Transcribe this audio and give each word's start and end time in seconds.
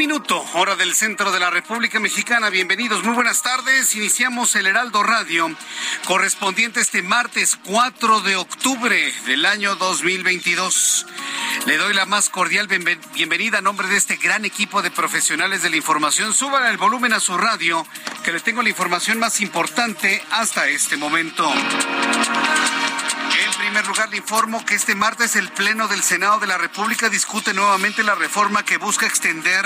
Minuto, 0.00 0.42
hora 0.54 0.76
del 0.76 0.94
centro 0.94 1.30
de 1.30 1.38
la 1.38 1.50
República 1.50 2.00
Mexicana. 2.00 2.48
Bienvenidos, 2.48 3.04
muy 3.04 3.12
buenas 3.12 3.42
tardes. 3.42 3.94
Iniciamos 3.94 4.56
el 4.56 4.66
Heraldo 4.66 5.02
Radio, 5.02 5.54
correspondiente 6.06 6.80
este 6.80 7.02
martes 7.02 7.58
4 7.66 8.22
de 8.22 8.36
octubre 8.36 9.12
del 9.26 9.44
año 9.44 9.76
2022. 9.76 11.06
Le 11.66 11.76
doy 11.76 11.92
la 11.92 12.06
más 12.06 12.30
cordial 12.30 12.66
bienvenida 12.66 13.58
a 13.58 13.60
nombre 13.60 13.88
de 13.88 13.98
este 13.98 14.16
gran 14.16 14.46
equipo 14.46 14.80
de 14.80 14.90
profesionales 14.90 15.62
de 15.62 15.68
la 15.68 15.76
información. 15.76 16.32
Suban 16.32 16.64
el 16.64 16.78
volumen 16.78 17.12
a 17.12 17.20
su 17.20 17.36
radio, 17.36 17.86
que 18.24 18.32
le 18.32 18.40
tengo 18.40 18.62
la 18.62 18.70
información 18.70 19.18
más 19.18 19.42
importante 19.42 20.24
hasta 20.30 20.66
este 20.68 20.96
momento 20.96 21.52
primer 23.80 23.96
lugar, 23.96 24.10
le 24.10 24.18
informo 24.18 24.64
que 24.66 24.74
este 24.74 24.94
martes 24.94 25.36
el 25.36 25.48
Pleno 25.52 25.88
del 25.88 26.02
Senado 26.02 26.38
de 26.38 26.46
la 26.46 26.58
República 26.58 27.08
discute 27.08 27.54
nuevamente 27.54 28.02
la 28.02 28.14
reforma 28.14 28.62
que 28.62 28.76
busca 28.76 29.06
extender 29.06 29.64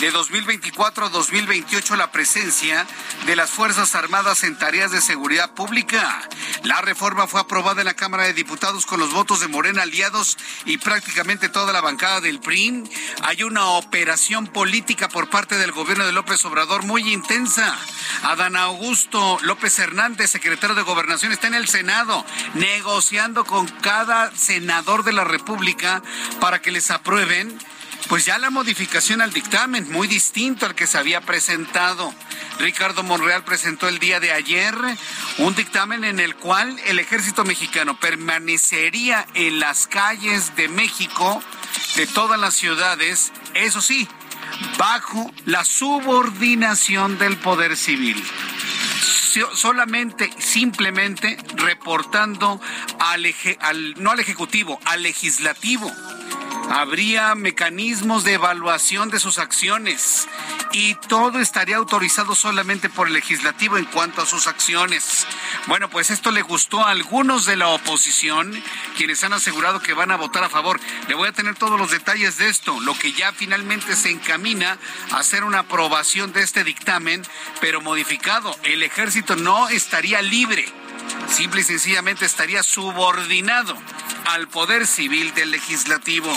de 0.00 0.10
2024 0.10 1.06
a 1.06 1.08
2028 1.10 1.96
la 1.96 2.10
presencia 2.10 2.86
de 3.26 3.36
las 3.36 3.50
Fuerzas 3.50 3.94
Armadas 3.94 4.44
en 4.44 4.56
tareas 4.56 4.90
de 4.90 5.02
seguridad 5.02 5.52
pública. 5.52 6.22
La 6.62 6.80
reforma 6.80 7.26
fue 7.26 7.40
aprobada 7.40 7.82
en 7.82 7.86
la 7.86 7.94
Cámara 7.94 8.24
de 8.24 8.32
Diputados 8.32 8.86
con 8.86 9.00
los 9.00 9.12
votos 9.12 9.40
de 9.40 9.48
Morena 9.48 9.82
aliados 9.82 10.38
y 10.64 10.78
prácticamente 10.78 11.50
toda 11.50 11.74
la 11.74 11.82
bancada 11.82 12.22
del 12.22 12.40
PRI. 12.40 12.84
Hay 13.22 13.42
una 13.42 13.66
operación 13.66 14.46
política 14.46 15.08
por 15.08 15.28
parte 15.28 15.58
del 15.58 15.72
gobierno 15.72 16.06
de 16.06 16.12
López 16.12 16.42
Obrador 16.46 16.84
muy 16.84 17.12
intensa. 17.12 17.76
Adán 18.22 18.56
Augusto 18.56 19.38
López 19.42 19.78
Hernández, 19.78 20.30
secretario 20.30 20.76
de 20.76 20.82
Gobernación, 20.82 21.32
está 21.32 21.48
en 21.48 21.54
el 21.54 21.68
Senado 21.68 22.24
negociando 22.54 23.41
con 23.44 23.66
cada 23.66 24.34
senador 24.36 25.04
de 25.04 25.12
la 25.12 25.24
República 25.24 26.02
para 26.40 26.60
que 26.60 26.70
les 26.70 26.90
aprueben 26.90 27.58
pues 28.08 28.24
ya 28.26 28.38
la 28.38 28.50
modificación 28.50 29.20
al 29.20 29.32
dictamen, 29.32 29.90
muy 29.90 30.08
distinto 30.08 30.66
al 30.66 30.74
que 30.74 30.86
se 30.86 30.98
había 30.98 31.20
presentado. 31.20 32.12
Ricardo 32.58 33.02
Monreal 33.02 33.44
presentó 33.44 33.88
el 33.88 33.98
día 33.98 34.20
de 34.20 34.32
ayer 34.32 34.74
un 35.38 35.54
dictamen 35.54 36.04
en 36.04 36.20
el 36.20 36.34
cual 36.36 36.78
el 36.86 36.98
ejército 36.98 37.44
mexicano 37.44 37.98
permanecería 37.98 39.26
en 39.34 39.60
las 39.60 39.86
calles 39.86 40.54
de 40.56 40.68
México, 40.68 41.42
de 41.96 42.06
todas 42.06 42.38
las 42.38 42.54
ciudades, 42.54 43.32
eso 43.54 43.80
sí, 43.80 44.08
bajo 44.76 45.32
la 45.46 45.64
subordinación 45.64 47.18
del 47.18 47.36
poder 47.38 47.76
civil 47.76 48.22
solamente, 49.54 50.30
simplemente 50.38 51.36
reportando 51.56 52.60
al, 52.98 53.26
al, 53.60 53.94
no 53.98 54.10
al 54.10 54.20
Ejecutivo, 54.20 54.78
al 54.84 55.02
Legislativo. 55.02 55.90
Habría 56.74 57.34
mecanismos 57.34 58.24
de 58.24 58.32
evaluación 58.32 59.10
de 59.10 59.20
sus 59.20 59.38
acciones 59.38 60.26
y 60.72 60.94
todo 60.94 61.38
estaría 61.38 61.76
autorizado 61.76 62.34
solamente 62.34 62.88
por 62.88 63.08
el 63.08 63.12
legislativo 63.12 63.76
en 63.76 63.84
cuanto 63.84 64.22
a 64.22 64.26
sus 64.26 64.46
acciones. 64.46 65.26
Bueno, 65.66 65.90
pues 65.90 66.08
esto 66.08 66.30
le 66.30 66.40
gustó 66.40 66.80
a 66.80 66.92
algunos 66.92 67.44
de 67.44 67.56
la 67.56 67.68
oposición, 67.68 68.58
quienes 68.96 69.22
han 69.22 69.34
asegurado 69.34 69.80
que 69.80 69.92
van 69.92 70.12
a 70.12 70.16
votar 70.16 70.44
a 70.44 70.48
favor. 70.48 70.80
Le 71.08 71.14
voy 71.14 71.28
a 71.28 71.32
tener 71.32 71.56
todos 71.56 71.78
los 71.78 71.90
detalles 71.90 72.38
de 72.38 72.48
esto, 72.48 72.80
lo 72.80 72.98
que 72.98 73.12
ya 73.12 73.32
finalmente 73.32 73.94
se 73.94 74.08
encamina 74.08 74.78
a 75.10 75.18
hacer 75.18 75.44
una 75.44 75.58
aprobación 75.58 76.32
de 76.32 76.40
este 76.40 76.64
dictamen, 76.64 77.22
pero 77.60 77.82
modificado. 77.82 78.56
El 78.62 78.82
ejército 78.82 79.36
no 79.36 79.68
estaría 79.68 80.22
libre, 80.22 80.64
simple 81.28 81.62
y 81.62 81.64
sencillamente 81.64 82.24
estaría 82.24 82.62
subordinado 82.62 83.76
al 84.26 84.48
poder 84.48 84.86
civil 84.86 85.34
del 85.34 85.50
legislativo. 85.50 86.32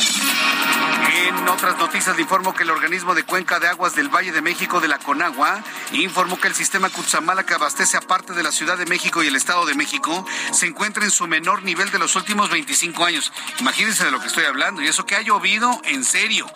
En 1.27 1.47
otras 1.47 1.77
noticias 1.77 2.17
informo 2.19 2.53
que 2.53 2.63
el 2.63 2.71
organismo 2.71 3.13
de 3.13 3.23
cuenca 3.23 3.59
de 3.59 3.67
aguas 3.67 3.95
del 3.95 4.09
Valle 4.09 4.31
de 4.31 4.41
México 4.41 4.79
de 4.79 4.87
la 4.87 4.97
Conagua 4.97 5.63
informó 5.91 6.39
que 6.39 6.47
el 6.47 6.55
sistema 6.55 6.89
Cutzamala 6.89 7.45
que 7.45 7.53
abastece 7.53 7.97
a 7.97 8.01
parte 8.01 8.33
de 8.33 8.43
la 8.43 8.51
Ciudad 8.51 8.77
de 8.77 8.85
México 8.85 9.23
y 9.23 9.27
el 9.27 9.35
Estado 9.35 9.65
de 9.65 9.75
México 9.75 10.25
se 10.51 10.65
encuentra 10.65 11.03
en 11.03 11.11
su 11.11 11.27
menor 11.27 11.63
nivel 11.63 11.91
de 11.91 11.99
los 11.99 12.15
últimos 12.15 12.49
25 12.49 13.05
años. 13.05 13.31
Imagínense 13.59 14.05
de 14.05 14.11
lo 14.11 14.19
que 14.19 14.27
estoy 14.27 14.45
hablando 14.45 14.81
y 14.81 14.87
eso 14.87 15.05
que 15.05 15.15
ha 15.15 15.21
llovido 15.21 15.79
en 15.85 16.03
serio. 16.03 16.51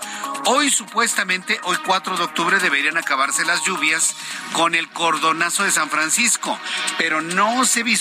Hoy 0.46 0.72
supuestamente, 0.72 1.60
hoy 1.64 1.78
4 1.86 2.18
de 2.18 2.24
octubre 2.24 2.60
deberían 2.60 2.98
acabarse 2.98 3.46
las 3.46 3.64
lluvias 3.64 4.16
con 4.54 4.74
el 4.74 4.90
cordonazo 4.90 5.64
de 5.64 5.72
San 5.72 5.90
Francisco, 5.90 6.58
pero 6.98 7.22
no 7.22 7.66
se 7.66 7.84
visualiza 7.84 7.99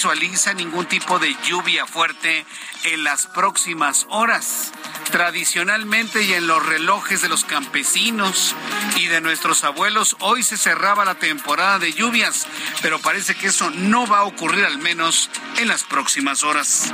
ningún 0.55 0.87
tipo 0.87 1.19
de 1.19 1.35
lluvia 1.45 1.85
fuerte 1.85 2.47
en 2.85 3.05
las 3.05 3.27
próximas 3.27 4.07
horas. 4.11 4.73
Tradicionalmente 5.11 6.23
y 6.23 6.35
en 6.35 6.47
los 6.47 6.65
relojes 6.65 7.23
de 7.23 7.29
los 7.29 7.45
campesinos 7.45 8.55
y 8.97 9.07
de 9.07 9.21
nuestros 9.21 9.65
abuelos, 9.65 10.17
hoy 10.21 10.43
se 10.43 10.57
cerraba 10.57 11.05
la 11.05 11.15
temporada 11.15 11.79
de 11.79 11.93
lluvias, 11.93 12.47
pero 12.83 12.99
parece 12.99 13.35
que 13.35 13.47
eso 13.47 13.71
no 13.71 14.07
va 14.07 14.19
a 14.19 14.25
ocurrir 14.25 14.65
al 14.65 14.79
menos 14.79 15.31
en 15.57 15.69
las 15.69 15.85
próximas 15.85 16.43
horas. 16.43 16.93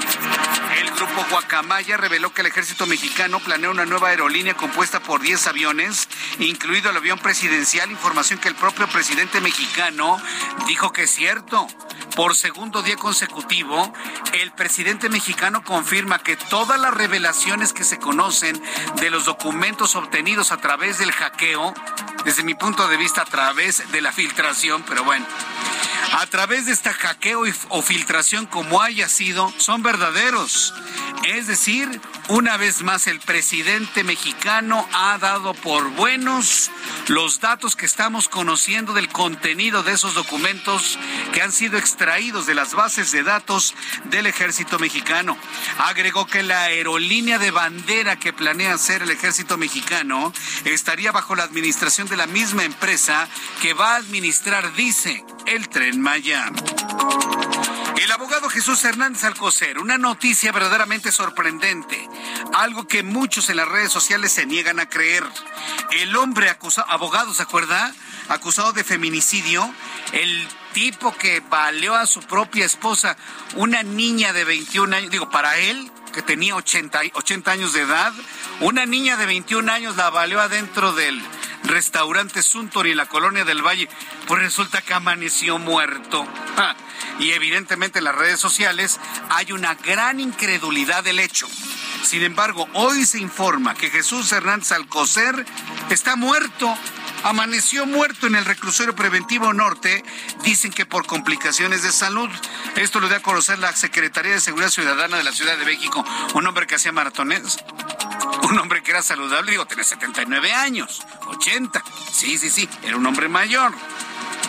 El 0.79 0.91
grupo 0.93 1.27
Guacamaya 1.31 1.97
reveló 1.97 2.33
que 2.33 2.43
el 2.43 2.49
ejército 2.49 2.87
mexicano 2.87 3.41
planea 3.41 3.71
una 3.71 3.85
nueva 3.85 4.09
aerolínea 4.09 4.55
compuesta 4.55 5.01
por 5.01 5.21
10 5.21 5.49
aviones, 5.49 6.09
incluido 6.39 6.91
el 6.91 6.97
avión 6.97 7.19
presidencial, 7.19 7.91
información 7.91 8.39
que 8.39 8.49
el 8.49 8.55
propio 8.55 8.89
presidente 8.89 9.41
mexicano 9.41 10.21
dijo 10.67 10.93
que 10.93 11.05
es 11.05 11.11
cierto. 11.11 11.67
Por 12.17 12.37
segundo 12.37 12.83
día 12.83 12.97
consecutivo, 12.97 13.93
el 14.35 14.53
presidente 14.53 15.09
mexicano 15.09 15.65
confirma 15.75 16.21
que 16.21 16.37
todas 16.37 16.79
las 16.79 16.95
revelaciones 16.95 17.73
que 17.73 17.83
se 17.83 17.99
conocen 17.99 18.63
de 19.01 19.11
los 19.11 19.25
documentos 19.25 19.97
obtenidos 19.97 20.53
a 20.53 20.59
través 20.59 20.99
del 20.99 21.11
hackeo, 21.11 21.75
desde 22.25 22.45
mi 22.45 22.55
punto 22.55 22.87
de 22.87 22.97
vista 22.97 23.23
a 23.23 23.25
través 23.25 23.91
de 23.91 24.01
la 24.01 24.13
filtración, 24.13 24.85
pero 24.87 25.03
bueno, 25.03 25.27
a 26.13 26.27
través 26.27 26.67
de 26.67 26.73
esta 26.73 26.93
hackeo 26.93 27.43
o 27.71 27.83
filtración 27.83 28.47
como 28.47 28.83
haya 28.83 29.09
sido, 29.09 29.53
son 29.59 29.83
verdaderos. 29.83 30.73
Es 31.25 31.49
decir, 31.49 32.01
una 32.29 32.57
vez 32.57 32.83
más 32.83 33.07
el 33.07 33.21
presidente 33.21 34.05
mexicano 34.05 34.89
ha 34.93 35.19
dado 35.19 35.55
por 35.55 35.91
buenos 35.91 36.71
los 37.09 37.41
datos 37.41 37.77
que 37.77 37.87
estamos 37.87 38.29
conociendo 38.29 38.95
del 38.95 39.09
contenido 39.09 39.83
de 39.83 39.93
esos 39.93 40.15
documentos 40.15 40.99
que 41.33 41.43
han 41.43 41.53
sido 41.53 41.77
extraídos 41.77 42.47
de 42.47 42.55
las 42.55 42.75
bases 42.75 43.13
de 43.13 43.23
datos 43.23 43.75
del 44.05 44.27
ejército 44.27 44.79
mexicano. 44.79 45.37
Agregó 45.79 46.27
que 46.27 46.43
la 46.43 46.63
aerolínea 46.63 47.39
de 47.39 47.51
bandera 47.51 48.17
que 48.17 48.33
planea 48.33 48.75
hacer 48.75 49.03
el 49.03 49.11
ejército 49.11 49.59
mexicano 49.59 50.33
estaría 50.65 51.13
bajo 51.13 51.35
la 51.35 51.45
administración 51.45 52.09
de 52.09 52.17
la 52.17 52.27
misma 52.27 52.65
empresa 52.65 53.29
que 53.61 53.75
va 53.75 53.95
a 53.95 53.97
administrar, 53.97 54.75
dice, 54.75 55.25
el 55.47 55.69
tren 55.69 56.01
Maya. 56.01 56.51
El 57.97 58.11
abogado 58.11 58.51
Jesús 58.51 58.85
Hernández 58.85 59.23
Alcocer, 59.25 59.79
una 59.79 59.99
noticia 59.99 60.51
verdaderamente 60.51 61.13
sorprendente, 61.13 62.09
algo 62.53 62.89
que 62.89 63.03
muchos 63.03 63.49
en 63.49 63.57
las 63.57 63.69
redes 63.69 63.93
sociales 63.93 64.33
se 64.33 64.47
niegan 64.47 64.81
a 64.81 64.89
creer. 64.89 65.25
El 65.93 66.17
hombre 66.17 66.51
acusado, 66.51 66.91
abogado, 66.91 67.33
¿se 67.33 67.43
acuerda? 67.43 67.95
Acusado 68.29 68.73
de 68.73 68.83
feminicidio, 68.83 69.73
el 70.13 70.49
tipo 70.73 71.15
que 71.17 71.41
baleó 71.41 71.95
a 71.95 72.07
su 72.07 72.21
propia 72.23 72.65
esposa, 72.65 73.17
una 73.55 73.83
niña 73.83 74.33
de 74.33 74.45
21 74.45 74.97
años, 74.97 75.11
digo, 75.11 75.31
para 75.31 75.57
él, 75.59 75.91
que 76.13 76.23
tenía 76.23 76.57
80, 76.57 77.01
80 77.15 77.51
años 77.51 77.73
de 77.73 77.83
edad, 77.83 78.13
una 78.61 78.87
niña 78.87 79.17
de 79.17 79.27
21 79.27 79.71
años 79.71 79.97
la 79.97 80.11
baleó 80.11 80.41
adentro 80.41 80.93
del 80.93 81.23
restaurante 81.63 82.43
Suntory 82.43 82.91
en 82.91 82.99
la 82.99 83.07
colonia 83.07 83.45
del 83.45 83.63
Valle, 83.63 83.89
pues 84.27 84.43
resulta 84.43 84.83
que 84.83 84.95
amaneció 84.95 85.59
muerto. 85.59 86.27
Y 87.19 87.33
evidentemente 87.33 87.99
en 87.99 88.05
las 88.05 88.15
redes 88.15 88.41
sociales 88.41 89.01
hay 89.31 89.53
una 89.53 89.75
gran 89.75 90.21
incredulidad 90.21 91.05
del 91.05 91.21
hecho. 91.21 91.49
Sin 92.03 92.23
embargo, 92.23 92.69
hoy 92.75 93.07
se 93.07 93.19
informa 93.19 93.75
que 93.75 93.91
Jesús 93.91 94.31
Hernández 94.33 94.73
Alcocer 94.73 95.45
está 95.91 96.17
muerto 96.17 96.77
amaneció 97.25 97.87
muerto 97.87 98.27
en 98.27 98.37
el 98.37 98.45
reclusorio 98.45 98.95
preventivo 98.95 99.53
norte, 99.53 100.05
dicen 100.43 100.71
que 100.71 100.85
por 100.85 101.07
complicaciones 101.07 101.83
de 101.83 101.91
salud. 101.91 102.29
Esto 102.77 103.01
lo 103.01 103.09
dio 103.09 103.17
a 103.17 103.21
conocer 103.21 103.59
la 103.59 103.75
Secretaría 103.75 104.33
de 104.33 104.41
Seguridad 104.41 104.69
Ciudadana 104.69 105.17
de 105.17 105.25
la 105.25 105.33
Ciudad 105.33 105.57
de 105.57 105.65
México, 105.65 106.05
un 106.35 106.47
hombre 106.47 106.67
que 106.67 106.75
hacía 106.75 106.93
maratones, 106.93 107.57
un 108.43 108.59
hombre 108.59 108.83
que 108.83 108.91
era 108.91 109.03
saludable, 109.03 109.53
digo, 109.53 109.67
tenía 109.67 109.85
79 109.85 110.53
años, 110.53 111.03
80, 111.27 111.83
sí, 112.13 112.37
sí, 112.37 112.51
sí, 112.51 112.69
era 112.83 112.97
un 112.97 113.07
hombre 113.07 113.29
mayor 113.29 113.73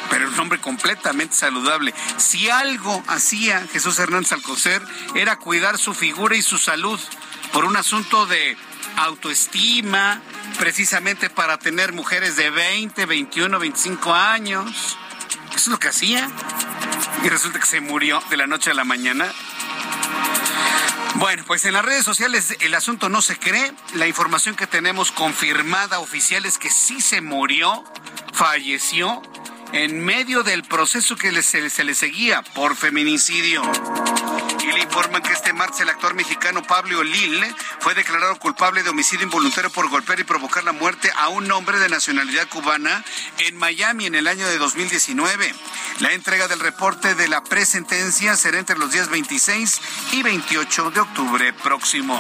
pero 0.10 0.28
un 0.28 0.40
hombre 0.40 0.60
completamente 0.60 1.36
saludable. 1.36 1.94
Si 2.18 2.50
algo 2.50 3.04
hacía 3.08 3.66
Jesús 3.72 4.00
Hernández 4.00 4.32
Alcocer 4.34 4.82
era 5.16 5.38
cuidar 5.38 5.78
su 5.78 5.94
figura 5.94 6.36
y 6.36 6.42
su 6.42 6.58
salud 6.58 7.00
por 7.52 7.66
un 7.66 7.78
asunto 7.78 8.26
de 8.26 8.58
autoestima, 8.98 10.22
precisamente 10.58 11.30
para 11.30 11.58
tener 11.58 11.94
mujeres 11.94 12.36
de 12.36 12.50
20, 12.50 13.06
21, 13.06 13.60
25 13.60 14.14
años. 14.14 14.98
Eso 15.50 15.58
es 15.58 15.68
lo 15.68 15.80
que 15.80 15.90
hacía. 15.90 16.30
Y 17.24 17.30
resulta 17.30 17.60
que 17.60 17.66
se 17.66 17.82
murió 17.82 18.22
de 18.30 18.38
la 18.38 18.48
noche 18.48 18.72
a 18.72 18.74
la 18.74 18.84
mañana. 18.84 19.32
Bueno, 21.16 21.44
pues 21.48 21.64
en 21.64 21.74
las 21.74 21.86
redes 21.86 22.04
sociales 22.04 22.58
el 22.60 22.74
asunto 22.74 23.08
no 23.08 23.22
se 23.22 23.38
cree. 23.38 23.74
La 23.94 24.06
información 24.08 24.56
que 24.56 24.68
tenemos 24.68 25.12
confirmada 25.12 26.00
oficial 26.00 26.46
es 26.46 26.58
que 26.58 26.70
sí 26.70 27.00
se 27.00 27.22
murió, 27.22 27.86
falleció 28.34 29.22
en 29.74 30.04
medio 30.04 30.44
del 30.44 30.64
proceso 30.64 31.16
que 31.16 31.42
se, 31.42 31.84
le 31.84 31.96
seguía 31.96 32.42
por 32.42 32.76
feminicidio. 32.76 33.62
Y 34.62 34.72
le 34.72 34.80
informan 34.80 35.22
que 35.22 35.34
este 35.34 35.54
martes 35.54 35.82
el 35.82 35.90
actor 35.90 36.16
mexicano 36.16 36.64
Pablo 36.64 37.04
Lille 37.04 37.54
fue 37.80 37.94
declarado 37.94 38.38
culpable 38.38 38.84
de 38.84 38.90
homicidio 38.90 39.26
involuntario 39.26 39.70
por 39.70 39.90
golpear 39.90 40.20
y 40.20 40.24
provocar 40.24 40.64
la 40.64 40.72
muerte 40.72 41.12
a 41.16 41.30
un 41.30 41.52
hombre 41.52 41.80
de 41.80 41.90
nacionalidad 41.90 42.48
cubana 42.50 43.04
en 43.40 43.58
Miami 43.58 44.08
en 44.08 44.16
el 44.16 44.28
año 44.28 44.48
de 44.48 44.58
2019. 44.58 45.54
La 46.00 46.14
entrega 46.14 46.48
del 46.48 46.60
reporte 46.60 47.16
de 47.16 47.28
la 47.28 47.44
presentencia 47.44 48.36
será 48.36 48.58
entre 48.58 48.78
los 48.78 48.92
días 48.92 49.10
26 49.10 49.82
y 50.14 50.24
28 50.24 50.92
de 50.92 51.00
octubre 51.00 51.54
próximo. 51.54 52.20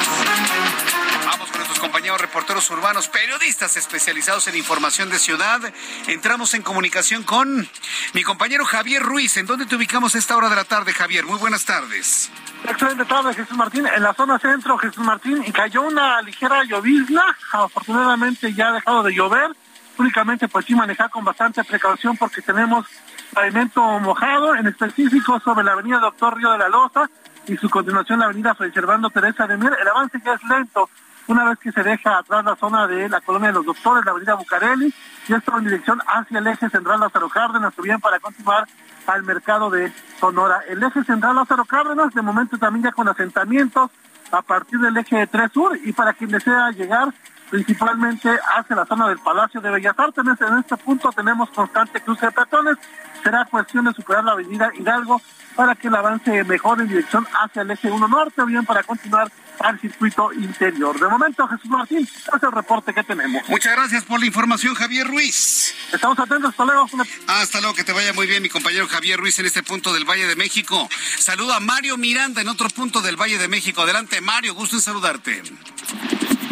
Compañeros 1.85 2.19
reporteros 2.19 2.67
urbanos, 2.71 3.09
periodistas 3.09 3.77
especializados 3.77 4.47
en 4.47 4.55
información 4.55 5.07
de 5.11 5.19
ciudad. 5.19 5.61
Entramos 6.07 6.55
en 6.55 6.63
comunicación 6.63 7.21
con 7.21 7.69
mi 8.13 8.23
compañero 8.23 8.65
Javier 8.65 9.03
Ruiz. 9.03 9.37
¿En 9.37 9.45
dónde 9.45 9.67
te 9.67 9.75
ubicamos 9.75 10.15
a 10.15 10.17
esta 10.17 10.35
hora 10.35 10.49
de 10.49 10.55
la 10.55 10.63
tarde, 10.63 10.93
Javier? 10.93 11.25
Muy 11.25 11.37
buenas 11.37 11.63
tardes. 11.63 12.31
Excelente 12.67 13.05
tarde, 13.05 13.35
Jesús 13.35 13.55
Martín. 13.55 13.85
En 13.85 14.01
la 14.01 14.15
zona 14.15 14.39
centro, 14.39 14.79
Jesús 14.79 15.05
Martín, 15.05 15.43
y 15.45 15.51
cayó 15.51 15.83
una 15.83 16.19
ligera 16.23 16.63
llovizna. 16.63 17.23
Afortunadamente 17.51 18.51
ya 18.51 18.69
ha 18.69 18.71
dejado 18.71 19.03
de 19.03 19.13
llover. 19.13 19.51
Únicamente 19.99 20.47
pues 20.47 20.65
sí 20.65 20.73
manejar 20.73 21.11
con 21.11 21.23
bastante 21.23 21.63
precaución 21.63 22.17
porque 22.17 22.41
tenemos 22.41 22.87
pavimento 23.31 23.81
mojado, 23.99 24.55
en 24.55 24.65
específico 24.65 25.39
sobre 25.39 25.63
la 25.63 25.73
avenida 25.73 25.99
Doctor 25.99 26.35
Río 26.35 26.51
de 26.51 26.57
la 26.57 26.67
Loza 26.67 27.07
y 27.47 27.55
su 27.57 27.69
continuación 27.69 28.19
la 28.19 28.25
avenida 28.25 28.55
Fray 28.55 28.71
Servando 28.71 29.11
Teresa 29.11 29.45
de 29.45 29.55
Mier. 29.55 29.77
El 29.79 29.87
avance 29.87 30.19
ya 30.25 30.33
es 30.33 30.43
lento 30.45 30.89
una 31.27 31.49
vez 31.49 31.59
que 31.59 31.71
se 31.71 31.83
deja 31.83 32.17
atrás 32.17 32.45
la 32.45 32.55
zona 32.55 32.87
de 32.87 33.09
la 33.09 33.21
colonia 33.21 33.49
de 33.49 33.55
los 33.55 33.65
doctores, 33.65 34.05
la 34.05 34.11
avenida 34.11 34.35
Bucareli, 34.35 34.93
y 35.27 35.33
esto 35.33 35.57
en 35.57 35.65
dirección 35.65 35.99
hacia 36.05 36.39
el 36.39 36.47
eje 36.47 36.69
central 36.69 36.99
Lázaro 36.99 37.29
Cárdenas, 37.29 37.73
bien 37.77 37.99
para 37.99 38.19
continuar 38.19 38.67
al 39.07 39.23
mercado 39.23 39.69
de 39.69 39.91
Sonora. 40.19 40.61
El 40.67 40.83
eje 40.83 41.03
central 41.03 41.35
Lázaro 41.35 41.65
Cárdenas, 41.65 42.13
de 42.13 42.21
momento 42.21 42.57
también 42.57 42.85
ya 42.85 42.91
con 42.91 43.07
asentamientos 43.07 43.89
a 44.31 44.41
partir 44.41 44.79
del 44.79 44.97
eje 44.97 45.27
3 45.27 45.51
Sur, 45.51 45.77
y 45.83 45.93
para 45.93 46.13
quien 46.13 46.29
desea 46.29 46.71
llegar 46.71 47.13
principalmente 47.49 48.29
hacia 48.55 48.75
la 48.75 48.85
zona 48.85 49.07
del 49.07 49.19
Palacio 49.19 49.61
de 49.61 49.69
Bellas 49.69 49.97
Artes. 49.97 50.23
En 50.25 50.57
este 50.57 50.77
punto 50.77 51.09
tenemos 51.11 51.49
constante 51.51 52.01
cruce 52.01 52.25
de 52.25 52.31
peatones. 52.31 52.77
Será 53.23 53.45
cuestión 53.45 53.85
de 53.85 53.93
superar 53.93 54.23
la 54.23 54.33
avenida 54.33 54.71
Hidalgo 54.73 55.21
para 55.55 55.75
que 55.75 55.87
el 55.87 55.95
avance 55.95 56.43
mejore 56.43 56.83
en 56.83 56.89
dirección 56.89 57.25
hacia 57.41 57.61
el 57.61 57.71
eje 57.71 57.89
1 57.89 58.07
norte 58.07 58.41
o 58.41 58.45
bien 58.45 58.65
para 58.65 58.83
continuar 58.83 59.31
al 59.59 59.79
circuito 59.79 60.31
interior. 60.33 60.99
De 60.99 61.07
momento, 61.07 61.47
Jesús 61.47 61.69
Martín, 61.69 62.07
es 62.07 62.43
el 62.43 62.51
reporte 62.51 62.93
que 62.93 63.03
tenemos. 63.03 63.47
Muchas 63.49 63.75
gracias 63.75 64.03
por 64.03 64.19
la 64.19 64.25
información, 64.25 64.75
Javier 64.75 65.07
Ruiz. 65.07 65.73
Estamos 65.91 66.17
atentos, 66.19 66.51
hasta 66.51 66.65
luego. 66.65 66.87
Hasta 67.27 67.59
luego, 67.61 67.75
que 67.75 67.83
te 67.83 67.91
vaya 67.91 68.13
muy 68.13 68.27
bien, 68.27 68.41
mi 68.41 68.49
compañero 68.49 68.87
Javier 68.87 69.19
Ruiz, 69.19 69.37
en 69.39 69.45
este 69.45 69.63
punto 69.63 69.93
del 69.93 70.05
Valle 70.05 70.27
de 70.27 70.35
México. 70.35 70.89
Saludo 71.19 71.53
a 71.53 71.59
Mario 71.59 71.97
Miranda 71.97 72.41
en 72.41 72.47
otro 72.47 72.69
punto 72.69 73.01
del 73.01 73.15
Valle 73.15 73.37
de 73.37 73.47
México. 73.47 73.81
Adelante, 73.81 74.21
Mario, 74.21 74.53
gusto 74.53 74.75
en 74.75 74.81
saludarte. 74.81 75.43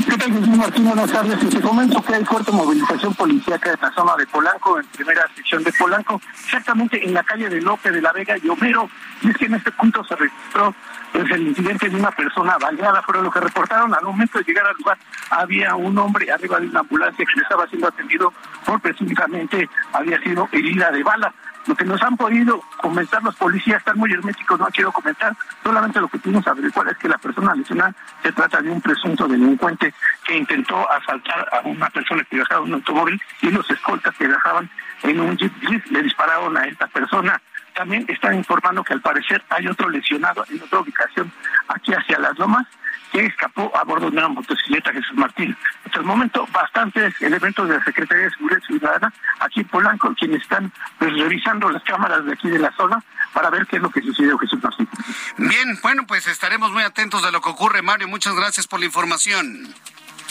¿Qué 0.10 0.18
tal, 0.18 0.32
Jesús 0.32 0.48
Martín? 0.50 0.86
Buenas 0.86 1.12
tardes. 1.12 1.42
Y 1.42 1.48
te 1.48 1.62
comento 1.62 2.02
que 2.04 2.14
hay 2.14 2.26
fuerte 2.26 2.52
movilización 2.52 3.16
policíaca 3.16 3.72
en 3.72 3.80
la 3.82 3.92
zona 3.94 4.16
de 4.16 4.28
Polanco, 4.28 4.80
en 4.80 4.86
primera 4.88 5.24
sección 5.36 5.64
de 5.64 5.74
Polanco, 5.74 6.22
exactamente 6.44 7.04
en 7.04 7.14
la 7.14 7.24
calle 7.24 7.50
de 7.50 7.62
López 7.62 7.92
de 7.92 8.02
la 8.02 8.12
Vega 8.12 8.36
y 8.38 8.48
Homero. 8.48 8.90
Y 9.22 9.30
es 9.30 9.38
que 9.38 9.46
en 9.46 9.56
este 9.56 9.72
punto 9.72 10.04
se 10.04 10.16
registró 10.16 10.76
pues, 11.14 11.32
el 11.32 11.48
incidente 11.48 11.90
de 11.90 11.96
una 11.96 12.12
persona 12.12 12.58
baleada. 12.58 13.02
Fueron 13.04 13.24
lo 13.24 13.32
que 13.32 13.40
reportaron. 13.40 13.94
Al 13.94 14.04
momento 14.04 14.40
de 14.40 14.44
llegar 14.44 14.66
al 14.66 14.76
lugar, 14.78 14.98
había 15.30 15.76
un 15.76 15.98
hombre 15.98 16.32
arriba 16.32 16.60
de 16.60 16.68
una 16.68 16.82
ambulancia 16.82 17.26
que 17.26 17.40
estaba 17.40 17.68
siendo 17.68 17.88
atendido 17.88 18.34
por 18.66 18.82
presuntamente 18.82 19.70
había 19.94 20.20
sido 20.22 20.50
herida 20.52 20.92
de 20.92 21.04
bala. 21.04 21.34
Lo 21.66 21.76
que 21.76 21.86
nos 21.86 22.02
han 22.02 22.18
podido 22.18 22.62
comentar 22.78 23.24
los 23.24 23.36
policías 23.36 23.78
están 23.78 23.98
muy 23.98 24.12
herméticos, 24.12 24.60
no 24.60 24.68
quiero 24.68 24.92
comentar, 24.92 25.34
solamente 25.64 26.02
lo 26.02 26.10
que 26.10 26.18
pudimos 26.18 26.46
averiguar 26.46 26.90
es 26.90 26.98
que 26.98 27.08
la 27.08 27.18
persona 27.18 27.56
lesionada 27.56 27.96
se 28.22 28.34
trata 28.34 28.62
de 28.62 28.70
un 28.70 28.82
presunto 28.82 29.28
delincuente 29.28 29.94
que 30.26 30.38
intentó 30.38 30.90
asaltar 30.92 31.48
a 31.54 31.66
una 31.66 31.90
persona 31.90 32.22
que 32.26 32.36
viajaba 32.36 32.66
en 32.66 32.74
un 32.74 32.74
automóvil 32.76 33.22
y 33.42 33.50
los 33.50 33.70
escoltas 33.70 34.14
que 34.16 34.28
viajaban 34.28 34.70
en 35.04 35.20
un 35.22 35.38
jeep 35.38 35.54
le 35.90 36.02
dispararon 36.02 36.58
a 36.58 36.66
esta 36.66 36.88
persona. 36.88 37.42
También 37.74 38.06
están 38.08 38.36
informando 38.36 38.84
que 38.84 38.94
al 38.94 39.02
parecer 39.02 39.44
hay 39.50 39.68
otro 39.68 39.90
lesionado 39.90 40.46
en 40.50 40.62
otra 40.62 40.80
ubicación 40.80 41.32
aquí 41.68 41.94
hacia 41.94 42.20
las 42.20 42.38
lomas 42.38 42.68
que 43.12 43.26
escapó 43.26 43.72
a 43.76 43.84
bordo 43.84 44.10
de 44.10 44.18
una 44.18 44.28
motocicleta 44.28 44.92
Jesús 44.92 45.16
Martín. 45.16 45.56
Hasta 45.86 46.00
el 46.00 46.06
momento, 46.06 46.48
bastantes 46.52 47.14
elementos 47.22 47.70
de 47.70 47.78
la 47.78 47.84
Secretaría 47.84 48.24
de 48.26 48.32
Seguridad 48.32 48.62
Ciudadana 48.62 49.14
aquí 49.40 49.60
en 49.60 49.68
Polanco, 49.68 50.14
quienes 50.16 50.42
están 50.42 50.72
pues, 50.98 51.14
revisando 51.14 51.70
las 51.70 51.84
cámaras 51.84 52.26
de 52.26 52.34
aquí 52.34 52.50
de 52.50 52.58
la 52.58 52.72
zona 52.76 53.04
para 53.32 53.52
ver 53.52 53.68
qué 53.68 53.76
es 53.76 53.82
lo 53.84 53.92
que 53.92 54.02
sucedió 54.02 54.38
Jesús 54.40 54.62
Martín. 54.64 54.90
Bien, 55.38 55.78
bueno, 55.84 56.06
pues 56.08 56.26
estaremos 56.28 56.72
muy 56.72 56.84
atentos 56.84 57.24
de 57.24 57.32
lo 57.32 57.40
que 57.42 57.50
ocurre, 57.50 57.84
Mario. 57.84 58.08
Muchas 58.08 58.36
gracias 58.36 58.68
por 58.68 58.80
la 58.80 58.88
información. 58.88 59.74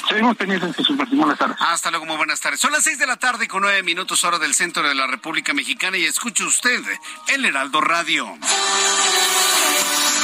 Seguimos 0.09 0.37
teniendo 0.37 0.73
Jesús 0.73 0.97
Martín. 0.97 1.19
Buenas 1.19 1.39
tardes. 1.39 1.57
Hasta 1.61 1.91
luego, 1.91 2.07
muy 2.07 2.17
buenas 2.17 2.41
tardes. 2.41 2.61
Son 2.61 2.73
las 2.73 2.83
seis 2.83 2.99
de 2.99 3.07
la 3.07 3.17
tarde 3.17 3.49
con 3.49 3.63
nueve 3.63 3.83
minutos 3.83 4.25
hora 4.25 4.39
del 4.39 4.55
centro 4.55 4.87
de 4.87 4.95
la 4.95 5.07
República 5.07 5.53
Mexicana 5.55 5.97
y 5.97 6.05
escuche 6.05 6.45
usted 6.45 6.81
el 7.29 7.45
Heraldo 7.45 7.81
Radio. 7.81 8.37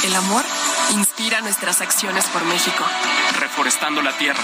El 0.03 0.15
amor 0.15 0.45
inspira 0.91 1.41
nuestras 1.41 1.81
acciones 1.81 2.25
por 2.25 2.43
México. 2.45 2.85
Reforestando 3.39 4.01
la 4.01 4.17
tierra, 4.17 4.43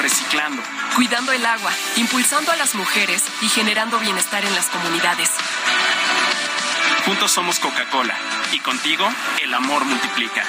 reciclando, 0.00 0.62
cuidando 0.94 1.32
el 1.32 1.44
agua, 1.44 1.72
impulsando 1.96 2.52
a 2.52 2.56
las 2.56 2.74
mujeres 2.74 3.24
y 3.40 3.48
generando 3.48 3.98
bienestar 3.98 4.44
en 4.44 4.54
las 4.54 4.66
comunidades. 4.66 5.30
Juntos 7.06 7.30
somos 7.30 7.58
Coca-Cola 7.58 8.14
y 8.52 8.60
contigo 8.60 9.08
el 9.42 9.54
amor 9.54 9.84
multiplica. 9.84 10.44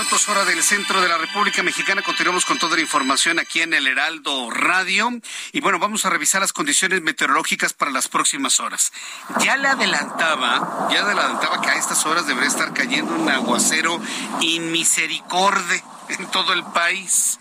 Minutos 0.00 0.30
hora 0.30 0.46
del 0.46 0.62
centro 0.62 1.02
de 1.02 1.08
la 1.08 1.18
República 1.18 1.62
Mexicana. 1.62 2.00
Continuamos 2.00 2.46
con 2.46 2.58
toda 2.58 2.74
la 2.74 2.80
información 2.80 3.38
aquí 3.38 3.60
en 3.60 3.74
el 3.74 3.86
Heraldo 3.86 4.50
Radio. 4.50 5.10
Y 5.52 5.60
bueno, 5.60 5.78
vamos 5.78 6.06
a 6.06 6.10
revisar 6.10 6.40
las 6.40 6.54
condiciones 6.54 7.02
meteorológicas 7.02 7.74
para 7.74 7.90
las 7.90 8.08
próximas 8.08 8.60
horas. 8.60 8.92
Ya 9.40 9.58
le 9.58 9.68
adelantaba, 9.68 10.88
ya 10.90 11.02
le 11.02 11.10
adelantaba 11.10 11.60
que 11.60 11.68
a 11.68 11.74
estas 11.74 12.06
horas 12.06 12.26
debería 12.26 12.48
estar 12.48 12.72
cayendo 12.72 13.12
un 13.12 13.28
aguacero 13.28 14.00
inmisericorde 14.40 15.84
en 16.08 16.30
todo 16.30 16.54
el 16.54 16.64
país 16.64 17.38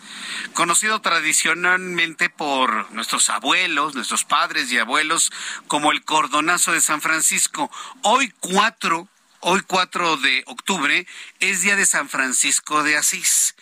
conocido 0.53 0.99
tradicionalmente 0.99 2.29
por 2.29 2.91
nuestros 2.91 3.29
abuelos, 3.29 3.95
nuestros 3.95 4.25
padres 4.25 4.69
y 4.69 4.79
abuelos, 4.79 5.31
como 5.67 5.93
el 5.93 6.03
cordonazo 6.03 6.73
de 6.73 6.81
San 6.81 6.99
Francisco. 6.99 7.71
Hoy 8.01 8.33
cuatro 8.41 9.07
hoy 9.41 9.61
4 9.65 10.17
de 10.17 10.43
octubre, 10.47 11.07
es 11.39 11.61
día 11.61 11.75
de 11.75 11.85
San 11.85 12.09
Francisco 12.09 12.83
de 12.83 12.97
Asís. 12.97 13.55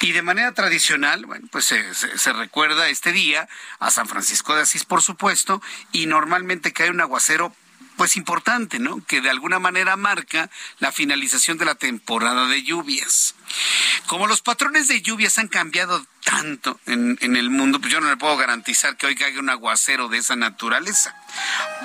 Y 0.00 0.12
de 0.12 0.22
manera 0.22 0.52
tradicional, 0.52 1.24
bueno, 1.26 1.48
pues 1.50 1.66
se, 1.66 1.94
se, 1.94 2.32
recuerda 2.32 2.88
este 2.88 3.12
día 3.12 3.48
a 3.78 3.90
San 3.90 4.08
Francisco 4.08 4.54
de 4.54 4.62
Asís, 4.62 4.84
por 4.84 5.02
supuesto, 5.02 5.62
y 5.92 6.06
normalmente 6.06 6.72
cae 6.72 6.90
un 6.90 7.00
aguacero 7.00 7.54
pues 7.96 8.16
importante, 8.16 8.78
¿no? 8.78 9.04
Que 9.06 9.20
de 9.20 9.30
alguna 9.30 9.58
manera 9.58 9.96
marca 9.96 10.50
la 10.78 10.92
finalización 10.92 11.58
de 11.58 11.64
la 11.64 11.76
temporada 11.76 12.48
de 12.48 12.62
lluvias. 12.62 13.34
Como 14.06 14.26
los 14.26 14.42
patrones 14.42 14.88
de 14.88 15.02
lluvias 15.02 15.38
han 15.38 15.48
cambiado 15.48 16.04
tanto 16.24 16.80
en, 16.86 17.18
el 17.20 17.50
mundo, 17.50 17.80
pues 17.80 17.92
yo 17.92 18.00
no 18.00 18.08
le 18.08 18.16
puedo 18.16 18.36
garantizar 18.36 18.96
que 18.96 19.06
hoy 19.06 19.14
caiga 19.14 19.40
un 19.40 19.50
aguacero 19.50 20.08
de 20.08 20.18
esa 20.18 20.36
naturaleza. 20.36 21.14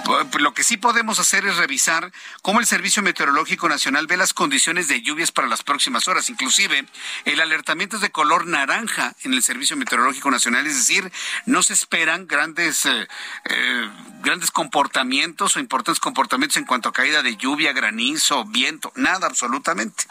Pues 0.06 0.42
lo 0.42 0.54
que 0.54 0.64
sí 0.64 0.78
podemos 0.78 1.20
hacer 1.20 1.46
es 1.46 1.58
revisar 1.58 2.12
cómo 2.42 2.62
el 2.62 2.66
Servicio 2.66 3.04
Meteorológico 3.04 3.68
Nacional 3.68 4.08
ve 4.08 4.16
las 4.16 4.34
condiciones 4.34 4.88
de 4.88 5.02
lluvias 5.02 5.34
para 5.34 5.48
las 5.48 5.64
próximas 5.64 6.08
horas. 6.08 6.30
Inclusive, 6.30 6.86
el 7.26 7.42
alertamiento 7.42 7.98
es 7.98 8.02
de 8.02 8.12
color 8.12 8.48
naranja 8.48 9.14
en 9.24 9.34
el 9.34 9.44
Servicio 9.44 9.76
Meteorológico 9.76 10.32
Nacional, 10.32 10.66
es 10.68 10.76
decir, 10.76 11.12
no 11.46 11.62
se 11.62 11.74
esperan 11.74 12.26
grandes, 12.26 12.86
eh, 12.86 13.08
eh, 13.46 13.90
grandes 14.22 14.52
comportamientos 14.52 15.58
o 15.58 15.60
importantes 15.60 16.00
comportamientos 16.00 16.58
en 16.58 16.66
cuanto 16.66 16.90
a 16.90 16.94
caída 16.94 17.22
de 17.22 17.36
lluvia, 17.36 17.74
granizo, 17.74 18.46
viento, 18.46 18.94
nada 18.96 19.28
absolutamente. 19.28 20.06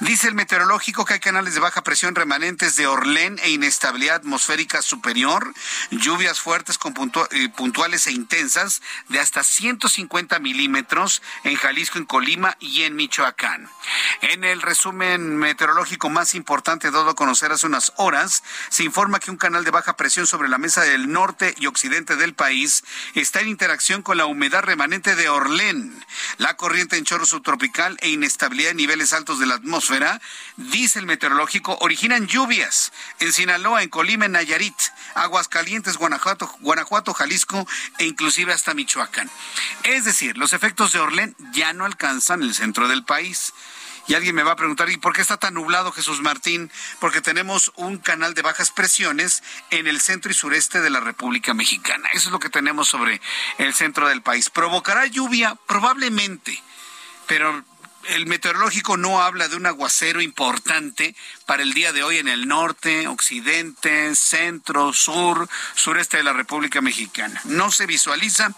Dice 0.00 0.28
el 0.28 0.34
meteorológico 0.34 0.91
que 0.92 1.14
hay 1.14 1.20
canales 1.20 1.54
de 1.54 1.60
baja 1.60 1.82
presión 1.82 2.14
remanentes 2.14 2.76
de 2.76 2.86
Orlén 2.86 3.38
e 3.42 3.50
inestabilidad 3.50 4.16
atmosférica 4.16 4.82
superior, 4.82 5.52
lluvias 5.90 6.38
fuertes 6.38 6.76
con 6.76 6.94
eh, 7.30 7.48
puntuales 7.48 8.06
e 8.06 8.12
intensas 8.12 8.82
de 9.08 9.18
hasta 9.18 9.42
150 9.42 10.38
milímetros 10.38 11.22
en 11.44 11.56
Jalisco, 11.56 11.98
en 11.98 12.04
Colima 12.04 12.56
y 12.60 12.82
en 12.82 12.94
Michoacán. 12.94 13.70
En 14.20 14.44
el 14.44 14.60
resumen 14.60 15.38
meteorológico 15.38 16.10
más 16.10 16.34
importante 16.34 16.90
dado 16.90 17.10
a 17.10 17.16
conocer 17.16 17.50
hace 17.52 17.66
unas 17.66 17.94
horas, 17.96 18.42
se 18.68 18.84
informa 18.84 19.18
que 19.18 19.30
un 19.30 19.38
canal 19.38 19.64
de 19.64 19.70
baja 19.70 19.96
presión 19.96 20.26
sobre 20.26 20.50
la 20.50 20.58
mesa 20.58 20.82
del 20.82 21.10
norte 21.10 21.54
y 21.58 21.66
occidente 21.66 22.16
del 22.16 22.34
país 22.34 22.84
está 23.14 23.40
en 23.40 23.48
interacción 23.48 24.02
con 24.02 24.18
la 24.18 24.26
humedad 24.26 24.62
remanente 24.62 25.16
de 25.16 25.30
Orlén. 25.30 26.04
La 26.36 26.56
corriente 26.56 26.98
en 26.98 27.04
chorro 27.04 27.24
subtropical 27.24 27.96
e 28.02 28.10
inestabilidad 28.10 28.72
en 28.72 28.76
niveles 28.76 29.14
altos 29.14 29.38
de 29.38 29.46
la 29.46 29.54
atmósfera, 29.54 30.20
dice 30.82 30.98
el 30.98 31.06
meteorológico, 31.06 31.78
originan 31.80 32.26
lluvias 32.26 32.92
en 33.20 33.32
Sinaloa, 33.32 33.84
en 33.84 33.88
Colima, 33.88 34.24
en 34.24 34.32
Nayarit, 34.32 34.74
Aguascalientes, 35.14 35.96
Guanajuato, 35.96 36.52
Guanajuato, 36.58 37.14
Jalisco 37.14 37.68
e 37.98 38.04
inclusive 38.04 38.52
hasta 38.52 38.74
Michoacán. 38.74 39.30
Es 39.84 40.04
decir, 40.04 40.36
los 40.36 40.52
efectos 40.52 40.92
de 40.92 40.98
Orlén 40.98 41.36
ya 41.52 41.72
no 41.72 41.84
alcanzan 41.84 42.42
el 42.42 42.52
centro 42.52 42.88
del 42.88 43.04
país. 43.04 43.54
Y 44.08 44.14
alguien 44.14 44.34
me 44.34 44.42
va 44.42 44.52
a 44.52 44.56
preguntar, 44.56 44.90
¿y 44.90 44.96
por 44.96 45.12
qué 45.12 45.20
está 45.20 45.36
tan 45.36 45.54
nublado 45.54 45.92
Jesús 45.92 46.20
Martín? 46.20 46.72
Porque 46.98 47.20
tenemos 47.20 47.70
un 47.76 47.98
canal 47.98 48.34
de 48.34 48.42
bajas 48.42 48.72
presiones 48.72 49.44
en 49.70 49.86
el 49.86 50.00
centro 50.00 50.32
y 50.32 50.34
sureste 50.34 50.80
de 50.80 50.90
la 50.90 50.98
República 50.98 51.54
Mexicana. 51.54 52.08
Eso 52.12 52.28
es 52.28 52.32
lo 52.32 52.40
que 52.40 52.50
tenemos 52.50 52.88
sobre 52.88 53.20
el 53.58 53.72
centro 53.72 54.08
del 54.08 54.20
país. 54.20 54.50
¿Provocará 54.50 55.06
lluvia? 55.06 55.56
Probablemente. 55.68 56.60
Pero 57.28 57.64
el 58.08 58.26
meteorológico 58.26 58.96
no 58.96 59.22
habla 59.22 59.48
de 59.48 59.56
un 59.56 59.66
aguacero 59.66 60.20
importante 60.20 61.14
para 61.46 61.62
el 61.62 61.74
día 61.74 61.92
de 61.92 62.02
hoy 62.02 62.18
en 62.18 62.28
el 62.28 62.48
norte, 62.48 63.06
occidente, 63.08 64.14
centro, 64.14 64.92
sur, 64.92 65.48
sureste 65.74 66.16
de 66.16 66.22
la 66.22 66.32
República 66.32 66.80
Mexicana. 66.80 67.40
No 67.44 67.70
se 67.70 67.86
visualiza, 67.86 68.52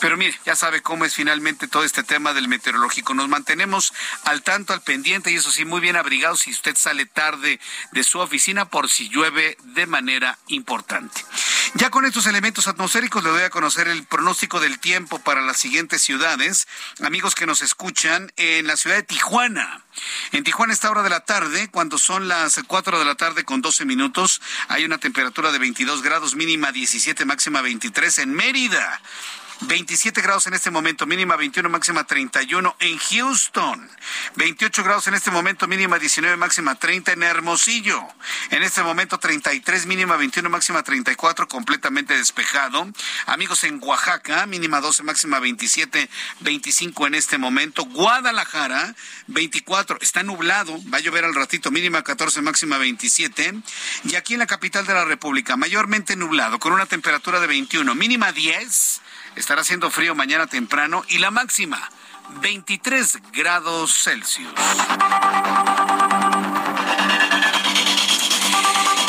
pero 0.00 0.16
mire, 0.16 0.38
ya 0.44 0.56
sabe 0.56 0.82
cómo 0.82 1.04
es 1.04 1.14
finalmente 1.14 1.68
todo 1.68 1.84
este 1.84 2.02
tema 2.02 2.32
del 2.32 2.48
meteorológico. 2.48 3.14
Nos 3.14 3.28
mantenemos 3.28 3.92
al 4.24 4.42
tanto, 4.42 4.72
al 4.72 4.82
pendiente 4.82 5.30
y 5.30 5.36
eso 5.36 5.50
sí, 5.50 5.64
muy 5.64 5.80
bien 5.80 5.96
abrigados 5.96 6.40
si 6.40 6.50
usted 6.50 6.76
sale 6.76 7.06
tarde 7.06 7.60
de 7.92 8.04
su 8.04 8.20
oficina 8.20 8.68
por 8.68 8.88
si 8.88 9.08
llueve 9.08 9.56
de 9.62 9.86
manera 9.86 10.38
importante. 10.48 11.24
Ya 11.74 11.90
con 11.90 12.06
estos 12.06 12.26
elementos 12.26 12.68
atmosféricos 12.68 13.24
le 13.24 13.30
doy 13.30 13.42
a 13.42 13.50
conocer 13.50 13.88
el 13.88 14.04
pronóstico 14.04 14.60
del 14.60 14.78
tiempo 14.78 15.18
para 15.18 15.42
las 15.42 15.58
siguientes 15.58 16.00
ciudades. 16.02 16.68
Amigos 17.04 17.34
que 17.34 17.46
nos 17.46 17.60
escuchan 17.60 18.32
en 18.36 18.66
la 18.66 18.76
ciudad 18.76 18.85
de 18.94 19.02
Tijuana. 19.02 19.84
En 20.32 20.44
Tijuana 20.44 20.72
esta 20.72 20.90
hora 20.90 21.02
de 21.02 21.10
la 21.10 21.20
tarde, 21.20 21.68
cuando 21.68 21.98
son 21.98 22.28
las 22.28 22.60
4 22.66 22.98
de 22.98 23.04
la 23.04 23.14
tarde 23.14 23.44
con 23.44 23.62
12 23.62 23.84
minutos, 23.84 24.40
hay 24.68 24.84
una 24.84 24.98
temperatura 24.98 25.52
de 25.52 25.58
22 25.58 26.02
grados, 26.02 26.34
mínima 26.34 26.72
17, 26.72 27.24
máxima 27.24 27.62
23 27.62 28.18
en 28.18 28.32
Mérida. 28.32 29.00
27 29.62 30.20
grados 30.20 30.46
en 30.46 30.54
este 30.54 30.70
momento, 30.70 31.06
mínima 31.06 31.34
21, 31.36 31.68
máxima 31.70 32.04
31 32.04 32.76
en 32.78 32.98
Houston. 32.98 33.90
28 34.36 34.84
grados 34.84 35.06
en 35.06 35.14
este 35.14 35.30
momento, 35.30 35.66
mínima 35.66 35.98
19, 35.98 36.36
máxima 36.36 36.74
30 36.74 37.12
en 37.12 37.22
Hermosillo. 37.22 38.06
En 38.50 38.62
este 38.62 38.82
momento 38.82 39.18
33, 39.18 39.86
mínima 39.86 40.16
21, 40.16 40.50
máxima 40.50 40.82
34, 40.82 41.48
completamente 41.48 42.16
despejado. 42.16 42.86
Amigos 43.26 43.64
en 43.64 43.80
Oaxaca, 43.82 44.46
mínima 44.46 44.80
12, 44.80 45.02
máxima 45.02 45.40
27, 45.40 46.10
25 46.40 47.06
en 47.06 47.14
este 47.14 47.38
momento. 47.38 47.84
Guadalajara, 47.84 48.94
24, 49.28 49.98
está 50.02 50.22
nublado, 50.22 50.78
va 50.92 50.98
a 50.98 51.00
llover 51.00 51.24
al 51.24 51.34
ratito, 51.34 51.70
mínima 51.70 52.02
14, 52.02 52.42
máxima 52.42 52.76
27. 52.76 53.54
Y 54.04 54.16
aquí 54.16 54.34
en 54.34 54.40
la 54.40 54.46
capital 54.46 54.86
de 54.86 54.92
la 54.92 55.06
República, 55.06 55.56
mayormente 55.56 56.14
nublado, 56.14 56.58
con 56.58 56.72
una 56.72 56.86
temperatura 56.86 57.40
de 57.40 57.46
21, 57.46 57.94
mínima 57.94 58.32
10 58.32 59.00
Estará 59.36 59.60
haciendo 59.60 59.90
frío 59.90 60.14
mañana 60.14 60.46
temprano 60.46 61.04
y 61.08 61.18
la 61.18 61.30
máxima 61.30 61.90
23 62.40 63.18
grados 63.32 63.94
Celsius. 64.02 64.52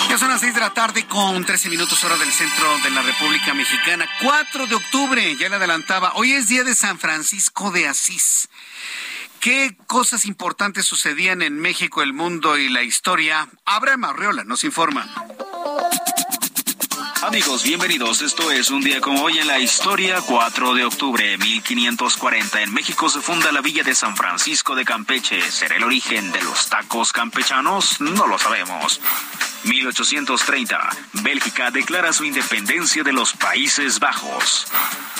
Ya 0.09 0.17
son 0.17 0.29
las 0.29 0.41
6 0.41 0.53
de 0.53 0.59
la 0.59 0.73
tarde 0.73 1.05
con 1.07 1.45
13 1.45 1.69
minutos 1.69 2.03
hora 2.03 2.17
del 2.17 2.31
centro 2.31 2.77
de 2.79 2.89
la 2.91 3.01
República 3.01 3.53
Mexicana. 3.53 4.05
4 4.21 4.67
de 4.67 4.75
octubre, 4.75 5.35
ya 5.37 5.49
le 5.49 5.55
adelantaba. 5.55 6.11
Hoy 6.15 6.33
es 6.33 6.49
día 6.49 6.63
de 6.63 6.75
San 6.75 6.99
Francisco 6.99 7.71
de 7.71 7.87
Asís. 7.87 8.49
¿Qué 9.39 9.77
cosas 9.87 10.25
importantes 10.25 10.85
sucedían 10.85 11.41
en 11.41 11.59
México, 11.59 12.01
el 12.01 12.11
mundo 12.11 12.57
y 12.57 12.69
la 12.69 12.83
historia? 12.83 13.47
Abraham 13.65 14.05
Arreola 14.05 14.43
nos 14.43 14.63
informa. 14.63 15.07
Amigos, 17.23 17.63
bienvenidos. 17.63 18.21
Esto 18.21 18.51
es 18.51 18.69
un 18.69 18.81
día 18.81 19.01
como 19.01 19.23
hoy 19.23 19.39
en 19.39 19.47
la 19.47 19.59
historia, 19.59 20.21
4 20.21 20.75
de 20.75 20.85
octubre 20.85 21.25
de 21.25 21.37
1540. 21.37 22.61
En 22.61 22.71
México 22.73 23.09
se 23.09 23.21
funda 23.21 23.51
la 23.51 23.61
villa 23.61 23.83
de 23.83 23.95
San 23.95 24.15
Francisco 24.15 24.75
de 24.75 24.85
Campeche. 24.85 25.41
¿Será 25.51 25.77
el 25.77 25.83
origen 25.83 26.31
de 26.31 26.43
los 26.43 26.69
tacos 26.69 27.11
campechanos? 27.11 27.99
No 28.01 28.27
lo 28.27 28.37
sabemos. 28.37 29.01
1830. 29.63 30.89
Bélgica 31.23 31.71
declara 31.71 32.13
su 32.13 32.23
independencia 32.23 33.01
de 33.03 33.13
los 33.13 33.33
Países 33.33 33.99
Bajos. 33.99 34.67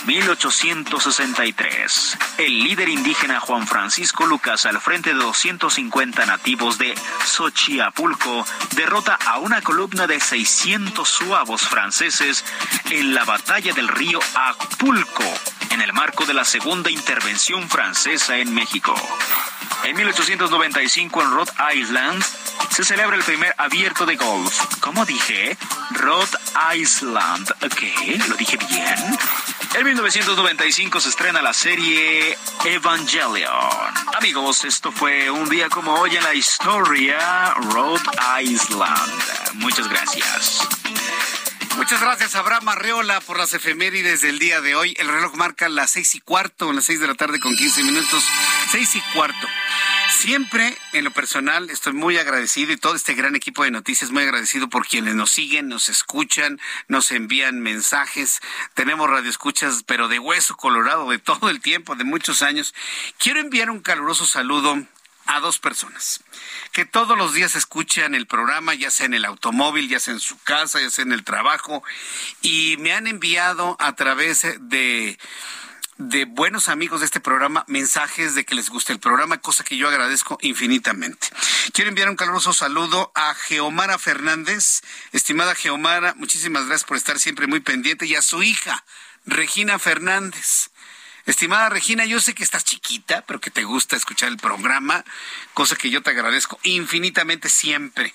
1863. 0.05 2.17
El 2.37 2.63
líder 2.63 2.89
indígena 2.89 3.41
Juan 3.41 3.67
Francisco 3.67 4.25
Lucas, 4.25 4.65
al 4.65 4.79
frente 4.79 5.13
de 5.13 5.19
250 5.19 6.25
nativos 6.25 6.77
de 6.77 6.95
Xochiapulco, 7.25 8.45
derrota 8.75 9.19
a 9.25 9.39
una 9.39 9.61
columna 9.61 10.07
de 10.07 10.21
600 10.21 11.07
suavos 11.07 11.61
franceses 11.63 11.87
en 11.99 13.15
la 13.15 13.23
batalla 13.25 13.73
del 13.73 13.87
río 13.87 14.19
Acapulco, 14.35 15.23
en 15.71 15.81
el 15.81 15.93
marco 15.93 16.25
de 16.25 16.33
la 16.35 16.45
segunda 16.45 16.91
intervención 16.91 17.67
francesa 17.67 18.37
en 18.37 18.53
México. 18.53 18.93
En 19.83 19.95
1895 19.95 21.23
en 21.23 21.31
Rhode 21.31 21.51
Island 21.73 22.23
se 22.69 22.83
celebra 22.83 23.15
el 23.15 23.23
primer 23.23 23.55
abierto 23.57 24.05
de 24.05 24.15
golf. 24.15 24.59
¿Cómo 24.79 25.05
dije? 25.05 25.57
Rhode 25.91 26.37
Island. 26.75 27.49
Ok, 27.63 27.81
lo 28.27 28.35
dije 28.35 28.57
bien. 28.57 29.17
En 29.73 29.85
1995 29.85 30.99
se 30.99 31.09
estrena 31.09 31.41
la 31.41 31.53
serie 31.53 32.37
Evangelion. 32.63 33.49
Amigos, 34.15 34.65
esto 34.65 34.91
fue 34.91 35.31
un 35.31 35.49
día 35.49 35.67
como 35.69 35.95
hoy 35.95 36.15
en 36.15 36.23
la 36.23 36.35
historia 36.35 37.55
Rhode 37.55 38.05
Island. 38.43 39.11
Muchas 39.55 39.87
gracias. 39.87 40.67
Muchas 41.77 42.01
gracias, 42.01 42.33
Abraham 42.33 42.69
Arreola, 42.69 43.21
por 43.21 43.37
las 43.37 43.53
efemérides 43.53 44.21
del 44.21 44.39
día 44.39 44.61
de 44.61 44.75
hoy. 44.75 44.95
El 44.97 45.07
reloj 45.07 45.35
marca 45.35 45.69
las 45.69 45.91
seis 45.91 46.15
y 46.15 46.19
cuarto, 46.19 46.73
las 46.73 46.85
seis 46.85 46.99
de 46.99 47.05
la 47.05 47.13
tarde 47.13 47.39
con 47.39 47.55
quince 47.55 47.83
minutos. 47.83 48.23
Seis 48.71 48.95
y 48.95 49.01
cuarto. 49.13 49.47
Siempre, 50.09 50.75
en 50.93 51.03
lo 51.03 51.11
personal, 51.11 51.69
estoy 51.69 51.93
muy 51.93 52.17
agradecido 52.17 52.73
y 52.73 52.77
todo 52.77 52.95
este 52.95 53.13
gran 53.13 53.35
equipo 53.35 53.63
de 53.63 53.69
noticias 53.69 54.09
muy 54.09 54.23
agradecido 54.23 54.67
por 54.67 54.87
quienes 54.87 55.13
nos 55.13 55.29
siguen, 55.29 55.67
nos 55.67 55.87
escuchan, 55.87 56.59
nos 56.87 57.11
envían 57.11 57.59
mensajes. 57.59 58.41
Tenemos 58.73 59.07
radioescuchas, 59.07 59.83
pero 59.85 60.07
de 60.07 60.17
hueso 60.17 60.57
colorado, 60.57 61.11
de 61.11 61.19
todo 61.19 61.51
el 61.51 61.61
tiempo, 61.61 61.95
de 61.95 62.03
muchos 62.03 62.41
años. 62.41 62.73
Quiero 63.19 63.39
enviar 63.39 63.69
un 63.69 63.81
caluroso 63.81 64.25
saludo 64.25 64.83
a 65.27 65.39
dos 65.39 65.59
personas 65.59 66.21
que 66.71 66.85
todos 66.85 67.17
los 67.17 67.33
días 67.33 67.55
escuchan 67.55 68.15
el 68.15 68.27
programa, 68.27 68.73
ya 68.73 68.91
sea 68.91 69.05
en 69.05 69.13
el 69.13 69.25
automóvil, 69.25 69.89
ya 69.89 69.99
sea 69.99 70.13
en 70.13 70.19
su 70.19 70.37
casa, 70.39 70.79
ya 70.79 70.89
sea 70.89 71.03
en 71.03 71.11
el 71.11 71.23
trabajo, 71.23 71.83
y 72.41 72.77
me 72.77 72.93
han 72.93 73.07
enviado 73.07 73.77
a 73.79 73.95
través 73.95 74.45
de 74.59 75.17
de 75.97 76.25
buenos 76.25 76.69
amigos 76.69 76.99
de 76.99 77.07
este 77.07 77.19
programa 77.19 77.65
mensajes 77.67 78.35
de 78.35 78.45
que 78.45 78.53
les 78.53 78.69
guste 78.69 78.93
el 78.93 78.99
programa, 78.99 79.39
cosa 79.39 79.63
que 79.63 79.77
yo 79.77 79.87
agradezco 79.87 80.37
infinitamente. 80.41 81.27
Quiero 81.73 81.89
enviar 81.89 82.09
un 82.09 82.15
caluroso 82.15 82.53
saludo 82.53 83.11
a 83.15 83.33
Geomara 83.33 83.97
Fernández. 83.97 84.81
Estimada 85.11 85.55
Geomara, 85.55 86.13
muchísimas 86.13 86.67
gracias 86.67 86.87
por 86.87 86.97
estar 86.97 87.19
siempre 87.19 87.47
muy 87.47 87.61
pendiente 87.61 88.05
y 88.05 88.15
a 88.15 88.21
su 88.21 88.43
hija, 88.43 88.85
Regina 89.25 89.79
Fernández. 89.79 90.69
Estimada 91.27 91.67
Regina, 91.67 92.05
yo 92.05 92.21
sé 92.21 92.33
que 92.33 92.43
estás 92.43 92.63
chiquita, 92.63 93.21
pero 93.27 93.41
que 93.41 93.51
te 93.51 93.65
gusta 93.65 93.97
escuchar 93.97 94.29
el 94.29 94.37
programa, 94.37 95.03
cosa 95.53 95.75
que 95.75 95.89
yo 95.89 96.01
te 96.01 96.11
agradezco 96.11 96.57
infinitamente 96.63 97.49
siempre. 97.49 98.13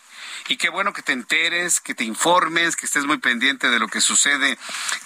Y 0.48 0.56
qué 0.56 0.70
bueno 0.70 0.94
que 0.94 1.02
te 1.02 1.12
enteres, 1.12 1.80
que 1.80 1.94
te 1.94 2.04
informes, 2.04 2.74
que 2.74 2.86
estés 2.86 3.04
muy 3.04 3.18
pendiente 3.18 3.68
de 3.68 3.78
lo 3.78 3.88
que 3.88 4.00
sucede 4.00 4.58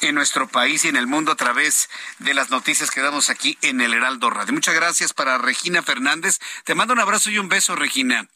en 0.02 0.14
nuestro 0.14 0.46
país 0.46 0.84
y 0.84 0.88
en 0.88 0.94
el 0.94 1.08
mundo 1.08 1.32
a 1.32 1.36
través 1.36 1.90
de 2.20 2.32
las 2.32 2.48
noticias 2.50 2.92
que 2.92 3.00
damos 3.00 3.28
aquí 3.28 3.58
en 3.60 3.80
el 3.80 3.92
Heraldo 3.92 4.30
Radio. 4.30 4.54
Muchas 4.54 4.76
gracias 4.76 5.12
para 5.12 5.36
Regina 5.38 5.82
Fernández. 5.82 6.38
Te 6.64 6.76
mando 6.76 6.94
un 6.94 7.00
abrazo 7.00 7.30
y 7.30 7.38
un 7.38 7.48
beso, 7.48 7.75
Regina. 7.75 8.28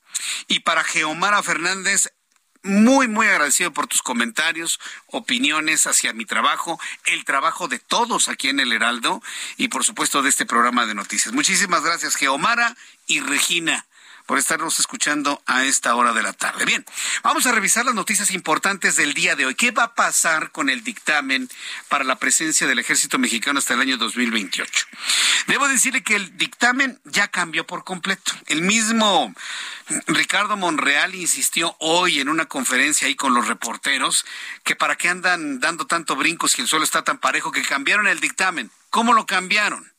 Y 0.48 0.60
para 0.60 0.82
Geomara 0.82 1.44
Fernández, 1.44 2.08
muy, 2.62 3.08
muy 3.08 3.26
agradecido 3.26 3.72
por 3.72 3.86
tus 3.86 4.02
comentarios, 4.02 4.80
opiniones 5.06 5.86
hacia 5.86 6.12
mi 6.12 6.24
trabajo, 6.24 6.78
el 7.06 7.24
trabajo 7.24 7.68
de 7.68 7.78
todos 7.78 8.28
aquí 8.28 8.48
en 8.48 8.60
el 8.60 8.72
Heraldo 8.72 9.22
y 9.56 9.68
por 9.68 9.84
supuesto 9.84 10.22
de 10.22 10.28
este 10.28 10.46
programa 10.46 10.86
de 10.86 10.94
noticias. 10.94 11.34
Muchísimas 11.34 11.82
gracias, 11.82 12.16
Geomara 12.16 12.76
y 13.06 13.20
Regina 13.20 13.86
por 14.30 14.38
estarnos 14.38 14.78
escuchando 14.78 15.42
a 15.44 15.64
esta 15.64 15.92
hora 15.96 16.12
de 16.12 16.22
la 16.22 16.32
tarde. 16.32 16.64
Bien, 16.64 16.86
vamos 17.24 17.46
a 17.46 17.52
revisar 17.52 17.84
las 17.84 17.96
noticias 17.96 18.30
importantes 18.30 18.94
del 18.94 19.12
día 19.12 19.34
de 19.34 19.44
hoy. 19.44 19.56
¿Qué 19.56 19.72
va 19.72 19.82
a 19.82 19.94
pasar 19.96 20.52
con 20.52 20.70
el 20.70 20.84
dictamen 20.84 21.50
para 21.88 22.04
la 22.04 22.14
presencia 22.14 22.68
del 22.68 22.78
ejército 22.78 23.18
mexicano 23.18 23.58
hasta 23.58 23.74
el 23.74 23.80
año 23.80 23.96
2028? 23.96 24.86
Debo 25.48 25.66
decirle 25.66 26.04
que 26.04 26.14
el 26.14 26.36
dictamen 26.38 27.00
ya 27.06 27.26
cambió 27.26 27.66
por 27.66 27.82
completo. 27.82 28.30
El 28.46 28.62
mismo 28.62 29.34
Ricardo 30.06 30.56
Monreal 30.56 31.16
insistió 31.16 31.74
hoy 31.80 32.20
en 32.20 32.28
una 32.28 32.46
conferencia 32.46 33.08
ahí 33.08 33.16
con 33.16 33.34
los 33.34 33.48
reporteros 33.48 34.24
que 34.62 34.76
para 34.76 34.94
qué 34.94 35.08
andan 35.08 35.58
dando 35.58 35.88
tanto 35.88 36.14
brinco 36.14 36.46
si 36.46 36.62
el 36.62 36.68
suelo 36.68 36.84
está 36.84 37.02
tan 37.02 37.18
parejo 37.18 37.50
que 37.50 37.62
cambiaron 37.62 38.06
el 38.06 38.20
dictamen. 38.20 38.70
¿Cómo 38.90 39.12
lo 39.12 39.26
cambiaron? 39.26 39.92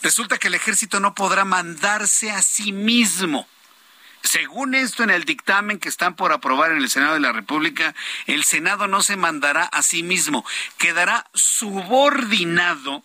Resulta 0.00 0.38
que 0.38 0.46
el 0.46 0.54
ejército 0.54 1.00
no 1.00 1.16
podrá 1.16 1.44
mandarse 1.44 2.30
a 2.30 2.40
sí 2.40 2.70
mismo. 2.70 3.48
Según 4.24 4.74
esto, 4.74 5.02
en 5.02 5.10
el 5.10 5.24
dictamen 5.24 5.78
que 5.78 5.90
están 5.90 6.16
por 6.16 6.32
aprobar 6.32 6.72
en 6.72 6.78
el 6.78 6.88
Senado 6.88 7.12
de 7.12 7.20
la 7.20 7.32
República, 7.32 7.94
el 8.26 8.42
Senado 8.42 8.86
no 8.86 9.02
se 9.02 9.16
mandará 9.16 9.64
a 9.64 9.82
sí 9.82 10.02
mismo, 10.02 10.46
quedará 10.78 11.28
subordinado 11.34 13.04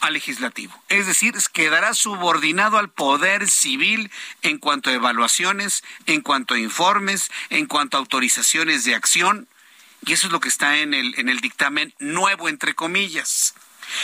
al 0.00 0.12
legislativo. 0.12 0.80
Es 0.88 1.06
decir, 1.06 1.34
quedará 1.52 1.92
subordinado 1.92 2.78
al 2.78 2.88
poder 2.88 3.48
civil 3.48 4.12
en 4.42 4.58
cuanto 4.58 4.90
a 4.90 4.94
evaluaciones, 4.94 5.82
en 6.06 6.20
cuanto 6.20 6.54
a 6.54 6.58
informes, 6.60 7.30
en 7.50 7.66
cuanto 7.66 7.96
a 7.96 8.00
autorizaciones 8.00 8.84
de 8.84 8.94
acción. 8.94 9.48
Y 10.06 10.12
eso 10.12 10.28
es 10.28 10.32
lo 10.32 10.38
que 10.38 10.48
está 10.48 10.78
en 10.78 10.94
el, 10.94 11.18
en 11.18 11.28
el 11.28 11.40
dictamen 11.40 11.92
nuevo, 11.98 12.48
entre 12.48 12.74
comillas. 12.74 13.54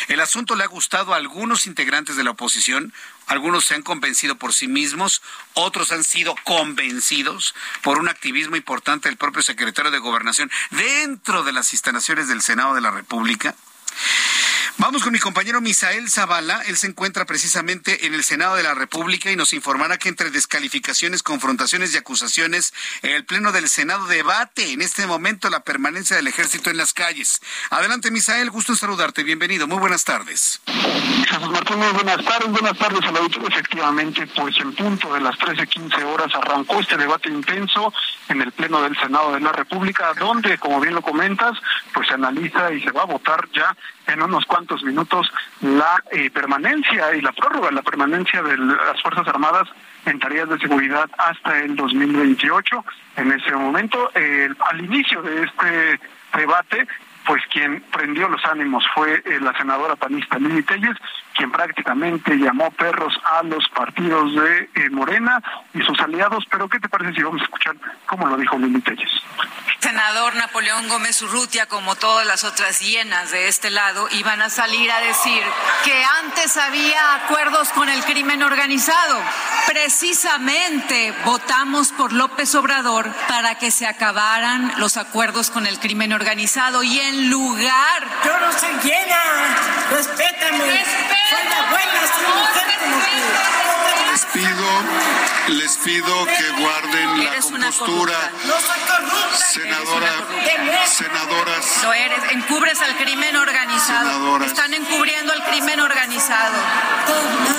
El 0.09 0.20
asunto 0.20 0.55
le 0.57 0.64
ha 0.64 0.68
gustado 0.68 1.12
a 1.12 1.16
algunos 1.16 1.66
integrantes 1.66 2.16
de 2.16 2.25
la 2.25 2.31
oposición, 2.31 2.92
algunos 3.33 3.64
se 3.64 3.75
han 3.75 3.83
convencido 3.83 4.37
por 4.37 4.53
sí 4.53 4.68
mismos, 4.68 5.23
otros 5.55 5.90
han 5.90 6.05
sido 6.05 6.35
convencidos 6.45 7.55
por 7.83 7.99
un 7.99 8.09
activismo 8.09 8.57
importante 8.57 9.09
del 9.09 9.16
propio 9.16 9.42
secretario 9.42 9.90
de 9.90 9.99
Gobernación 9.99 10.51
dentro 10.71 11.42
de 11.42 11.53
las 11.53 11.73
instalaciones 11.73 12.29
del 12.29 12.42
Senado 12.42 12.75
de 12.75 12.83
la 12.83 12.90
República. 12.90 13.55
Vamos 14.79 15.03
con 15.03 15.13
mi 15.13 15.19
compañero 15.19 15.61
Misael 15.61 16.09
Zavala. 16.11 16.63
Él 16.67 16.77
se 16.77 16.87
encuentra 16.87 17.25
precisamente 17.27 18.07
en 18.07 18.15
el 18.15 18.25
Senado 18.25 18.57
de 18.57 18.63
la 18.63 18.75
República 18.75 19.31
y 19.31 19.37
nos 19.37 19.53
informará 19.53 19.99
que 19.99 20.09
entre 20.09 20.31
descalificaciones, 20.31 21.23
confrontaciones 21.23 21.95
y 21.95 21.99
acusaciones, 21.99 22.73
el 23.03 23.25
Pleno 23.25 23.53
del 23.53 23.69
Senado 23.69 24.07
debate 24.07 24.73
en 24.73 24.83
este 24.83 25.07
momento 25.07 25.51
la 25.51 25.61
permanencia 25.61 26.17
del 26.17 26.27
ejército 26.27 26.71
en 26.71 26.79
las 26.79 26.95
calles. 26.95 27.41
Adelante, 27.71 28.11
Misael. 28.11 28.51
Gusto 28.51 28.73
en 28.73 28.79
saludarte. 28.79 29.23
Bienvenido. 29.23 29.69
Muy 29.69 29.79
buenas 29.79 30.05
tardes. 30.05 30.61
Jesús 30.67 31.51
Martín, 31.51 31.79
muy 31.79 31.93
buenas 31.93 32.25
tardes. 32.25 32.51
Buenas 32.51 32.79
tardes 32.79 33.05
al 33.05 33.17
auditorio. 33.17 33.49
Efectivamente, 33.49 34.27
pues 34.29 34.57
en 34.59 34.75
punto 34.75 35.13
de 35.15 35.21
las 35.21 35.37
13.15 35.37 36.03
horas 36.05 36.35
arrancó 36.35 36.81
este 36.81 36.97
debate 36.97 37.29
intenso 37.29 37.93
en 38.29 38.41
el 38.41 38.51
Pleno 38.53 38.83
del 38.83 38.99
Senado 38.99 39.33
de 39.33 39.41
la 39.41 39.53
República, 39.53 40.13
donde, 40.19 40.59
como 40.59 40.81
bien 40.81 40.95
lo 40.95 41.03
comentas, 41.03 41.59
pues 41.93 42.09
se 42.09 42.15
analiza 42.15 42.73
y 42.73 42.83
se 42.83 42.91
va 42.91 43.03
a 43.03 43.07
votar 43.07 43.49
ya 43.55 43.77
en 44.07 44.23
unos 44.23 44.45
cuantos 44.47 44.83
minutos 44.83 45.33
la 45.61 46.03
eh, 46.11 46.31
permanencia 46.31 47.15
y 47.15 47.21
la 47.21 47.33
prórroga, 47.33 47.71
la 47.71 47.83
permanencia 47.83 48.43
de 48.43 48.57
las 48.59 49.01
Fuerzas 49.03 49.27
Armadas 49.29 49.69
en 50.07 50.19
tareas 50.19 50.49
de 50.49 50.59
seguridad 50.59 51.09
hasta 51.19 51.61
el 51.61 51.77
2028. 51.77 52.85
En 53.17 53.33
ese 53.33 53.53
momento, 53.53 54.11
al 54.15 54.85
inicio 54.85 55.23
de 55.23 55.45
este 55.45 56.01
debate, 56.37 56.87
pues 57.27 57.43
quien 57.53 57.81
prendió 57.93 58.29
los 58.29 58.45
ánimos 58.45 58.85
fue 58.95 59.15
eh, 59.15 59.38
la 59.41 59.57
senadora 59.57 59.97
panista 59.97 60.38
Lili 60.38 60.62
Telles, 60.62 60.97
quien 61.35 61.51
prácticamente 61.51 62.37
llamó 62.37 62.71
perros 62.71 63.14
a 63.25 63.42
los 63.42 63.68
partidos 63.71 64.35
de 64.35 64.71
eh, 64.75 64.90
Morena 64.90 65.42
y 65.75 65.81
sus 65.83 65.99
aliados. 66.01 66.45
Pero 66.51 66.68
¿qué 66.68 66.79
te 66.81 66.88
parece 66.88 67.14
si 67.14 67.23
vamos 67.23 67.40
a 67.40 67.45
escuchar 67.45 67.77
cómo 68.07 68.27
lo 68.27 68.37
dijo 68.37 68.59
Lili 68.59 68.81
Telles? 68.81 69.11
Senador 69.81 70.37
Napoleón 70.37 70.88
Gómez 70.88 71.21
Urrutia, 71.23 71.66
como 71.66 71.97
todas 71.97 72.25
las 72.25 72.45
otras 72.45 72.81
hienas 72.81 73.33
de 73.33 73.49
este 73.49 73.68
lado, 73.68 74.09
iban 74.12 74.40
a 74.40 74.49
salir 74.49 74.90
a 74.90 75.01
decir 75.01 75.42
que 75.85 76.05
antes 76.23 76.57
había 76.57 77.16
acuerdos 77.16 77.68
con 77.71 77.88
el 77.88 78.03
crimen 78.05 78.42
organizado. 78.42 79.18
Precisamente 79.66 81.12
votamos 81.25 81.92
por 81.92 82.12
López 82.12 82.55
Obrador 82.55 83.12
para 83.27 83.57
que 83.57 83.71
se 83.71 83.87
acabaran 83.87 84.73
los 84.77 84.97
acuerdos 84.97 85.51
con 85.51 85.66
el 85.66 85.79
crimen 85.81 86.12
organizado 86.12 86.83
y 86.83 87.01
en 87.01 87.29
lugar. 87.29 88.07
Yo 88.25 88.38
no 88.38 88.53
soy 88.53 88.71
llena, 88.85 89.21
respétame. 89.90 90.59
Soy 90.59 91.22
la 91.51 91.71
buena, 91.71 92.01
soy 92.14 92.27
mujer 92.40 92.68
como 92.81 92.97
tú. 92.99 93.09
Les 94.12 94.25
pido, 94.27 94.68
les 95.49 95.77
pido 95.79 96.25
que 96.27 96.51
guarden 96.61 97.25
la 97.25 97.40
compostura. 97.40 98.18
No 98.45 98.55
soy 98.61 98.81
corrupta. 98.87 99.47
Senadora, 99.53 100.12
senadoras. 100.87 101.83
Lo 101.83 101.92
eres, 101.92 102.33
encubres 102.33 102.81
al 102.83 102.97
crimen 102.97 103.37
organizado. 103.37 104.11
Senadoras. 104.11 104.49
Están 104.49 104.75
encubriendo 104.75 105.33
al 105.33 105.45
crimen 105.45 105.81
organizado. 105.81 106.57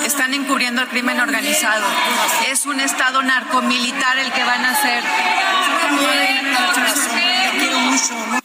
Están 0.04 0.34
encubriendo 0.34 0.80
al 0.82 0.88
crimen 0.88 1.20
organizado. 1.20 1.84
Es 2.46 2.66
un 2.66 2.80
estado 2.80 3.22
narcomilitar 3.22 4.18
el 4.18 4.32
que 4.32 4.44
van 4.44 4.64
a 4.64 4.70
hacer. 4.70 5.02
Te 6.74 7.58
quiero 7.58 7.78
mucho. 7.78 8.43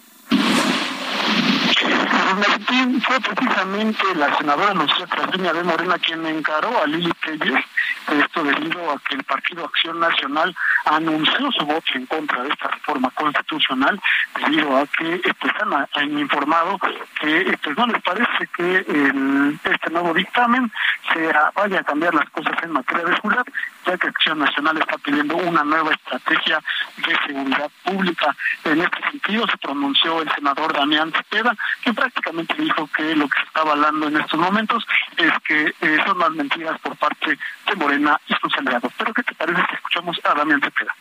Fue 2.29 3.19
precisamente 3.21 4.03
la 4.15 4.37
senadora 4.37 4.75
Lucía 4.75 5.07
Trasviña 5.07 5.51
de 5.51 5.63
Morena 5.63 5.97
quien 5.97 6.23
encaró 6.27 6.79
a 6.79 6.85
Lili 6.85 7.11
Telles, 7.23 7.65
esto 8.07 8.43
debido 8.43 8.91
a 8.91 8.99
que 8.99 9.15
el 9.15 9.23
Partido 9.23 9.65
Acción 9.65 9.99
Nacional 9.99 10.55
anunció 10.85 11.51
su 11.51 11.65
voto 11.65 11.87
en 11.95 12.05
contra 12.05 12.43
de 12.43 12.49
esta 12.49 12.67
reforma 12.67 13.09
constitucional, 13.11 13.99
debido 14.43 14.77
a 14.77 14.85
que 14.85 15.21
pues, 15.39 15.53
han, 15.59 15.87
han 15.95 16.19
informado 16.19 16.77
que 17.19 17.57
pues, 17.63 17.77
no 17.77 17.87
les 17.87 18.01
parece 18.03 18.47
que 18.55 18.77
el, 18.77 19.59
este 19.63 19.89
nuevo 19.89 20.13
dictamen 20.13 20.71
sea, 21.11 21.51
vaya 21.55 21.79
a 21.79 21.83
cambiar 21.83 22.13
las 22.13 22.29
cosas 22.29 22.53
en 22.61 22.73
materia 22.73 23.05
de 23.05 23.15
seguridad, 23.15 23.45
ya 23.89 23.97
que 23.97 24.07
Acción 24.07 24.39
Nacional 24.39 24.77
está 24.77 24.97
pidiendo 24.99 25.35
una 25.35 25.63
nueva 25.63 25.91
estrategia 25.91 26.61
de 26.97 27.17
seguridad 27.25 27.71
pública. 27.83 28.35
En 28.63 28.81
este 28.81 29.01
sentido 29.09 29.47
se 29.47 29.57
pronunció 29.57 30.21
el 30.21 30.31
senador 30.31 30.73
Damián 30.73 31.11
Cepeda, 31.11 31.55
que 31.83 31.93
prácticamente 31.93 32.53
dijo 32.55 32.87
que 32.95 33.15
lo 33.15 33.27
que 33.27 33.39
se 33.39 33.45
está 33.45 33.61
avalando 33.61 34.07
en 34.07 34.17
estos 34.17 34.39
momentos 34.39 34.85
es 35.17 35.31
que 35.43 35.73
eh, 35.81 35.97
son 36.05 36.19
las 36.19 36.31
mentiras 36.31 36.79
por 36.81 36.95
parte 36.97 37.37
de 37.65 37.75
Morena 37.75 38.19
y 38.27 38.33
sus 38.35 38.55
aliados. 38.57 38.91
Pero 38.97 39.13
¿qué 39.13 39.23
te 39.23 39.33
parece 39.33 39.61
si 39.69 39.75
escuchamos 39.75 40.19
a 40.23 40.35
Damián 40.35 40.61
Cepeda? 40.61 40.93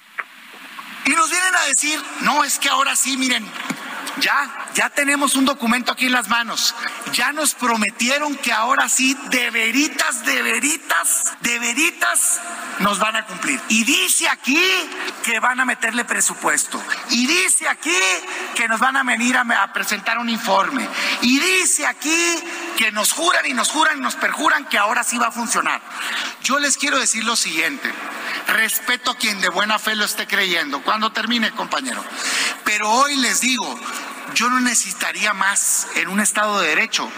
Y 1.09 1.11
nos 1.13 1.31
vienen 1.31 1.57
a 1.57 1.65
decir, 1.65 1.99
no, 2.21 2.45
es 2.45 2.59
que 2.59 2.69
ahora 2.69 2.95
sí, 2.95 3.17
miren, 3.17 3.43
ya, 4.21 4.69
ya 4.75 4.91
tenemos 4.91 5.37
un 5.37 5.47
documento 5.47 5.91
aquí 5.91 6.05
en 6.05 6.13
las 6.13 6.29
manos. 6.29 6.75
Ya 7.13 7.33
nos 7.33 7.55
prometieron 7.55 8.37
que 8.37 8.53
ahora 8.53 8.91
sí, 8.91 9.17
de 9.31 9.51
veritas, 9.51 10.23
de 10.27 10.43
veritas, 10.43 11.33
de 11.41 11.59
veritas, 11.59 12.41
nos 12.81 12.99
van 12.99 13.17
a 13.17 13.25
cumplir. 13.27 13.59
Y 13.69 13.85
dice 13.85 14.29
aquí 14.29 14.63
que 15.25 15.41
van 15.41 15.61
a 15.61 15.65
meterle 15.65 16.05
presupuesto. 16.05 16.79
Y 17.11 17.27
dice 17.27 17.69
aquí 17.69 17.97
que 18.55 18.69
nos 18.69 18.79
van 18.79 18.97
a 18.97 19.03
venir 19.03 19.37
a, 19.37 19.73
presentar 19.73 20.19
un 20.19 20.29
informe. 20.29 20.87
Y 21.23 21.39
dice 21.39 21.87
aquí 21.87 22.39
que 22.77 22.93
nos 22.93 23.13
juran 23.13 23.47
y 23.47 23.55
nos 23.55 23.71
juran 23.71 23.99
y 23.99 24.01
nos 24.01 24.17
perjuran 24.17 24.69
que 24.69 24.79
ahora 24.79 25.05
sí 25.05 25.17
va 25.17 25.29
a 25.29 25.33
funcionar. 25.33 25.81
Yo 26.43 26.59
les 26.59 26.77
quiero 26.77 26.99
decir 26.99 27.25
lo 27.25 27.37
siguiente. 27.37 27.93
Respeto 28.49 29.13
a 29.13 29.17
quien 29.17 29.41
de 29.41 29.49
buena 29.49 29.79
fe 29.79 29.95
lo 29.95 30.05
esté 30.05 30.27
creyendo. 30.27 30.83
Termine, 31.13 31.51
compañero. 31.53 32.05
Pero 32.65 32.91
hoy 32.91 33.17
les 33.17 33.41
digo, 33.41 33.79
yo 34.35 34.51
no 34.51 34.61
necesitaría 34.61 35.33
más 35.33 35.89
en 35.95 36.09
un 36.09 36.21
Estado 36.21 36.61
de 36.61 36.69
Derecho 36.69 37.11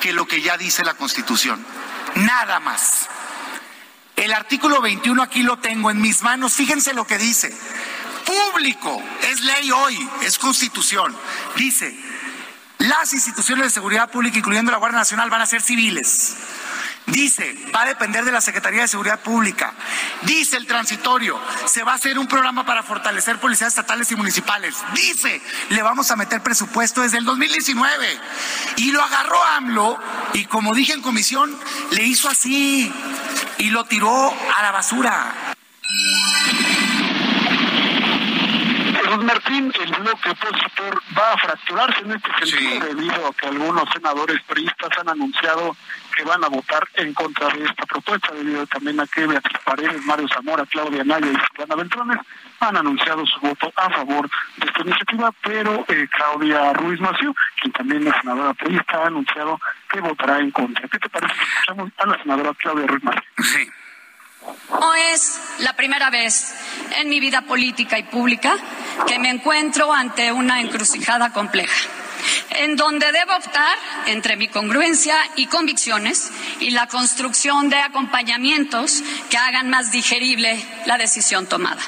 que 0.00 0.12
lo 0.12 0.26
que 0.26 0.40
ya 0.40 0.56
dice 0.56 0.84
la 0.84 0.94
Constitución. 0.94 1.64
Nada 2.14 2.60
más. 2.60 3.08
El 4.16 4.32
artículo 4.32 4.80
21 4.80 5.22
aquí 5.22 5.42
lo 5.42 5.58
tengo 5.58 5.90
en 5.90 6.00
mis 6.00 6.22
manos. 6.22 6.54
Fíjense 6.54 6.94
lo 6.94 7.06
que 7.06 7.18
dice. 7.18 7.54
Público, 8.24 9.02
es 9.22 9.40
ley 9.40 9.70
hoy, 9.70 10.08
es 10.22 10.38
constitución. 10.38 11.14
Dice, 11.56 11.94
las 12.78 13.12
instituciones 13.12 13.64
de 13.66 13.70
seguridad 13.70 14.10
pública, 14.10 14.38
incluyendo 14.38 14.72
la 14.72 14.78
Guardia 14.78 14.98
Nacional, 14.98 15.30
van 15.30 15.42
a 15.42 15.46
ser 15.46 15.62
civiles. 15.62 16.36
Dice, 17.06 17.54
va 17.74 17.82
a 17.82 17.86
depender 17.86 18.24
de 18.24 18.32
la 18.32 18.40
Secretaría 18.40 18.82
de 18.82 18.88
Seguridad 18.88 19.20
Pública. 19.20 19.74
Dice 20.22 20.56
el 20.56 20.66
transitorio, 20.66 21.38
se 21.66 21.82
va 21.82 21.92
a 21.92 21.96
hacer 21.96 22.18
un 22.18 22.26
programa 22.26 22.64
para 22.64 22.82
fortalecer 22.82 23.38
policías 23.38 23.68
estatales 23.68 24.10
y 24.10 24.16
municipales. 24.16 24.76
Dice, 24.94 25.42
le 25.68 25.82
vamos 25.82 26.10
a 26.10 26.16
meter 26.16 26.42
presupuesto 26.42 27.02
desde 27.02 27.18
el 27.18 27.24
2019. 27.24 28.18
Y 28.76 28.90
lo 28.90 29.02
agarró 29.02 29.42
AMLO 29.44 29.98
y 30.32 30.46
como 30.46 30.74
dije 30.74 30.94
en 30.94 31.02
comisión, 31.02 31.54
le 31.90 32.04
hizo 32.04 32.28
así 32.28 32.90
y 33.58 33.70
lo 33.70 33.84
tiró 33.84 34.34
a 34.56 34.62
la 34.62 34.70
basura. 34.70 35.53
Jesús 39.14 39.26
Martín, 39.26 39.72
el 39.80 39.92
bloque 39.92 40.30
opositor 40.30 41.00
va 41.16 41.32
a 41.32 41.38
fracturarse 41.38 42.00
en 42.00 42.12
este 42.12 42.46
sentido 42.46 42.86
debido 42.86 43.28
a 43.28 43.32
que 43.32 43.46
algunos 43.46 43.84
senadores 43.92 44.42
priistas 44.42 44.90
han 44.98 45.08
anunciado 45.08 45.76
que 46.16 46.24
van 46.24 46.42
a 46.42 46.48
votar 46.48 46.88
en 46.94 47.14
contra 47.14 47.48
de 47.50 47.64
esta 47.64 47.86
propuesta, 47.86 48.34
debido 48.34 48.66
también 48.66 48.98
a 48.98 49.06
que 49.06 49.26
Beatriz 49.26 49.58
Paredes, 49.64 50.04
Mario 50.04 50.26
Zamora, 50.34 50.66
Claudia 50.66 51.04
Naya 51.04 51.28
y 51.28 51.36
Silvana 51.46 51.76
Ventrones 51.76 52.18
han 52.58 52.76
anunciado 52.76 53.24
su 53.26 53.38
voto 53.38 53.72
a 53.76 53.90
favor 53.90 54.28
de 54.56 54.66
esta 54.66 54.80
iniciativa, 54.80 55.30
pero 55.42 55.84
eh, 55.86 56.08
Claudia 56.10 56.72
Ruiz 56.72 57.00
Maciú, 57.00 57.32
quien 57.60 57.72
también 57.72 58.06
es 58.08 58.14
senadora 58.20 58.54
priista, 58.54 59.04
ha 59.04 59.06
anunciado 59.06 59.60
que 59.90 60.00
votará 60.00 60.40
en 60.40 60.50
contra. 60.50 60.88
¿Qué 60.88 60.98
te 60.98 61.08
parece? 61.08 61.34
Escuchamos 61.34 61.92
a 61.98 62.06
la 62.06 62.20
senadora 62.20 62.52
Claudia 62.54 62.86
Ruiz 62.88 63.04
Maciú. 63.04 63.22
Sí. 63.42 63.70
No 64.70 64.94
es 64.94 65.40
la 65.58 65.74
primera 65.74 66.10
vez 66.10 66.54
en 66.98 67.08
mi 67.08 67.20
vida 67.20 67.42
política 67.42 67.98
y 67.98 68.02
pública 68.04 68.56
que 69.06 69.18
me 69.18 69.30
encuentro 69.30 69.92
ante 69.92 70.32
una 70.32 70.60
encrucijada 70.60 71.32
compleja 71.32 71.74
en 72.50 72.76
donde 72.76 73.10
debo 73.12 73.34
optar 73.36 73.76
entre 74.06 74.36
mi 74.36 74.48
congruencia 74.48 75.16
y 75.36 75.46
convicciones 75.46 76.30
y 76.60 76.70
la 76.70 76.86
construcción 76.86 77.68
de 77.68 77.76
acompañamientos 77.76 79.02
que 79.30 79.36
hagan 79.36 79.70
más 79.70 79.92
digerible 79.92 80.64
la 80.86 80.98
decisión 80.98 81.46
tomada. 81.46 81.82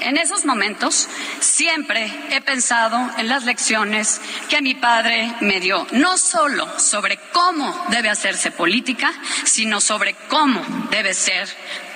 En 0.00 0.16
esos 0.18 0.44
momentos 0.44 1.08
siempre 1.40 2.12
he 2.30 2.40
pensado 2.40 3.10
en 3.18 3.28
las 3.28 3.44
lecciones 3.44 4.20
que 4.48 4.62
mi 4.62 4.74
padre 4.74 5.34
me 5.40 5.60
dio, 5.60 5.86
no 5.92 6.18
solo 6.18 6.78
sobre 6.78 7.18
cómo 7.32 7.86
debe 7.88 8.10
hacerse 8.10 8.50
política, 8.50 9.12
sino 9.44 9.80
sobre 9.80 10.14
cómo 10.28 10.62
debe 10.90 11.14
ser 11.14 11.48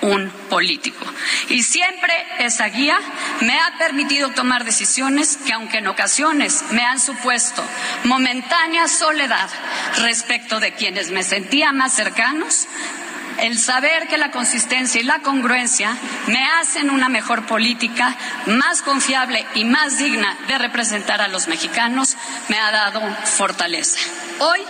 un 0.03 0.31
político. 0.49 1.05
Y 1.49 1.63
siempre 1.63 2.13
esa 2.39 2.67
guía 2.69 2.99
me 3.41 3.59
ha 3.59 3.79
permitido 3.79 4.31
tomar 4.31 4.65
decisiones 4.65 5.39
que, 5.45 5.53
aunque 5.53 5.79
en 5.79 5.89
ocasiones 5.89 6.65
me 6.71 6.85
han 6.85 7.01
supuesto 7.01 7.63
momentánea 8.05 8.89
soledad 8.89 9.49
respecto 9.99 10.61
de 10.61 10.73
quienes 10.75 11.11
me 11.11 11.23
sentía 11.23 11.73
más 11.73 11.95
cercanos, 11.95 12.67
el 13.41 13.59
saber 13.59 14.09
que 14.09 14.19
la 14.19 14.31
consistencia 14.31 15.01
y 15.01 15.05
la 15.05 15.21
congruencia 15.21 15.97
me 16.27 16.45
hacen 16.61 16.91
una 16.91 17.09
mejor 17.09 17.47
política, 17.47 18.17
más 18.47 18.83
confiable 18.83 19.47
y 19.55 19.65
más 19.65 19.99
digna 19.99 20.37
de 20.49 20.59
representar 20.59 21.21
a 21.21 21.29
los 21.29 21.49
mexicanos, 21.49 22.17
me 22.49 22.59
ha 22.59 22.71
dado 22.71 23.01
fortaleza. 23.25 24.01
Hoy 24.41 24.61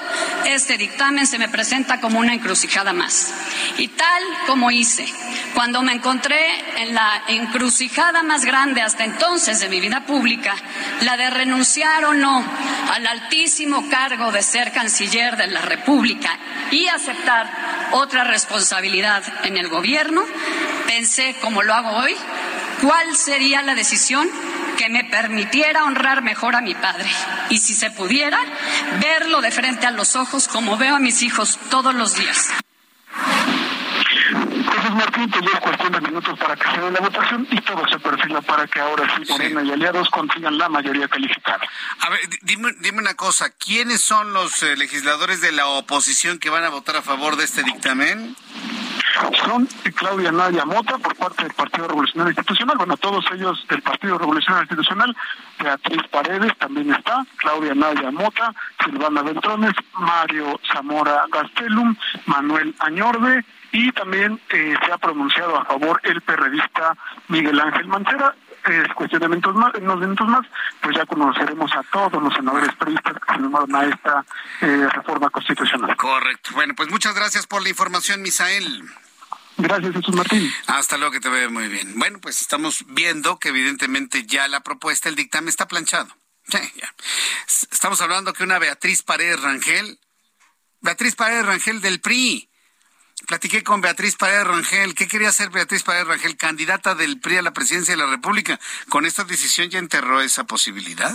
este 0.47 0.79
dictamen 0.79 1.27
se 1.27 1.39
me 1.39 1.49
presenta 1.49 2.01
como 2.01 2.19
una 2.19 2.33
encrucijada 2.33 2.93
más. 2.93 3.33
Y 3.77 3.89
tal 3.89 4.23
como 4.47 4.71
hice 4.71 5.07
cuando 5.55 5.83
me 5.83 5.93
encontré 5.93 6.83
en 6.83 6.95
la 6.95 7.23
encrucijada 7.29 8.23
más 8.23 8.45
grande 8.45 8.81
hasta 8.81 9.05
entonces 9.05 9.61
de 9.61 9.69
mi 9.69 9.81
vida 9.81 10.05
pública, 10.07 10.55
la 11.03 11.17
de 11.17 11.31
renunciar 11.31 12.05
o 12.05 12.15
no 12.15 12.45
al 12.93 13.07
altísimo 13.07 13.89
cargo 13.91 14.33
de 14.33 14.43
ser 14.43 14.73
canciller 14.73 15.37
de 15.37 15.49
la 15.49 15.61
República 15.61 16.39
y 16.71 16.87
aceptar 16.89 17.51
otra 17.93 18.25
responsabilidad 18.25 18.58
en 19.45 19.57
el 19.57 19.69
gobierno, 19.69 20.25
pensé, 20.87 21.37
como 21.41 21.63
lo 21.63 21.75
hago 21.75 21.91
hoy, 21.91 22.15
cuál 22.81 23.17
sería 23.17 23.63
la 23.63 23.75
decisión 23.75 24.29
que 24.77 24.89
me 24.89 25.05
permitiera 25.05 25.85
honrar 25.85 26.23
mejor 26.23 26.55
a 26.55 26.61
mi 26.61 26.75
padre 26.75 27.11
y 27.51 27.59
si 27.59 27.75
se 27.75 27.91
pudiera, 27.91 28.39
verlo 29.01 29.41
de 29.41 29.51
frente 29.51 29.87
a 29.87 29.91
los 29.91 30.17
ojos 30.17 30.49
como 30.49 30.77
veo 30.77 30.97
a 30.97 31.01
mis 31.01 31.23
hijos 31.23 31.59
todos 31.71 31.95
los 31.95 32.15
días. 32.15 32.49
Martín, 34.99 35.31
pues 35.31 35.45
ya 35.45 35.61
cuestión 35.61 35.93
de 35.93 36.01
minutos 36.01 36.39
para 36.39 36.57
que 36.57 36.71
se 36.71 36.81
dé 36.81 36.91
la 36.91 37.01
votación 37.01 37.47
y 37.51 37.61
todo 37.61 37.87
se 37.89 37.99
perfila 38.01 38.41
para 38.43 38.67
que 38.67 38.81
ahora 38.81 39.07
sí 39.15 39.23
Morena 39.31 39.63
y 39.63 39.71
aliados 39.71 40.11
consigan 40.11 40.59
la 40.59 40.69
mayoría 40.69 41.07
calificada. 41.07 41.61
A 42.01 42.11
ver, 42.11 42.21
dime, 42.43 42.73
dime 42.81 42.99
una 42.99 43.15
cosa, 43.15 43.51
¿quiénes 43.51 44.03
son 44.03 44.33
los 44.33 44.63
eh, 44.65 44.77
legisladores 44.77 45.41
de 45.41 45.53
la 45.53 45.67
oposición 45.67 46.39
que 46.39 46.51
van 46.51 46.65
a 46.65 46.71
votar 46.71 46.97
a 46.97 47.03
favor 47.03 47.37
de 47.37 47.45
este 47.45 47.63
dictamen? 47.63 48.37
son 49.45 49.67
Claudia 49.95 50.31
Nadia 50.31 50.65
Mota 50.65 50.99
por 50.99 51.15
parte 51.17 51.43
del 51.43 51.53
Partido 51.53 51.89
Revolucionario 51.89 52.31
Institucional, 52.31 52.77
bueno, 52.77 52.97
todos 52.97 53.25
ellos 53.33 53.65
del 53.69 53.83
Partido 53.83 54.19
Revolucionario 54.19 54.65
Institucional, 54.65 55.17
Beatriz 55.59 56.03
Paredes 56.11 56.57
también 56.59 56.93
está, 56.93 57.27
Claudia 57.37 57.75
Nadia 57.75 58.11
Mota, 58.11 58.55
Silvana 58.85 59.23
Ventrones, 59.23 59.73
Mario 59.95 60.61
Zamora 60.73 61.25
Gastelum, 61.33 61.97
Manuel 62.27 62.75
Añorbe, 62.81 63.45
y 63.73 63.93
también 63.93 64.41
eh, 64.51 64.75
se 64.85 64.93
ha 64.93 64.99
pronunciado 64.99 65.59
a 65.59 65.65
favor 65.65 66.01
el 66.05 66.21
periodista 66.23 66.97
Miguel 67.29 67.61
Ángel 67.61 67.87
Mancera. 67.87 68.35
Es 68.65 68.93
cuestionamientos 68.95 69.55
más, 69.55 69.75
en 69.75 69.85
unos 69.85 70.01
minutos 70.01 70.29
más, 70.29 70.47
pues 70.83 70.97
ya 70.97 71.07
conoceremos 71.07 71.71
a 71.75 71.83
todos 71.85 72.23
los 72.23 72.35
senadores 72.35 72.75
periodistas 72.75 73.15
que 73.15 73.33
firmaron 73.33 73.75
a 73.75 73.85
esta 73.85 74.25
eh, 74.61 74.89
reforma 74.93 75.31
constitucional. 75.31 75.97
Correcto. 75.97 76.51
Bueno, 76.55 76.75
pues 76.75 76.91
muchas 76.91 77.15
gracias 77.15 77.47
por 77.47 77.63
la 77.63 77.69
información, 77.69 78.21
Misael. 78.21 78.85
Gracias, 79.59 79.93
Jesús 79.93 80.15
Martín. 80.15 80.53
Hasta 80.67 80.97
luego, 80.97 81.13
que 81.13 81.21
te 81.21 81.29
vea 81.29 81.49
muy 81.49 81.69
bien. 81.69 81.99
Bueno, 81.99 82.21
pues 82.21 82.41
estamos 82.41 82.85
viendo 82.89 83.39
que 83.39 83.49
evidentemente 83.49 84.25
ya 84.25 84.47
la 84.49 84.61
propuesta, 84.61 85.09
el 85.09 85.17
dictamen 85.17 85.49
está 85.49 85.67
planchado. 85.69 86.09
Sí, 86.51 86.59
ya. 86.77 86.95
Estamos 87.71 88.01
hablando 88.01 88.33
que 88.33 88.43
una 88.43 88.59
Beatriz 88.59 89.03
Paredes 89.03 89.43
Rangel, 89.43 90.01
Beatriz 90.81 91.15
Paredes 91.15 91.45
Rangel 91.45 91.83
del 91.83 92.01
PRI, 92.01 92.49
Platiqué 93.29 93.63
con 93.63 93.83
Beatriz 93.83 94.17
Paredes 94.17 94.47
Rangel. 94.47 94.95
¿Qué 94.95 95.07
quería 95.07 95.29
hacer 95.29 95.51
Beatriz 95.51 95.83
Paredes 95.83 96.07
Rangel, 96.07 96.39
candidata 96.39 96.95
del 96.95 97.21
PRI 97.21 97.37
a 97.37 97.43
la 97.43 97.53
presidencia 97.53 97.93
de 97.93 98.03
la 98.03 98.09
República? 98.09 98.59
¿Con 98.89 99.05
esta 99.05 99.23
decisión 99.25 99.69
ya 99.69 99.79
enterró 99.79 100.23
esa 100.23 100.45
posibilidad? 100.45 101.15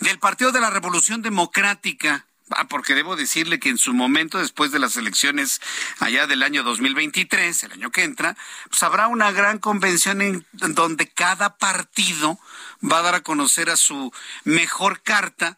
Del 0.00 0.18
Partido 0.18 0.52
de 0.52 0.60
la 0.60 0.68
Revolución 0.68 1.22
Democrática. 1.22 2.26
Ah, 2.50 2.68
porque 2.68 2.94
debo 2.94 3.16
decirle 3.16 3.58
que 3.58 3.70
en 3.70 3.78
su 3.78 3.94
momento, 3.94 4.40
después 4.40 4.70
de 4.70 4.78
las 4.78 4.98
elecciones 4.98 5.62
allá 6.00 6.26
del 6.26 6.42
año 6.42 6.62
2023, 6.64 7.62
el 7.62 7.72
año 7.72 7.90
que 7.90 8.04
entra, 8.04 8.36
pues 8.68 8.82
habrá 8.82 9.06
una 9.06 9.32
gran 9.32 9.60
convención 9.60 10.20
en 10.20 10.44
donde 10.52 11.08
cada 11.08 11.56
partido 11.56 12.38
va 12.84 12.98
a 12.98 13.02
dar 13.02 13.14
a 13.14 13.22
conocer 13.22 13.70
a 13.70 13.76
su 13.76 14.12
mejor 14.44 15.00
carta 15.00 15.56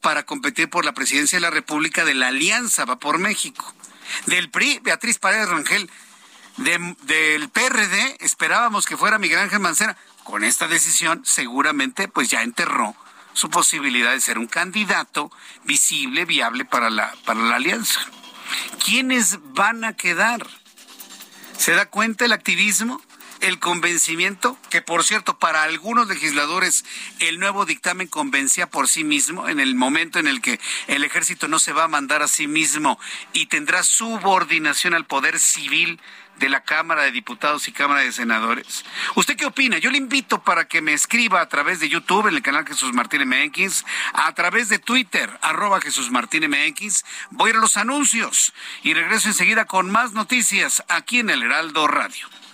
para 0.00 0.24
competir 0.24 0.70
por 0.70 0.86
la 0.86 0.94
presidencia 0.94 1.36
de 1.36 1.42
la 1.42 1.50
República 1.50 2.06
de 2.06 2.14
la 2.14 2.28
Alianza 2.28 2.86
Va 2.86 2.98
por 2.98 3.18
México. 3.18 3.75
Del 4.26 4.50
PRI, 4.50 4.80
Beatriz 4.82 5.18
Paredes 5.18 5.48
Rangel. 5.48 5.90
del 6.56 7.50
PRD, 7.50 8.16
esperábamos 8.20 8.86
que 8.86 8.96
fuera 8.96 9.18
Miguel 9.18 9.40
Ángel 9.40 9.60
Mancera. 9.60 9.96
Con 10.24 10.42
esta 10.42 10.66
decisión, 10.66 11.22
seguramente, 11.24 12.08
pues 12.08 12.28
ya 12.28 12.42
enterró 12.42 12.96
su 13.32 13.50
posibilidad 13.50 14.12
de 14.12 14.20
ser 14.20 14.38
un 14.38 14.46
candidato 14.46 15.30
visible, 15.64 16.24
viable 16.24 16.64
para 16.64 16.88
la, 16.88 17.14
para 17.24 17.40
la 17.40 17.56
alianza. 17.56 18.00
¿Quiénes 18.84 19.38
van 19.52 19.84
a 19.84 19.92
quedar? 19.92 20.46
¿Se 21.58 21.72
da 21.72 21.86
cuenta 21.86 22.24
el 22.24 22.32
activismo? 22.32 23.00
El 23.40 23.58
convencimiento, 23.58 24.58
que 24.70 24.82
por 24.82 25.04
cierto, 25.04 25.38
para 25.38 25.62
algunos 25.62 26.08
legisladores 26.08 26.84
el 27.20 27.38
nuevo 27.38 27.66
dictamen 27.66 28.08
convencía 28.08 28.68
por 28.68 28.88
sí 28.88 29.04
mismo 29.04 29.48
en 29.48 29.60
el 29.60 29.74
momento 29.74 30.18
en 30.18 30.26
el 30.26 30.40
que 30.40 30.60
el 30.86 31.04
ejército 31.04 31.48
no 31.48 31.58
se 31.58 31.72
va 31.72 31.84
a 31.84 31.88
mandar 31.88 32.22
a 32.22 32.28
sí 32.28 32.46
mismo 32.46 32.98
y 33.32 33.46
tendrá 33.46 33.82
subordinación 33.82 34.94
al 34.94 35.06
poder 35.06 35.38
civil 35.38 36.00
de 36.38 36.48
la 36.48 36.62
Cámara 36.62 37.02
de 37.02 37.12
Diputados 37.12 37.66
y 37.66 37.72
Cámara 37.72 38.02
de 38.02 38.12
Senadores. 38.12 38.84
¿Usted 39.14 39.36
qué 39.36 39.46
opina? 39.46 39.78
Yo 39.78 39.90
le 39.90 39.98
invito 39.98 40.42
para 40.42 40.68
que 40.68 40.82
me 40.82 40.92
escriba 40.92 41.40
a 41.40 41.48
través 41.48 41.80
de 41.80 41.88
YouTube 41.88 42.26
en 42.26 42.34
el 42.34 42.42
canal 42.42 42.66
Jesús 42.66 42.92
Martín 42.92 43.26
MX, 43.26 43.84
a 44.12 44.34
través 44.34 44.68
de 44.68 44.78
Twitter, 44.78 45.30
arroba 45.40 45.80
Jesús 45.80 46.10
Martín 46.10 46.48
MX. 46.48 47.04
Voy 47.30 47.50
a 47.52 47.56
a 47.56 47.58
los 47.58 47.76
anuncios 47.76 48.52
y 48.82 48.92
regreso 48.94 49.28
enseguida 49.28 49.64
con 49.64 49.90
más 49.90 50.12
noticias 50.12 50.84
aquí 50.88 51.20
en 51.20 51.30
el 51.30 51.42
Heraldo 51.42 51.86
Radio. 51.86 52.28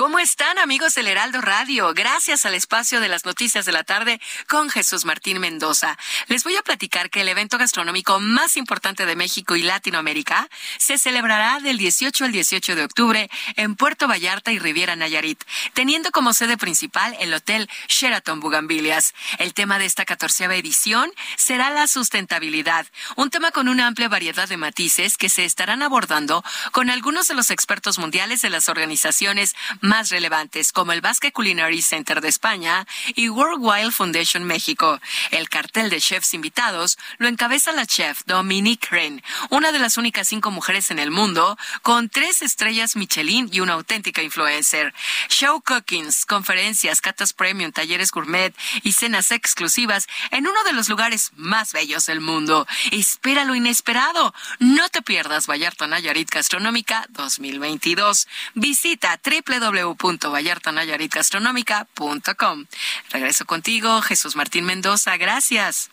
¿Cómo 0.00 0.18
están 0.18 0.58
amigos 0.58 0.94
del 0.94 1.08
Heraldo 1.08 1.42
Radio? 1.42 1.92
Gracias 1.92 2.46
al 2.46 2.54
espacio 2.54 3.00
de 3.00 3.08
las 3.10 3.26
noticias 3.26 3.66
de 3.66 3.72
la 3.72 3.84
tarde 3.84 4.18
con 4.48 4.70
Jesús 4.70 5.04
Martín 5.04 5.40
Mendoza. 5.40 5.98
Les 6.26 6.42
voy 6.42 6.56
a 6.56 6.62
platicar 6.62 7.10
que 7.10 7.20
el 7.20 7.28
evento 7.28 7.58
gastronómico 7.58 8.18
más 8.18 8.56
importante 8.56 9.04
de 9.04 9.14
México 9.14 9.56
y 9.56 9.62
Latinoamérica 9.62 10.48
se 10.78 10.96
celebrará 10.96 11.60
del 11.60 11.76
18 11.76 12.24
al 12.24 12.32
18 12.32 12.76
de 12.76 12.84
octubre 12.84 13.30
en 13.56 13.76
Puerto 13.76 14.08
Vallarta 14.08 14.52
y 14.52 14.58
Riviera 14.58 14.96
Nayarit, 14.96 15.44
teniendo 15.74 16.12
como 16.12 16.32
sede 16.32 16.56
principal 16.56 17.14
el 17.20 17.34
Hotel 17.34 17.68
Sheraton 17.88 18.40
Bugambilias. 18.40 19.12
El 19.36 19.52
tema 19.52 19.78
de 19.78 19.84
esta 19.84 20.06
catorceava 20.06 20.56
edición 20.56 21.12
será 21.36 21.68
la 21.68 21.86
sustentabilidad, 21.86 22.86
un 23.16 23.28
tema 23.28 23.50
con 23.50 23.68
una 23.68 23.86
amplia 23.86 24.08
variedad 24.08 24.48
de 24.48 24.56
matices 24.56 25.18
que 25.18 25.28
se 25.28 25.44
estarán 25.44 25.82
abordando 25.82 26.42
con 26.72 26.88
algunos 26.88 27.28
de 27.28 27.34
los 27.34 27.50
expertos 27.50 27.98
mundiales 27.98 28.40
de 28.40 28.48
las 28.48 28.70
organizaciones 28.70 29.54
relevantes 29.90 30.70
como 30.70 30.92
el 30.92 31.00
Basque 31.00 31.32
Culinary 31.32 31.82
Center 31.82 32.20
de 32.20 32.28
España 32.28 32.86
y 33.16 33.28
World 33.28 33.58
Wild 33.60 33.92
Foundation 33.92 34.44
México. 34.44 35.00
El 35.32 35.48
cartel 35.48 35.90
de 35.90 36.00
chefs 36.00 36.32
invitados 36.32 36.96
lo 37.18 37.26
encabeza 37.26 37.72
la 37.72 37.86
chef 37.86 38.22
Dominique 38.24 38.86
Ren, 38.88 39.20
una 39.50 39.72
de 39.72 39.80
las 39.80 39.96
únicas 39.96 40.28
cinco 40.28 40.52
mujeres 40.52 40.92
en 40.92 41.00
el 41.00 41.10
mundo 41.10 41.58
con 41.82 42.08
tres 42.08 42.40
estrellas 42.40 42.94
Michelin 42.94 43.50
y 43.52 43.58
una 43.58 43.72
auténtica 43.72 44.22
influencer. 44.22 44.94
Show 45.28 45.60
cookings, 45.60 46.24
conferencias, 46.24 47.00
catas 47.00 47.32
premium, 47.32 47.72
talleres 47.72 48.12
gourmet 48.12 48.54
y 48.84 48.92
cenas 48.92 49.32
exclusivas 49.32 50.06
en 50.30 50.46
uno 50.46 50.62
de 50.62 50.72
los 50.72 50.88
lugares 50.88 51.32
más 51.34 51.72
bellos 51.72 52.06
del 52.06 52.20
mundo. 52.20 52.64
Espera 52.92 53.44
lo 53.44 53.56
inesperado. 53.56 54.32
No 54.60 54.88
te 54.88 55.02
pierdas 55.02 55.48
Vallarta 55.48 55.88
Nayarit 55.88 56.30
Gastronómica 56.30 57.06
2022. 57.10 58.28
Visita 58.54 59.20
www 59.24 59.79
www.vallartanayaritgastronómica.com. 59.82 62.66
Regreso 63.10 63.44
contigo, 63.44 64.00
Jesús 64.02 64.36
Martín 64.36 64.64
Mendoza. 64.64 65.16
Gracias. 65.16 65.90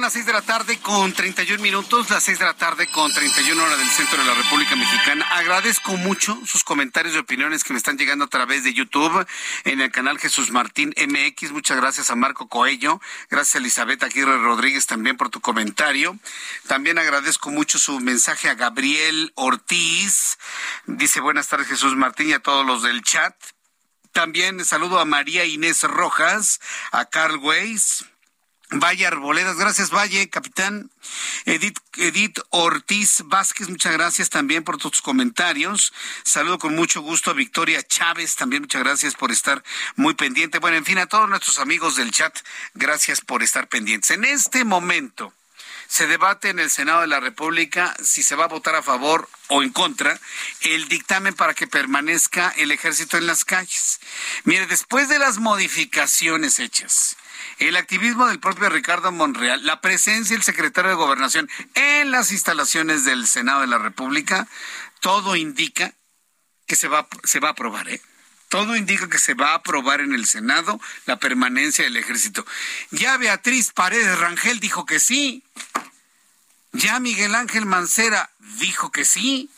Son 0.00 0.04
las 0.06 0.12
seis 0.14 0.24
de 0.24 0.32
la 0.32 0.40
tarde 0.40 0.78
con 0.78 1.12
31 1.12 1.62
minutos, 1.62 2.08
las 2.08 2.24
seis 2.24 2.38
de 2.38 2.46
la 2.46 2.54
tarde 2.54 2.86
con 2.86 3.12
31 3.12 3.62
horas 3.62 3.76
del 3.76 3.90
centro 3.90 4.18
de 4.18 4.24
la 4.24 4.32
República 4.32 4.74
Mexicana. 4.74 5.26
Agradezco 5.32 5.94
mucho 5.98 6.40
sus 6.46 6.64
comentarios 6.64 7.14
y 7.14 7.18
opiniones 7.18 7.64
que 7.64 7.74
me 7.74 7.76
están 7.76 7.98
llegando 7.98 8.24
a 8.24 8.28
través 8.28 8.64
de 8.64 8.72
YouTube 8.72 9.26
en 9.64 9.82
el 9.82 9.90
canal 9.90 10.18
Jesús 10.18 10.52
Martín 10.52 10.94
MX. 10.96 11.52
Muchas 11.52 11.76
gracias 11.76 12.08
a 12.08 12.14
Marco 12.14 12.48
Coello. 12.48 12.98
Gracias 13.28 13.56
a 13.56 13.58
Elizabeth 13.58 14.02
Aguirre 14.02 14.38
Rodríguez 14.38 14.86
también 14.86 15.18
por 15.18 15.28
tu 15.28 15.42
comentario. 15.42 16.18
También 16.66 16.98
agradezco 16.98 17.50
mucho 17.50 17.78
su 17.78 18.00
mensaje 18.00 18.48
a 18.48 18.54
Gabriel 18.54 19.32
Ortiz. 19.34 20.38
Dice 20.86 21.20
buenas 21.20 21.48
tardes 21.48 21.68
Jesús 21.68 21.94
Martín 21.94 22.30
y 22.30 22.32
a 22.32 22.40
todos 22.40 22.64
los 22.64 22.82
del 22.82 23.02
chat. 23.02 23.34
También 24.12 24.64
saludo 24.64 24.98
a 24.98 25.04
María 25.04 25.44
Inés 25.44 25.82
Rojas, 25.82 26.60
a 26.90 27.04
Carl 27.04 27.36
Weiss, 27.36 28.06
Valle 28.72 29.06
Arboledas, 29.06 29.56
gracias 29.56 29.90
Valle, 29.90 30.28
capitán. 30.28 30.90
Edith, 31.44 31.78
Edith 31.96 32.38
Ortiz 32.50 33.22
Vázquez, 33.24 33.68
muchas 33.68 33.92
gracias 33.92 34.30
también 34.30 34.62
por 34.62 34.78
tus 34.78 35.02
comentarios. 35.02 35.92
Saludo 36.22 36.60
con 36.60 36.76
mucho 36.76 37.00
gusto 37.00 37.32
a 37.32 37.34
Victoria 37.34 37.82
Chávez, 37.82 38.36
también 38.36 38.62
muchas 38.62 38.84
gracias 38.84 39.14
por 39.14 39.32
estar 39.32 39.64
muy 39.96 40.14
pendiente. 40.14 40.60
Bueno, 40.60 40.76
en 40.76 40.84
fin, 40.84 40.98
a 40.98 41.06
todos 41.06 41.28
nuestros 41.28 41.58
amigos 41.58 41.96
del 41.96 42.12
chat, 42.12 42.38
gracias 42.74 43.20
por 43.20 43.42
estar 43.42 43.66
pendientes. 43.68 44.12
En 44.12 44.24
este 44.24 44.64
momento 44.64 45.34
se 45.88 46.06
debate 46.06 46.50
en 46.50 46.60
el 46.60 46.70
Senado 46.70 47.00
de 47.00 47.08
la 47.08 47.18
República 47.18 47.96
si 48.00 48.22
se 48.22 48.36
va 48.36 48.44
a 48.44 48.48
votar 48.48 48.76
a 48.76 48.82
favor 48.82 49.28
o 49.48 49.64
en 49.64 49.70
contra 49.70 50.20
el 50.60 50.86
dictamen 50.86 51.34
para 51.34 51.54
que 51.54 51.66
permanezca 51.66 52.54
el 52.56 52.70
ejército 52.70 53.16
en 53.16 53.26
las 53.26 53.44
calles. 53.44 53.98
Mire, 54.44 54.68
después 54.68 55.08
de 55.08 55.18
las 55.18 55.38
modificaciones 55.38 56.60
hechas, 56.60 57.16
el 57.60 57.76
activismo 57.76 58.26
del 58.26 58.40
propio 58.40 58.70
Ricardo 58.70 59.12
Monreal, 59.12 59.64
la 59.64 59.82
presencia 59.82 60.34
del 60.34 60.42
secretario 60.42 60.90
de 60.90 60.96
Gobernación 60.96 61.48
en 61.74 62.10
las 62.10 62.32
instalaciones 62.32 63.04
del 63.04 63.26
Senado 63.26 63.60
de 63.60 63.66
la 63.66 63.78
República, 63.78 64.48
todo 65.00 65.36
indica 65.36 65.92
que 66.66 66.74
se 66.74 66.88
va, 66.88 67.00
a 67.00 67.48
aprobar, 67.48 67.88
¿eh? 67.90 68.00
Todo 68.48 68.76
indica 68.76 69.08
que 69.08 69.18
se 69.18 69.34
va 69.34 69.50
a 69.50 69.56
aprobar 69.56 70.00
en 70.00 70.14
el 70.14 70.26
Senado 70.26 70.80
la 71.04 71.18
permanencia 71.18 71.84
del 71.84 71.96
ejército. 71.96 72.46
Ya 72.90 73.16
Beatriz 73.18 73.72
Paredes 73.72 74.18
Rangel 74.18 74.58
dijo 74.58 74.86
que 74.86 74.98
sí. 74.98 75.44
Ya 76.72 76.98
Miguel 76.98 77.34
Ángel 77.34 77.66
Mancera 77.66 78.30
dijo 78.58 78.90
que 78.90 79.04
sí. 79.04 79.50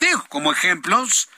Dijo, 0.00 0.26
como 0.28 0.52
ejemplos 0.52 1.28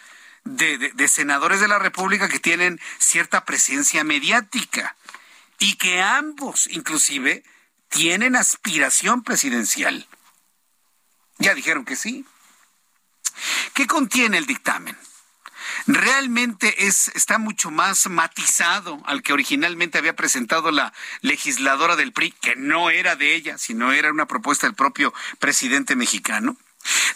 de 0.44 1.08
senadores 1.08 1.60
de 1.60 1.68
la 1.68 1.78
República 1.78 2.28
que 2.28 2.40
tienen 2.40 2.80
cierta 2.98 3.44
presencia 3.44 4.02
mediática 4.02 4.96
y 5.58 5.76
que 5.76 6.00
ambos 6.00 6.68
inclusive 6.70 7.42
tienen 7.88 8.36
aspiración 8.36 9.22
presidencial. 9.22 10.06
Ya 11.38 11.54
dijeron 11.54 11.84
que 11.84 11.96
sí. 11.96 12.24
¿Qué 13.74 13.86
contiene 13.86 14.38
el 14.38 14.46
dictamen? 14.46 14.96
Realmente 15.86 16.86
es, 16.86 17.08
está 17.14 17.38
mucho 17.38 17.70
más 17.70 18.08
matizado 18.08 19.00
al 19.06 19.22
que 19.22 19.32
originalmente 19.32 19.98
había 19.98 20.16
presentado 20.16 20.70
la 20.70 20.92
legisladora 21.20 21.96
del 21.96 22.12
PRI, 22.12 22.32
que 22.32 22.56
no 22.56 22.90
era 22.90 23.14
de 23.16 23.34
ella, 23.34 23.58
sino 23.58 23.92
era 23.92 24.10
una 24.10 24.26
propuesta 24.26 24.66
del 24.66 24.74
propio 24.74 25.12
presidente 25.38 25.94
mexicano. 25.94 26.56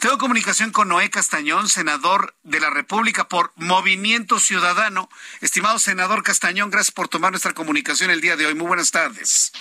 Tengo 0.00 0.18
comunicación 0.18 0.72
con 0.72 0.88
Noé 0.88 1.10
Castañón, 1.10 1.68
senador 1.68 2.34
de 2.42 2.60
la 2.60 2.70
República 2.70 3.28
por 3.28 3.52
Movimiento 3.56 4.38
Ciudadano. 4.38 5.08
Estimado 5.40 5.78
senador 5.78 6.22
Castañón, 6.22 6.70
gracias 6.70 6.92
por 6.92 7.08
tomar 7.08 7.32
nuestra 7.32 7.52
comunicación 7.52 8.10
el 8.10 8.20
día 8.20 8.36
de 8.36 8.46
hoy. 8.46 8.54
Muy 8.54 8.66
buenas 8.66 8.90
tardes. 8.90 9.52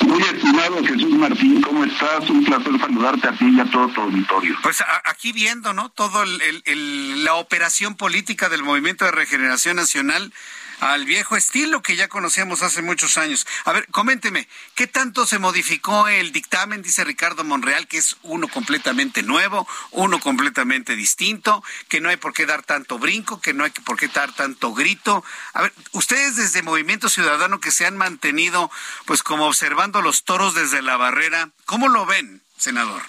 Muy 0.00 0.22
estimado 0.22 0.84
Jesús 0.84 1.12
Martín, 1.12 1.60
¿cómo 1.62 1.84
estás? 1.84 2.28
Un 2.28 2.44
placer 2.44 2.78
saludarte 2.78 3.28
a 3.28 3.36
ti 3.36 3.46
y 3.48 3.60
a 3.60 3.70
todo 3.70 3.88
tu 3.88 4.00
auditorio. 4.00 4.56
Pues 4.62 4.82
aquí 5.04 5.32
viendo, 5.32 5.72
¿no? 5.72 5.90
Todo 5.90 6.22
el, 6.22 6.62
el, 6.64 7.24
la 7.24 7.34
operación 7.34 7.96
política 7.96 8.48
del 8.48 8.62
Movimiento 8.62 9.04
de 9.04 9.12
Regeneración 9.12 9.76
Nacional 9.76 10.32
al 10.80 11.04
viejo 11.04 11.36
estilo 11.36 11.82
que 11.82 11.96
ya 11.96 12.08
conocíamos 12.08 12.62
hace 12.62 12.82
muchos 12.82 13.18
años. 13.18 13.46
A 13.64 13.72
ver, 13.72 13.86
coménteme, 13.90 14.48
¿qué 14.74 14.86
tanto 14.86 15.26
se 15.26 15.38
modificó 15.38 16.08
el 16.08 16.32
dictamen? 16.32 16.82
Dice 16.82 17.04
Ricardo 17.04 17.44
Monreal 17.44 17.86
que 17.86 17.98
es 17.98 18.16
uno 18.22 18.48
completamente 18.48 19.22
nuevo, 19.22 19.66
uno 19.90 20.20
completamente 20.20 20.96
distinto, 20.96 21.62
que 21.88 22.00
no 22.00 22.08
hay 22.08 22.16
por 22.16 22.32
qué 22.32 22.46
dar 22.46 22.62
tanto 22.62 22.98
brinco, 22.98 23.40
que 23.40 23.54
no 23.54 23.64
hay 23.64 23.70
por 23.70 23.96
qué 23.96 24.08
dar 24.08 24.32
tanto 24.32 24.74
grito. 24.74 25.24
A 25.54 25.62
ver, 25.62 25.72
ustedes 25.92 26.36
desde 26.36 26.62
Movimiento 26.62 27.08
Ciudadano 27.08 27.60
que 27.60 27.70
se 27.70 27.86
han 27.86 27.96
mantenido 27.96 28.70
pues 29.04 29.22
como 29.22 29.46
observando 29.46 30.02
los 30.02 30.24
toros 30.24 30.54
desde 30.54 30.82
la 30.82 30.96
barrera, 30.96 31.50
¿cómo 31.64 31.88
lo 31.88 32.06
ven, 32.06 32.42
senador? 32.56 33.02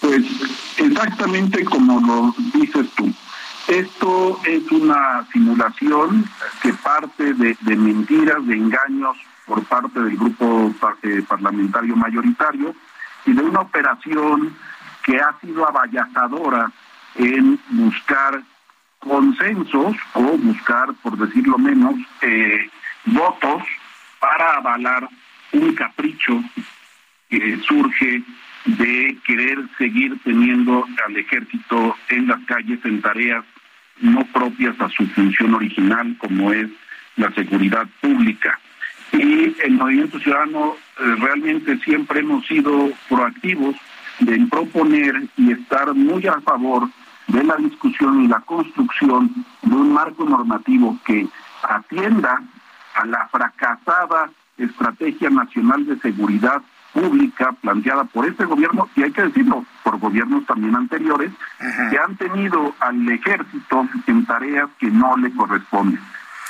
Pues 0.00 0.22
exactamente 0.78 1.64
como 1.64 2.00
lo 2.00 2.34
dices 2.58 2.86
tú. 2.96 3.14
Esto 3.72 4.38
es 4.44 4.70
una 4.70 5.26
simulación 5.32 6.26
que 6.62 6.74
parte 6.74 7.32
de, 7.32 7.56
mentiras, 7.74 8.46
de 8.46 8.54
engaños 8.54 9.16
por 9.46 9.64
parte 9.64 9.98
del 9.98 10.18
grupo 10.18 10.74
eh, 11.02 11.22
parlamentario 11.26 11.96
mayoritario 11.96 12.74
y 13.24 13.32
de 13.32 13.42
una 13.42 13.60
operación 13.60 14.54
que 15.02 15.16
ha 15.16 15.34
sido 15.40 15.66
avallazadora 15.66 16.70
en 17.14 17.58
buscar 17.70 18.42
consensos 18.98 19.96
o 20.12 20.20
buscar, 20.20 20.92
por 21.02 21.16
decirlo 21.16 21.56
menos, 21.56 21.94
eh, 22.20 22.68
votos 23.06 23.62
para 24.20 24.56
avalar 24.56 25.08
un 25.52 25.74
capricho 25.74 26.44
que 27.30 27.56
surge 27.66 28.22
de 28.66 29.16
querer 29.24 29.60
seguir 29.78 30.20
teniendo 30.24 30.84
al 31.06 31.16
ejército 31.16 31.96
en 32.10 32.26
las 32.26 32.44
calles 32.44 32.78
en 32.84 33.00
tareas 33.00 33.46
no 34.02 34.24
propias 34.26 34.78
a 34.80 34.88
su 34.90 35.06
función 35.08 35.54
original, 35.54 36.16
como 36.18 36.52
es 36.52 36.68
la 37.16 37.32
seguridad 37.32 37.86
pública. 38.00 38.58
Y 39.12 39.54
el 39.62 39.72
Movimiento 39.72 40.18
Ciudadano 40.18 40.74
eh, 41.00 41.16
realmente 41.18 41.78
siempre 41.78 42.20
hemos 42.20 42.46
sido 42.46 42.90
proactivos 43.08 43.76
de 44.20 44.46
proponer 44.50 45.22
y 45.36 45.52
estar 45.52 45.92
muy 45.94 46.26
a 46.26 46.40
favor 46.40 46.88
de 47.28 47.44
la 47.44 47.56
discusión 47.56 48.24
y 48.24 48.28
la 48.28 48.40
construcción 48.40 49.32
de 49.62 49.74
un 49.74 49.92
marco 49.92 50.24
normativo 50.24 50.98
que 51.04 51.26
atienda 51.62 52.42
a 52.94 53.06
la 53.06 53.28
fracasada 53.28 54.30
Estrategia 54.58 55.30
Nacional 55.30 55.86
de 55.86 55.98
Seguridad 55.98 56.62
pública 56.92 57.52
planteada 57.60 58.04
por 58.04 58.26
este 58.26 58.44
gobierno, 58.44 58.88
y 58.94 59.02
hay 59.02 59.12
que 59.12 59.22
decirlo, 59.22 59.64
por 59.82 59.98
gobiernos 59.98 60.44
también 60.46 60.76
anteriores, 60.76 61.32
que 61.90 61.98
han 61.98 62.16
tenido 62.16 62.74
al 62.80 63.08
ejército 63.08 63.88
en 64.06 64.26
tareas 64.26 64.68
que 64.78 64.90
no 64.90 65.16
le 65.16 65.32
corresponden. 65.32 66.00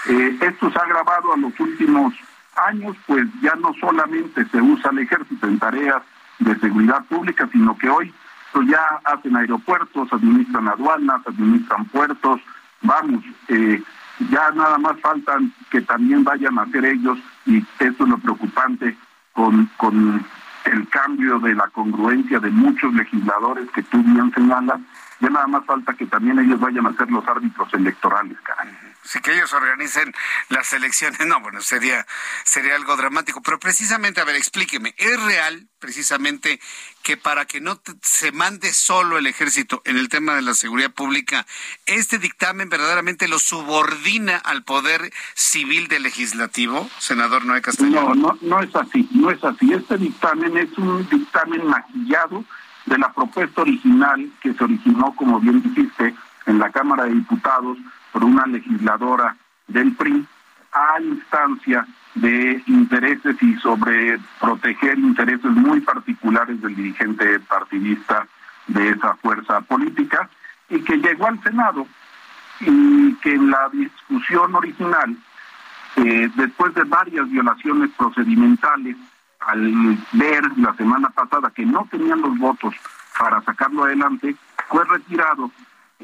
Eh, 0.09 0.37
esto 0.41 0.71
se 0.71 0.79
ha 0.79 0.83
agravado 0.83 1.33
a 1.33 1.37
los 1.37 1.59
últimos 1.61 2.15
años, 2.57 2.97
pues 3.07 3.27
ya 3.41 3.55
no 3.57 3.73
solamente 3.81 4.45
se 4.47 4.61
usa 4.61 4.91
el 4.91 4.99
ejército 4.99 5.47
en 5.47 5.59
tareas 5.59 6.03
de 6.39 6.59
seguridad 6.59 7.05
pública, 7.05 7.49
sino 7.53 7.77
que 7.79 7.89
hoy 7.89 8.13
pues 8.53 8.69
ya 8.69 9.01
hacen 9.05 9.37
aeropuertos, 9.37 10.13
administran 10.13 10.69
aduanas, 10.69 11.27
administran 11.27 11.87
puertos, 11.87 12.41
vamos, 12.83 13.25
eh, 13.49 13.83
ya 14.31 14.51
nada 14.51 14.77
más 14.79 15.01
faltan 15.01 15.53
que 15.71 15.81
también 15.81 16.23
vayan 16.23 16.59
a 16.59 16.63
hacer 16.63 16.85
ellos, 16.85 17.19
y 17.47 17.65
esto 17.79 18.05
es 18.05 18.11
lo 18.11 18.19
preocupante, 18.19 18.97
con, 19.33 19.67
con 19.77 20.25
el 20.65 20.89
cambio 20.89 21.39
de 21.41 21.55
la 21.55 21.69
congruencia 21.69 22.39
de 22.39 22.51
muchos 22.51 22.93
legisladores 22.95 23.71
que 23.71 23.83
tú 23.83 24.03
bien 24.03 24.33
señalas, 24.33 24.81
ya 25.21 25.31
nada 25.31 25.47
más 25.47 25.65
falta 25.65 25.95
que 25.95 26.07
también 26.07 26.39
ellos 26.39 26.61
vayan 26.61 26.87
a 26.87 26.93
ser 26.95 27.11
los 27.11 27.27
árbitros 27.27 27.73
electorales, 27.75 28.37
caray. 28.43 28.69
Sí, 29.05 29.21
que 29.21 29.35
ellos 29.35 29.53
organicen 29.53 30.15
las 30.49 30.73
elecciones, 30.73 31.19
no, 31.27 31.41
bueno, 31.41 31.61
sería, 31.61 32.07
sería 32.45 32.77
algo 32.77 32.97
dramático. 32.97 33.43
Pero 33.43 33.59
precisamente, 33.59 34.21
a 34.21 34.25
ver, 34.25 34.37
explíqueme, 34.37 34.95
¿es 34.97 35.21
real 35.23 35.69
precisamente 35.79 36.61
que 37.03 37.17
para 37.17 37.45
que 37.45 37.61
no 37.61 37.81
se 38.03 38.31
mande 38.31 38.73
solo 38.73 39.19
el 39.19 39.27
ejército 39.27 39.83
en 39.85 39.97
el 39.97 40.09
tema 40.09 40.37
de 40.37 40.43
la 40.43 40.55
seguridad 40.55 40.93
pública, 40.93 41.45
este 41.87 42.19
dictamen 42.19 42.69
verdaderamente 42.69 43.27
lo 43.27 43.41
subordina 43.41 44.37
al 44.37 44.63
poder 44.63 45.13
civil 45.35 45.89
del 45.89 46.05
legislativo, 46.05 46.89
senador 46.99 47.45
Noé 47.45 47.61
Castellano? 47.61 48.15
No, 48.15 48.29
no, 48.29 48.39
no 48.41 48.63
es 48.63 48.75
así, 48.77 49.09
no 49.13 49.33
es 49.33 49.43
así. 49.43 49.73
Este 49.73 49.99
dictamen 49.99 50.57
es 50.57 50.79
un 50.79 51.09
dictamen 51.09 51.67
maquillado 51.67 52.45
de 52.87 52.99
la 52.99 53.13
propuesta 53.13 53.63
original 53.63 54.31
que 54.41 54.55
se 54.55 54.63
originó, 54.65 55.15
como 55.17 55.41
bien 55.41 55.63
dijiste, 55.63 56.15
en 56.47 56.59
la 56.59 56.71
Cámara 56.71 57.05
de 57.05 57.15
Diputados 57.15 57.79
por 58.13 58.25
una 58.25 58.47
legisladora 58.47 59.37
del 59.69 59.93
PRI 59.93 60.27
a 60.73 61.01
instancia 61.01 61.87
de 62.15 62.63
intereses 62.67 63.43
y 63.43 63.55
sobre 63.57 64.19
proteger 64.41 64.99
intereses 64.99 65.51
muy 65.51 65.81
particulares 65.81 66.61
del 66.61 66.77
dirigente 66.77 67.41
partidista 67.41 68.27
de 68.67 68.91
esa 68.91 69.15
fuerza 69.17 69.61
política 69.63 70.29
y 70.69 70.81
que 70.81 70.97
llegó 70.97 71.27
al 71.27 71.43
Senado 71.43 71.87
y 72.61 73.15
que 73.15 73.35
en 73.35 73.51
la 73.51 73.69
discusión 73.71 74.55
original, 74.55 75.17
eh, 75.97 76.31
después 76.37 76.75
de 76.75 76.85
varias 76.85 77.29
violaciones 77.29 77.91
procedimentales, 77.97 78.97
al 79.41 79.99
ver 80.13 80.45
la 80.59 80.73
semana 80.75 81.09
pasada 81.11 81.51
que 81.51 81.67
no 81.67 81.87
tenían 81.91 82.21
los 82.21 82.39
votos 82.39 82.75
para 83.19 83.43
sacarlo 83.43 83.85
adelante, 83.85 84.37
fue 84.69 84.85
retirado 84.85 85.51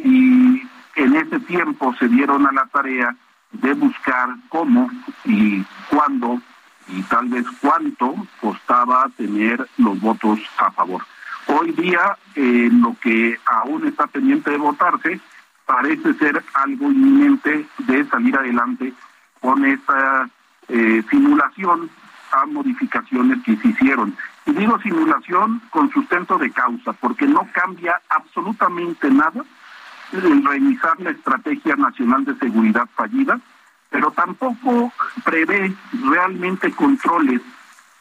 y 0.05 0.63
en 0.97 1.17
ese 1.17 1.41
tiempo 1.41 1.95
se 1.99 2.09
dieron 2.09 2.47
a 2.47 2.53
la 2.53 2.67
tarea 2.67 3.15
de 3.53 3.73
buscar 3.75 4.29
cómo 4.49 4.91
y 5.25 5.65
cuándo 5.91 6.41
y 6.89 7.03
tal 7.03 7.29
vez 7.29 7.45
cuánto 7.61 8.15
costaba 8.41 9.09
tener 9.17 9.67
los 9.77 10.01
votos 10.01 10.41
a 10.59 10.71
favor. 10.71 11.03
Hoy 11.47 11.73
día 11.73 12.17
eh, 12.35 12.69
lo 12.73 12.95
que 13.01 13.39
aún 13.47 13.87
está 13.87 14.07
pendiente 14.07 14.51
de 14.51 14.59
votarse 14.59 15.21
parece 15.67 16.15
ser 16.15 16.43
algo 16.55 16.91
inminente 16.91 17.67
de 17.79 18.05
salir 18.07 18.37
adelante 18.37 18.93
con 19.41 19.65
esta 19.65 20.29
eh, 20.69 21.03
simulación 21.11 21.91
a 22.33 22.47
modificaciones 22.47 23.43
que 23.45 23.57
se 23.57 23.69
hicieron. 23.69 24.17
Y 24.47 24.53
digo 24.53 24.79
simulación 24.81 25.63
con 25.71 25.91
sustento 25.91 26.39
de 26.39 26.51
causa, 26.51 26.93
porque 26.95 27.27
no 27.27 27.47
cambia 27.53 28.01
absolutamente 28.09 29.11
nada 29.11 29.45
revisar 30.13 31.01
la 31.01 31.11
Estrategia 31.11 31.77
Nacional 31.77 32.25
de 32.25 32.35
Seguridad 32.37 32.89
fallida, 32.95 33.41
pero 33.91 34.11
tampoco 34.11 34.93
prevé 35.25 35.75
realmente 36.11 36.71
controles 36.73 37.41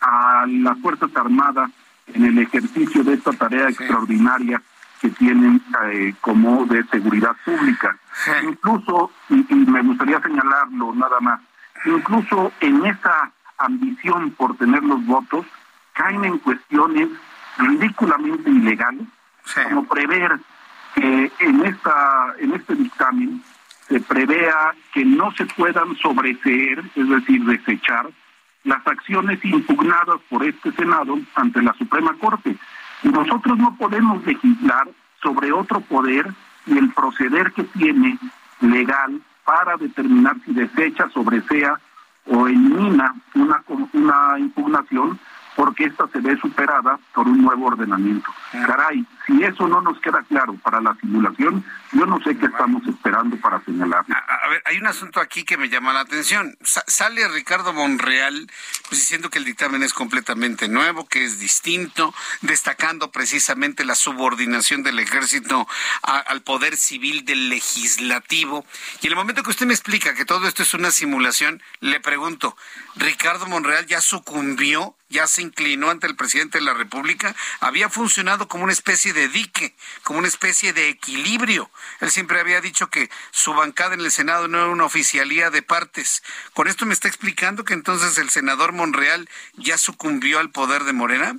a 0.02 0.46
las 0.48 0.78
Fuerzas 0.80 1.10
Armadas 1.16 1.72
en 2.08 2.26
el 2.26 2.40
ejercicio 2.40 3.04
de 3.04 3.14
esta 3.14 3.32
tarea 3.34 3.70
extraordinaria 3.70 4.62
que 5.02 5.10
tienen 5.10 5.62
eh, 5.86 6.14
como 6.22 6.66
de 6.66 6.84
seguridad 6.86 7.36
pública. 7.46 7.98
Incluso, 8.44 9.12
y, 9.30 9.44
me 9.54 9.82
gustaría 9.84 10.20
señalarlo 10.22 10.94
nada 10.96 11.20
más, 11.20 11.42
incluso 11.86 12.52
en 12.62 12.86
esa 12.86 13.32
ambición 13.60 14.32
por 14.32 14.58
tener 14.58 14.84
los 14.84 15.06
votos, 15.06 15.46
caen 15.94 16.26
en 16.26 16.38
cuestiones 16.40 17.10
ridículamente 17.58 18.50
ilegales, 18.50 19.08
como 19.70 19.86
prever 19.86 20.40
en, 20.98 21.66
esta, 21.66 22.34
en 22.40 22.54
este 22.54 22.76
dictamen 22.76 23.44
se 23.88 24.00
prevea 24.02 24.74
que 24.94 25.06
no 25.06 25.32
se 25.34 25.46
puedan 25.46 25.96
sobreseer, 25.98 26.84
es 26.96 27.10
decir, 27.10 27.44
desechar, 27.46 28.10
las 28.64 28.86
acciones 28.86 29.44
impugnadas 29.46 30.20
por 30.30 30.44
este 30.44 30.72
Senado 30.74 31.18
ante 31.36 31.62
la 31.62 31.74
Suprema 31.74 32.14
Corte. 32.20 32.58
Y 33.04 33.10
nosotros 33.10 33.58
no 33.58 33.76
podemos 33.78 34.26
legislar 34.26 34.90
sobre 35.22 35.52
otro 35.52 35.80
poder 35.82 36.28
y 36.66 36.78
el 36.78 36.92
proceder 36.92 37.54
que 37.54 37.64
tiene 37.64 38.18
legal 38.60 39.22
para 39.46 39.78
determinar 39.78 40.36
si 40.46 40.54
desecha, 40.54 41.10
sobresea 41.10 41.80
o 42.26 42.48
elimina 42.48 43.16
una, 43.36 43.64
una 43.94 44.40
impugnación 44.40 45.18
porque 45.58 45.86
esta 45.86 46.08
se 46.10 46.20
ve 46.20 46.38
superada 46.38 47.00
por 47.16 47.28
un 47.28 47.42
nuevo 47.42 47.66
ordenamiento. 47.66 48.32
Caray, 48.52 49.04
si 49.26 49.44
eso 49.44 49.68
no 49.68 49.82
nos 49.82 50.00
queda 50.00 50.24
claro 50.30 50.54
para 50.62 50.80
la 50.80 50.96
simulación, 51.02 51.66
yo 51.94 52.06
no 52.06 52.22
sé 52.22 52.38
qué 52.38 52.46
estamos 52.46 52.88
esperando 52.88 53.36
para 53.38 53.60
señalar. 53.66 54.06
A, 54.08 54.50
ver, 54.50 54.62
hay 54.66 54.78
un 54.78 54.86
asunto 54.86 55.20
aquí 55.20 55.44
que 55.44 55.58
me 55.58 55.68
llama 55.68 55.94
la 55.94 56.02
atención. 56.02 56.56
sale 56.62 57.28
Ricardo 57.28 57.74
Monreal 57.74 58.48
pues, 58.88 59.02
diciendo 59.02 59.32
que 59.32 59.40
el 59.40 59.46
dictamen 59.46 59.82
es 59.82 59.96
completamente 59.96 60.68
nuevo, 60.68 61.08
que 61.08 61.26
es 61.26 61.40
distinto, 61.40 62.14
destacando 62.42 63.12
precisamente 63.12 63.84
la 63.84 63.96
subordinación 63.96 64.84
del 64.84 65.00
ejército 65.00 65.68
al 66.04 66.44
poder 66.44 66.78
civil 66.78 67.26
del 67.26 67.50
legislativo. 67.50 68.64
Y 69.02 69.08
en 69.08 69.14
el 69.14 69.18
momento 69.18 69.42
que 69.42 69.50
usted 69.50 69.66
me 69.66 69.74
explica 69.74 70.14
que 70.14 70.24
todo 70.24 70.48
esto 70.48 70.62
es 70.62 70.76
una 70.76 70.92
simulación, 70.92 71.64
le 71.80 72.00
pregunto, 72.00 72.56
¿Ricardo 72.96 73.48
Monreal 73.48 73.88
ya 73.88 74.02
sucumbió 74.02 74.94
ya 75.10 75.28
se 75.28 75.42
inclinó 75.48 75.90
ante 75.90 76.08
el 76.08 76.16
presidente 76.16 76.60
de 76.60 76.64
la 76.64 76.74
República, 76.74 77.36
había 77.60 77.90
funcionado 77.90 78.48
como 78.48 78.64
una 78.64 78.74
especie 78.74 79.14
de 79.14 79.28
dique, 79.28 79.76
como 80.04 80.20
una 80.20 80.28
especie 80.28 80.74
de 80.74 80.90
equilibrio. 80.90 81.70
Él 82.00 82.12
siempre 82.12 82.40
había 82.40 82.62
dicho 82.62 82.90
que 82.90 83.10
su 83.32 83.54
bancada 83.54 83.96
en 83.96 84.02
el 84.02 84.12
Senado 84.12 84.48
no 84.48 84.60
era 84.60 84.68
una 84.68 84.86
oficialía 84.86 85.50
de 85.50 85.62
partes. 85.62 86.24
¿Con 86.54 86.68
esto 86.68 86.86
me 86.86 86.94
está 86.94 87.08
explicando 87.08 87.64
que 87.64 87.74
entonces 87.74 88.18
el 88.18 88.30
senador 88.30 88.74
Monreal 88.74 89.28
ya 89.58 89.78
sucumbió 89.78 90.40
al 90.40 90.52
poder 90.52 90.84
de 90.84 90.94
Morena? 90.94 91.38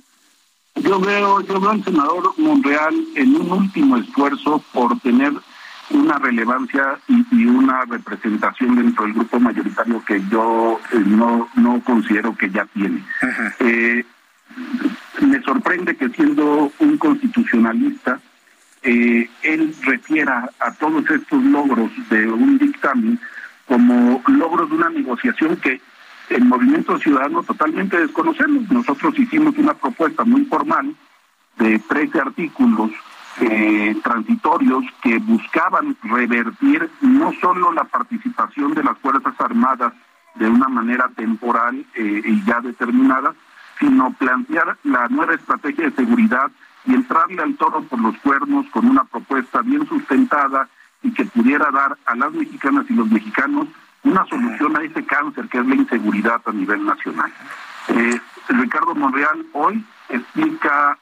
Yo 0.75 0.99
veo, 0.99 1.41
yo 1.41 1.59
veo 1.59 1.71
al 1.71 1.83
senador 1.83 2.33
Monreal 2.37 2.95
en 3.15 3.35
un 3.35 3.51
último 3.51 3.97
esfuerzo 3.97 4.63
por 4.71 4.99
tener 5.01 5.33
una 5.91 6.17
relevancia 6.19 6.99
y, 7.07 7.45
una 7.45 7.85
representación 7.85 8.75
dentro 8.75 9.05
del 9.05 9.13
grupo 9.13 9.39
mayoritario 9.39 10.03
que 10.05 10.21
yo 10.29 10.79
eh, 10.91 11.03
no, 11.05 11.49
no 11.55 11.81
considero 11.81 12.35
que 12.35 12.49
ya 12.49 12.65
tiene. 12.65 13.03
Eh, 13.59 14.05
me 15.21 15.41
sorprende 15.41 15.95
que 15.95 16.09
siendo 16.09 16.71
un 16.79 16.97
constitucionalista, 16.97 18.19
eh, 18.83 19.29
él 19.43 19.75
refiera 19.83 20.49
a 20.59 20.71
todos 20.73 21.09
estos 21.09 21.43
logros 21.43 21.91
de 22.09 22.27
un 22.27 22.57
dictamen 22.57 23.19
como 23.67 24.23
logros 24.27 24.69
de 24.69 24.75
una 24.75 24.89
negociación 24.89 25.57
que 25.57 25.81
el 26.29 26.45
movimiento 26.45 26.97
ciudadano 26.99 27.43
totalmente 27.43 27.99
desconocemos. 27.99 28.69
Nosotros 28.71 29.17
hicimos 29.17 29.57
una 29.57 29.73
propuesta 29.73 30.23
muy 30.23 30.45
formal 30.45 30.95
de 31.57 31.79
13 31.79 32.19
artículos 32.19 32.91
eh, 33.41 33.95
transitorios 34.03 34.83
que 35.01 35.17
buscaban 35.19 35.95
revertir 36.03 36.89
no 37.01 37.31
solo 37.41 37.71
la 37.71 37.83
participación 37.85 38.73
de 38.73 38.83
las 38.83 38.97
Fuerzas 38.99 39.33
Armadas 39.39 39.93
de 40.35 40.47
una 40.47 40.67
manera 40.67 41.09
temporal 41.15 41.85
eh, 41.95 42.21
y 42.25 42.43
ya 42.45 42.61
determinada, 42.61 43.33
sino 43.79 44.11
plantear 44.13 44.77
la 44.83 45.07
nueva 45.09 45.35
estrategia 45.35 45.85
de 45.85 45.95
seguridad 45.95 46.51
y 46.85 46.93
entrarle 46.93 47.41
al 47.41 47.55
toro 47.55 47.81
por 47.83 47.99
los 47.99 48.17
cuernos 48.17 48.65
con 48.71 48.87
una 48.87 49.03
propuesta 49.03 49.61
bien 49.61 49.87
sustentada 49.87 50.67
y 51.01 51.11
que 51.13 51.25
pudiera 51.25 51.69
dar 51.71 51.97
a 52.05 52.15
las 52.15 52.31
mexicanas 52.33 52.85
y 52.89 52.93
los 52.93 53.09
mexicanos 53.09 53.67
una 54.03 54.25
solución 54.25 54.77
a 54.77 54.83
ese 54.83 55.05
cáncer 55.05 55.47
que 55.49 55.59
es 55.59 55.65
la 55.65 55.75
inseguridad 55.75 56.41
a 56.45 56.51
nivel 56.51 56.85
nacional. 56.85 57.31
Eh, 57.89 58.19
Ricardo 58.49 58.95
Monreal 58.95 59.45
hoy 59.53 59.83
explica 60.09 60.97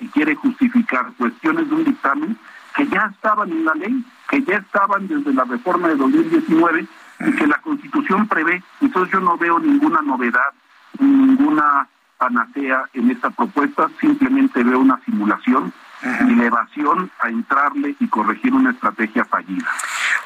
y 0.00 0.08
quiere 0.08 0.34
justificar 0.34 1.12
cuestiones 1.18 1.68
de 1.68 1.74
un 1.74 1.84
dictamen 1.84 2.38
que 2.74 2.86
ya 2.88 3.10
estaban 3.14 3.50
en 3.50 3.64
la 3.64 3.74
ley, 3.74 4.04
que 4.28 4.42
ya 4.42 4.56
estaban 4.56 5.08
desde 5.08 5.32
la 5.32 5.44
reforma 5.44 5.88
de 5.88 5.96
2019 5.96 6.86
y 7.20 7.32
que 7.32 7.46
la 7.46 7.60
Constitución 7.62 8.28
prevé. 8.28 8.62
Entonces 8.80 9.12
yo 9.12 9.20
no 9.20 9.38
veo 9.38 9.58
ninguna 9.58 10.02
novedad, 10.02 10.52
ninguna 10.98 11.88
panacea 12.18 12.84
en 12.92 13.10
esta 13.10 13.30
propuesta, 13.30 13.88
simplemente 14.00 14.62
veo 14.62 14.78
una 14.78 15.00
simulación 15.04 15.72
y 16.02 16.32
elevación 16.32 17.10
a 17.20 17.28
entrarle 17.28 17.96
y 17.98 18.08
corregir 18.08 18.52
una 18.52 18.70
estrategia 18.70 19.24
fallida. 19.24 19.70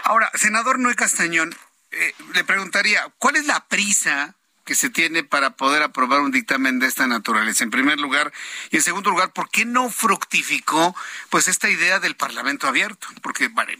Ahora, 0.04 0.30
senador 0.34 0.78
Noé 0.78 0.94
Castañón, 0.94 1.50
eh, 1.92 2.12
le 2.34 2.44
preguntaría, 2.44 3.00
¿cuál 3.18 3.36
es 3.36 3.46
la 3.46 3.66
prisa 3.68 4.34
que 4.70 4.76
se 4.76 4.88
tiene 4.88 5.24
para 5.24 5.56
poder 5.56 5.82
aprobar 5.82 6.20
un 6.20 6.30
dictamen 6.30 6.78
de 6.78 6.86
esta 6.86 7.08
naturaleza, 7.08 7.64
en 7.64 7.70
primer 7.70 7.98
lugar. 7.98 8.32
Y 8.70 8.76
en 8.76 8.82
segundo 8.82 9.10
lugar, 9.10 9.32
¿por 9.32 9.50
qué 9.50 9.64
no 9.64 9.90
fructificó 9.90 10.94
pues 11.28 11.48
esta 11.48 11.68
idea 11.68 11.98
del 11.98 12.14
Parlamento 12.14 12.68
abierto? 12.68 13.08
Porque 13.20 13.48
vale, 13.48 13.76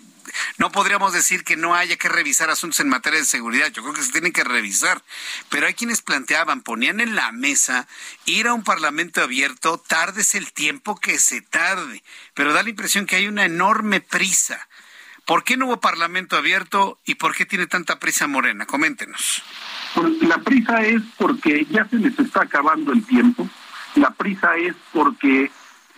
no 0.59 0.73
podríamos 0.73 1.13
decir 1.13 1.45
que 1.45 1.57
no 1.57 1.77
haya 1.77 1.95
que 1.95 2.09
revisar 2.09 2.51
asuntos 2.51 2.81
en 2.81 2.89
materia 2.89 3.21
de 3.21 3.25
seguridad, 3.25 3.69
yo 3.69 3.83
creo 3.83 3.95
que 3.95 4.03
se 4.03 4.11
tienen 4.11 4.33
que 4.33 4.43
revisar, 4.43 5.01
pero 5.49 5.69
hay 5.69 5.75
quienes 5.75 6.03
planteaban, 6.03 6.63
ponían 6.63 6.99
en 6.99 7.15
la 7.15 7.31
mesa 7.31 7.87
ir 8.25 8.49
a 8.49 8.55
un 8.55 8.65
Parlamento 8.65 9.23
abierto, 9.23 9.79
tardes 9.79 10.35
el 10.35 10.53
tiempo 10.53 10.99
que 10.99 11.21
se 11.21 11.41
tarde, 11.41 12.03
pero 12.35 12.53
da 12.53 12.65
la 12.65 12.71
impresión 12.71 13.07
que 13.07 13.15
hay 13.15 13.29
una 13.29 13.45
enorme 13.45 14.01
prisa. 14.01 14.69
¿Por 15.31 15.45
qué 15.45 15.57
no 15.57 15.67
hubo 15.67 15.79
Parlamento 15.79 16.37
abierto 16.37 16.99
y 17.07 17.15
por 17.15 17.37
qué 17.37 17.47
tiene 17.47 17.69
tanta 17.69 18.01
prisa 18.01 18.27
Morena? 18.27 18.67
Coméntenos. 18.67 19.45
La 20.23 20.39
prisa 20.39 20.83
es 20.83 21.03
porque 21.19 21.65
ya 21.71 21.85
se 21.85 21.99
les 21.99 22.19
está 22.19 22.43
acabando 22.43 22.93
el 22.93 23.07
tiempo. 23.07 23.49
La 23.95 24.11
prisa 24.11 24.57
es 24.57 24.75
porque 24.93 25.49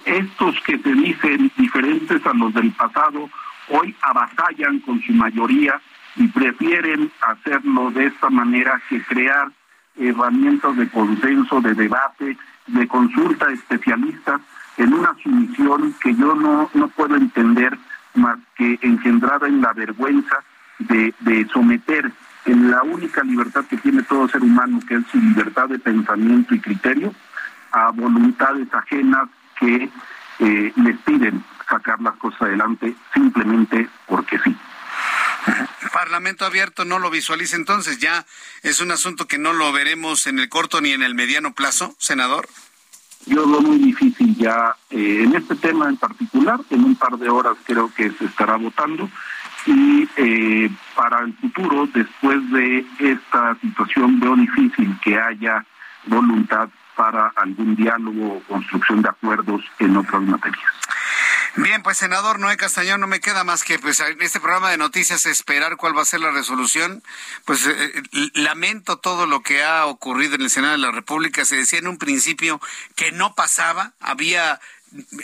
estos 0.04 0.54
que 0.66 0.78
se 0.80 0.92
dicen 0.92 1.50
diferentes 1.56 2.20
a 2.26 2.34
los 2.34 2.52
del 2.52 2.72
pasado 2.72 3.30
hoy 3.70 3.96
avasallan 4.02 4.80
con 4.80 5.00
su 5.00 5.14
mayoría 5.14 5.80
y 6.16 6.28
prefieren 6.28 7.10
hacerlo 7.22 7.90
de 7.90 8.08
esta 8.08 8.28
manera 8.28 8.82
que 8.90 9.02
crear 9.02 9.50
herramientas 9.96 10.76
de 10.76 10.90
consenso, 10.90 11.62
de 11.62 11.72
debate, 11.72 12.36
de 12.66 12.86
consulta 12.86 13.46
de 13.46 13.54
especialistas 13.54 14.42
en 14.76 14.92
una 14.92 15.16
sumisión 15.22 15.94
que 16.02 16.14
yo 16.16 16.34
no, 16.34 16.68
no 16.74 16.88
puedo 16.88 17.16
entender 17.16 17.78
más 18.14 18.38
que 18.56 18.78
engendrada 18.82 19.46
en 19.48 19.60
la 19.60 19.72
vergüenza 19.72 20.42
de, 20.78 21.14
de 21.20 21.46
someter 21.48 22.12
en 22.44 22.70
la 22.70 22.82
única 22.82 23.22
libertad 23.22 23.64
que 23.66 23.76
tiene 23.76 24.02
todo 24.02 24.28
ser 24.28 24.42
humano, 24.42 24.80
que 24.86 24.96
es 24.96 25.04
su 25.10 25.18
libertad 25.18 25.68
de 25.68 25.78
pensamiento 25.78 26.54
y 26.54 26.60
criterio, 26.60 27.14
a 27.70 27.90
voluntades 27.90 28.68
ajenas 28.72 29.28
que 29.58 29.88
eh, 30.40 30.72
les 30.76 30.98
piden 31.00 31.44
sacar 31.68 32.00
las 32.00 32.16
cosas 32.16 32.42
adelante 32.42 32.94
simplemente 33.14 33.88
porque 34.06 34.38
sí. 34.40 34.56
Parlamento 35.92 36.44
abierto 36.44 36.84
no 36.84 36.98
lo 36.98 37.10
visualiza 37.10 37.56
entonces, 37.56 37.98
ya 37.98 38.24
es 38.62 38.80
un 38.80 38.90
asunto 38.90 39.26
que 39.26 39.38
no 39.38 39.52
lo 39.52 39.72
veremos 39.72 40.26
en 40.26 40.38
el 40.38 40.48
corto 40.48 40.80
ni 40.80 40.92
en 40.92 41.02
el 41.02 41.14
mediano 41.14 41.52
plazo, 41.52 41.94
senador. 41.98 42.48
Yo 43.26 43.46
lo 43.46 43.60
muy 43.60 43.78
difícil 43.78 44.21
ya 44.42 44.74
eh, 44.90 45.22
en 45.24 45.34
este 45.34 45.54
tema 45.54 45.88
en 45.88 45.96
particular, 45.96 46.60
en 46.70 46.84
un 46.84 46.96
par 46.96 47.16
de 47.16 47.30
horas 47.30 47.56
creo 47.64 47.92
que 47.94 48.10
se 48.10 48.24
estará 48.24 48.56
votando 48.56 49.08
y 49.66 50.08
eh, 50.16 50.70
para 50.96 51.20
el 51.20 51.32
futuro, 51.34 51.86
después 51.94 52.38
de 52.50 52.84
esta 52.98 53.54
situación, 53.60 54.18
veo 54.18 54.34
difícil 54.34 54.98
que 55.00 55.16
haya 55.16 55.64
voluntad 56.06 56.68
para 56.96 57.32
algún 57.36 57.76
diálogo 57.76 58.38
o 58.38 58.42
construcción 58.52 59.02
de 59.02 59.08
acuerdos 59.08 59.62
en 59.78 59.96
otras 59.96 60.22
materias. 60.22 60.72
Bien, 61.56 61.82
pues 61.82 61.98
senador 61.98 62.40
Noé 62.40 62.56
Castañón, 62.56 63.00
no 63.02 63.06
me 63.06 63.20
queda 63.20 63.44
más 63.44 63.62
que 63.62 63.78
pues 63.78 64.00
en 64.00 64.22
este 64.22 64.40
programa 64.40 64.70
de 64.70 64.78
noticias 64.78 65.26
esperar 65.26 65.76
cuál 65.76 65.96
va 65.96 66.00
a 66.00 66.06
ser 66.06 66.20
la 66.20 66.30
resolución. 66.30 67.02
Pues 67.44 67.66
eh, 67.66 67.92
eh, 67.94 68.30
lamento 68.34 68.96
todo 68.96 69.26
lo 69.26 69.42
que 69.42 69.62
ha 69.62 69.84
ocurrido 69.84 70.34
en 70.34 70.42
el 70.42 70.50
Senado 70.50 70.72
de 70.72 70.78
la 70.78 70.92
República. 70.92 71.44
Se 71.44 71.56
decía 71.56 71.78
en 71.78 71.88
un 71.88 71.98
principio 71.98 72.58
que 72.94 73.12
no 73.12 73.34
pasaba, 73.34 73.92
había 74.00 74.60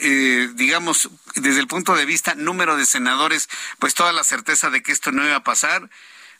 eh, 0.00 0.50
digamos, 0.54 1.10
desde 1.34 1.60
el 1.60 1.66
punto 1.66 1.94
de 1.94 2.04
vista 2.04 2.34
número 2.34 2.76
de 2.76 2.84
senadores, 2.84 3.48
pues 3.78 3.94
toda 3.94 4.12
la 4.12 4.24
certeza 4.24 4.70
de 4.70 4.82
que 4.82 4.92
esto 4.92 5.12
no 5.12 5.24
iba 5.24 5.36
a 5.36 5.44
pasar, 5.44 5.88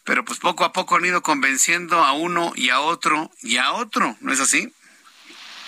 pero 0.05 0.25
pues 0.25 0.39
poco 0.39 0.65
a 0.65 0.73
poco 0.73 0.97
han 0.97 1.05
ido 1.05 1.23
convenciendo 1.23 2.05
a 2.05 2.13
uno 2.13 2.53
y 2.55 2.71
a 2.71 2.81
otro 2.81 3.31
y 3.43 3.57
a 3.57 3.73
otro, 3.73 4.17
¿no 4.21 4.33
es 4.33 4.41
así? 4.41 4.73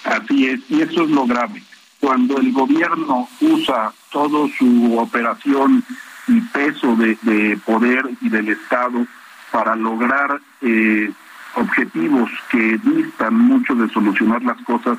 Así 0.04 0.46
es, 0.46 0.60
y 0.68 0.80
eso 0.80 1.04
es 1.04 1.10
lo 1.10 1.26
grave. 1.26 1.62
Cuando 2.00 2.38
el 2.38 2.52
gobierno 2.52 3.28
usa 3.40 3.92
todo 4.10 4.48
su 4.58 4.98
operación 4.98 5.84
y 6.26 6.40
peso 6.40 6.96
de, 6.96 7.58
poder 7.64 8.08
y 8.20 8.28
del 8.28 8.48
Estado 8.48 9.06
para 9.52 9.76
lograr 9.76 10.40
eh, 10.62 11.12
objetivos 11.56 12.30
que 12.50 12.78
distan 12.78 13.34
mucho 13.34 13.74
de 13.74 13.88
solucionar 13.90 14.42
las 14.42 14.60
cosas, 14.62 14.98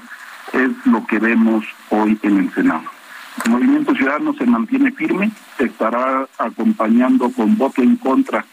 es 0.53 0.69
lo 0.85 1.05
que 1.05 1.19
vemos 1.19 1.65
hoy 1.89 2.19
en 2.21 2.37
el 2.37 2.53
Senado. 2.53 2.83
El 3.45 3.51
Movimiento 3.51 3.95
Ciudadano 3.95 4.33
se 4.33 4.45
mantiene 4.45 4.91
firme, 4.91 5.31
estará 5.57 6.27
acompañando 6.37 7.31
con 7.31 7.57
voto 7.57 7.81
en 7.81 7.95
contra 7.95 8.45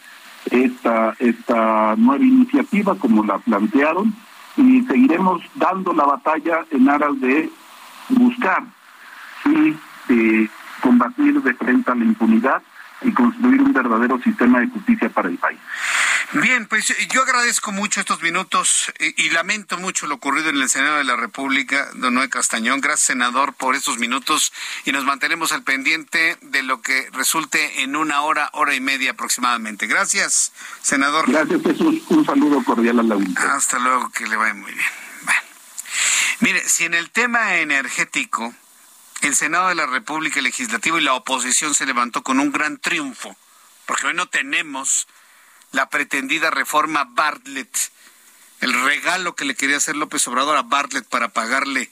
esta, 0.49 1.15
esta 1.19 1.95
nueva 1.97 2.23
iniciativa 2.23 2.95
como 2.95 3.23
la 3.23 3.37
plantearon 3.39 4.13
y 4.57 4.81
seguiremos 4.83 5.41
dando 5.55 5.93
la 5.93 6.05
batalla 6.05 6.65
en 6.71 6.89
aras 6.89 7.19
de 7.19 7.49
buscar 8.09 8.63
y 9.45 9.75
eh, 10.09 10.49
combatir 10.81 11.41
de 11.41 11.53
frente 11.53 11.91
a 11.91 11.95
la 11.95 12.05
impunidad 12.05 12.61
y 13.01 13.11
construir 13.13 13.61
un 13.61 13.71
verdadero 13.71 14.19
sistema 14.21 14.59
de 14.59 14.67
justicia 14.67 15.09
para 15.09 15.29
el 15.29 15.37
país. 15.37 15.59
Bien, 16.33 16.67
pues 16.67 16.93
yo 17.11 17.23
agradezco 17.23 17.71
mucho 17.71 18.01
estos 18.01 18.21
minutos 18.21 18.91
y, 18.99 19.29
lamento 19.31 19.79
mucho 19.79 20.05
lo 20.05 20.15
ocurrido 20.15 20.49
en 20.49 20.57
el 20.57 20.69
Senado 20.69 20.97
de 20.97 21.03
la 21.03 21.15
República, 21.15 21.89
don 21.95 22.13
Noé 22.13 22.29
Castañón. 22.29 22.81
Gracias, 22.81 23.07
senador, 23.07 23.53
por 23.53 23.75
estos 23.75 23.97
minutos 23.97 24.53
y 24.85 24.91
nos 24.91 25.05
mantenemos 25.05 25.53
al 25.53 25.63
pendiente 25.63 26.37
de 26.41 26.61
lo 26.61 26.81
que 26.81 27.09
resulte 27.13 27.81
en 27.81 27.95
una 27.95 28.21
hora, 28.21 28.49
hora 28.53 28.75
y 28.75 28.79
media 28.79 29.11
aproximadamente. 29.11 29.87
Gracias, 29.87 30.51
senador. 30.81 31.25
Gracias, 31.31 31.61
Jesús. 31.63 32.03
Un 32.09 32.25
saludo 32.25 32.63
cordial 32.63 32.99
a 32.99 33.03
la 33.03 33.15
UNTA. 33.15 33.55
Hasta 33.55 33.79
luego, 33.79 34.11
que 34.11 34.27
le 34.27 34.35
vaya 34.35 34.53
muy 34.53 34.71
bien. 34.71 34.98
Mire, 36.39 36.67
si 36.67 36.85
en 36.85 36.93
el 36.93 37.09
tema 37.11 37.57
energético 37.57 38.53
el 39.21 39.35
Senado 39.35 39.67
de 39.69 39.75
la 39.75 39.85
República, 39.85 40.39
el 40.39 40.45
Legislativo 40.45 40.97
y 40.97 41.03
la 41.03 41.13
oposición 41.13 41.75
se 41.75 41.85
levantó 41.85 42.23
con 42.23 42.39
un 42.39 42.51
gran 42.51 42.77
triunfo, 42.77 43.35
porque 43.85 44.07
hoy 44.07 44.13
no 44.13 44.29
tenemos 44.29 45.07
la 45.71 45.89
pretendida 45.89 46.49
reforma 46.49 47.03
Bartlett 47.03 47.91
el 48.61 48.73
regalo 48.83 49.35
que 49.35 49.45
le 49.45 49.55
quería 49.55 49.77
hacer 49.77 49.95
López 49.95 50.27
Obrador 50.27 50.57
a 50.57 50.63
Bartlett 50.63 51.07
para 51.07 51.29
pagarle 51.29 51.89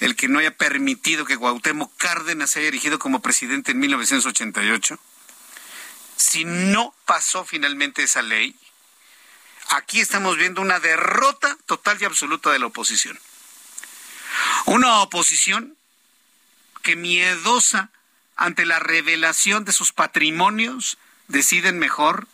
el 0.00 0.16
que 0.16 0.28
no 0.28 0.38
haya 0.38 0.56
permitido 0.56 1.24
que 1.24 1.36
Cuauhtémoc 1.36 1.94
Cárdenas 1.96 2.50
se 2.50 2.60
haya 2.60 2.68
erigido 2.68 2.98
como 2.98 3.20
presidente 3.20 3.72
en 3.72 3.78
1988? 3.78 4.98
Si 6.16 6.44
no 6.44 6.94
pasó 7.04 7.44
finalmente 7.44 8.02
esa 8.02 8.22
ley, 8.22 8.56
aquí 9.68 10.00
estamos 10.00 10.36
viendo 10.36 10.60
una 10.60 10.80
derrota 10.80 11.56
total 11.66 11.98
y 12.00 12.04
absoluta 12.04 12.50
de 12.50 12.58
la 12.58 12.66
oposición. 12.66 13.18
Una 14.66 15.00
oposición 15.00 15.76
que 16.82 16.96
miedosa 16.96 17.90
ante 18.36 18.66
la 18.66 18.78
revelación 18.78 19.64
de 19.64 19.72
sus 19.72 19.92
patrimonios 19.92 20.98
deciden 21.28 21.78
mejor 21.78 22.26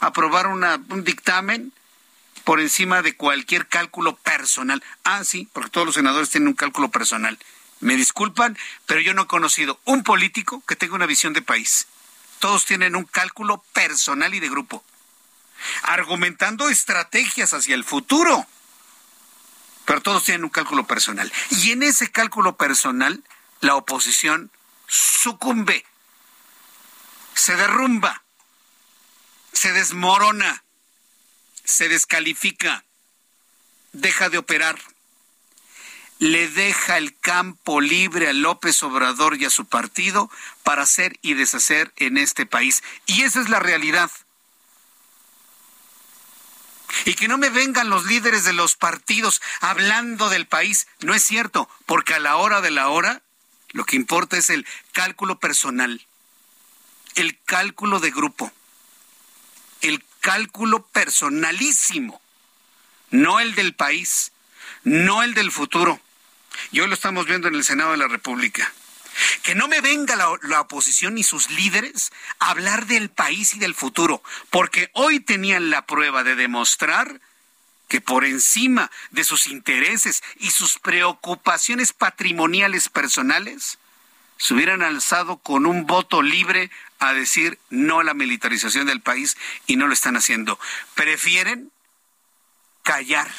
aprobar 0.00 0.46
un 0.46 1.04
dictamen 1.04 1.72
por 2.44 2.60
encima 2.60 3.02
de 3.02 3.16
cualquier 3.16 3.66
cálculo 3.68 4.16
personal. 4.16 4.82
Ah, 5.02 5.24
sí, 5.24 5.48
porque 5.52 5.70
todos 5.70 5.86
los 5.86 5.94
senadores 5.94 6.30
tienen 6.30 6.48
un 6.48 6.54
cálculo 6.54 6.90
personal. 6.90 7.38
Me 7.80 7.96
disculpan, 7.96 8.56
pero 8.86 9.00
yo 9.00 9.14
no 9.14 9.22
he 9.22 9.26
conocido 9.26 9.80
un 9.84 10.02
político 10.04 10.62
que 10.66 10.76
tenga 10.76 10.94
una 10.94 11.06
visión 11.06 11.32
de 11.32 11.42
país. 11.42 11.86
Todos 12.38 12.66
tienen 12.66 12.96
un 12.96 13.04
cálculo 13.04 13.64
personal 13.72 14.34
y 14.34 14.40
de 14.40 14.48
grupo, 14.48 14.84
argumentando 15.82 16.68
estrategias 16.68 17.54
hacia 17.54 17.74
el 17.74 17.84
futuro. 17.84 18.46
Pero 19.84 20.00
todos 20.00 20.24
tienen 20.24 20.44
un 20.44 20.50
cálculo 20.50 20.86
personal. 20.86 21.32
Y 21.50 21.72
en 21.72 21.82
ese 21.82 22.10
cálculo 22.10 22.56
personal, 22.56 23.22
la 23.60 23.76
oposición 23.76 24.50
sucumbe, 24.86 25.84
se 27.34 27.56
derrumba, 27.56 28.22
se 29.52 29.72
desmorona 29.72 30.64
se 31.64 31.88
descalifica, 31.88 32.84
deja 33.92 34.28
de 34.28 34.38
operar, 34.38 34.78
le 36.18 36.48
deja 36.48 36.98
el 36.98 37.18
campo 37.18 37.80
libre 37.80 38.28
a 38.28 38.32
López 38.32 38.82
Obrador 38.82 39.36
y 39.40 39.46
a 39.46 39.50
su 39.50 39.66
partido 39.66 40.30
para 40.62 40.82
hacer 40.82 41.18
y 41.22 41.34
deshacer 41.34 41.92
en 41.96 42.18
este 42.18 42.46
país. 42.46 42.82
Y 43.06 43.22
esa 43.22 43.40
es 43.40 43.48
la 43.48 43.58
realidad. 43.58 44.10
Y 47.04 47.14
que 47.14 47.28
no 47.28 47.38
me 47.38 47.50
vengan 47.50 47.90
los 47.90 48.06
líderes 48.06 48.44
de 48.44 48.52
los 48.52 48.76
partidos 48.76 49.42
hablando 49.60 50.28
del 50.28 50.46
país. 50.46 50.86
No 51.00 51.14
es 51.14 51.24
cierto, 51.24 51.68
porque 51.86 52.14
a 52.14 52.18
la 52.18 52.36
hora 52.36 52.60
de 52.60 52.70
la 52.70 52.88
hora 52.88 53.22
lo 53.72 53.84
que 53.84 53.96
importa 53.96 54.36
es 54.36 54.50
el 54.50 54.66
cálculo 54.92 55.38
personal, 55.38 56.06
el 57.16 57.38
cálculo 57.44 57.98
de 57.98 58.10
grupo, 58.10 58.52
el 59.80 60.04
cálculo 60.20 60.86
personalísimo, 60.86 62.22
no 63.10 63.40
el 63.40 63.54
del 63.54 63.74
país, 63.74 64.32
no 64.84 65.22
el 65.22 65.34
del 65.34 65.50
futuro. 65.50 66.00
Y 66.70 66.80
hoy 66.80 66.88
lo 66.88 66.94
estamos 66.94 67.26
viendo 67.26 67.48
en 67.48 67.56
el 67.56 67.64
Senado 67.64 67.90
de 67.90 67.96
la 67.96 68.08
República. 68.08 68.72
Que 69.42 69.54
no 69.54 69.68
me 69.68 69.80
venga 69.80 70.16
la, 70.16 70.60
oposición 70.60 71.14
ni 71.14 71.22
sus 71.22 71.50
líderes 71.50 72.12
a 72.38 72.50
hablar 72.50 72.86
del 72.86 73.10
país 73.10 73.54
y 73.54 73.58
del 73.58 73.74
futuro, 73.74 74.22
porque 74.50 74.90
hoy 74.94 75.20
tenían 75.20 75.70
la 75.70 75.86
prueba 75.86 76.24
de 76.24 76.34
demostrar 76.34 77.20
que 77.88 78.00
por 78.00 78.24
encima 78.24 78.90
de 79.10 79.24
sus 79.24 79.46
intereses 79.46 80.22
y 80.38 80.50
sus 80.50 80.78
preocupaciones 80.78 81.92
patrimoniales 81.92 82.88
personales, 82.88 83.78
se 84.36 84.54
hubieran 84.54 84.82
alzado 84.82 85.36
con 85.38 85.64
un 85.66 85.86
voto 85.86 86.22
libre 86.22 86.70
a 86.98 87.12
decir 87.12 87.58
no 87.70 88.00
a 88.00 88.04
la 88.04 88.14
militarización 88.14 88.86
del 88.86 89.00
país 89.00 89.36
y 89.66 89.76
no 89.76 89.86
lo 89.86 89.92
están 89.92 90.16
haciendo. 90.16 90.58
Prefieren 90.94 91.70
callar, 92.82 93.30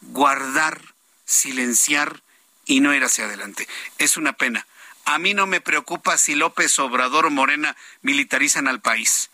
guardar, 0.00 0.94
silenciar 1.24 2.22
y 2.66 2.80
no 2.80 2.94
ir 2.94 3.04
hacia 3.04 3.24
adelante. 3.24 3.68
Es 3.98 4.16
una 4.16 4.32
pena. 4.34 4.66
A 5.04 5.18
mí 5.18 5.34
no 5.34 5.46
me 5.46 5.60
preocupa 5.60 6.16
si 6.16 6.34
López 6.34 6.78
Obrador 6.78 7.26
o 7.26 7.30
Morena 7.30 7.76
militarizan 8.02 8.68
al 8.68 8.80
país. 8.80 9.30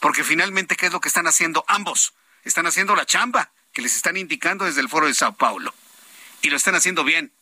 Porque 0.00 0.24
finalmente, 0.24 0.76
¿qué 0.76 0.86
es 0.86 0.92
lo 0.92 1.00
que 1.00 1.08
están 1.08 1.26
haciendo 1.26 1.64
ambos? 1.68 2.14
Están 2.44 2.66
haciendo 2.66 2.96
la 2.96 3.06
chamba 3.06 3.50
que 3.72 3.82
les 3.82 3.94
están 3.94 4.16
indicando 4.16 4.64
desde 4.64 4.80
el 4.80 4.88
foro 4.88 5.06
de 5.06 5.14
Sao 5.14 5.36
Paulo. 5.36 5.74
Y 6.42 6.50
lo 6.50 6.56
están 6.56 6.74
haciendo 6.74 7.04
bien. 7.04 7.32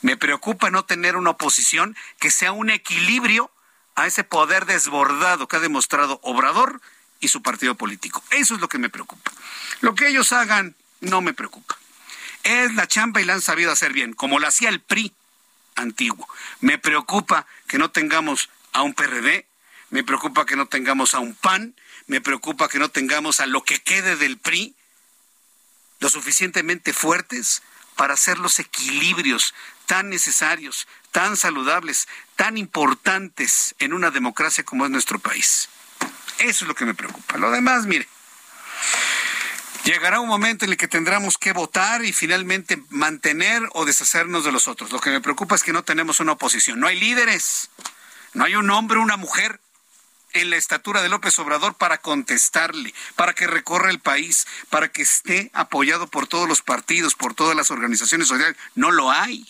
Me 0.00 0.16
preocupa 0.16 0.70
no 0.70 0.84
tener 0.84 1.16
una 1.16 1.30
oposición 1.30 1.96
que 2.18 2.30
sea 2.30 2.52
un 2.52 2.70
equilibrio 2.70 3.50
a 3.94 4.06
ese 4.06 4.24
poder 4.24 4.64
desbordado 4.64 5.48
que 5.48 5.56
ha 5.56 5.60
demostrado 5.60 6.20
Obrador 6.22 6.80
y 7.20 7.28
su 7.28 7.42
partido 7.42 7.74
político. 7.74 8.22
Eso 8.30 8.54
es 8.54 8.60
lo 8.60 8.68
que 8.68 8.78
me 8.78 8.88
preocupa. 8.88 9.32
Lo 9.80 9.94
que 9.94 10.08
ellos 10.08 10.32
hagan 10.32 10.76
no 11.00 11.20
me 11.20 11.34
preocupa. 11.34 11.76
Es 12.44 12.72
la 12.74 12.86
chamba 12.86 13.20
y 13.20 13.24
la 13.24 13.34
han 13.34 13.42
sabido 13.42 13.72
hacer 13.72 13.92
bien, 13.92 14.14
como 14.14 14.38
lo 14.38 14.46
hacía 14.46 14.68
el 14.68 14.80
PRI 14.80 15.12
antiguo. 15.78 16.28
Me 16.60 16.78
preocupa 16.78 17.46
que 17.66 17.78
no 17.78 17.90
tengamos 17.90 18.50
a 18.72 18.82
un 18.82 18.94
PRD, 18.94 19.46
me 19.90 20.04
preocupa 20.04 20.44
que 20.44 20.56
no 20.56 20.66
tengamos 20.66 21.14
a 21.14 21.20
un 21.20 21.34
PAN, 21.34 21.74
me 22.06 22.20
preocupa 22.20 22.68
que 22.68 22.78
no 22.78 22.90
tengamos 22.90 23.40
a 23.40 23.46
lo 23.46 23.62
que 23.62 23.80
quede 23.80 24.16
del 24.16 24.38
PRI 24.38 24.74
lo 26.00 26.08
suficientemente 26.08 26.92
fuertes 26.92 27.62
para 27.96 28.14
hacer 28.14 28.38
los 28.38 28.58
equilibrios 28.60 29.54
tan 29.86 30.10
necesarios, 30.10 30.86
tan 31.10 31.36
saludables, 31.36 32.06
tan 32.36 32.56
importantes 32.56 33.74
en 33.78 33.92
una 33.92 34.10
democracia 34.10 34.64
como 34.64 34.84
es 34.84 34.90
nuestro 34.90 35.18
país. 35.18 35.68
Eso 36.38 36.64
es 36.64 36.68
lo 36.68 36.74
que 36.74 36.84
me 36.84 36.94
preocupa. 36.94 37.36
Lo 37.38 37.50
demás, 37.50 37.86
mire, 37.86 38.06
llegará 39.88 40.20
un 40.20 40.28
momento 40.28 40.66
en 40.66 40.72
el 40.72 40.76
que 40.76 40.86
tendremos 40.86 41.38
que 41.38 41.52
votar 41.52 42.04
y 42.04 42.12
finalmente 42.12 42.82
mantener 42.90 43.62
o 43.72 43.86
deshacernos 43.86 44.44
de 44.44 44.52
los 44.52 44.68
otros. 44.68 44.92
Lo 44.92 45.00
que 45.00 45.08
me 45.08 45.22
preocupa 45.22 45.54
es 45.54 45.62
que 45.62 45.72
no 45.72 45.82
tenemos 45.82 46.20
una 46.20 46.32
oposición, 46.32 46.78
no 46.78 46.86
hay 46.86 47.00
líderes, 47.00 47.70
no 48.34 48.44
hay 48.44 48.54
un 48.54 48.68
hombre, 48.68 48.98
una 48.98 49.16
mujer 49.16 49.60
en 50.34 50.50
la 50.50 50.56
estatura 50.56 51.00
de 51.00 51.08
López 51.08 51.38
Obrador 51.38 51.74
para 51.74 51.98
contestarle, 51.98 52.92
para 53.16 53.32
que 53.32 53.46
recorra 53.46 53.88
el 53.88 53.98
país, 53.98 54.46
para 54.68 54.88
que 54.88 55.00
esté 55.00 55.50
apoyado 55.54 56.06
por 56.06 56.26
todos 56.26 56.46
los 56.46 56.60
partidos, 56.60 57.14
por 57.14 57.32
todas 57.32 57.56
las 57.56 57.70
organizaciones 57.70 58.28
sociales. 58.28 58.58
No 58.74 58.90
lo 58.90 59.10
hay. 59.10 59.48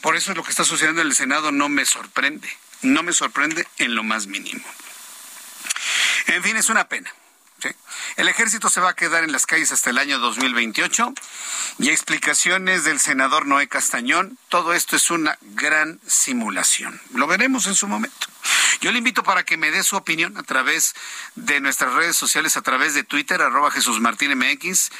Por 0.00 0.16
eso 0.16 0.32
lo 0.32 0.42
que 0.42 0.50
está 0.50 0.64
sucediendo 0.64 1.02
en 1.02 1.08
el 1.08 1.14
Senado 1.14 1.52
no 1.52 1.68
me 1.68 1.84
sorprende, 1.84 2.48
no 2.80 3.02
me 3.02 3.12
sorprende 3.12 3.68
en 3.76 3.94
lo 3.94 4.02
más 4.02 4.28
mínimo. 4.28 4.64
En 6.28 6.42
fin, 6.42 6.56
es 6.56 6.70
una 6.70 6.88
pena. 6.88 7.12
El 8.16 8.28
ejército 8.28 8.68
se 8.68 8.80
va 8.80 8.90
a 8.90 8.94
quedar 8.94 9.24
en 9.24 9.32
las 9.32 9.46
calles 9.46 9.72
hasta 9.72 9.90
el 9.90 9.98
año 9.98 10.18
2028 10.18 11.12
y 11.78 11.88
explicaciones 11.88 12.84
del 12.84 13.00
senador 13.00 13.46
Noé 13.46 13.68
Castañón. 13.68 14.38
Todo 14.48 14.74
esto 14.74 14.96
es 14.96 15.10
una 15.10 15.38
gran 15.40 16.00
simulación. 16.06 17.00
Lo 17.14 17.26
veremos 17.26 17.66
en 17.66 17.74
su 17.74 17.88
momento. 17.88 18.26
Yo 18.80 18.92
le 18.92 18.98
invito 18.98 19.24
para 19.24 19.44
que 19.44 19.56
me 19.56 19.70
dé 19.70 19.82
su 19.82 19.96
opinión 19.96 20.36
a 20.36 20.42
través 20.44 20.94
de 21.34 21.60
nuestras 21.60 21.94
redes 21.94 22.16
sociales, 22.16 22.56
a 22.56 22.62
través 22.62 22.94
de 22.94 23.02
Twitter, 23.02 23.42
arroba 23.42 23.70
Jesús 23.70 24.00
Martín 24.00 24.36
MX, 24.38 24.90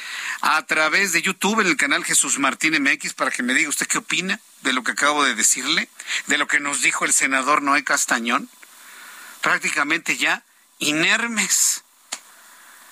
a 0.41 0.65
través 0.65 1.13
de 1.13 1.21
YouTube 1.21 1.61
en 1.61 1.67
el 1.67 1.77
canal 1.77 2.03
Jesús 2.03 2.39
Martín 2.39 2.81
MX, 2.81 3.13
para 3.13 3.31
que 3.31 3.43
me 3.43 3.53
diga 3.53 3.69
usted 3.69 3.87
qué 3.87 3.97
opina 3.97 4.39
de 4.61 4.73
lo 4.73 4.83
que 4.83 4.91
acabo 4.91 5.23
de 5.23 5.35
decirle, 5.35 5.89
de 6.27 6.37
lo 6.37 6.47
que 6.47 6.59
nos 6.59 6.81
dijo 6.81 7.05
el 7.05 7.13
senador 7.13 7.61
Noé 7.61 7.83
Castañón. 7.85 8.49
Prácticamente 9.41 10.17
ya 10.17 10.43
inermes 10.79 11.83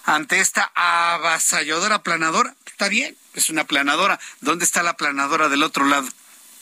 ante 0.07 0.39
esta 0.39 0.71
avasalladora 0.73 2.01
planadora. 2.01 2.55
Está 2.65 2.87
bien, 2.87 3.15
es 3.33 3.49
una 3.49 3.65
planadora. 3.65 4.19
¿Dónde 4.39 4.63
está 4.65 4.81
la 4.81 4.95
planadora 4.95 5.49
del 5.49 5.63
otro 5.63 5.85
lado? 5.85 6.07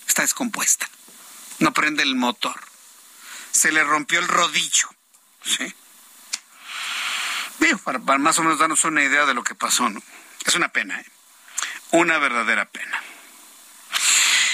Está 0.08 0.24
descompuesta. 0.24 0.90
No 1.60 1.72
prende 1.72 2.04
el 2.04 2.16
motor. 2.16 2.60
Se 3.52 3.72
le 3.72 3.84
rompió 3.84 4.20
el 4.20 4.28
rodillo. 4.28 4.90
¿Sí? 5.44 5.74
para, 7.84 8.00
para, 8.00 8.20
más 8.20 8.38
o 8.40 8.44
menos 8.44 8.60
darnos 8.60 8.84
una 8.84 9.04
idea 9.04 9.26
de 9.26 9.34
lo 9.34 9.44
que 9.44 9.56
pasó, 9.56 9.90
¿no? 9.90 10.02
Es 10.46 10.56
una 10.56 10.70
pena, 10.70 11.00
¿eh? 11.00 11.06
Una 11.92 12.18
verdadera 12.18 12.66
pena. 12.66 13.02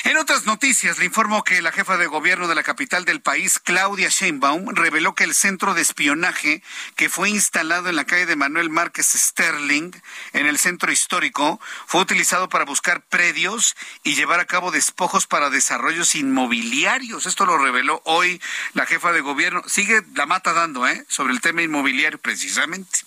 En 0.03 0.17
otras 0.17 0.47
noticias, 0.47 0.97
le 0.97 1.05
informo 1.05 1.43
que 1.43 1.61
la 1.61 1.71
jefa 1.71 1.95
de 1.95 2.07
gobierno 2.07 2.47
de 2.47 2.55
la 2.55 2.63
capital 2.63 3.05
del 3.05 3.21
país, 3.21 3.59
Claudia 3.59 4.09
Sheinbaum, 4.09 4.73
reveló 4.73 5.13
que 5.13 5.25
el 5.25 5.35
centro 5.35 5.75
de 5.75 5.83
espionaje 5.83 6.63
que 6.95 7.07
fue 7.07 7.29
instalado 7.29 7.87
en 7.87 7.95
la 7.95 8.05
calle 8.05 8.25
de 8.25 8.35
Manuel 8.35 8.71
Márquez 8.71 9.05
Sterling, 9.13 9.91
en 10.33 10.47
el 10.47 10.57
centro 10.57 10.91
histórico, 10.91 11.61
fue 11.85 12.01
utilizado 12.01 12.49
para 12.49 12.65
buscar 12.65 13.01
predios 13.01 13.75
y 14.03 14.15
llevar 14.15 14.39
a 14.39 14.45
cabo 14.45 14.71
despojos 14.71 15.27
para 15.27 15.51
desarrollos 15.51 16.15
inmobiliarios. 16.15 17.27
Esto 17.27 17.45
lo 17.45 17.59
reveló 17.59 18.01
hoy 18.05 18.41
la 18.73 18.87
jefa 18.87 19.11
de 19.11 19.21
gobierno. 19.21 19.61
Sigue 19.67 20.01
la 20.15 20.25
mata 20.25 20.53
dando, 20.53 20.87
¿eh? 20.87 21.05
Sobre 21.09 21.31
el 21.31 21.41
tema 21.41 21.61
inmobiliario, 21.61 22.17
precisamente. 22.17 23.01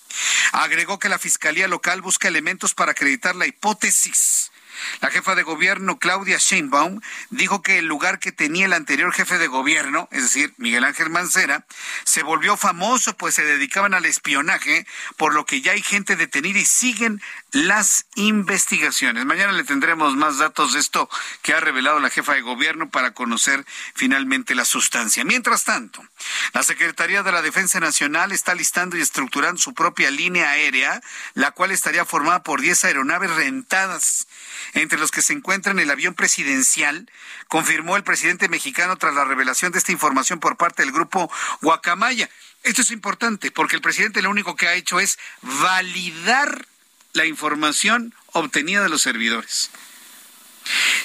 Agregó 0.53 1.01
que 1.01 1.09
la 1.09 1.19
Fiscalía 1.19 1.67
Local 1.67 2.03
busca 2.03 2.29
elementos 2.29 2.73
para 2.73 2.93
acreditar 2.93 3.35
la 3.35 3.49
hipótesis 3.49 4.53
La 5.01 5.11
jefa 5.11 5.35
de 5.35 5.43
gobierno, 5.43 5.99
Claudia 5.99 6.39
Sheinbaum, 6.39 7.01
dijo 7.31 7.63
que 7.63 7.79
el 7.79 7.87
lugar 7.87 8.19
que 8.19 8.33
tenía 8.33 8.67
el 8.67 8.73
anterior 8.73 9.13
jefe 9.13 9.39
de 9.39 9.47
gobierno, 9.47 10.09
es 10.11 10.23
decir, 10.23 10.55
Miguel 10.57 10.85
Ángel 10.85 11.11
Mancera, 11.11 11.67
se 12.05 12.23
volvió 12.23 12.57
famoso 12.57 13.15
pues 13.17 13.35
se 13.35 13.45
dedicaban 13.45 13.95
al 13.95 14.05
espionaje, 14.05 14.87
por 15.17 15.35
lo 15.35 15.45
que 15.47 15.61
ya 15.61 15.73
hay 15.73 15.83
gente 15.83 16.17
detenida 16.17 16.59
y 16.59 16.65
siguen 16.65 17.21
las 17.53 18.07
investigaciones. 18.15 19.25
Mañana 19.25 19.53
le 19.53 19.65
tendremos 19.65 20.17
más 20.17 20.39
datos 20.39 20.73
de 20.73 20.81
esto 20.81 21.09
que 21.43 21.55
ha 21.55 21.61
revelado 21.61 22.01
la 22.01 22.11
jefa 22.11 22.35
de 22.35 22.41
gobierno 22.41 22.91
para 22.91 23.13
conocer 23.13 23.65
finalmente 23.95 24.55
la 24.55 24.65
sustancia. 24.65 25.25
Mientras 25.25 25.65
tanto, 25.65 26.05
la 26.53 26.63
Secretaría 26.63 27.23
de 27.23 27.33
la 27.33 27.43
Defensa 27.43 27.81
Nacional 27.81 28.33
está 28.33 28.55
listando 28.55 28.97
y 28.97 29.01
estructurando 29.01 29.61
su 29.61 29.75
propia 29.75 30.11
línea 30.11 30.51
aérea, 30.51 31.01
la 31.35 31.53
cual 31.53 31.71
estaría 31.71 32.05
formada 32.05 32.43
por 32.43 32.61
10 32.61 32.85
aeronaves 32.85 33.31
rentadas, 33.31 34.27
entre 34.75 34.99
los 34.99 35.11
que 35.11 35.23
se 35.23 35.33
encuentran 35.33 35.79
el 35.79 35.91
avión 35.91 36.15
presidencial, 36.15 37.11
confirmó 37.49 37.97
el 37.97 38.05
presidente 38.05 38.49
mexicano 38.49 38.97
tras 38.97 39.15
la 39.15 39.25
revelación 39.25 39.73
de 39.73 39.79
esta 39.79 39.93
información 39.93 40.41
por 40.41 40.57
parte 40.57 40.83
del 40.83 40.93
grupo 40.93 41.31
Guacamaya. 41.63 42.29
Esto 42.63 42.83
es 42.83 42.91
importante 42.91 43.51
porque 43.51 43.77
el 43.77 43.83
presidente 43.83 44.23
lo 44.23 44.31
único 44.31 44.57
que 44.57 44.69
ha 44.69 44.75
hecho 44.75 45.01
es 45.01 45.19
validar 45.43 46.67
la 47.13 47.27
información 47.27 48.15
obtenida 48.33 48.83
de 48.83 48.89
los 48.89 49.03
servidores. 49.03 49.71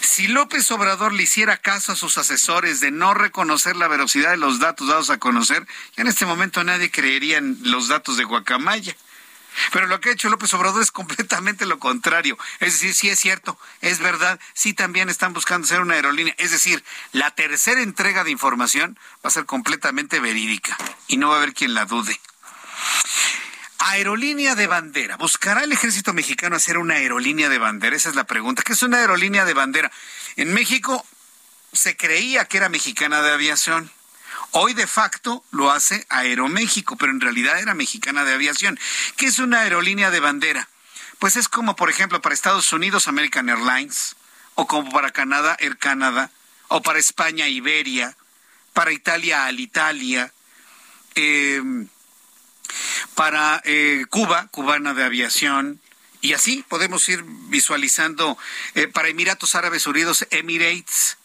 Si 0.02 0.28
López 0.28 0.70
Obrador 0.72 1.14
le 1.14 1.24
hiciera 1.24 1.58
caso 1.58 1.92
a 1.92 1.96
sus 1.96 2.18
asesores 2.18 2.80
de 2.80 2.92
no 2.92 3.14
reconocer 3.14 3.76
la 3.76 3.88
velocidad 3.88 4.32
de 4.32 4.38
los 4.38 4.60
datos 4.60 4.88
dados 4.88 5.10
a 5.10 5.18
conocer, 5.18 5.66
ya 5.96 6.02
en 6.02 6.08
este 6.08 6.26
momento 6.26 6.64
nadie 6.64 6.92
creería 6.92 7.38
en 7.38 7.58
los 7.64 7.88
datos 7.88 8.18
de 8.18 8.24
Guacamaya. 8.24 8.96
Pero 9.72 9.88
lo 9.88 10.00
que 10.00 10.10
ha 10.10 10.14
hecho 10.14 10.30
López 10.30 10.54
Obrador 10.54 10.82
es 10.82 10.92
completamente 10.92 11.66
lo 11.66 11.80
contrario. 11.80 12.38
Es 12.60 12.74
decir, 12.74 12.94
sí 12.94 13.10
es 13.10 13.20
cierto, 13.20 13.60
es 13.82 14.00
verdad, 14.00 14.40
sí 14.54 14.74
también 14.74 15.10
están 15.10 15.34
buscando 15.34 15.68
ser 15.68 15.82
una 15.82 15.96
aerolínea. 15.96 16.36
Es 16.38 16.52
decir, 16.52 16.84
la 17.12 17.32
tercera 17.32 17.82
entrega 17.82 18.24
de 18.24 18.32
información 18.32 18.98
va 19.24 19.30
a 19.30 19.32
ser 19.32 19.46
completamente 19.46 20.20
verídica 20.20 20.78
y 21.08 21.18
no 21.18 21.30
va 21.30 21.36
a 21.36 21.38
haber 21.38 21.54
quien 21.54 21.74
la 21.74 21.86
dude. 21.86 22.20
Aerolínea 23.80 24.56
de 24.56 24.68
bandera. 24.68 25.16
¿Buscará 25.18 25.64
el 25.64 25.72
ejército 25.72 26.14
mexicano 26.14 26.56
hacer 26.56 26.78
una 26.78 26.96
aerolínea 26.96 27.48
de 27.48 27.58
bandera? 27.58 27.96
Esa 27.96 28.10
es 28.10 28.16
la 28.16 28.26
pregunta. 28.26 28.62
¿Qué 28.62 28.74
es 28.74 28.84
una 28.84 28.98
aerolínea 28.98 29.46
de 29.46 29.54
bandera? 29.54 29.92
En 30.36 30.54
México 30.54 31.06
se 31.72 31.96
creía 31.96 32.46
que 32.46 32.58
era 32.58 32.70
mexicana 32.70 33.22
de 33.22 33.32
aviación. 33.32 33.92
Hoy 34.52 34.74
de 34.74 34.88
facto 34.88 35.44
lo 35.52 35.72
hace 35.72 36.06
Aeroméxico, 36.10 36.98
pero 36.98 37.12
en 37.12 37.22
realidad 37.22 37.60
era 37.60 37.74
mexicana 37.74 38.24
de 38.26 38.34
aviación. 38.34 38.80
¿Qué 39.16 39.28
es 39.28 39.40
una 39.40 39.62
aerolínea 39.62 40.12
de 40.12 40.20
bandera? 40.20 40.70
Pues 41.20 41.36
es 41.36 41.48
como, 41.48 41.76
por 41.76 41.90
ejemplo, 41.90 42.22
para 42.22 42.34
Estados 42.34 42.72
Unidos 42.74 43.08
American 43.08 43.50
Airlines, 43.50 44.16
o 44.56 44.68
como 44.68 44.92
para 44.92 45.12
Canadá 45.12 45.56
Air 45.60 45.78
Canada, 45.78 46.32
o 46.68 46.82
para 46.82 47.00
España 47.00 47.48
Iberia, 47.48 48.16
para 48.74 48.92
Italia 48.92 49.46
Alitalia. 49.46 50.32
Eh, 51.16 51.62
para 53.16 53.62
eh, 53.66 54.06
Cuba, 54.10 54.48
cubana 54.52 54.94
de 54.94 55.04
aviación, 55.04 55.82
y 56.22 56.34
así 56.34 56.66
podemos 56.68 57.08
ir 57.08 57.24
visualizando 57.24 58.38
eh, 58.76 58.88
para 58.88 59.08
Emiratos 59.08 59.56
Árabes 59.56 59.88
Unidos, 59.88 60.28
Emirates. 60.32 61.18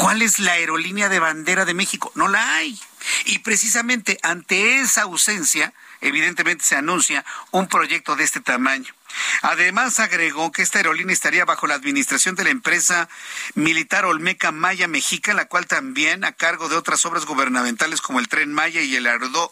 ¿Cuál 0.00 0.22
es 0.22 0.38
la 0.38 0.52
aerolínea 0.52 1.10
de 1.10 1.18
bandera 1.18 1.66
de 1.66 1.74
México? 1.74 2.10
No 2.14 2.26
la 2.26 2.56
hay. 2.56 2.80
Y 3.26 3.40
precisamente 3.40 4.18
ante 4.22 4.80
esa 4.80 5.02
ausencia, 5.02 5.74
evidentemente 6.00 6.64
se 6.64 6.74
anuncia 6.74 7.22
un 7.50 7.68
proyecto 7.68 8.16
de 8.16 8.24
este 8.24 8.40
tamaño. 8.40 8.94
Además, 9.42 10.00
agregó 10.00 10.52
que 10.52 10.62
esta 10.62 10.78
aerolínea 10.78 11.12
estaría 11.12 11.44
bajo 11.44 11.66
la 11.66 11.74
administración 11.74 12.34
de 12.34 12.44
la 12.44 12.50
empresa 12.50 13.10
militar 13.54 14.06
Olmeca 14.06 14.52
Maya 14.52 14.88
Mexica, 14.88 15.34
la 15.34 15.48
cual 15.48 15.66
también 15.66 16.24
a 16.24 16.32
cargo 16.32 16.70
de 16.70 16.76
otras 16.76 17.04
obras 17.04 17.26
gubernamentales 17.26 18.00
como 18.00 18.20
el 18.20 18.28
tren 18.28 18.54
Maya 18.54 18.80
y 18.80 18.96
el, 18.96 19.06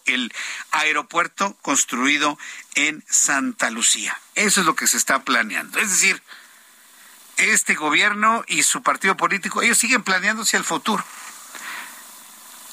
el 0.07 0.33
aeropuerto 0.71 1.59
construido 1.61 2.39
en 2.75 3.05
Santa 3.07 3.69
Lucía. 3.71 4.19
Eso 4.35 4.61
es 4.61 4.67
lo 4.67 4.75
que 4.75 4.87
se 4.87 4.97
está 4.97 5.25
planeando. 5.25 5.79
Es 5.79 5.91
decir, 5.91 6.23
este 7.39 7.75
gobierno 7.75 8.45
y 8.47 8.63
su 8.63 8.83
partido 8.83 9.17
político, 9.17 9.63
ellos 9.63 9.79
siguen 9.79 10.03
planeando 10.03 10.43
hacia 10.43 10.59
el 10.59 10.65
futuro. 10.65 11.05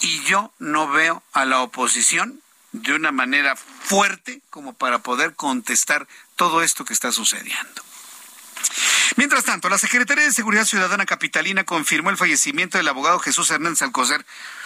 Y 0.02 0.22
yo 0.24 0.54
no 0.60 0.90
veo 0.90 1.24
a 1.34 1.46
la 1.46 1.62
oposición 1.62 2.42
de 2.72 2.94
una 2.94 3.12
manera 3.12 3.56
fuerte 3.56 4.42
como 4.50 4.74
para 4.74 5.00
poder 5.00 5.36
contestar 5.36 6.08
todo 6.36 6.62
esto 6.62 6.84
que 6.84 6.94
está 6.94 7.12
sucediendo. 7.12 7.82
Mientras 9.16 9.46
tanto, 9.46 9.70
la 9.70 9.78
Secretaría 9.78 10.26
de 10.26 10.34
Seguridad 10.34 10.66
Ciudadana 10.66 11.06
Capitalina 11.06 11.64
confirmó 11.64 12.10
el 12.10 12.18
fallecimiento 12.18 12.78
del 12.78 12.88
abogado 12.88 13.20
Jesús 13.20 13.50
Hernández 13.50 13.82
Alcocer 13.82 14.26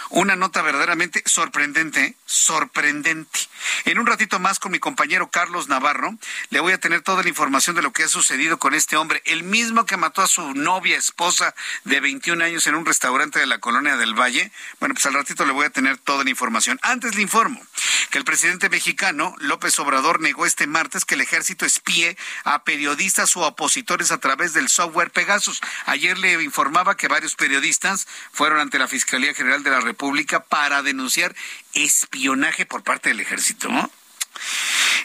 una 0.10 0.36
nota 0.36 0.62
verdaderamente 0.62 1.22
sorprendente, 1.26 2.16
sorprendente. 2.26 3.40
En 3.86 4.00
un 4.00 4.08
ratito 4.08 4.40
más 4.40 4.60
con 4.60 4.72
mi 4.72 4.80
compañero 4.80 5.30
Carlos 5.30 5.68
Navarro, 5.68 6.18
le 6.50 6.60
voy 6.60 6.74
a 6.74 6.80
tener 6.80 7.02
toda 7.02 7.22
la 7.22 7.30
información 7.30 7.76
de 7.76 7.82
lo 7.82 7.92
que 7.92 8.04
ha 8.04 8.08
sucedido 8.08 8.58
con 8.58 8.74
este 8.74 8.98
hombre, 8.98 9.22
el 9.26 9.44
mismo 9.44 9.86
que 9.86 9.98
mató 9.98 10.22
a 10.22 10.28
su 10.28 10.54
novia, 10.56 10.98
esposa 10.98 11.54
de 11.84 12.00
21 12.00 12.44
años 12.44 12.66
en 12.68 12.76
un 12.76 12.86
restaurante 12.86 13.40
de 13.40 13.46
la 13.46 13.60
colonia 13.60 13.98
del 13.98 14.20
Valle. 14.20 14.52
Bueno, 14.80 14.96
pues 14.96 15.06
al 15.06 15.14
ratito 15.14 15.46
le 15.46 15.52
voy 15.52 15.66
a 15.66 15.70
tener 15.70 15.98
toda 15.98 16.24
la 16.24 16.30
información. 16.30 16.80
Antes 16.82 17.16
le 17.16 17.22
informo 17.22 17.62
que 18.10 18.18
el 18.18 18.26
presidente 18.26 18.70
mexicano, 18.70 19.36
López 19.40 19.78
Obrador, 19.78 20.22
negó 20.22 20.46
este 20.46 20.66
martes 20.66 21.06
que 21.06 21.16
el 21.16 21.22
ejército 21.22 21.66
espíe 21.66 22.18
a 22.44 22.64
periodistas 22.64 23.36
o 23.36 23.42
opositores 23.42 24.12
a 24.12 24.18
través 24.18 24.54
del 24.54 24.70
software 24.70 25.12
Pegasus. 25.12 25.62
Ayer 25.86 26.18
le 26.18 26.42
informaba 26.42 26.98
que 26.98 27.08
varios 27.08 27.36
periodistas 27.36 28.08
fueron 28.32 28.60
ante 28.60 28.80
la 28.80 28.88
Fiscalía 28.88 29.36
General 29.36 29.62
de 29.62 29.70
la 29.70 29.80
República 29.80 29.99
Pública 30.00 30.40
para 30.40 30.82
denunciar 30.82 31.36
espionaje 31.74 32.66
por 32.66 32.84
parte 32.84 33.10
del 33.10 33.20
ejército. 33.20 33.70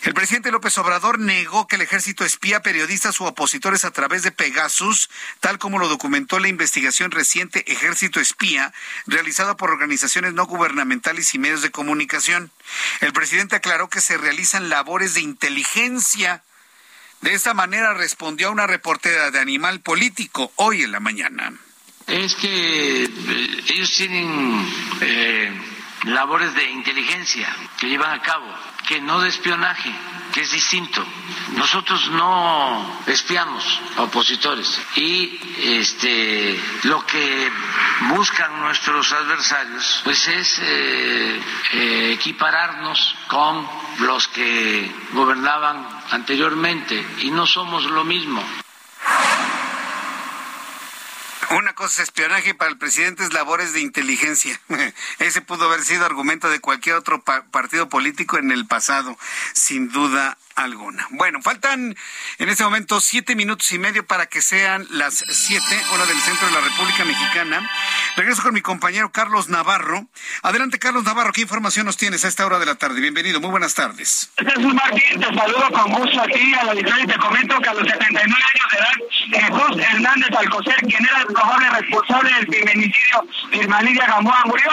El 0.05 0.15
presidente 0.15 0.53
López 0.53 0.79
Obrador 0.79 1.19
negó 1.19 1.67
que 1.67 1.77
el 1.77 1.83
ejército 1.83 2.25
espía 2.25 2.63
periodistas 2.63 3.21
o 3.21 3.25
opositores 3.25 3.85
a 3.85 3.91
través 3.91 4.23
de 4.23 4.31
Pegasus, 4.31 5.11
tal 5.41 5.59
como 5.59 5.79
lo 5.79 5.89
documentó 5.89 6.39
la 6.39 6.49
investigación 6.49 7.11
reciente 7.11 7.65
Ejército 7.73 8.21
Espía, 8.21 8.73
realizada 9.07 9.57
por 9.57 9.71
organizaciones 9.71 10.33
no 10.33 10.47
gubernamentales 10.47 11.35
y 11.35 11.39
medios 11.39 11.63
de 11.63 11.71
comunicación. 11.71 12.53
El 13.01 13.13
presidente 13.13 13.57
aclaró 13.57 13.89
que 13.89 14.01
se 14.01 14.17
realizan 14.17 14.69
labores 14.69 15.15
de 15.15 15.23
inteligencia. 15.23 16.45
De 17.23 17.33
esta 17.33 17.53
manera 17.53 17.95
respondió 17.95 18.49
a 18.49 18.53
una 18.53 18.67
reportera 18.67 19.31
de 19.31 19.41
Animal 19.41 19.81
Político 19.81 20.53
hoy 20.57 20.83
en 20.83 20.93
la 20.93 21.01
mañana 21.01 21.55
es 22.07 22.35
que 22.35 23.05
eh, 23.05 23.65
ellos 23.69 23.91
tienen 23.97 24.73
eh, 25.01 25.61
labores 26.05 26.55
de 26.55 26.71
inteligencia 26.71 27.55
que 27.79 27.89
llevan 27.89 28.13
a 28.13 28.23
cabo, 28.23 28.47
que 28.87 29.01
no 29.01 29.21
de 29.21 29.31
espionaje, 29.31 29.91
que 30.33 30.43
es 30.43 30.51
distinto. 30.51 31.05
Nosotros 31.57 32.11
no 32.11 33.01
espiamos 33.07 33.81
a 33.97 34.03
opositores 34.03 34.79
y 34.97 35.39
este 35.63 36.61
lo 36.85 37.05
que 37.07 37.51
buscan 38.11 38.61
nuestros 38.61 39.13
adversarios 39.13 40.01
pues 40.05 40.29
es 40.29 40.61
eh, 40.63 41.41
equipararnos 42.13 43.15
con 43.29 43.67
los 44.01 44.29
que 44.29 44.93
gobernaban 45.13 45.87
anteriormente 46.11 47.03
y 47.21 47.31
no 47.31 47.47
somos 47.47 47.85
lo 47.85 48.05
mismo. 48.05 48.43
Una 51.57 51.73
cosa 51.73 52.03
es 52.03 52.09
espionaje 52.09 52.53
para 52.53 52.69
el 52.69 52.79
presidente 52.79 53.23
es 53.23 53.33
labores 53.33 53.73
de 53.73 53.81
inteligencia. 53.81 54.61
Ese 55.21 55.41
pudo 55.41 55.67
haber 55.67 55.85
sido 55.85 56.05
argumento 56.05 56.51
de 56.51 56.59
cualquier 56.59 56.97
otro 56.97 57.23
partido 57.23 57.89
político 57.89 58.39
en 58.39 58.51
el 58.51 58.67
pasado, 58.67 59.17
sin 59.53 59.89
duda 59.89 60.37
alguna. 60.57 61.07
Bueno, 61.11 61.41
faltan 61.43 61.97
en 62.39 62.49
este 62.49 62.65
momento 62.65 63.01
siete 63.01 63.35
minutos 63.35 63.71
y 63.73 63.79
medio 63.79 64.07
para 64.07 64.27
que 64.27 64.43
sean 64.43 64.87
las 64.91 65.15
siete, 65.15 65.81
hora 65.93 66.07
del 66.07 66.19
centro 66.21 66.47
de 66.47 66.55
la 66.55 66.61
República 66.61 67.05
Mexicana. 67.05 67.71
Regreso 68.17 68.43
con 68.43 68.55
mi 68.55 68.61
compañero 68.61 69.11
Carlos 69.13 69.49
Navarro. 69.49 70.07
Adelante, 70.43 70.79
Carlos 70.79 71.05
Navarro, 71.05 71.33
¿qué 71.33 71.43
información 71.43 71.87
nos 71.87 71.97
tienes 71.97 72.25
a 72.25 72.29
esta 72.29 72.47
hora 72.47 72.59
de 72.59 72.67
la 72.67 72.77
tarde? 72.77 73.01
Bienvenido, 73.01 73.41
muy 73.41 73.51
buenas 73.51 73.75
tardes. 73.75 74.31
Jesús 74.37 74.75
Martín, 74.75 75.21
te 75.21 75.35
saludo 75.35 75.71
con 75.73 75.93
gusto 75.93 76.21
aquí 76.21 76.55
a 76.55 76.65
la 76.65 76.75
y 76.75 77.07
te 77.07 77.17
comento 77.19 77.61
que 77.61 77.69
a 77.69 77.75
los 77.75 77.89
79 77.89 78.23
años 78.23 78.71
de 78.71 78.79
edad, 78.79 79.49
Jesús 79.49 79.83
Hernández 79.83 80.31
Alcocer, 80.37 80.77
quien 80.87 81.05
era 81.05 81.21
el 81.21 81.27
probable 81.27 81.71
responsable 81.71 82.33
del 82.35 82.47
feminicidio 82.47 83.27
de 83.51 83.57
Irma 83.59 83.81
Gamboa, 83.83 84.43
murió. 84.47 84.71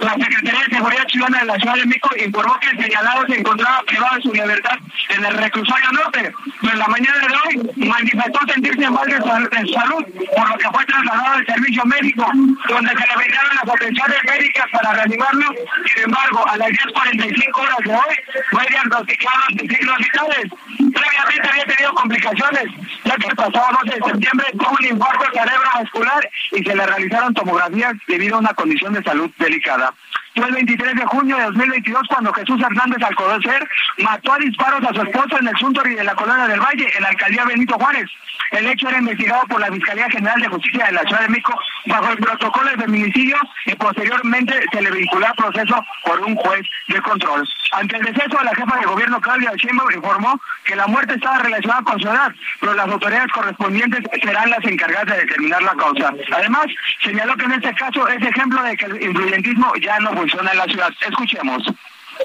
La 0.00 0.14
Secretaría 0.14 0.64
de 0.68 0.76
Seguridad 0.76 1.08
Ciudadana 1.08 1.38
de 1.40 1.44
la 1.46 1.56
Ciudad 1.56 1.74
de 1.74 1.86
México 1.86 2.10
informó 2.16 2.60
que 2.60 2.68
el 2.68 2.82
señalado 2.82 3.26
se 3.26 3.38
encontraba 3.38 3.82
privado 3.82 4.16
de 4.16 4.22
su 4.22 4.32
libertad 4.32 4.78
el 5.24 5.34
reclusorio 5.34 5.92
norte. 5.92 6.32
En 6.62 6.78
la 6.78 6.88
mañana 6.88 7.18
de 7.18 7.34
hoy 7.34 7.86
manifestó 7.88 8.40
sentirse 8.52 8.90
mal 8.90 9.06
de 9.06 9.18
salud, 9.20 10.04
por 10.36 10.48
lo 10.50 10.58
que 10.58 10.68
fue 10.70 10.84
trasladado 10.86 11.34
al 11.34 11.46
servicio 11.46 11.84
médico, 11.84 12.26
donde 12.68 12.90
se 12.90 13.06
le 13.06 13.16
brindaron 13.16 13.56
las 13.56 13.74
atenciones 13.74 14.18
médicas 14.24 14.66
para 14.72 14.92
reanimarlo. 14.92 15.46
Sin 15.94 16.04
embargo, 16.04 16.46
a 16.48 16.56
las 16.56 16.68
10.45 16.68 17.60
horas 17.60 17.78
de 17.84 17.94
hoy 17.94 18.16
fue 18.50 18.66
diagnosticado 18.68 19.42
de 19.50 19.74
signos 19.74 19.98
vitales. 19.98 20.52
Previamente 20.76 21.48
había 21.50 21.64
tenido 21.64 21.94
complicaciones, 21.94 22.64
ya 23.04 23.16
que 23.16 23.28
el 23.28 23.36
pasado 23.36 23.66
12 23.84 23.96
de 23.96 24.10
septiembre 24.10 24.46
tuvo 24.52 24.76
un 24.78 24.86
infarto 24.86 25.24
cerebrovascular 25.32 26.30
y 26.52 26.64
se 26.64 26.74
le 26.74 26.86
realizaron 26.86 27.34
tomografías 27.34 27.94
debido 28.06 28.36
a 28.36 28.40
una 28.40 28.54
condición 28.54 28.92
de 28.92 29.02
salud 29.02 29.30
delicada. 29.38 29.92
Fue 30.38 30.46
el 30.46 30.54
23 30.54 30.94
de 30.94 31.04
junio 31.06 31.36
de 31.36 31.42
2022 31.46 32.02
cuando 32.06 32.32
Jesús 32.32 32.60
Hernández 32.62 33.02
Alcocer 33.02 33.68
mató 33.98 34.34
a 34.34 34.38
disparos 34.38 34.84
a 34.84 34.94
su 34.94 35.02
esposa 35.02 35.38
en 35.40 35.48
el 35.48 35.56
Suntory 35.56 35.96
de 35.96 36.04
la 36.04 36.14
Colonia 36.14 36.46
del 36.46 36.60
Valle, 36.60 36.88
en 36.94 37.02
la 37.02 37.08
alcaldía 37.08 37.44
Benito 37.44 37.74
Juárez. 37.74 38.08
El 38.52 38.68
hecho 38.68 38.88
era 38.88 38.98
investigado 38.98 39.42
por 39.48 39.60
la 39.60 39.66
Fiscalía 39.66 40.08
General 40.08 40.40
de 40.40 40.48
Justicia 40.48 40.86
de 40.86 40.92
la 40.92 41.02
Ciudad 41.02 41.22
de 41.22 41.28
México 41.28 41.58
bajo 41.86 42.12
el 42.12 42.18
protocolo 42.18 42.70
de 42.70 42.76
feminicidio 42.76 43.36
y 43.66 43.74
posteriormente 43.74 44.54
se 44.72 44.80
le 44.80 44.90
vinculó 44.92 45.26
a 45.26 45.34
proceso 45.34 45.84
por 46.04 46.20
un 46.20 46.36
juez 46.36 46.62
de 46.86 47.00
control. 47.02 47.46
Ante 47.72 47.96
el 47.96 48.04
deceso, 48.04 48.42
la 48.44 48.54
jefa 48.54 48.78
de 48.78 48.86
gobierno 48.86 49.20
Claudia 49.20 49.52
Sheinbaum 49.56 49.90
informó 49.92 50.40
que 50.64 50.76
la 50.76 50.86
muerte 50.86 51.14
estaba 51.14 51.38
relacionada 51.38 51.82
con 51.82 52.00
su 52.00 52.08
edad, 52.08 52.32
pero 52.60 52.74
las 52.74 52.88
autoridades 52.88 53.32
correspondientes 53.32 54.04
serán 54.22 54.50
las 54.50 54.64
encargadas 54.64 55.06
de 55.06 55.24
determinar 55.24 55.62
la 55.62 55.74
causa. 55.74 56.12
Además, 56.32 56.66
señaló 57.02 57.36
que 57.36 57.44
en 57.44 57.52
este 57.52 57.74
caso 57.74 58.06
es 58.06 58.22
ejemplo 58.22 58.62
de 58.62 58.76
que 58.76 58.86
el 58.86 59.02
influyentismo 59.02 59.72
ya 59.82 59.98
no 59.98 60.12
funciona 60.12 60.27
en 60.34 60.58
la 60.58 60.64
ciudad. 60.64 60.92
Escuchemos. 61.00 61.62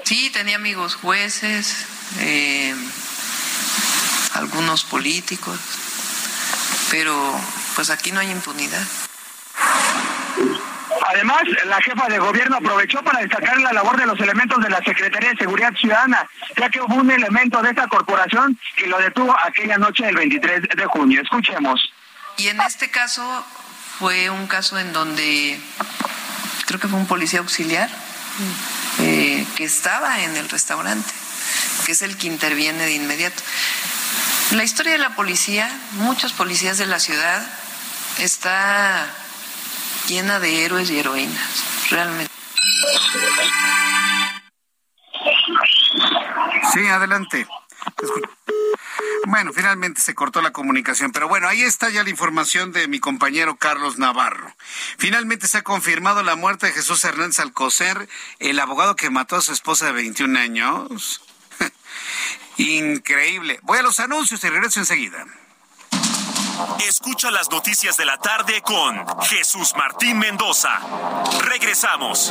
Sí, 0.04 0.30
tenía 0.30 0.56
amigos 0.56 0.96
jueces, 0.96 1.86
eh, 2.18 2.74
algunos 4.34 4.84
políticos, 4.84 5.58
pero 6.90 7.14
pues 7.74 7.90
aquí 7.90 8.12
no 8.12 8.20
hay 8.20 8.30
impunidad. 8.30 8.84
Además, 11.06 11.42
la 11.66 11.80
jefa 11.80 12.08
de 12.08 12.18
gobierno 12.18 12.56
aprovechó 12.56 13.02
para 13.02 13.20
destacar 13.20 13.60
la 13.60 13.72
labor 13.72 13.96
de 13.96 14.06
los 14.06 14.18
elementos 14.20 14.62
de 14.62 14.70
la 14.70 14.78
Secretaría 14.78 15.30
de 15.30 15.36
Seguridad 15.36 15.72
Ciudadana, 15.74 16.26
ya 16.56 16.68
que 16.68 16.80
hubo 16.80 16.94
un 16.94 17.10
elemento 17.10 17.62
de 17.62 17.70
esta 17.70 17.86
corporación 17.86 18.58
que 18.76 18.86
lo 18.86 18.98
detuvo 18.98 19.34
aquella 19.44 19.78
noche 19.78 20.06
del 20.06 20.16
23 20.16 20.62
de 20.76 20.86
junio. 20.86 21.20
Escuchemos. 21.22 21.92
Y 22.36 22.48
en 22.48 22.60
este 22.60 22.90
caso 22.90 23.44
fue 23.98 24.28
un 24.30 24.46
caso 24.46 24.78
en 24.78 24.92
donde 24.92 25.60
creo 26.66 26.80
que 26.80 26.88
fue 26.88 26.98
un 26.98 27.06
policía 27.06 27.40
auxiliar 27.40 27.90
eh, 29.00 29.46
que 29.56 29.64
estaba 29.64 30.22
en 30.22 30.36
el 30.36 30.48
restaurante, 30.48 31.12
que 31.86 31.92
es 31.92 32.02
el 32.02 32.16
que 32.16 32.26
interviene 32.26 32.84
de 32.84 32.94
inmediato. 32.94 33.42
La 34.52 34.64
historia 34.64 34.92
de 34.92 34.98
la 34.98 35.14
policía, 35.16 35.70
muchos 35.92 36.32
policías 36.32 36.78
de 36.78 36.86
la 36.86 36.98
ciudad, 36.98 37.44
está 38.18 39.06
llena 40.08 40.38
de 40.38 40.64
héroes 40.64 40.90
y 40.90 40.98
heroínas, 40.98 41.64
realmente. 41.90 42.32
Sí, 46.72 46.86
adelante. 46.86 47.46
Bueno, 49.26 49.52
finalmente 49.52 50.00
se 50.00 50.14
cortó 50.14 50.42
la 50.42 50.52
comunicación, 50.52 51.10
pero 51.10 51.28
bueno, 51.28 51.48
ahí 51.48 51.62
está 51.62 51.88
ya 51.88 52.04
la 52.04 52.10
información 52.10 52.72
de 52.72 52.88
mi 52.88 53.00
compañero 53.00 53.56
Carlos 53.56 53.98
Navarro. 53.98 54.54
Finalmente 54.98 55.46
se 55.46 55.58
ha 55.58 55.62
confirmado 55.62 56.22
la 56.22 56.36
muerte 56.36 56.66
de 56.66 56.72
Jesús 56.72 57.02
Hernández 57.04 57.38
Alcocer, 57.38 58.08
el 58.38 58.60
abogado 58.60 58.96
que 58.96 59.10
mató 59.10 59.36
a 59.36 59.40
su 59.40 59.52
esposa 59.52 59.86
de 59.86 59.92
21 59.92 60.38
años. 60.38 61.22
Increíble. 62.58 63.58
Voy 63.62 63.78
a 63.78 63.82
los 63.82 63.98
anuncios 63.98 64.44
y 64.44 64.48
regreso 64.48 64.80
enseguida. 64.80 65.24
Escucha 66.86 67.30
las 67.30 67.50
noticias 67.50 67.96
de 67.96 68.04
la 68.04 68.18
tarde 68.18 68.62
con 68.62 69.04
Jesús 69.22 69.72
Martín 69.76 70.18
Mendoza. 70.18 70.80
Regresamos. 71.40 72.30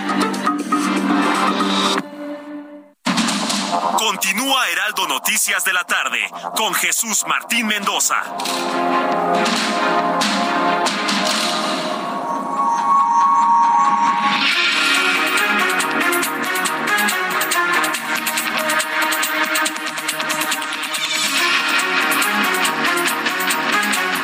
Continúa 4.01 4.67
Heraldo 4.67 5.07
Noticias 5.07 5.63
de 5.63 5.73
la 5.73 5.83
tarde 5.83 6.17
con 6.55 6.73
Jesús 6.73 7.23
Martín 7.27 7.67
Mendoza. 7.67 8.15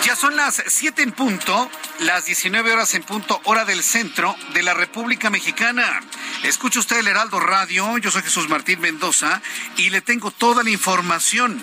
Ya 0.04 0.16
son 0.16 0.36
las 0.36 0.64
7 0.66 1.04
en 1.04 1.12
punto, 1.12 1.70
las 2.00 2.26
19 2.26 2.74
horas 2.74 2.96
en 2.96 3.04
punto, 3.04 3.40
hora 3.44 3.64
del 3.64 3.84
centro 3.84 4.36
de 4.56 4.64
la 4.64 4.74
República 4.74 5.30
Mexicana. 5.30 6.02
Escucha 6.44 6.80
usted 6.80 7.00
el 7.00 7.08
Heraldo 7.08 7.40
Radio, 7.40 7.98
yo 7.98 8.12
soy 8.12 8.22
Jesús 8.22 8.48
Martín 8.48 8.80
Mendoza 8.80 9.42
y 9.76 9.90
le 9.90 10.02
tengo 10.02 10.32
toda 10.32 10.64
la 10.64 10.70
información. 10.70 11.62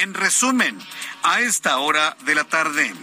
En 0.00 0.14
resumen, 0.14 0.78
a 1.22 1.40
esta 1.40 1.78
hora 1.78 2.16
de 2.24 2.34
la 2.34 2.44
tarde. 2.44 2.94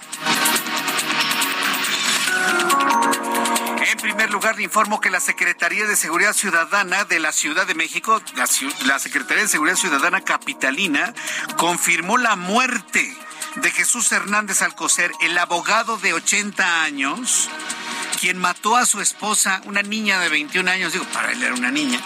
En 3.92 3.98
primer 4.00 4.32
lugar, 4.32 4.56
le 4.56 4.64
informo 4.64 5.02
que 5.02 5.10
la 5.10 5.20
Secretaría 5.20 5.86
de 5.86 5.96
Seguridad 5.96 6.34
Ciudadana 6.34 7.06
de 7.06 7.20
la 7.20 7.32
Ciudad 7.32 7.68
de 7.68 7.76
México, 7.76 8.22
la, 8.36 9.00
Secretaría 9.00 9.44
de 9.44 9.50
Seguridad 9.50 9.76
Ciudadana 9.76 10.22
Capitalina, 10.22 11.14
confirmó 11.58 12.18
la 12.18 12.36
muerte 12.36 13.16
de 13.56 13.72
Jesús 13.72 14.12
Hernández 14.12 14.62
Alcocer, 14.62 15.12
el 15.22 15.38
abogado 15.38 15.98
de 15.98 16.14
80 16.14 16.84
años, 16.84 17.50
quien 18.20 18.38
mató 18.38 18.76
a 18.76 18.86
su 18.86 19.02
esposa, 19.02 19.62
una 19.66 19.82
niña 19.82 20.20
de 20.20 20.30
21 20.30 20.70
años, 20.70 20.94
digo, 20.94 21.06
para 21.06 21.32
él 21.32 21.44
era 21.44 21.54
una 21.54 21.72
niña, 21.72 22.00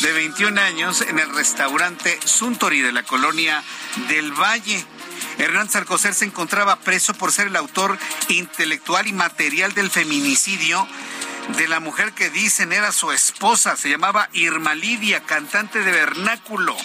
de 0.00 0.12
21 0.12 0.60
años, 0.60 1.00
en 1.02 1.18
el 1.18 1.34
restaurante 1.34 2.18
Suntory 2.24 2.80
de 2.80 2.92
la 2.92 3.02
colonia 3.02 3.62
del 4.08 4.32
Valle. 4.32 4.84
Hernández 5.38 5.76
Alcocer 5.76 6.14
se 6.14 6.24
encontraba 6.24 6.76
preso 6.76 7.14
por 7.14 7.32
ser 7.32 7.48
el 7.48 7.56
autor 7.56 7.98
intelectual 8.28 9.06
y 9.06 9.12
material 9.12 9.74
del 9.74 9.90
feminicidio 9.90 10.86
de 11.56 11.68
la 11.68 11.80
mujer 11.80 12.12
que 12.12 12.30
dicen 12.30 12.72
era 12.72 12.90
su 12.92 13.12
esposa, 13.12 13.76
se 13.76 13.88
llamaba 13.88 14.28
Irma 14.32 14.74
Lidia, 14.74 15.20
cantante 15.20 15.80
de 15.80 15.92
vernáculo. 15.92 16.76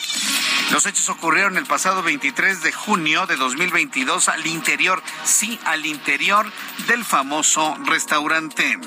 Los 0.70 0.86
hechos 0.86 1.10
ocurrieron 1.10 1.58
el 1.58 1.66
pasado 1.66 2.04
23 2.04 2.62
de 2.62 2.72
junio 2.72 3.26
de 3.26 3.36
2022 3.36 4.30
al 4.30 4.46
interior, 4.46 5.02
sí, 5.24 5.60
al 5.66 5.86
interior 5.86 6.46
del 6.88 7.04
famoso 7.04 7.76
restaurante. 7.86 8.78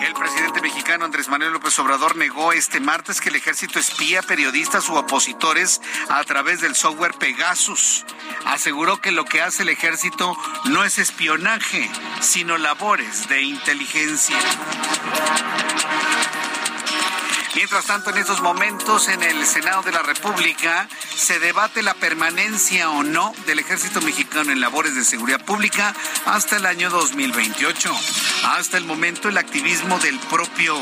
El 0.00 0.14
presidente 0.14 0.60
mexicano 0.60 1.04
Andrés 1.04 1.28
Manuel 1.28 1.52
López 1.52 1.78
Obrador 1.78 2.16
negó 2.16 2.52
este 2.52 2.80
martes 2.80 3.20
que 3.20 3.30
el 3.30 3.36
ejército 3.36 3.78
espía 3.78 4.22
periodistas 4.22 4.88
u 4.88 4.94
opositores 4.94 5.80
a 6.08 6.22
través 6.24 6.60
del 6.60 6.76
software 6.76 7.14
Pegasus. 7.14 8.04
Aseguró 8.44 9.00
que 9.00 9.10
lo 9.10 9.24
que 9.24 9.42
hace 9.42 9.62
el 9.62 9.70
ejército 9.70 10.36
no 10.66 10.84
es 10.84 10.98
espionaje, 10.98 11.90
sino 12.20 12.58
labores 12.58 13.28
de 13.28 13.42
inteligencia. 13.42 14.36
Mientras 17.56 17.86
tanto, 17.86 18.10
en 18.10 18.18
estos 18.18 18.42
momentos 18.42 19.08
en 19.08 19.22
el 19.22 19.46
Senado 19.46 19.80
de 19.80 19.90
la 19.90 20.02
República 20.02 20.86
se 21.16 21.38
debate 21.38 21.82
la 21.82 21.94
permanencia 21.94 22.90
o 22.90 23.02
no 23.02 23.32
del 23.46 23.58
ejército 23.58 24.02
mexicano 24.02 24.52
en 24.52 24.60
labores 24.60 24.94
de 24.94 25.02
seguridad 25.06 25.42
pública 25.42 25.94
hasta 26.26 26.56
el 26.56 26.66
año 26.66 26.90
2028. 26.90 27.90
Hasta 28.44 28.76
el 28.76 28.84
momento 28.84 29.30
el 29.30 29.38
activismo 29.38 29.98
del 30.00 30.18
propio 30.18 30.76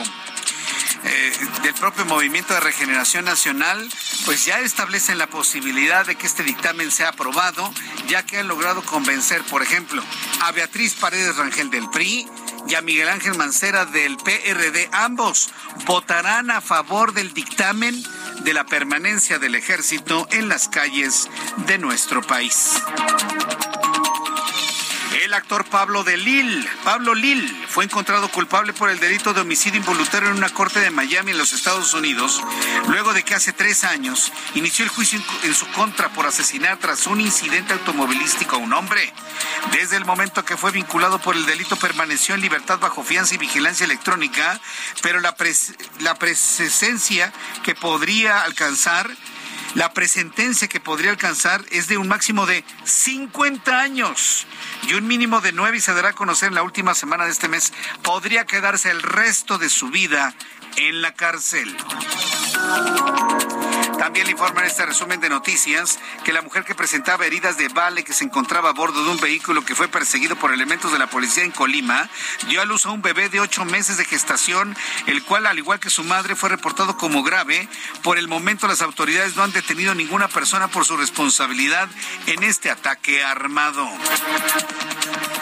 eh, 1.04 1.32
del 1.62 1.74
propio 1.74 2.04
Movimiento 2.06 2.54
de 2.54 2.60
Regeneración 2.60 3.24
Nacional, 3.24 3.88
pues 4.24 4.44
ya 4.44 4.60
establecen 4.60 5.18
la 5.18 5.26
posibilidad 5.26 6.06
de 6.06 6.16
que 6.16 6.26
este 6.26 6.42
dictamen 6.42 6.90
sea 6.90 7.10
aprobado, 7.10 7.72
ya 8.08 8.24
que 8.24 8.38
han 8.38 8.48
logrado 8.48 8.82
convencer, 8.82 9.42
por 9.44 9.62
ejemplo, 9.62 10.02
a 10.42 10.52
Beatriz 10.52 10.94
Paredes 10.94 11.36
Rangel 11.36 11.70
del 11.70 11.88
PRI, 11.90 12.26
y 12.66 12.74
a 12.74 12.80
Miguel 12.80 13.08
Ángel 13.08 13.36
Mancera 13.36 13.84
del 13.84 14.16
PRD. 14.16 14.88
Ambos 14.92 15.50
votarán 15.86 16.50
a 16.50 16.60
favor 16.60 17.12
del 17.12 17.34
dictamen 17.34 18.02
de 18.42 18.54
la 18.54 18.64
permanencia 18.64 19.38
del 19.38 19.54
ejército 19.54 20.26
en 20.30 20.48
las 20.48 20.68
calles 20.68 21.28
de 21.66 21.78
nuestro 21.78 22.22
país. 22.22 22.80
El 25.24 25.32
actor 25.32 25.64
Pablo 25.64 26.04
de 26.04 26.18
Lille, 26.18 26.68
Pablo 26.84 27.14
Lille, 27.14 27.50
fue 27.70 27.84
encontrado 27.84 28.28
culpable 28.28 28.74
por 28.74 28.90
el 28.90 29.00
delito 29.00 29.32
de 29.32 29.40
homicidio 29.40 29.80
involuntario 29.80 30.28
en 30.28 30.36
una 30.36 30.50
corte 30.50 30.80
de 30.80 30.90
Miami 30.90 31.30
en 31.30 31.38
los 31.38 31.54
Estados 31.54 31.94
Unidos, 31.94 32.42
luego 32.88 33.14
de 33.14 33.22
que 33.22 33.34
hace 33.34 33.54
tres 33.54 33.84
años 33.84 34.30
inició 34.54 34.84
el 34.84 34.90
juicio 34.90 35.18
en 35.44 35.54
su 35.54 35.66
contra 35.68 36.10
por 36.10 36.26
asesinar 36.26 36.76
tras 36.76 37.06
un 37.06 37.22
incidente 37.22 37.72
automovilístico 37.72 38.56
a 38.56 38.58
un 38.58 38.74
hombre. 38.74 39.14
Desde 39.72 39.96
el 39.96 40.04
momento 40.04 40.44
que 40.44 40.58
fue 40.58 40.72
vinculado 40.72 41.18
por 41.18 41.36
el 41.36 41.46
delito 41.46 41.76
permaneció 41.76 42.34
en 42.34 42.42
libertad 42.42 42.78
bajo 42.78 43.02
fianza 43.02 43.34
y 43.34 43.38
vigilancia 43.38 43.84
electrónica, 43.84 44.60
pero 45.00 45.20
la, 45.20 45.34
la 46.00 46.16
presencia 46.16 47.32
que 47.62 47.74
podría 47.74 48.42
alcanzar 48.42 49.10
la 49.74 49.92
presentencia 49.92 50.68
que 50.68 50.80
podría 50.80 51.10
alcanzar 51.10 51.64
es 51.70 51.88
de 51.88 51.98
un 51.98 52.08
máximo 52.08 52.46
de 52.46 52.64
50 52.84 53.80
años 53.80 54.46
y 54.88 54.94
un 54.94 55.06
mínimo 55.06 55.40
de 55.40 55.52
9 55.52 55.76
y 55.76 55.80
se 55.80 55.94
dará 55.94 56.10
a 56.10 56.12
conocer 56.14 56.48
en 56.48 56.54
la 56.54 56.62
última 56.62 56.94
semana 56.94 57.24
de 57.24 57.32
este 57.32 57.48
mes. 57.48 57.72
Podría 58.02 58.46
quedarse 58.46 58.90
el 58.90 59.02
resto 59.02 59.58
de 59.58 59.68
su 59.68 59.90
vida 59.90 60.34
en 60.76 61.02
la 61.02 61.14
cárcel. 61.14 61.76
También 63.98 64.26
le 64.26 64.32
informa 64.32 64.60
en 64.60 64.66
este 64.66 64.86
resumen 64.86 65.20
de 65.20 65.28
noticias 65.28 65.98
que 66.24 66.32
la 66.32 66.42
mujer 66.42 66.64
que 66.64 66.74
presentaba 66.74 67.26
heridas 67.26 67.56
de 67.56 67.68
bale 67.68 68.04
que 68.04 68.12
se 68.12 68.24
encontraba 68.24 68.70
a 68.70 68.72
bordo 68.72 69.04
de 69.04 69.10
un 69.10 69.18
vehículo 69.18 69.64
que 69.64 69.74
fue 69.74 69.88
perseguido 69.88 70.36
por 70.36 70.52
elementos 70.52 70.92
de 70.92 70.98
la 70.98 71.06
policía 71.06 71.44
en 71.44 71.50
Colima 71.50 72.08
dio 72.48 72.60
a 72.60 72.64
luz 72.64 72.86
a 72.86 72.90
un 72.90 73.02
bebé 73.02 73.28
de 73.28 73.40
ocho 73.40 73.64
meses 73.64 73.96
de 73.96 74.04
gestación, 74.04 74.76
el 75.06 75.22
cual, 75.24 75.46
al 75.46 75.58
igual 75.58 75.80
que 75.80 75.90
su 75.90 76.04
madre, 76.04 76.36
fue 76.36 76.48
reportado 76.48 76.96
como 76.96 77.22
grave. 77.22 77.68
Por 78.02 78.18
el 78.18 78.28
momento, 78.28 78.66
las 78.66 78.82
autoridades 78.82 79.36
no 79.36 79.42
han 79.42 79.52
detenido 79.52 79.94
ninguna 79.94 80.28
persona 80.28 80.68
por 80.68 80.84
su 80.84 80.96
responsabilidad 80.96 81.88
en 82.26 82.42
este 82.42 82.70
ataque 82.70 83.22
armado. 83.22 83.88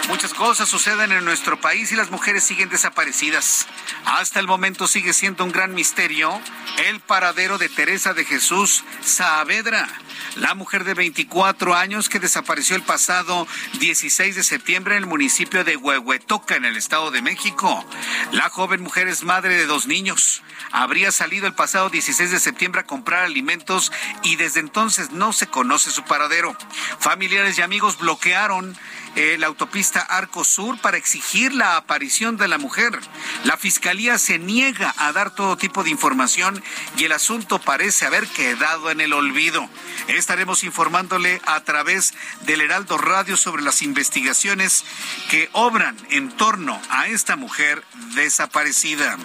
Muchas 0.09 0.35
cosas 0.35 0.69
suceden 0.69 1.13
en 1.13 1.25
nuestro 1.25 1.61
país 1.61 1.93
y 1.93 1.97
las 1.97 2.11
mujeres 2.11 2.43
siguen 2.45 2.69
desaparecidas. 2.69 3.67
Hasta 4.05 4.41
el 4.41 4.47
momento 4.47 4.89
sigue 4.89 5.13
siendo 5.13 5.45
un 5.45 5.53
gran 5.53 5.75
misterio 5.75 6.41
el 6.89 7.01
paradero 7.01 7.57
de 7.57 7.69
Teresa 7.69 8.13
de 8.13 8.25
Jesús 8.25 8.85
Saavedra, 9.01 9.89
la 10.37 10.55
mujer 10.55 10.85
de 10.85 10.95
24 10.95 11.75
años 11.75 12.09
que 12.09 12.19
desapareció 12.19 12.75
el 12.75 12.83
pasado 12.83 13.47
16 13.79 14.35
de 14.35 14.43
septiembre 14.43 14.97
en 14.97 15.05
el 15.05 15.09
municipio 15.09 15.65
de 15.65 15.77
Huehuetoca, 15.77 16.57
en 16.57 16.65
el 16.65 16.77
Estado 16.77 17.11
de 17.11 17.23
México. 17.23 17.85
La 18.33 18.49
joven 18.49 18.83
mujer 18.83 19.09
es 19.09 19.23
madre 19.23 19.57
de 19.57 19.67
dos 19.67 19.87
niños. 19.87 20.43
Habría 20.73 21.13
salido 21.13 21.47
el 21.47 21.55
pasado 21.55 21.91
16 21.91 22.31
de 22.31 22.41
septiembre 22.41 22.81
a 22.81 22.87
comprar 22.87 23.25
alimentos 23.25 23.93
y 24.23 24.37
desde 24.37 24.61
entonces 24.61 25.11
no 25.11 25.33
se 25.33 25.47
conoce 25.47 25.91
su 25.91 26.03
paradero. 26.05 26.57
Familiares 26.99 27.59
y 27.59 27.63
amigos 27.63 27.99
bloquearon 27.99 28.77
eh, 29.15 29.37
la 29.39 29.47
autopista 29.47 30.01
Arco 30.01 30.45
Sur 30.45 30.79
para 30.79 30.97
exigir 30.97 31.53
la 31.55 31.77
aparición 31.77 32.37
de 32.37 32.49
la 32.49 32.59
mujer. 32.59 32.99
La 33.45 33.57
fiscalía 33.57 34.19
se 34.19 34.39
niega 34.39 34.95
a 34.97 35.13
dar 35.13 35.35
todo 35.35 35.57
tipo 35.57 35.85
de 35.85 35.91
información 35.91 36.63
y 36.97 37.05
el 37.05 37.13
asunto 37.13 37.59
parece 37.59 38.07
haber 38.07 38.27
quedado 38.27 38.91
en 38.91 39.01
el 39.01 39.13
olvido. 39.13 39.69
Estaremos 40.09 40.65
informándole 40.65 41.41
a 41.47 41.61
través 41.61 42.15
del 42.47 42.61
Heraldo 42.61 42.99
Radio 42.99 43.37
sobre 43.37 43.63
las 43.63 43.83
investigaciones 43.83 44.85
que 45.31 45.51
obran 45.53 45.97
en 46.11 46.31
torno 46.31 46.81
a 46.91 47.07
esta 47.09 47.37
mujer 47.37 47.85
desaparecida. 48.15 49.19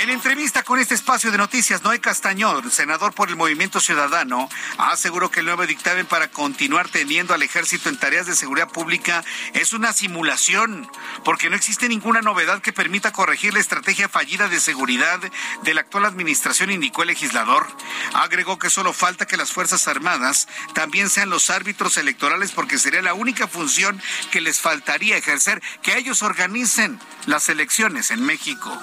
En 0.00 0.10
entrevista 0.10 0.62
con 0.62 0.80
este 0.80 0.94
espacio 0.94 1.30
de 1.30 1.38
noticias, 1.38 1.82
Noé 1.82 2.00
Castañón, 2.00 2.70
senador 2.70 3.12
por 3.12 3.28
el 3.28 3.36
Movimiento 3.36 3.78
Ciudadano, 3.78 4.48
aseguró 4.78 5.30
que 5.30 5.40
el 5.40 5.46
nuevo 5.46 5.66
dictamen 5.66 6.06
para 6.06 6.28
continuar 6.28 6.88
teniendo 6.88 7.34
al 7.34 7.42
ejército 7.42 7.88
en 7.88 7.98
tareas 7.98 8.26
de 8.26 8.34
seguridad 8.34 8.68
pública 8.68 9.22
es 9.52 9.72
una 9.72 9.92
simulación, 9.92 10.90
porque 11.24 11.50
no 11.50 11.56
existe 11.56 11.88
ninguna 11.88 12.20
novedad 12.20 12.60
que 12.62 12.72
permita 12.72 13.12
corregir 13.12 13.54
la 13.54 13.60
estrategia 13.60 14.08
fallida 14.08 14.48
de 14.48 14.60
seguridad 14.60 15.20
de 15.62 15.74
la 15.74 15.82
actual 15.82 16.06
administración, 16.06 16.70
indicó 16.70 17.02
el 17.02 17.08
legislador. 17.08 17.66
Agregó 18.14 18.58
que 18.58 18.70
solo 18.70 18.92
falta 18.92 19.26
que 19.26 19.36
las 19.36 19.52
Fuerzas 19.52 19.86
Armadas 19.86 20.48
también 20.74 21.10
sean 21.10 21.30
los 21.30 21.50
árbitros 21.50 21.96
electorales, 21.96 22.50
porque 22.50 22.78
sería 22.78 23.02
la 23.02 23.14
única 23.14 23.46
función 23.46 24.02
que 24.30 24.40
les 24.40 24.58
faltaría 24.58 25.16
ejercer, 25.16 25.62
que 25.82 25.96
ellos 25.96 26.22
organicen 26.22 26.98
las 27.26 27.48
elecciones 27.48 28.10
en 28.10 28.24
México. 28.24 28.80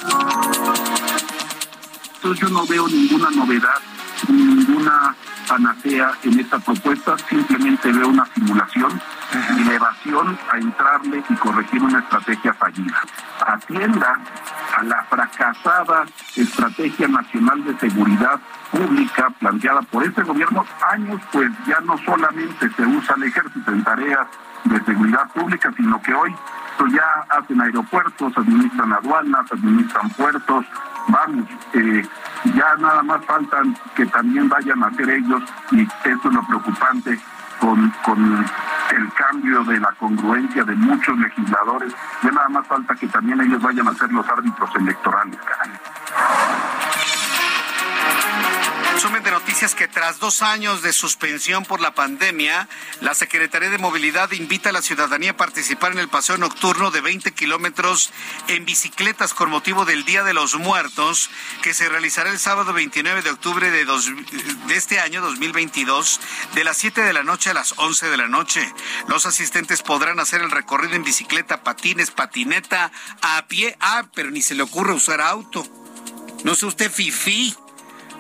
Entonces 2.16 2.42
yo 2.42 2.50
no 2.50 2.66
veo 2.66 2.88
ninguna 2.88 3.30
novedad, 3.32 3.80
ninguna 4.28 5.16
panacea 5.48 6.12
en 6.24 6.40
esta 6.40 6.60
propuesta, 6.60 7.18
simplemente 7.28 7.92
veo 7.92 8.10
una 8.10 8.26
simulación 8.36 9.02
y 9.58 9.70
evasión 9.70 10.38
a 10.52 10.58
entrarle 10.58 11.24
y 11.28 11.34
corregir 11.36 11.82
una 11.82 12.00
estrategia 12.00 12.54
fallida. 12.54 13.02
Atienda 13.48 14.20
a 14.78 14.84
la 14.84 15.04
fracasada 15.10 16.06
Estrategia 16.36 17.08
Nacional 17.08 17.64
de 17.64 17.78
Seguridad 17.80 18.40
Pública 18.72 19.32
planteada 19.40 19.82
por 19.82 20.04
este 20.04 20.22
gobierno 20.22 20.66
años, 20.92 21.20
pues 21.32 21.50
ya 21.68 21.80
no 21.82 21.98
solamente 22.06 22.70
se 22.70 22.86
usa 22.86 23.16
el 23.18 23.24
ejército 23.24 23.72
en 23.72 23.84
tareas 23.84 24.28
de 24.66 24.84
seguridad 24.84 25.28
pública, 25.34 25.72
sino 25.76 26.02
que 26.02 26.14
hoy 26.14 26.36
ya 26.88 27.26
hacen 27.30 27.62
aeropuertos, 27.62 28.38
administran 28.38 28.94
aduanas, 28.94 29.52
administran 29.52 30.10
puertos, 30.12 30.66
vamos, 31.08 31.46
eh, 31.74 32.08
ya 32.56 32.76
nada 32.78 33.04
más 33.04 33.24
faltan 33.26 33.78
que 33.96 34.06
también 34.08 34.50
vayan 34.50 34.84
a 34.84 34.88
hacer 34.88 35.10
ellos 35.10 35.44
y 35.72 35.82
eso 35.82 36.30
es 36.30 36.34
lo 36.34 36.44
preocupante 36.48 37.20
con, 37.60 37.90
con 38.04 38.46
el 38.96 39.14
cambio 39.14 39.64
de 39.66 39.80
la 39.80 39.92
congruencia 39.94 40.64
de 40.64 40.76
muchos 40.76 41.18
legisladores, 41.18 41.94
ya 42.24 42.32
nada 42.32 42.50
más 42.50 42.68
falta 42.68 42.96
que 42.96 43.08
también 43.08 43.42
ellos 43.42 43.62
vayan 43.62 43.88
a 43.88 43.94
ser 43.94 44.12
los 44.12 44.28
árbitros 44.28 44.70
electorales. 44.76 45.38
Resumen 49.00 49.24
de 49.24 49.32
noticias 49.32 49.76
que 49.76 49.88
tras 49.88 50.20
dos 50.20 50.42
años 50.42 50.82
de 50.82 50.92
suspensión 50.92 51.64
por 51.64 51.80
la 51.80 51.96
pandemia, 51.96 52.68
la 53.00 53.14
Secretaría 53.14 53.70
de 53.70 53.78
Movilidad 53.78 54.30
invita 54.34 54.72
a 54.72 54.74
la 54.74 54.82
ciudadanía 54.82 55.32
a 55.32 55.38
participar 55.38 55.94
en 55.94 56.00
el 56.00 56.10
paseo 56.10 56.36
nocturno 56.36 56.92
de 56.92 57.00
20 57.00 57.32
kilómetros 57.32 58.12
en 58.50 58.66
bicicletas 58.66 59.34
con 59.34 59.50
motivo 59.50 59.86
del 59.86 60.04
Día 60.04 60.24
de 60.24 60.34
los 60.34 60.56
Muertos, 60.56 61.30
que 61.62 61.74
se 61.74 61.88
realizará 61.88 62.30
el 62.30 62.40
sábado 62.40 62.74
29 62.74 63.22
de 63.22 63.30
octubre 63.30 63.72
de, 63.72 63.88
este 64.76 65.00
año 65.00 65.22
2022, 65.22 66.20
de 66.56 66.66
las 66.66 66.76
7 66.76 67.02
de 67.02 67.14
la 67.14 67.24
noche 67.24 67.52
a 67.52 67.54
las 67.54 67.76
11 67.78 68.10
de 68.10 68.18
la 68.18 68.28
noche. 68.28 68.70
Los 69.08 69.26
asistentes 69.26 69.82
podrán 69.82 70.20
hacer 70.20 70.42
el 70.42 70.52
recorrido 70.52 70.96
en 70.96 71.06
bicicleta, 71.06 71.64
patines, 71.64 72.12
patineta, 72.12 72.92
a 73.22 73.48
pie. 73.48 73.78
Ah, 73.80 74.08
pero 74.14 74.30
ni 74.30 74.42
se 74.42 74.56
le 74.56 74.64
ocurre 74.64 74.92
usar 74.92 75.22
auto. 75.22 75.66
No 76.44 76.54
sé 76.54 76.66
usted, 76.66 76.92
Fifi. 76.92 77.56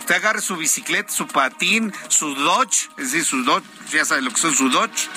Usted 0.09 0.23
agarre 0.23 0.41
su 0.41 0.57
bicicleta, 0.57 1.11
su 1.11 1.27
patín, 1.27 1.93
su 2.07 2.33
Dodge, 2.33 2.89
es 2.97 3.11
decir, 3.11 3.23
su 3.23 3.43
Dodge, 3.43 3.63
ya 3.91 4.03
sabe 4.05 4.23
lo 4.23 4.31
que 4.31 4.41
son 4.41 4.55
su 4.55 4.67
Dodge, 4.71 5.07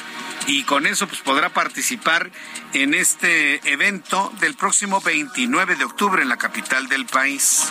y 0.46 0.64
con 0.64 0.86
eso 0.86 1.08
pues 1.08 1.22
podrá 1.22 1.48
participar 1.48 2.30
en 2.74 2.92
este 2.92 3.66
evento 3.72 4.30
del 4.38 4.54
próximo 4.54 5.00
29 5.00 5.76
de 5.76 5.84
octubre 5.86 6.20
en 6.20 6.28
la 6.28 6.36
capital 6.36 6.90
del 6.90 7.06
país. 7.06 7.70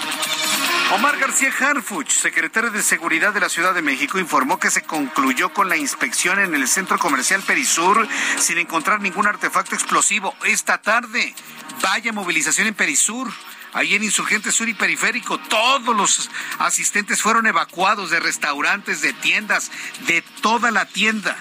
Omar 0.95 1.19
García 1.19 1.53
Harfuch, 1.59 2.09
secretario 2.09 2.71
de 2.71 2.81
Seguridad 2.81 3.35
de 3.35 3.39
la 3.39 3.49
Ciudad 3.49 3.75
de 3.75 3.83
México, 3.83 4.17
informó 4.17 4.59
que 4.59 4.71
se 4.71 4.81
concluyó 4.81 5.53
con 5.53 5.69
la 5.69 5.77
inspección 5.77 6.39
en 6.39 6.55
el 6.55 6.67
centro 6.67 6.97
comercial 6.97 7.43
Perisur 7.43 8.07
sin 8.39 8.57
encontrar 8.57 8.99
ningún 8.99 9.27
artefacto 9.27 9.75
explosivo 9.75 10.35
esta 10.45 10.79
tarde. 10.81 11.35
Vaya 11.83 12.13
movilización 12.13 12.65
en 12.65 12.73
Perisur 12.73 13.31
ahí 13.73 13.95
en 13.95 14.03
Insurgente 14.03 14.51
Sur 14.51 14.69
y 14.69 14.73
Periférico. 14.73 15.37
Todos 15.39 15.95
los 15.95 16.29
asistentes 16.59 17.21
fueron 17.21 17.47
evacuados 17.47 18.09
de 18.09 18.19
restaurantes, 18.19 19.01
de 19.01 19.13
tiendas, 19.13 19.71
de 20.07 20.21
toda 20.41 20.71
la 20.71 20.85
tienda. 20.85 21.37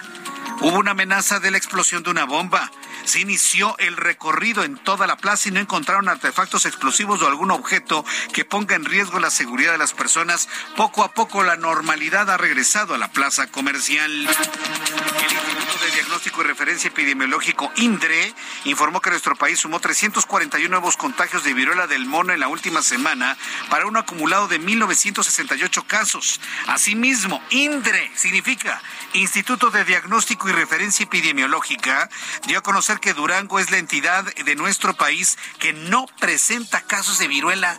Hubo 0.61 0.79
una 0.79 0.91
amenaza 0.91 1.39
de 1.39 1.51
la 1.51 1.57
explosión 1.57 2.03
de 2.03 2.11
una 2.11 2.25
bomba. 2.25 2.71
Se 3.05 3.19
inició 3.19 3.77
el 3.79 3.97
recorrido 3.97 4.63
en 4.63 4.77
toda 4.77 5.07
la 5.07 5.17
plaza 5.17 5.49
y 5.49 5.51
no 5.51 5.59
encontraron 5.59 6.09
artefactos 6.09 6.65
explosivos 6.65 7.21
o 7.21 7.27
algún 7.27 7.51
objeto 7.51 8.05
que 8.33 8.45
ponga 8.45 8.75
en 8.75 8.85
riesgo 8.85 9.19
la 9.19 9.29
seguridad 9.31 9.71
de 9.71 9.77
las 9.77 9.93
personas. 9.93 10.47
Poco 10.75 11.03
a 11.03 11.13
poco 11.13 11.43
la 11.43 11.55
normalidad 11.55 12.29
ha 12.29 12.37
regresado 12.37 12.93
a 12.93 12.97
la 12.97 13.11
plaza 13.11 13.47
comercial. 13.47 14.11
El 14.11 14.27
Instituto 14.27 15.85
de 15.85 15.91
Diagnóstico 15.91 16.41
y 16.41 16.45
Referencia 16.45 16.87
Epidemiológico, 16.89 17.71
INDRE, 17.75 18.33
informó 18.65 19.01
que 19.01 19.09
nuestro 19.09 19.35
país 19.35 19.59
sumó 19.59 19.79
341 19.79 20.69
nuevos 20.69 20.97
contagios 20.97 21.43
de 21.43 21.53
viruela 21.53 21.87
del 21.87 22.05
mono 22.05 22.33
en 22.33 22.39
la 22.39 22.47
última 22.47 22.81
semana 22.81 23.37
para 23.69 23.85
un 23.85 23.97
acumulado 23.97 24.47
de 24.47 24.59
1.968 24.59 25.85
casos. 25.85 26.39
Asimismo, 26.67 27.41
INDRE 27.49 28.11
significa 28.15 28.81
Instituto 29.13 29.69
de 29.69 29.85
Diagnóstico 29.85 30.49
y 30.49 30.53
Referencia 30.53 31.03
Epidemiológica, 31.03 32.09
dio 32.47 32.59
a 32.59 32.61
conocer 32.61 32.90
que 32.99 33.13
Durango 33.13 33.59
es 33.59 33.71
la 33.71 33.77
entidad 33.77 34.25
de 34.33 34.55
nuestro 34.55 34.93
país 34.93 35.37
que 35.59 35.73
no 35.73 36.07
presenta 36.19 36.81
casos 36.81 37.19
de 37.19 37.27
viruela. 37.27 37.77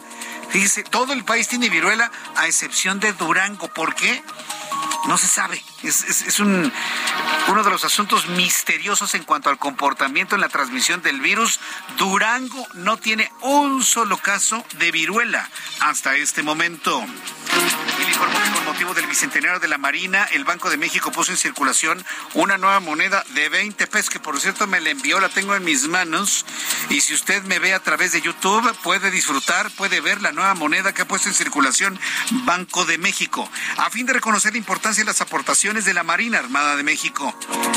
Fíjese, 0.53 0.85
todo 0.85 1.15
el 1.15 1.25
país 1.25 1.49
tiene 1.49 1.71
viruela 1.71 2.11
a 2.37 2.47
excepción 2.47 3.01
de 3.01 3.15
Durango. 3.15 3.69
¿Por 3.69 3.95
qué? 3.95 4.23
No 5.09 5.17
se 5.19 5.27
sabe. 5.27 5.63
Es, 5.83 6.39
un, 6.39 6.71
uno 7.49 7.65
de 7.65 7.71
los 7.71 7.85
asuntos 7.85 8.29
misteriosos 8.29 9.15
en 9.15 9.25
cuanto 9.25 9.51
al 9.51 9.59
comportamiento 9.59 10.35
en 10.35 10.43
la 10.43 10.49
transmisión 10.49 11.03
del 11.03 11.21
virus. 11.21 11.59
Durango 11.97 12.67
no 12.75 12.99
tiene 12.99 13.33
un 13.41 13.83
solo 13.83 14.19
caso 14.19 14.65
de 14.79 14.93
viruela 14.93 15.49
hasta 15.81 16.17
este 16.17 16.43
momento. 16.43 17.03
El 18.01 18.09
informó 18.09 18.39
que 18.43 18.51
con 18.51 18.65
motivo 18.65 18.95
del 18.95 19.07
bicentenario 19.07 19.59
de 19.59 19.69
la 19.69 19.79
Marina, 19.79 20.25
el 20.33 20.45
Banco 20.45 20.71
de 20.71 20.77
México 20.77 21.11
puso 21.11 21.33
en 21.33 21.37
circulación 21.37 22.05
una 22.35 22.59
nueva 22.59 22.81
moneda 22.81 23.25
de 23.35 23.49
20 23.49 23.87
pesos, 23.89 24.11
que 24.11 24.21
por 24.21 24.39
cierto 24.41 24.67
me 24.67 24.81
la 24.81 24.91
envió, 24.91 25.19
la 25.19 25.29
tengo 25.29 25.55
en 25.57 25.65
mis 25.65 25.89
manos. 25.89 26.45
Y 26.91 27.01
si 27.01 27.15
usted 27.15 27.43
me 27.45 27.59
ve 27.59 27.75
a 27.75 27.81
través 27.81 28.13
de 28.13 28.21
YouTube, 28.21 28.73
puede 28.83 29.11
disfrutar, 29.11 29.71
puede 29.73 30.01
ver 30.01 30.23
la 30.23 30.33
nueva 30.33 30.42
moneda 30.55 30.93
que 30.93 31.03
ha 31.03 31.09
puesto 31.09 31.29
en 31.29 31.35
circulación 31.35 31.99
Banco 32.45 32.85
de 32.85 32.99
México, 32.99 33.49
a 33.79 33.91
fin 33.91 34.07
de 34.07 34.13
reconocer 34.13 34.53
la 34.53 34.59
importancia 34.59 35.03
de 35.03 35.07
las 35.07 35.21
aportaciones 35.21 35.85
de 35.85 35.95
la 35.95 36.03
Marina 36.03 36.39
Armada 36.39 36.77
de 36.77 36.83
México. 36.83 37.35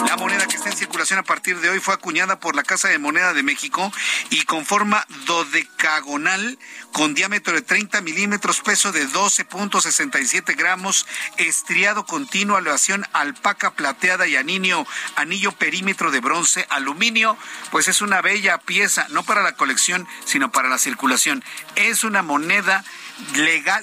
La 0.08 0.18
moneda 0.18 0.48
que 0.48 0.56
está 0.58 0.70
en 0.70 0.78
circulación 0.78 1.20
a 1.20 1.24
partir 1.24 1.60
de 1.60 1.70
hoy 1.70 1.80
fue 1.80 1.94
acuñada 1.94 2.40
por 2.40 2.56
la 2.56 2.64
Casa 2.64 2.88
de 2.88 3.00
Moneda 3.00 3.34
de 3.34 3.44
México 3.44 3.92
y 4.30 4.44
con 4.44 4.66
forma 4.66 5.06
dodecagonal, 5.26 6.58
con 6.92 7.14
diámetro 7.14 7.54
de 7.54 7.62
30 7.62 8.02
milímetros, 8.02 8.62
peso 8.62 8.92
de 8.92 9.08
12.67 9.08 10.56
gramos, 10.56 11.06
estriado 11.38 12.06
continuo, 12.06 12.58
aleación 12.58 13.06
alpaca 13.14 13.72
plateada 13.72 14.28
y 14.28 14.36
anillo, 14.36 14.86
anillo 15.16 15.52
perímetro 15.52 16.12
de 16.12 16.20
bronce, 16.20 16.66
aluminio, 16.70 17.38
pues 17.72 17.88
es 17.88 18.02
una 18.02 18.22
bella 18.22 18.58
pieza, 18.60 19.08
no 19.10 19.24
para 19.24 19.42
la 19.42 19.56
colección, 19.56 20.08
sino 20.26 20.52
para 20.52 20.70
la 20.70 20.78
circulación. 20.78 21.44
Es 21.76 22.04
una 22.04 22.22
moneda 22.22 22.55
legal, 22.62 22.84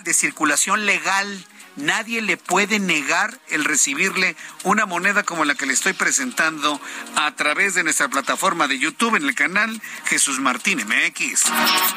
de 0.05 0.15
circulación 0.15 0.87
legal 0.87 1.47
nadie 1.77 2.23
le 2.23 2.37
puede 2.37 2.79
negar 2.79 3.39
el 3.49 3.65
recibirle 3.65 4.37
una 4.65 4.87
moneda 4.87 5.23
como 5.23 5.45
la 5.45 5.55
que 5.55 5.67
le 5.67 5.73
estoy 5.73 5.93
presentando 5.93 6.81
a 7.17 7.35
través 7.35 7.75
de 7.75 7.83
nuestra 7.83 8.09
plataforma 8.09 8.69
de 8.69 8.79
YouTube 8.79 9.17
en 9.17 9.25
el 9.25 9.35
canal 9.35 9.81
Jesús 10.07 10.41
Martín 10.41 10.79
MX. 10.79 11.45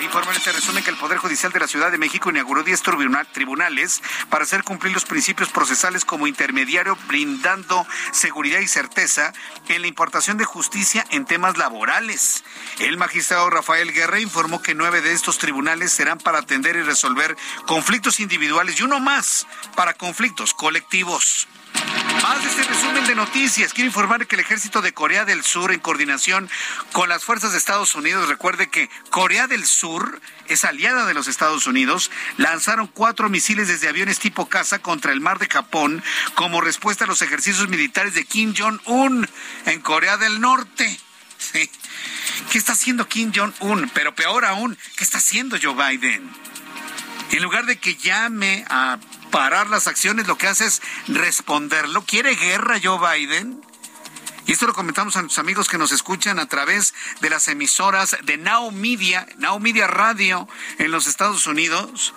Informa 0.03 0.31
en 0.31 0.37
este 0.37 0.51
resumen 0.51 0.83
que 0.83 0.91
el 0.91 0.97
Poder 0.97 1.17
Judicial 1.17 1.51
de 1.51 1.59
la 1.59 1.67
Ciudad 1.67 1.91
de 1.91 1.97
México 1.97 2.29
inauguró 2.29 2.63
10 2.63 2.81
tribunales 3.33 4.01
para 4.29 4.43
hacer 4.43 4.63
cumplir 4.63 4.93
los 4.93 5.05
principios 5.05 5.49
procesales 5.49 6.05
como 6.05 6.27
intermediario, 6.27 6.97
brindando 7.07 7.85
seguridad 8.11 8.59
y 8.59 8.67
certeza 8.67 9.33
en 9.67 9.81
la 9.81 9.87
importación 9.87 10.37
de 10.37 10.45
justicia 10.45 11.05
en 11.11 11.25
temas 11.25 11.57
laborales. 11.57 12.43
El 12.79 12.97
magistrado 12.97 13.49
Rafael 13.49 13.93
Guerra 13.93 14.19
informó 14.19 14.61
que 14.61 14.75
nueve 14.75 15.01
de 15.01 15.13
estos 15.13 15.37
tribunales 15.37 15.91
serán 15.91 16.17
para 16.17 16.39
atender 16.39 16.75
y 16.75 16.83
resolver 16.83 17.35
conflictos 17.65 18.19
individuales 18.19 18.79
y 18.79 18.83
uno 18.83 18.99
más 18.99 19.47
para 19.75 19.93
conflictos 19.93 20.53
colectivos. 20.53 21.47
Más 22.23 22.41
de 22.41 22.49
este 22.49 22.63
resumen 22.63 23.05
de 23.05 23.15
noticias. 23.15 23.73
Quiero 23.73 23.87
informar 23.87 24.25
que 24.25 24.35
el 24.35 24.41
ejército 24.41 24.81
de 24.81 24.93
Corea 24.93 25.25
del 25.25 25.43
Sur, 25.43 25.71
en 25.71 25.79
coordinación 25.79 26.49
con 26.91 27.09
las 27.09 27.23
fuerzas 27.23 27.51
de 27.51 27.57
Estados 27.57 27.93
Unidos, 27.93 28.27
recuerde 28.27 28.69
que 28.69 28.89
Corea 29.09 29.47
del 29.47 29.65
Sur 29.65 30.21
es 30.47 30.63
aliada 30.63 31.05
de 31.05 31.13
los 31.13 31.27
Estados 31.27 31.67
Unidos, 31.67 32.09
lanzaron 32.37 32.87
cuatro 32.87 33.29
misiles 33.29 33.67
desde 33.67 33.89
aviones 33.89 34.19
tipo 34.19 34.47
caza 34.47 34.79
contra 34.79 35.11
el 35.11 35.21
mar 35.21 35.39
de 35.39 35.47
Japón 35.47 36.03
como 36.35 36.61
respuesta 36.61 37.03
a 37.03 37.07
los 37.07 37.21
ejercicios 37.21 37.67
militares 37.67 38.13
de 38.13 38.25
Kim 38.25 38.53
Jong-un 38.57 39.29
en 39.65 39.81
Corea 39.81 40.17
del 40.17 40.39
Norte. 40.39 40.99
¿Qué 42.51 42.57
está 42.57 42.73
haciendo 42.73 43.07
Kim 43.07 43.31
Jong-un? 43.35 43.89
Pero 43.93 44.15
peor 44.15 44.45
aún, 44.45 44.77
¿qué 44.95 45.03
está 45.03 45.19
haciendo 45.19 45.57
Joe 45.61 45.75
Biden? 45.75 46.27
En 47.31 47.43
lugar 47.43 47.65
de 47.65 47.77
que 47.77 47.95
llame 47.95 48.65
a 48.69 48.97
parar 49.35 49.69
las 49.69 49.87
acciones, 49.87 50.27
lo 50.27 50.37
que 50.37 50.47
hace 50.47 50.65
es 50.65 50.81
responderlo. 51.09 52.05
¿Quiere 52.05 52.35
guerra 52.35 52.79
Joe 52.81 52.97
Biden? 52.97 53.61
Y 54.45 54.53
esto 54.53 54.65
lo 54.65 54.73
comentamos 54.73 55.17
a 55.17 55.21
nuestros 55.21 55.43
amigos 55.43 55.67
que 55.67 55.77
nos 55.77 55.91
escuchan 55.91 56.39
a 56.39 56.47
través 56.47 56.93
de 57.19 57.29
las 57.29 57.49
emisoras 57.49 58.15
de 58.23 58.37
Now 58.37 58.71
Media, 58.71 59.27
Now 59.37 59.59
Media 59.59 59.87
Radio 59.87 60.47
en 60.77 60.89
los 60.89 61.07
Estados 61.07 61.47
Unidos. 61.47 62.13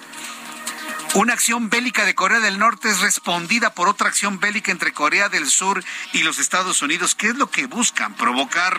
Una 1.14 1.32
acción 1.32 1.70
bélica 1.70 2.04
de 2.04 2.14
Corea 2.14 2.38
del 2.38 2.58
Norte 2.58 2.88
es 2.88 3.00
respondida 3.00 3.70
por 3.74 3.88
otra 3.88 4.08
acción 4.08 4.38
bélica 4.38 4.70
entre 4.70 4.92
Corea 4.92 5.28
del 5.28 5.48
Sur 5.48 5.82
y 6.12 6.22
los 6.22 6.38
Estados 6.38 6.82
Unidos. 6.82 7.14
¿Qué 7.14 7.28
es 7.28 7.36
lo 7.36 7.50
que 7.50 7.66
buscan? 7.66 8.14
Provocar. 8.14 8.78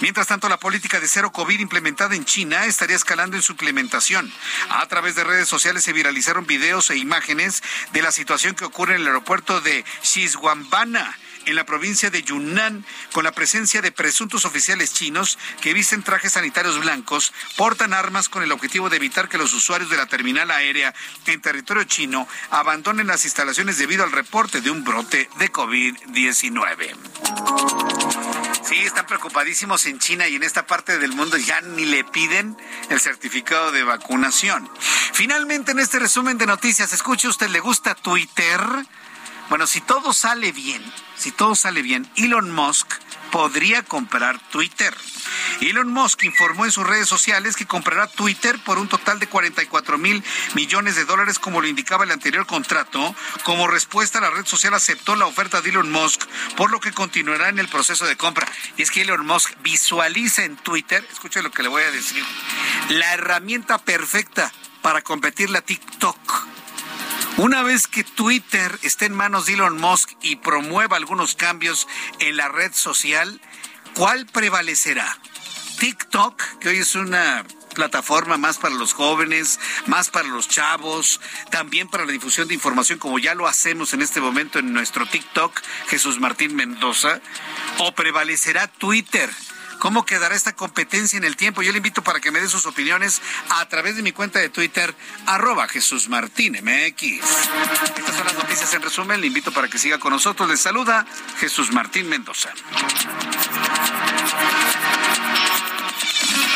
Mientras 0.00 0.26
tanto, 0.26 0.48
la 0.48 0.58
política 0.58 1.00
de 1.00 1.08
cero 1.08 1.32
COVID 1.32 1.58
implementada 1.58 2.14
en 2.14 2.24
China 2.24 2.66
estaría 2.66 2.96
escalando 2.96 3.36
en 3.36 3.42
su 3.42 3.52
implementación. 3.52 4.30
A 4.68 4.86
través 4.86 5.14
de 5.14 5.24
redes 5.24 5.48
sociales 5.48 5.82
se 5.82 5.92
viralizaron 5.92 6.46
videos 6.46 6.90
e 6.90 6.96
imágenes 6.96 7.62
de 7.92 8.02
la 8.02 8.12
situación 8.12 8.54
que 8.54 8.66
ocurre 8.66 8.94
en 8.94 9.00
el 9.00 9.06
aeropuerto 9.08 9.60
de 9.60 9.84
Xishuangbanna 10.02 11.16
en 11.48 11.56
la 11.56 11.64
provincia 11.64 12.10
de 12.10 12.22
Yunnan 12.22 12.84
con 13.12 13.24
la 13.24 13.32
presencia 13.32 13.80
de 13.80 13.90
presuntos 13.90 14.44
oficiales 14.44 14.92
chinos 14.92 15.38
que 15.60 15.72
visten 15.72 16.02
trajes 16.02 16.32
sanitarios 16.32 16.78
blancos, 16.78 17.32
portan 17.56 17.94
armas 17.94 18.28
con 18.28 18.42
el 18.42 18.52
objetivo 18.52 18.90
de 18.90 18.96
evitar 18.96 19.28
que 19.28 19.38
los 19.38 19.54
usuarios 19.54 19.90
de 19.90 19.96
la 19.96 20.06
terminal 20.06 20.50
aérea 20.50 20.94
en 21.26 21.40
territorio 21.40 21.84
chino 21.84 22.28
abandonen 22.50 23.06
las 23.06 23.24
instalaciones 23.24 23.78
debido 23.78 24.04
al 24.04 24.12
reporte 24.12 24.60
de 24.60 24.70
un 24.70 24.84
brote 24.84 25.30
de 25.38 25.50
COVID-19. 25.50 26.94
Sí, 28.62 28.76
están 28.76 29.06
preocupadísimos 29.06 29.86
en 29.86 29.98
China 29.98 30.28
y 30.28 30.36
en 30.36 30.42
esta 30.42 30.66
parte 30.66 30.98
del 30.98 31.12
mundo 31.12 31.38
ya 31.38 31.62
ni 31.62 31.86
le 31.86 32.04
piden 32.04 32.56
el 32.90 33.00
certificado 33.00 33.72
de 33.72 33.82
vacunación. 33.82 34.68
Finalmente, 35.14 35.72
en 35.72 35.78
este 35.78 35.98
resumen 35.98 36.36
de 36.36 36.44
noticias, 36.44 36.92
escuche 36.92 37.28
usted, 37.28 37.48
¿le 37.48 37.60
gusta 37.60 37.94
Twitter? 37.94 38.60
Bueno, 39.48 39.66
si 39.66 39.80
todo 39.80 40.12
sale 40.12 40.52
bien, 40.52 40.82
si 41.16 41.32
todo 41.32 41.54
sale 41.54 41.80
bien, 41.80 42.08
Elon 42.16 42.54
Musk 42.54 42.92
podría 43.30 43.82
comprar 43.82 44.38
Twitter. 44.50 44.94
Elon 45.62 45.90
Musk 45.90 46.24
informó 46.24 46.66
en 46.66 46.70
sus 46.70 46.86
redes 46.86 47.08
sociales 47.08 47.56
que 47.56 47.66
comprará 47.66 48.06
Twitter 48.06 48.58
por 48.64 48.78
un 48.78 48.88
total 48.88 49.18
de 49.18 49.26
44 49.26 49.96
mil 49.96 50.22
millones 50.54 50.96
de 50.96 51.06
dólares, 51.06 51.38
como 51.38 51.62
lo 51.62 51.66
indicaba 51.66 52.04
el 52.04 52.10
anterior 52.10 52.46
contrato. 52.46 53.14
Como 53.42 53.66
respuesta, 53.66 54.20
la 54.20 54.30
red 54.30 54.44
social 54.44 54.74
aceptó 54.74 55.16
la 55.16 55.26
oferta 55.26 55.62
de 55.62 55.70
Elon 55.70 55.90
Musk, 55.90 56.26
por 56.56 56.70
lo 56.70 56.78
que 56.78 56.92
continuará 56.92 57.48
en 57.48 57.58
el 57.58 57.68
proceso 57.68 58.04
de 58.04 58.16
compra. 58.16 58.46
Y 58.76 58.82
es 58.82 58.90
que 58.90 59.00
Elon 59.00 59.26
Musk 59.26 59.54
visualiza 59.62 60.44
en 60.44 60.56
Twitter, 60.56 61.06
escuche 61.10 61.42
lo 61.42 61.50
que 61.50 61.62
le 61.62 61.70
voy 61.70 61.82
a 61.82 61.90
decir, 61.90 62.22
la 62.90 63.14
herramienta 63.14 63.78
perfecta 63.78 64.52
para 64.82 65.00
competir 65.00 65.50
la 65.50 65.62
TikTok 65.62 66.18
una 67.38 67.62
vez 67.62 67.86
que 67.86 68.02
Twitter 68.02 68.78
esté 68.82 69.06
en 69.06 69.14
manos 69.14 69.46
de 69.46 69.54
Elon 69.54 69.78
Musk 69.78 70.10
y 70.22 70.36
promueva 70.36 70.96
algunos 70.96 71.36
cambios 71.36 71.86
en 72.18 72.36
la 72.36 72.48
red 72.48 72.72
social, 72.74 73.40
¿cuál 73.94 74.26
prevalecerá? 74.26 75.18
TikTok, 75.78 76.42
que 76.58 76.70
hoy 76.70 76.78
es 76.78 76.96
una 76.96 77.44
plataforma 77.74 78.38
más 78.38 78.58
para 78.58 78.74
los 78.74 78.92
jóvenes, 78.92 79.60
más 79.86 80.10
para 80.10 80.26
los 80.26 80.48
chavos, 80.48 81.20
también 81.50 81.88
para 81.88 82.04
la 82.04 82.10
difusión 82.10 82.48
de 82.48 82.54
información, 82.54 82.98
como 82.98 83.20
ya 83.20 83.36
lo 83.36 83.46
hacemos 83.46 83.94
en 83.94 84.02
este 84.02 84.20
momento 84.20 84.58
en 84.58 84.72
nuestro 84.72 85.06
TikTok, 85.06 85.62
Jesús 85.86 86.18
Martín 86.18 86.56
Mendoza, 86.56 87.20
o 87.78 87.94
prevalecerá 87.94 88.66
Twitter 88.66 89.30
¿Cómo 89.78 90.04
quedará 90.04 90.34
esta 90.34 90.54
competencia 90.54 91.16
en 91.16 91.24
el 91.24 91.36
tiempo? 91.36 91.62
Yo 91.62 91.70
le 91.70 91.78
invito 91.78 92.02
para 92.02 92.20
que 92.20 92.30
me 92.30 92.40
dé 92.40 92.48
sus 92.48 92.66
opiniones 92.66 93.22
a 93.50 93.66
través 93.68 93.96
de 93.96 94.02
mi 94.02 94.12
cuenta 94.12 94.38
de 94.38 94.48
Twitter, 94.48 94.94
arroba 95.26 95.68
Jesús 95.68 96.08
Martín. 96.08 96.56
Estas 96.56 98.16
son 98.16 98.26
las 98.26 98.34
noticias 98.34 98.74
en 98.74 98.82
resumen. 98.82 99.20
Le 99.20 99.28
invito 99.28 99.52
para 99.52 99.68
que 99.68 99.78
siga 99.78 99.98
con 99.98 100.12
nosotros. 100.12 100.48
Les 100.48 100.60
saluda 100.60 101.06
Jesús 101.38 101.72
Martín 101.72 102.08
Mendoza. 102.08 102.50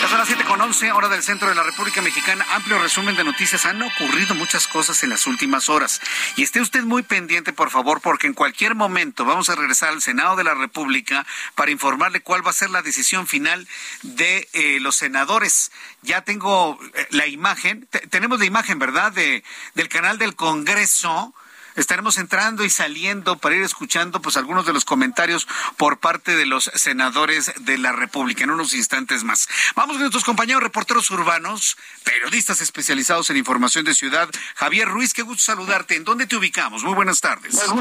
Son 0.09 0.19
las 0.19 0.27
7 0.27 0.45
con 0.45 0.61
11, 0.61 0.93
hora 0.93 1.09
del 1.09 1.23
centro 1.23 1.49
de 1.49 1.55
la 1.55 1.63
República 1.63 2.03
Mexicana. 2.03 2.45
Amplio 2.51 2.79
resumen 2.79 3.17
de 3.17 3.25
noticias. 3.25 3.65
Han 3.67 3.81
ocurrido 3.83 4.35
muchas 4.35 4.67
cosas 4.67 5.03
en 5.03 5.11
las 5.11 5.27
últimas 5.27 5.69
horas. 5.69 6.01
Y 6.37 6.43
esté 6.43 6.61
usted 6.61 6.83
muy 6.83 7.03
pendiente, 7.03 7.53
por 7.53 7.71
favor, 7.71 8.01
porque 8.01 8.27
en 8.27 8.35
cualquier 8.35 8.75
momento 8.75 9.25
vamos 9.25 9.49
a 9.49 9.55
regresar 9.55 9.91
al 9.91 10.03
Senado 10.03 10.37
de 10.37 10.45
la 10.45 10.55
República 10.55 11.25
para 11.55 11.71
informarle 11.71 12.21
cuál 12.21 12.45
va 12.45 12.51
a 12.51 12.55
ser 12.55 12.71
la 12.71 12.83
decisión 12.83 13.27
final 13.27 13.67
de 14.03 14.49
eh, 14.53 14.81
los 14.81 14.97
senadores. 14.97 15.73
Ya 16.03 16.23
tengo 16.23 16.79
eh, 16.95 17.07
la 17.11 17.27
imagen, 17.27 17.89
tenemos 18.11 18.39
la 18.39 18.45
imagen, 18.45 18.79
¿verdad?, 18.79 19.13
de, 19.13 19.45
del 19.75 19.89
canal 19.89 20.19
del 20.19 20.35
Congreso 20.35 21.33
estaremos 21.77 22.19
entrando 22.19 22.65
y 22.65 22.71
saliendo 22.71 23.37
para 23.37 23.57
ir 23.57 23.63
escuchando 23.63 24.21
pues 24.21 24.37
algunos 24.37 24.67
de 24.67 24.73
los 24.73 24.85
comentarios 24.85 25.47
por 25.77 25.99
parte 25.99 26.37
de 26.37 26.47
los 26.47 26.71
senadores 26.75 27.53
de 27.61 27.79
la 27.79 27.93
República 27.93 28.45
en 28.45 28.51
unos 28.51 28.75
instantes 28.75 29.25
más. 29.25 29.49
Vamos 29.75 29.95
con 29.95 30.03
nuestros 30.03 30.25
compañeros 30.25 30.63
reporteros 30.63 31.11
urbanos, 31.11 31.77
periodistas 32.05 32.61
especializados 32.61 33.31
en 33.31 33.37
información 33.37 33.85
de 33.85 33.95
ciudad. 33.95 34.29
Javier 34.55 34.89
Ruiz, 34.89 35.15
qué 35.15 35.23
gusto 35.23 35.43
saludarte. 35.43 35.97
¿En 35.97 36.05
dónde 36.05 36.27
te 36.27 36.37
ubicamos? 36.37 36.83
Muy 36.85 36.95
buenas 36.95 37.21
tardes. 37.21 37.55
Es 37.55 37.73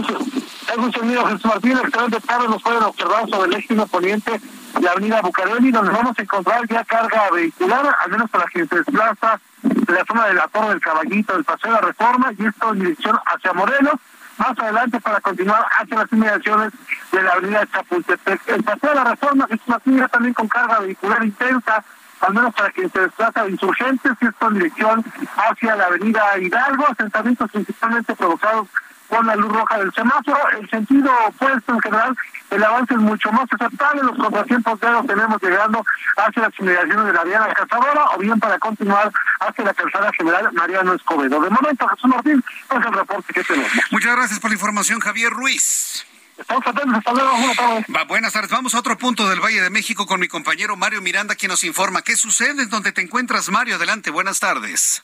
mío, 1.03 1.25
Jesús 1.25 1.45
Martín. 1.45 1.77
Excelente 1.77 2.21
tarde 2.21 2.47
nos 2.47 2.61
pueden 2.61 2.83
observar 2.83 3.29
sobre 3.29 3.49
el 3.49 3.55
eje 3.55 3.75
poniente 3.87 4.39
la 4.79 4.91
avenida 4.91 5.21
Bucareli, 5.21 5.71
donde 5.71 5.91
vamos 5.91 6.17
a 6.17 6.21
encontrar 6.21 6.67
ya 6.67 6.83
carga 6.83 7.29
vehicular, 7.31 7.95
al 8.03 8.11
menos 8.11 8.29
para 8.29 8.45
quien 8.45 8.67
se 8.67 8.77
desplaza 8.77 9.39
de 9.61 9.93
la 9.93 10.05
zona 10.05 10.27
de 10.27 10.33
la 10.33 10.47
Torre 10.47 10.69
del 10.69 10.81
Caballito, 10.81 11.33
del 11.33 11.43
Paseo 11.43 11.71
de 11.71 11.81
la 11.81 11.87
Reforma, 11.87 12.31
y 12.37 12.45
esto 12.45 12.71
en 12.71 12.79
dirección 12.79 13.19
hacia 13.25 13.53
Morelos, 13.53 13.95
más 14.37 14.57
adelante 14.57 14.99
para 15.01 15.21
continuar 15.21 15.65
hacia 15.79 15.97
las 15.97 16.11
inmediaciones 16.11 16.71
de 17.11 17.21
la 17.21 17.31
avenida 17.31 17.67
Chapultepec. 17.67 18.47
El 18.47 18.63
Paseo 18.63 18.89
de 18.89 18.95
la 18.95 19.03
Reforma 19.03 19.47
es 19.49 19.59
una 19.67 19.81
ya 19.85 20.07
también 20.07 20.33
con 20.33 20.47
carga 20.47 20.79
vehicular 20.79 21.23
intensa, 21.23 21.83
al 22.21 22.33
menos 22.33 22.53
para 22.53 22.71
quien 22.71 22.91
se 22.91 23.01
desplaza 23.01 23.43
de 23.43 23.51
insurgentes, 23.51 24.13
y 24.19 24.25
esto 24.25 24.47
en 24.47 24.53
dirección 24.53 25.05
hacia 25.35 25.75
la 25.75 25.85
avenida 25.85 26.23
Hidalgo, 26.39 26.85
asentamientos 26.87 27.51
principalmente 27.51 28.15
provocados 28.15 28.67
con 29.09 29.27
la 29.27 29.35
luz 29.35 29.51
roja 29.51 29.77
del 29.77 29.93
semáforo. 29.93 30.39
El 30.59 30.69
sentido 30.69 31.11
opuesto 31.27 31.73
en 31.73 31.81
general, 31.81 32.17
el 32.51 32.63
avance 32.63 32.93
es 32.93 32.99
mucho 32.99 33.31
más 33.31 33.47
aceptable. 33.51 34.03
Los 34.03 34.17
contratiempos 34.17 34.79
ya 34.81 34.91
los 34.91 35.07
tenemos 35.07 35.41
llegando 35.41 35.83
hacia 36.17 36.41
las 36.43 36.59
inmediaciones 36.59 37.05
de 37.05 37.13
la 37.13 37.23
Diana 37.23 37.53
Cazadora 37.53 38.05
o 38.15 38.19
bien 38.19 38.39
para 38.39 38.59
continuar 38.59 39.11
hacia 39.39 39.63
la 39.63 39.73
calzada 39.73 40.11
general 40.13 40.51
Mariano 40.53 40.93
Escobedo. 40.93 41.41
De 41.41 41.49
momento, 41.49 41.87
Jesús 41.87 42.09
Martín, 42.09 42.43
es 42.69 42.85
el 42.85 42.93
reporte 42.93 43.33
que 43.33 43.43
tenemos. 43.43 43.71
Muchas 43.91 44.15
gracias 44.15 44.39
por 44.39 44.51
la 44.51 44.55
información, 44.55 44.99
Javier 44.99 45.31
Ruiz. 45.31 46.05
Estamos 46.37 46.65
atentos, 46.65 46.97
hasta 46.97 47.13
luego, 47.13 47.31
buenas 47.37 47.55
tardes. 47.55 47.85
Va, 47.95 48.03
buenas 48.03 48.33
tardes. 48.33 48.51
Vamos 48.51 48.73
a 48.75 48.79
otro 48.79 48.97
punto 48.97 49.29
del 49.29 49.39
Valle 49.39 49.61
de 49.61 49.69
México 49.69 50.05
con 50.05 50.19
mi 50.19 50.27
compañero 50.27 50.75
Mario 50.75 51.01
Miranda, 51.01 51.35
quien 51.35 51.51
nos 51.51 51.63
informa 51.63 52.01
qué 52.01 52.15
sucede 52.15 52.63
en 52.63 52.69
donde 52.69 52.91
te 52.91 53.01
encuentras, 53.01 53.49
Mario. 53.49 53.75
Adelante, 53.75 54.09
buenas 54.09 54.39
tardes. 54.39 55.03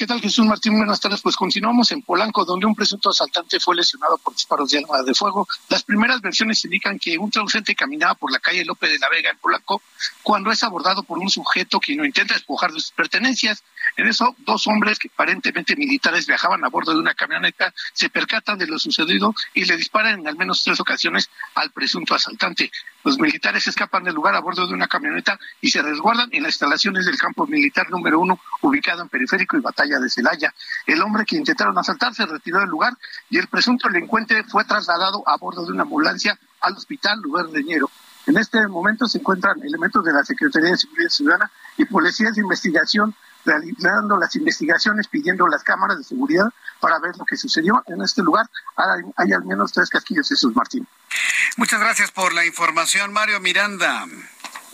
¿Qué 0.00 0.06
tal, 0.06 0.18
Jesús 0.18 0.46
Martín? 0.46 0.78
Buenas 0.78 0.98
tardes. 0.98 1.20
Pues 1.20 1.36
continuamos 1.36 1.90
en 1.90 2.00
Polanco, 2.00 2.46
donde 2.46 2.64
un 2.64 2.74
presunto 2.74 3.10
asaltante 3.10 3.60
fue 3.60 3.76
lesionado 3.76 4.16
por 4.16 4.32
disparos 4.32 4.70
de 4.70 4.78
arma 4.78 5.02
de 5.02 5.12
fuego. 5.12 5.46
Las 5.68 5.82
primeras 5.82 6.22
versiones 6.22 6.64
indican 6.64 6.98
que 6.98 7.18
un 7.18 7.30
transeúnte 7.30 7.74
caminaba 7.74 8.14
por 8.14 8.32
la 8.32 8.38
calle 8.38 8.64
López 8.64 8.92
de 8.92 8.98
la 8.98 9.10
Vega 9.10 9.28
en 9.28 9.36
Polanco 9.36 9.82
cuando 10.22 10.50
es 10.50 10.62
abordado 10.62 11.02
por 11.02 11.18
un 11.18 11.28
sujeto 11.28 11.78
que 11.80 11.94
no 11.96 12.06
intenta 12.06 12.32
despojar 12.32 12.72
de 12.72 12.80
sus 12.80 12.92
pertenencias. 12.92 13.62
En 13.96 14.06
eso, 14.06 14.34
dos 14.38 14.66
hombres 14.66 14.98
que 14.98 15.08
aparentemente 15.12 15.76
militares 15.76 16.26
viajaban 16.26 16.64
a 16.64 16.68
bordo 16.68 16.92
de 16.92 17.00
una 17.00 17.14
camioneta 17.14 17.72
se 17.92 18.08
percatan 18.08 18.58
de 18.58 18.66
lo 18.66 18.78
sucedido 18.78 19.34
y 19.54 19.64
le 19.64 19.76
disparan 19.76 20.20
en 20.20 20.28
al 20.28 20.36
menos 20.36 20.62
tres 20.62 20.80
ocasiones 20.80 21.30
al 21.54 21.70
presunto 21.70 22.14
asaltante. 22.14 22.70
Los 23.04 23.18
militares 23.18 23.66
escapan 23.66 24.04
del 24.04 24.14
lugar 24.14 24.34
a 24.34 24.40
bordo 24.40 24.66
de 24.66 24.74
una 24.74 24.88
camioneta 24.88 25.38
y 25.60 25.70
se 25.70 25.82
resguardan 25.82 26.28
en 26.32 26.42
las 26.42 26.52
instalaciones 26.52 27.06
del 27.06 27.18
campo 27.18 27.46
militar 27.46 27.90
número 27.90 28.20
uno, 28.20 28.40
ubicado 28.60 29.02
en 29.02 29.08
Periférico 29.08 29.56
y 29.56 29.60
Batalla 29.60 29.98
de 29.98 30.10
Celaya. 30.10 30.54
El 30.86 31.00
hombre 31.02 31.24
que 31.24 31.36
intentaron 31.36 31.76
asaltar 31.78 32.14
se 32.14 32.26
retiró 32.26 32.60
del 32.60 32.68
lugar 32.68 32.94
y 33.28 33.38
el 33.38 33.48
presunto 33.48 33.88
delincuente 33.88 34.44
fue 34.44 34.64
trasladado 34.64 35.22
a 35.26 35.36
bordo 35.36 35.64
de 35.64 35.72
una 35.72 35.82
ambulancia 35.82 36.38
al 36.60 36.74
hospital 36.74 37.20
Lugar 37.20 37.46
Leñero. 37.46 37.90
En 38.26 38.36
este 38.36 38.66
momento 38.68 39.06
se 39.06 39.18
encuentran 39.18 39.62
elementos 39.62 40.04
de 40.04 40.12
la 40.12 40.24
Secretaría 40.24 40.70
de 40.70 40.76
Seguridad 40.76 41.08
Ciudadana 41.08 41.50
y 41.78 41.84
policías 41.86 42.34
de 42.34 42.42
investigación 42.42 43.14
realizando 43.44 44.16
las 44.16 44.34
investigaciones, 44.36 45.08
pidiendo 45.08 45.46
las 45.48 45.62
cámaras 45.62 45.98
de 45.98 46.04
seguridad 46.04 46.46
para 46.80 46.98
ver 46.98 47.16
lo 47.16 47.24
que 47.24 47.36
sucedió 47.36 47.82
en 47.86 48.02
este 48.02 48.22
lugar. 48.22 48.46
Hay, 48.76 49.02
hay 49.16 49.32
al 49.32 49.44
menos 49.44 49.72
tres 49.72 49.88
casquillos, 49.90 50.28
Jesús 50.28 50.54
Martín. 50.54 50.86
Muchas 51.56 51.80
gracias 51.80 52.10
por 52.10 52.32
la 52.32 52.46
información, 52.46 53.12
Mario 53.12 53.40
Miranda. 53.40 54.06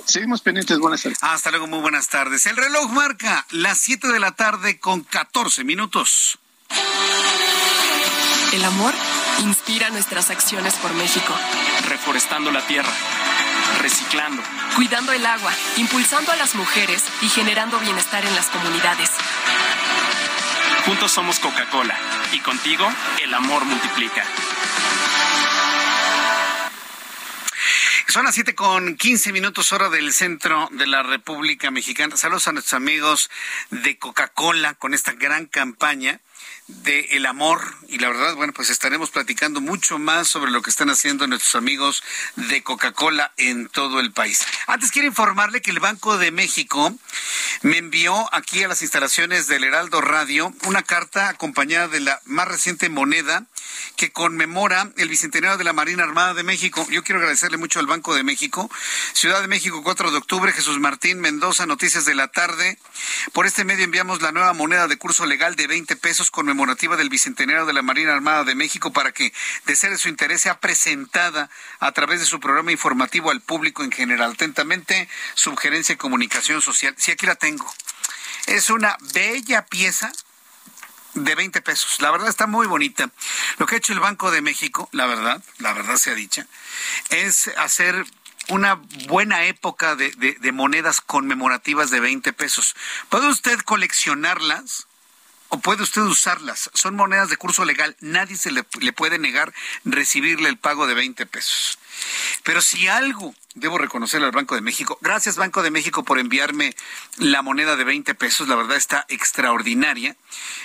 Seguimos 0.07 0.41
pendientes, 0.41 0.79
buenas 0.79 1.03
tardes. 1.03 1.19
Hasta 1.21 1.51
luego, 1.51 1.67
muy 1.67 1.81
buenas 1.81 2.09
tardes. 2.09 2.47
El 2.47 2.57
reloj 2.57 2.91
marca 2.93 3.45
las 3.51 3.79
7 3.79 4.09
de 4.09 4.21
la 4.21 4.33
tarde 4.33 4.79
con 4.79 5.03
14 5.03 5.65
minutos. 5.65 6.39
El 8.53 8.65
amor 8.65 8.95
inspira 9.41 9.91
nuestras 9.91 10.31
acciones 10.31 10.75
por 10.75 10.95
México. 10.95 11.35
Reforestando 11.89 12.53
la 12.53 12.65
tierra, 12.67 12.93
reciclando, 13.81 14.43
cuidando 14.75 15.13
el 15.13 15.25
agua, 15.25 15.53
impulsando 15.77 16.33
a 16.33 16.37
las 16.37 16.55
mujeres 16.55 17.05
y 17.23 17.29
generando 17.29 17.79
bienestar 17.81 18.25
en 18.25 18.35
las 18.35 18.47
comunidades. 18.47 19.11
Juntos 20.85 21.13
somos 21.13 21.41
Coca-Cola 21.41 21.99
y 22.33 22.41
contigo 22.41 22.89
el 23.23 23.35
amor 23.35 23.65
multiplica. 23.65 24.25
Son 28.09 28.25
las 28.25 28.35
siete 28.35 28.55
con 28.55 28.97
quince 28.97 29.33
minutos 29.33 29.73
hora 29.73 29.91
del 29.91 30.13
centro 30.13 30.69
de 30.73 30.87
la 30.87 31.03
República 31.03 31.71
Mexicana. 31.71 32.17
Saludos 32.17 32.49
a 32.49 32.53
nuestros 32.53 32.75
amigos 32.75 33.29
de 33.71 33.99
Coca-Cola 33.99 34.75
con 34.75 34.95
esta 34.95 35.13
gran 35.13 35.47
campaña 35.47 36.21
de 36.69 37.01
el 37.13 37.27
amor 37.27 37.61
y 37.89 37.99
la 37.99 38.09
verdad, 38.09 38.35
bueno, 38.35 38.53
pues 38.53 38.71
estaremos 38.71 39.11
platicando 39.11 39.61
mucho 39.61 39.99
más 39.99 40.27
sobre 40.27 40.51
lo 40.51 40.63
que 40.63 40.71
están 40.71 40.91
haciendo 40.91 41.27
nuestros 41.27 41.55
amigos 41.55 42.03
de 42.35 42.63
Coca-Cola 42.63 43.33
en 43.37 43.69
todo 43.69 44.01
el 44.01 44.13
país. 44.13 44.45
Antes 44.67 44.91
quiero 44.91 45.07
informarle 45.09 45.63
que 45.63 45.71
el 45.71 45.79
Banco 45.79 46.19
de 46.19 46.33
México 46.33 46.93
me 47.63 47.79
envió 47.79 48.29
aquí 48.35 48.65
a 48.65 48.69
las 48.69 48.83
instalaciones 48.83 49.47
del 49.47 49.65
Heraldo 49.65 50.01
Radio 50.01 50.53
una 50.67 50.83
carta 50.83 51.29
acompañada 51.29 51.89
de 51.89 52.01
la 52.01 52.21
más 52.25 52.49
reciente 52.49 52.89
moneda 52.89 53.45
que 53.97 54.13
conmemora 54.13 54.91
el 54.97 55.09
bicentenario 55.09 55.57
de 55.57 55.65
la 55.65 55.73
Marina 55.73 56.03
Armada 56.03 56.35
de 56.35 56.43
México. 56.43 56.87
Yo 56.91 57.03
quiero 57.03 57.21
agradecerle 57.21 57.57
mucho 57.57 57.81
al 57.81 57.87
Banco 57.87 58.15
de 58.15 58.23
México. 58.23 58.71
Ciudad 59.13 59.41
de 59.41 59.49
México, 59.49 59.83
4 59.83 60.11
de 60.11 60.19
octubre, 60.19 60.53
Jesús 60.53 60.79
Martín 60.79 61.21
Mendoza, 61.21 61.67
Noticias 61.67 62.05
de 62.05 62.15
la 62.15 62.29
Tarde. 62.29 62.79
Por 63.33 63.47
este 63.47 63.65
medio 63.65 63.85
enviamos 63.85 64.23
la 64.23 64.33
nueva 64.33 64.53
moneda 64.53 64.89
de 64.89 64.97
curso 64.97 65.27
legal 65.27 65.57
de 65.57 65.67
20 65.67 65.97
pesos 65.97 66.31
conmemorativa 66.31 66.97
del 66.97 67.09
bicentenario 67.09 67.67
de 67.67 67.73
la 67.73 67.83
Marina 67.83 68.13
Armada 68.13 68.45
de 68.45 68.55
México 68.55 68.93
para 68.93 69.13
que, 69.13 69.33
de 69.67 69.77
ser 69.77 69.91
de 69.91 69.99
su 69.99 70.09
interés, 70.09 70.43
sea 70.43 70.61
presentada 70.61 71.51
a 71.81 71.93
través 71.93 72.21
de 72.21 72.27
su 72.27 72.41
programa 72.41 72.73
informativo 72.73 73.31
al 73.31 73.41
público 73.41 73.83
en 73.85 73.93
general. 73.93 74.33
Atentamente, 74.33 75.09
Subgerencia 75.35 75.95
de 75.95 75.99
Comunicación 75.99 76.63
Social. 76.63 76.95
Sí, 76.99 77.13
aquí 77.13 77.27
la 77.27 77.37
tengo. 77.37 77.73
Es 78.47 78.71
una 78.71 78.97
bella 79.13 79.67
pieza 79.67 80.13
de 81.17 81.35
20 81.35 81.61
pesos. 81.63 82.01
La 82.01 82.11
verdad 82.11 82.29
está 82.29 82.47
muy 82.47 82.67
bonita. 82.67 83.11
Lo 83.59 83.67
que 83.67 83.75
ha 83.75 83.79
hecho 83.79 83.93
el 83.93 84.01
Banco 84.01 84.31
de 84.31 84.43
México, 84.43 84.89
la 84.93 85.07
verdad, 85.07 85.43
la 85.59 85.73
verdad 85.73 85.97
sea 85.97 86.15
dicha, 86.15 86.47
es 87.11 87.49
hacer 87.57 88.07
una 88.49 88.75
buena 89.09 89.45
época 89.47 89.97
de, 89.97 90.11
de, 90.11 90.53
monedas 90.53 91.01
conmemorativas 91.01 91.91
de 91.91 92.01
20 92.01 92.33
pesos. 92.33 92.77
¿Puede 93.09 93.29
usted 93.29 93.59
coleccionarlas? 93.61 94.87
o 95.49 95.61
puede 95.61 95.85
usted 95.85 96.03
usarlas. 96.03 96.71
Son 96.75 96.97
monedas 96.97 97.31
de 97.31 97.37
curso 97.37 97.65
legal. 97.65 97.97
Nadie 98.01 98.37
se 98.37 98.51
le, 98.51 98.65
le, 98.81 98.93
puede 98.93 99.17
negar 99.21 99.55
recibirle 99.85 100.49
el 100.49 100.59
pago 100.59 100.89
de 100.89 100.95
20 100.95 101.25
pesos. 101.27 101.79
Pero 102.43 102.61
si 102.61 102.89
algo 102.89 103.35
debo 103.55 103.79
reconocerle 103.79 104.27
al 104.27 104.33
Banco 104.33 104.55
de 104.55 104.61
México, 104.61 104.99
gracias 105.01 105.37
Banco 105.37 105.63
de 105.63 105.71
México 105.71 106.05
por 106.05 106.19
enviarme 106.19 106.75
la 107.19 107.43
moneda 107.43 107.77
de 107.77 107.85
20 107.85 108.15
pesos, 108.15 108.49
la 108.49 108.57
verdad 108.57 108.77
está 108.77 109.07
extraordinaria, 109.09 110.17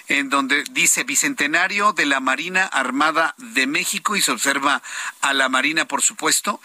en 0.07 0.29
donde 0.29 0.63
dice 0.71 1.03
Bicentenario 1.03 1.93
de 1.93 2.05
la 2.05 2.19
Marina 2.19 2.65
Armada 2.65 3.35
de 3.37 3.67
México 3.67 4.15
y 4.15 4.21
se 4.21 4.31
observa 4.31 4.81
a 5.21 5.33
la 5.33 5.49
Marina, 5.49 5.85
por 5.85 6.01
supuesto. 6.01 6.59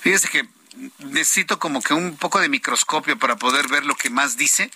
Fíjese 0.00 0.28
que 0.28 0.48
necesito 0.98 1.58
como 1.58 1.82
que 1.82 1.94
un 1.94 2.16
poco 2.16 2.40
de 2.40 2.48
microscopio 2.48 3.18
para 3.18 3.36
poder 3.36 3.68
ver 3.68 3.84
lo 3.84 3.94
que 3.96 4.10
más 4.10 4.36
dice, 4.36 4.70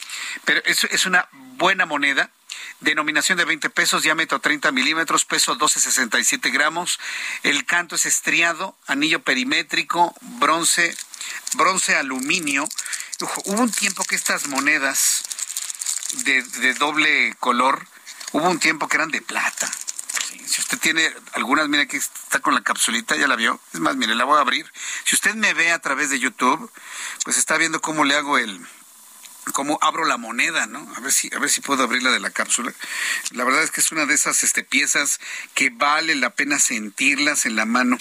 pero 0.45 0.61
es, 0.65 0.85
es 0.85 1.07
una 1.07 1.29
buena 1.33 1.87
moneda 1.87 2.31
denominación 2.81 3.39
de 3.39 3.45
20 3.45 3.71
pesos, 3.71 4.03
diámetro 4.03 4.41
30 4.41 4.73
milímetros, 4.73 5.25
peso 5.25 5.57
12,67 5.57 6.53
gramos. 6.53 6.99
El 7.43 7.65
canto 7.65 7.97
es 7.97 8.07
estriado, 8.07 8.77
anillo 8.87 9.23
perimétrico, 9.23 10.15
bronce, 10.21 10.95
bronce 11.55 11.97
aluminio. 11.97 12.69
Hubo 13.45 13.63
un 13.63 13.71
tiempo 13.71 14.05
que 14.05 14.17
estas 14.17 14.49
monedas 14.49 15.23
de, 16.25 16.75
doble 16.75 17.35
color, 17.39 17.87
hubo 18.33 18.49
un 18.49 18.59
tiempo 18.59 18.89
que 18.89 18.97
eran 18.97 19.11
de 19.11 19.23
plata. 19.23 19.71
Si 20.47 20.61
usted 20.61 20.79
tiene 20.79 21.11
algunas, 21.33 21.69
mire 21.69 21.85
aquí 21.85 21.97
está 21.97 22.41
con 22.41 22.55
la 22.55 22.63
capsulita, 22.63 23.17
ya 23.17 23.27
la 23.27 23.37
vio. 23.37 23.61
Es 23.73 23.81
más, 23.81 23.97
mire, 23.97 24.15
la 24.15 24.25
voy 24.25 24.39
a 24.39 24.43
abrir. 24.43 24.71
Si 25.05 25.15
usted 25.15 25.35
me 25.35 25.55
ve 25.55 25.73
a 25.73 25.79
través 25.79 26.11
de 26.11 26.19
YouTube, 26.19 26.71
pues 27.25 27.39
está 27.39 27.57
viendo 27.57 27.81
cómo 27.81 28.05
le 28.05 28.17
hago 28.17 28.37
el, 28.37 28.61
cómo 29.53 29.79
abro 29.83 30.05
la 30.05 30.17
moneda, 30.17 30.67
¿no? 30.67 30.87
A 30.97 31.01
ver 31.01 31.13
si, 31.13 31.31
a 31.35 31.39
ver 31.39 31.51
si 31.51 31.61
puedo 31.61 31.83
abrirla 31.83 32.11
de 32.11 32.21
la 32.21 32.31
cápsula. 32.31 32.73
La 33.33 33.45
verdad 33.45 33.63
es 33.63 33.71
que 33.71 33.81
es 33.81 33.93
una 33.93 34.07
de 34.07 34.15
esas 34.15 34.45
este, 34.45 34.63
piezas 34.63 35.21
que 35.55 35.71
vale 35.71 36.15
la 36.15 36.31
pena 36.31 36.59
sentirlas 36.59 37.47
en 37.47 37.57
la 37.57 37.65
mano. 37.65 37.99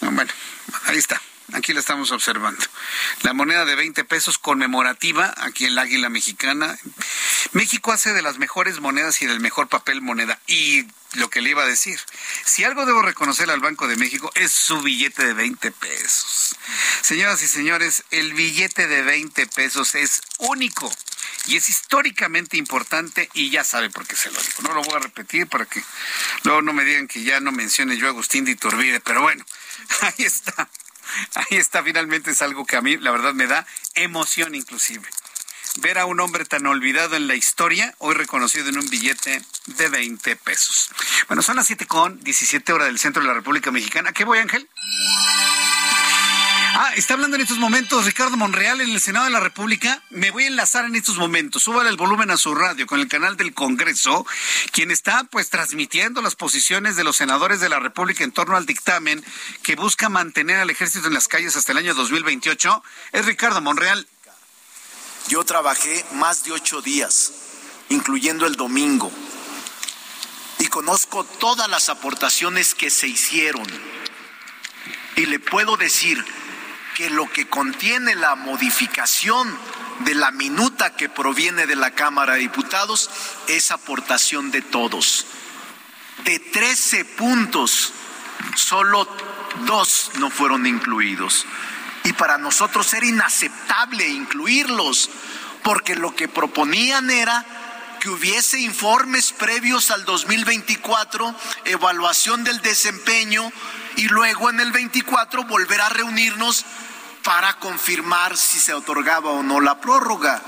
Bueno, 0.00 0.32
ahí 0.86 0.98
está. 0.98 1.20
Aquí 1.52 1.72
la 1.72 1.80
estamos 1.80 2.10
observando. 2.10 2.64
La 3.22 3.32
moneda 3.32 3.64
de 3.64 3.74
20 3.74 4.04
pesos 4.04 4.38
conmemorativa, 4.38 5.32
aquí 5.38 5.66
el 5.66 5.78
águila 5.78 6.08
mexicana. 6.08 6.78
México 7.52 7.92
hace 7.92 8.12
de 8.12 8.22
las 8.22 8.38
mejores 8.38 8.80
monedas 8.80 9.22
y 9.22 9.26
del 9.26 9.40
mejor 9.40 9.68
papel 9.68 10.00
moneda. 10.00 10.38
Y 10.46 10.86
lo 11.14 11.28
que 11.28 11.40
le 11.40 11.50
iba 11.50 11.62
a 11.62 11.66
decir, 11.66 11.98
si 12.44 12.64
algo 12.64 12.86
debo 12.86 13.02
reconocer 13.02 13.50
al 13.50 13.60
Banco 13.60 13.86
de 13.86 13.96
México 13.96 14.30
es 14.34 14.52
su 14.52 14.80
billete 14.80 15.26
de 15.26 15.34
20 15.34 15.70
pesos. 15.72 16.56
Señoras 17.02 17.42
y 17.42 17.48
señores, 17.48 18.04
el 18.10 18.32
billete 18.32 18.86
de 18.86 19.02
20 19.02 19.46
pesos 19.48 19.94
es 19.94 20.22
único 20.38 20.90
y 21.46 21.56
es 21.56 21.68
históricamente 21.68 22.56
importante 22.56 23.28
y 23.34 23.50
ya 23.50 23.64
sabe 23.64 23.90
por 23.90 24.06
qué 24.06 24.16
se 24.16 24.30
lo 24.30 24.40
digo. 24.40 24.62
No 24.62 24.74
lo 24.74 24.82
voy 24.82 24.94
a 24.94 25.00
repetir 25.00 25.46
para 25.48 25.66
que 25.66 25.82
luego 26.44 26.62
no 26.62 26.72
me 26.72 26.84
digan 26.84 27.08
que 27.08 27.22
ya 27.22 27.40
no 27.40 27.52
mencione 27.52 27.96
yo 27.96 28.06
a 28.06 28.10
Agustín 28.10 28.44
de 28.44 28.52
Iturbide, 28.52 29.00
pero 29.00 29.22
bueno, 29.22 29.44
ahí 30.00 30.24
está. 30.24 30.68
Ahí 31.34 31.56
está, 31.56 31.82
finalmente 31.82 32.30
es 32.30 32.42
algo 32.42 32.64
que 32.64 32.76
a 32.76 32.80
mí 32.80 32.96
la 32.96 33.10
verdad 33.10 33.34
me 33.34 33.46
da 33.46 33.66
emoción 33.94 34.54
inclusive. 34.54 35.08
Ver 35.76 35.98
a 35.98 36.04
un 36.04 36.20
hombre 36.20 36.44
tan 36.44 36.66
olvidado 36.66 37.16
en 37.16 37.28
la 37.28 37.34
historia, 37.34 37.94
hoy 37.98 38.14
reconocido 38.14 38.68
en 38.68 38.76
un 38.76 38.88
billete 38.90 39.42
de 39.66 39.88
20 39.88 40.36
pesos. 40.36 40.90
Bueno, 41.28 41.42
son 41.42 41.56
las 41.56 41.66
7 41.66 41.86
con 41.86 42.22
17 42.22 42.72
horas 42.74 42.88
del 42.88 42.98
centro 42.98 43.22
de 43.22 43.28
la 43.28 43.34
República 43.34 43.70
Mexicana. 43.70 44.12
¿Qué 44.12 44.24
voy, 44.24 44.38
Ángel? 44.38 44.68
Ah, 46.74 46.90
está 46.96 47.12
hablando 47.12 47.36
en 47.36 47.42
estos 47.42 47.58
momentos 47.58 48.06
Ricardo 48.06 48.38
Monreal 48.38 48.80
en 48.80 48.88
el 48.88 49.00
Senado 49.00 49.26
de 49.26 49.30
la 49.30 49.40
República. 49.40 50.02
Me 50.08 50.30
voy 50.30 50.44
a 50.44 50.46
enlazar 50.46 50.86
en 50.86 50.94
estos 50.94 51.18
momentos. 51.18 51.64
Súbale 51.64 51.90
el 51.90 51.98
volumen 51.98 52.30
a 52.30 52.38
su 52.38 52.54
radio 52.54 52.86
con 52.86 52.98
el 52.98 53.08
canal 53.08 53.36
del 53.36 53.52
Congreso, 53.52 54.24
quien 54.70 54.90
está 54.90 55.24
pues 55.24 55.50
transmitiendo 55.50 56.22
las 56.22 56.34
posiciones 56.34 56.96
de 56.96 57.04
los 57.04 57.16
senadores 57.16 57.60
de 57.60 57.68
la 57.68 57.78
República 57.78 58.24
en 58.24 58.32
torno 58.32 58.56
al 58.56 58.64
dictamen 58.64 59.22
que 59.62 59.76
busca 59.76 60.08
mantener 60.08 60.60
al 60.60 60.70
ejército 60.70 61.08
en 61.08 61.12
las 61.12 61.28
calles 61.28 61.56
hasta 61.56 61.72
el 61.72 61.78
año 61.78 61.92
2028. 61.92 62.82
Es 63.12 63.26
Ricardo 63.26 63.60
Monreal. 63.60 64.08
Yo 65.28 65.44
trabajé 65.44 66.06
más 66.12 66.42
de 66.44 66.52
ocho 66.52 66.80
días, 66.80 67.32
incluyendo 67.90 68.46
el 68.46 68.56
domingo, 68.56 69.12
y 70.58 70.68
conozco 70.68 71.24
todas 71.24 71.68
las 71.68 71.90
aportaciones 71.90 72.74
que 72.74 72.88
se 72.88 73.08
hicieron. 73.08 73.66
Y 75.16 75.26
le 75.26 75.38
puedo 75.38 75.76
decir 75.76 76.24
que 76.94 77.10
lo 77.10 77.30
que 77.30 77.48
contiene 77.48 78.14
la 78.14 78.34
modificación 78.34 79.58
de 80.00 80.14
la 80.14 80.30
minuta 80.30 80.94
que 80.94 81.08
proviene 81.08 81.66
de 81.66 81.76
la 81.76 81.92
Cámara 81.92 82.34
de 82.34 82.40
Diputados 82.40 83.10
es 83.48 83.70
aportación 83.70 84.50
de 84.50 84.62
todos. 84.62 85.26
De 86.24 86.38
13 86.38 87.04
puntos, 87.04 87.92
solo 88.54 89.08
dos 89.66 90.10
no 90.18 90.30
fueron 90.30 90.66
incluidos. 90.66 91.46
Y 92.04 92.12
para 92.12 92.38
nosotros 92.38 92.92
era 92.94 93.06
inaceptable 93.06 94.08
incluirlos, 94.08 95.10
porque 95.62 95.94
lo 95.94 96.14
que 96.14 96.28
proponían 96.28 97.10
era 97.10 97.44
que 98.00 98.10
hubiese 98.10 98.58
informes 98.58 99.32
previos 99.32 99.92
al 99.92 100.04
2024, 100.04 101.34
evaluación 101.66 102.42
del 102.42 102.60
desempeño 102.60 103.52
y 103.96 104.08
luego 104.08 104.50
en 104.50 104.60
el 104.60 104.72
24 104.72 105.44
volver 105.44 105.80
a 105.80 105.88
reunirnos 105.88 106.64
para 107.22 107.54
confirmar 107.58 108.36
si 108.36 108.58
se 108.58 108.74
otorgaba 108.74 109.30
o 109.30 109.42
no 109.42 109.60
la 109.60 109.80
prórroga. 109.80 110.42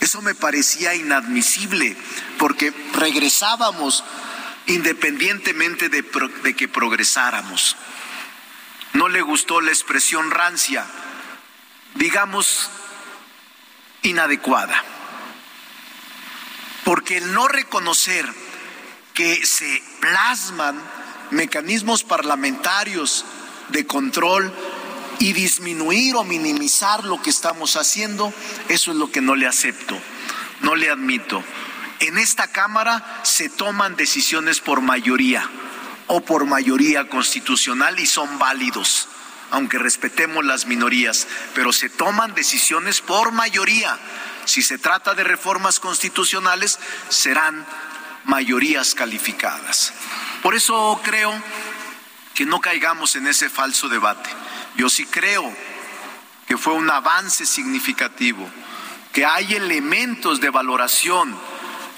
Eso 0.00 0.22
me 0.22 0.34
parecía 0.34 0.94
inadmisible 0.94 1.96
porque 2.38 2.72
regresábamos 2.94 4.02
independientemente 4.66 5.88
de, 5.88 6.02
de, 6.42 6.56
que 6.56 6.68
progresáramos. 6.68 7.76
No 8.92 9.08
le 9.08 9.20
gustó 9.20 9.60
la 9.60 9.70
expresión 9.70 10.30
rancia, 10.30 10.86
digamos 11.94 12.70
inadecuada, 14.02 14.82
porque 16.84 17.18
el 17.18 17.32
no 17.34 17.46
reconocer 17.48 18.26
que 19.12 19.44
se 19.44 19.82
plasman 20.00 20.80
mecanismos 21.30 22.04
parlamentarios 22.04 23.24
de 23.68 23.86
control 23.86 24.52
y 25.18 25.32
disminuir 25.32 26.16
o 26.16 26.24
minimizar 26.24 27.04
lo 27.04 27.20
que 27.22 27.30
estamos 27.30 27.76
haciendo, 27.76 28.32
eso 28.68 28.90
es 28.90 28.96
lo 28.96 29.10
que 29.10 29.20
no 29.20 29.36
le 29.36 29.46
acepto, 29.46 29.98
no 30.62 30.74
le 30.74 30.90
admito. 30.90 31.44
En 32.00 32.16
esta 32.16 32.48
Cámara 32.48 33.20
se 33.22 33.50
toman 33.50 33.96
decisiones 33.96 34.60
por 34.60 34.80
mayoría 34.80 35.48
o 36.06 36.22
por 36.22 36.46
mayoría 36.46 37.08
constitucional 37.08 38.00
y 38.00 38.06
son 38.06 38.38
válidos, 38.38 39.06
aunque 39.50 39.78
respetemos 39.78 40.44
las 40.44 40.64
minorías, 40.64 41.26
pero 41.54 41.72
se 41.72 41.90
toman 41.90 42.34
decisiones 42.34 43.02
por 43.02 43.32
mayoría. 43.32 43.98
Si 44.46 44.62
se 44.62 44.78
trata 44.78 45.14
de 45.14 45.22
reformas 45.22 45.78
constitucionales, 45.78 46.78
serán 47.10 47.66
mayorías 48.24 48.94
calificadas. 48.94 49.92
Por 50.42 50.54
eso 50.54 50.98
creo 51.04 51.32
que 52.34 52.46
no 52.46 52.60
caigamos 52.60 53.16
en 53.16 53.26
ese 53.26 53.50
falso 53.50 53.88
debate. 53.88 54.30
Yo 54.76 54.88
sí 54.88 55.04
creo 55.04 55.52
que 56.46 56.56
fue 56.56 56.72
un 56.72 56.90
avance 56.90 57.44
significativo, 57.44 58.48
que 59.12 59.26
hay 59.26 59.54
elementos 59.54 60.40
de 60.40 60.50
valoración 60.50 61.36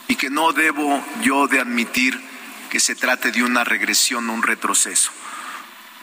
y 0.08 0.16
que 0.16 0.30
no 0.30 0.52
debo 0.52 1.04
yo 1.22 1.46
de 1.46 1.60
admitir 1.60 2.20
que 2.70 2.80
se 2.80 2.94
trate 2.94 3.30
de 3.30 3.44
una 3.44 3.64
regresión 3.64 4.28
o 4.28 4.32
un 4.32 4.42
retroceso. 4.42 5.12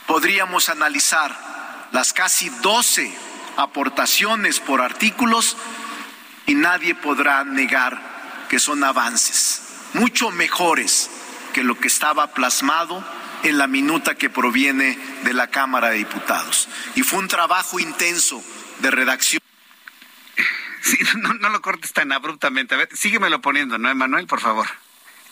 Podríamos 0.07 0.70
analizar 0.70 1.88
las 1.91 2.14
casi 2.14 2.49
12 2.49 3.14
aportaciones 3.57 4.60
por 4.60 4.82
artículos 4.82 5.57
y 6.45 6.56
nadie 6.56 6.95
podrá 6.95 7.44
negar 7.44 8.48
que 8.49 8.60
son 8.60 8.84
avances, 8.84 9.61
mucho 9.94 10.32
mejores 10.32 11.10
que 11.54 11.64
lo 11.64 11.80
que 11.80 11.88
estaba 11.88 12.34
plasmado 12.34 13.04
en 13.44 13.58
la 13.58 13.68
minuta 13.68 14.16
que 14.16 14.30
proviene 14.30 14.98
de 15.24 15.34
la 15.34 15.48
Cámara 15.48 15.90
de 15.90 15.98
Diputados. 15.98 16.68
Y 16.96 17.04
fue 17.04 17.20
un 17.20 17.28
trabajo 17.28 17.80
intenso 17.80 18.44
de 18.80 18.92
redacción. 18.92 19.42
Sí, 20.82 20.98
no, 21.18 21.50
lo 21.50 21.62
cortes 21.62 21.92
tan 21.92 22.14
abruptamente. 22.14 22.74
A 22.74 22.78
ver, 22.78 22.90
síguemelo 22.96 23.42
poniendo, 23.42 23.78
¿no, 23.78 23.90
Emanuel? 23.90 24.28
Por 24.28 24.40
favor. 24.40 24.66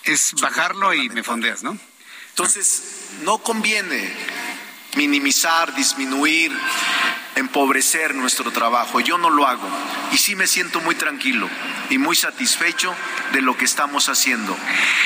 Es 0.04 0.34
bajarlo 0.42 0.94
y 0.94 1.08
me 1.08 1.24
fondeas, 1.24 1.64
¿no? 1.64 1.80
Entonces, 2.32 3.08
no 3.24 3.38
conviene 3.38 4.14
minimizar, 4.98 5.74
disminuir, 5.74 6.52
empobrecer 7.38 8.16
nuestro 8.16 8.52
trabajo. 8.52 9.00
Yo 9.00 9.18
no 9.18 9.30
lo 9.30 9.48
hago 9.48 9.68
y 10.12 10.18
sí 10.18 10.36
me 10.36 10.48
siento 10.48 10.80
muy 10.82 10.96
tranquilo 10.96 11.50
y 11.90 11.98
muy 11.98 12.16
satisfecho 12.16 12.96
de 13.32 13.42
lo 13.42 13.56
que 13.56 13.66
estamos 13.66 14.10
haciendo. 14.10 14.58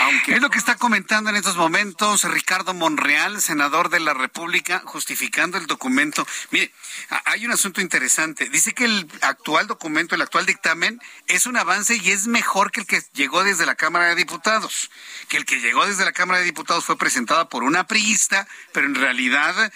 Aunque... 0.03 0.36
Es 0.36 0.41
lo 0.41 0.49
que 0.49 0.58
está 0.58 0.76
comentando 0.76 1.30
en 1.30 1.36
estos 1.36 1.58
momentos 1.58 2.24
Ricardo 2.24 2.74
Monreal, 2.74 3.41
senador 3.41 3.90
de 3.90 3.99
la 3.99 4.14
República, 4.14 4.82
justificando 4.86 5.58
el 5.58 5.68
documento. 5.68 6.26
Mire, 6.52 6.72
hay 7.26 7.45
un 7.45 7.52
asunto 7.52 7.82
interesante. 7.82 8.49
Dice 8.49 8.74
que 8.74 8.86
el 8.86 9.08
actual 9.22 9.68
documento, 9.68 10.16
el 10.16 10.22
actual 10.22 10.45
dictamen, 10.45 10.99
es 11.28 11.45
un 11.45 11.58
avance 11.58 11.98
y 11.98 12.12
es 12.12 12.28
mejor 12.28 12.72
que 12.72 12.82
el 12.82 12.88
que 12.88 13.03
llegó 13.14 13.44
desde 13.44 13.66
la 13.66 13.76
Cámara 13.76 14.08
de 14.08 14.16
Diputados. 14.16 14.90
Que 15.28 15.38
el 15.38 15.45
que 15.45 15.60
llegó 15.60 15.86
desde 15.86 16.06
la 16.06 16.14
Cámara 16.14 16.40
de 16.40 16.45
Diputados 16.45 16.86
fue 16.86 16.98
presentado 16.98 17.49
por 17.49 17.64
una 17.64 17.88
priista, 17.88 18.48
pero 18.72 18.88
en 18.88 18.95
realidad 18.95 19.72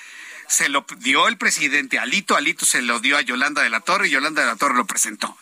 se 0.47 0.69
lo 0.69 0.85
dio 0.97 1.27
el 1.27 1.37
presidente 1.37 1.99
Alito, 1.99 2.35
Alito 2.35 2.65
se 2.65 2.81
lo 2.81 2.99
dio 2.99 3.17
a 3.17 3.21
Yolanda 3.21 3.61
de 3.61 3.69
la 3.69 3.79
Torre 3.79 4.07
y 4.07 4.11
Yolanda 4.11 4.41
de 4.41 4.47
la 4.47 4.55
Torre 4.55 4.75
lo 4.75 4.85
presentó. 4.85 5.37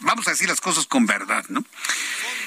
Vamos 0.00 0.26
a 0.26 0.30
decir 0.30 0.48
las 0.48 0.62
cosas 0.62 0.86
con 0.86 1.04
verdad, 1.06 1.44
¿no? 1.48 1.62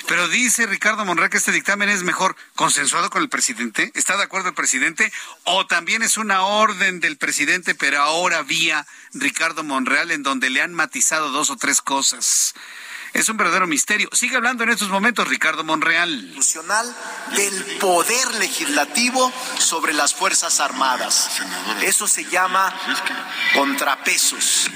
Pero 0.08 0.28
dice 0.28 0.66
Ricardo 0.66 1.06
Monreal 1.06 1.30
que 1.30 1.38
este 1.38 1.52
dictamen 1.52 1.88
es 1.88 2.04
mejor 2.04 2.36
consensuado 2.56 3.10
con 3.10 3.22
el 3.22 3.30
presidente. 3.30 3.92
¿Está 3.94 4.18
de 4.18 4.24
acuerdo 4.24 4.50
el 4.50 4.56
presidente? 4.56 5.14
¿O 5.44 5.66
también 5.68 6.02
es 6.02 6.18
una 6.18 6.42
orden 6.42 7.00
del 7.00 7.18
presidente, 7.18 7.76
pero 7.76 8.02
ahora 8.02 8.42
vía 8.42 8.86
Ricardo 9.14 9.64
Monreal 9.64 10.12
en 10.12 10.24
donde 10.24 10.50
le 10.50 10.62
han 10.62 10.74
matizado 10.74 11.30
dos 11.30 11.52
o 11.52 11.56
tres 11.56 11.82
cosas? 11.82 12.54
Es 13.14 13.30
un 13.30 13.38
verdadero 13.38 13.68
misterio. 13.68 14.10
Sigue 14.12 14.38
hablando 14.38 14.64
en 14.64 14.72
estos 14.72 14.90
momentos 14.90 15.28
Ricardo 15.28 15.64
Monreal. 15.64 16.34
Del 17.36 17.78
poder 17.80 18.36
legislativo 18.36 19.32
sobre 19.60 19.94
las 19.94 20.16
Fuerzas 20.16 20.60
Armadas. 20.60 21.30
Eso 21.84 22.08
se 22.08 22.26
llama 22.26 22.74
contrapesos 23.54 24.70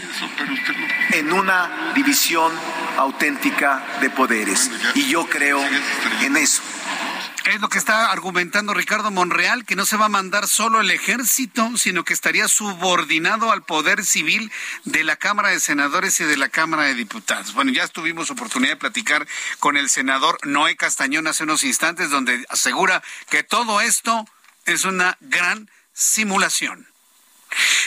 en 1.13 1.33
una 1.33 1.93
división 1.95 2.53
auténtica 2.97 3.97
de 4.01 4.11
poderes. 4.11 4.69
Y 4.93 5.09
yo 5.09 5.27
creo 5.27 5.59
en 6.21 6.37
eso. 6.37 6.61
Es 7.47 7.61
lo 7.61 7.69
que 7.69 7.77
está 7.77 8.11
argumentando 8.11 8.73
Ricardo 8.73 9.09
Monreal, 9.09 9.63
que 9.63 9.77
no 9.77 9.85
se 9.85 9.95
va 9.95 10.07
a 10.07 10.09
mandar 10.09 10.49
solo 10.49 10.81
el 10.81 10.91
ejército, 10.91 11.77
sino 11.77 12.03
que 12.03 12.11
estaría 12.11 12.49
subordinado 12.49 13.53
al 13.53 13.63
poder 13.63 14.03
civil 14.03 14.51
de 14.83 15.05
la 15.05 15.15
Cámara 15.15 15.49
de 15.49 15.61
Senadores 15.61 16.19
y 16.19 16.25
de 16.25 16.35
la 16.35 16.49
Cámara 16.49 16.83
de 16.83 16.93
Diputados. 16.93 17.53
Bueno, 17.53 17.71
ya 17.71 17.87
tuvimos 17.87 18.29
oportunidad 18.31 18.73
de 18.73 18.77
platicar 18.77 19.25
con 19.59 19.77
el 19.77 19.89
senador 19.89 20.37
Noé 20.45 20.75
Castañón 20.75 21.25
hace 21.25 21.43
unos 21.43 21.63
instantes, 21.63 22.09
donde 22.09 22.45
asegura 22.49 23.01
que 23.29 23.43
todo 23.43 23.79
esto 23.79 24.27
es 24.65 24.83
una 24.83 25.17
gran 25.21 25.69
simulación. 25.93 26.85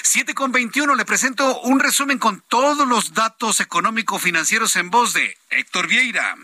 7 0.03 0.33
con 0.33 0.53
21 0.53 0.95
le 0.95 1.05
presento 1.05 1.61
un 1.61 1.81
resumen 1.81 2.19
con 2.19 2.43
todos 2.49 2.89
los 2.89 3.13
datos 3.13 3.61
económico-financieros 3.61 4.75
en 4.77 4.89
voz 4.89 5.13
de 5.13 5.37
Héctor 5.51 5.87
Vieira. 5.87 6.35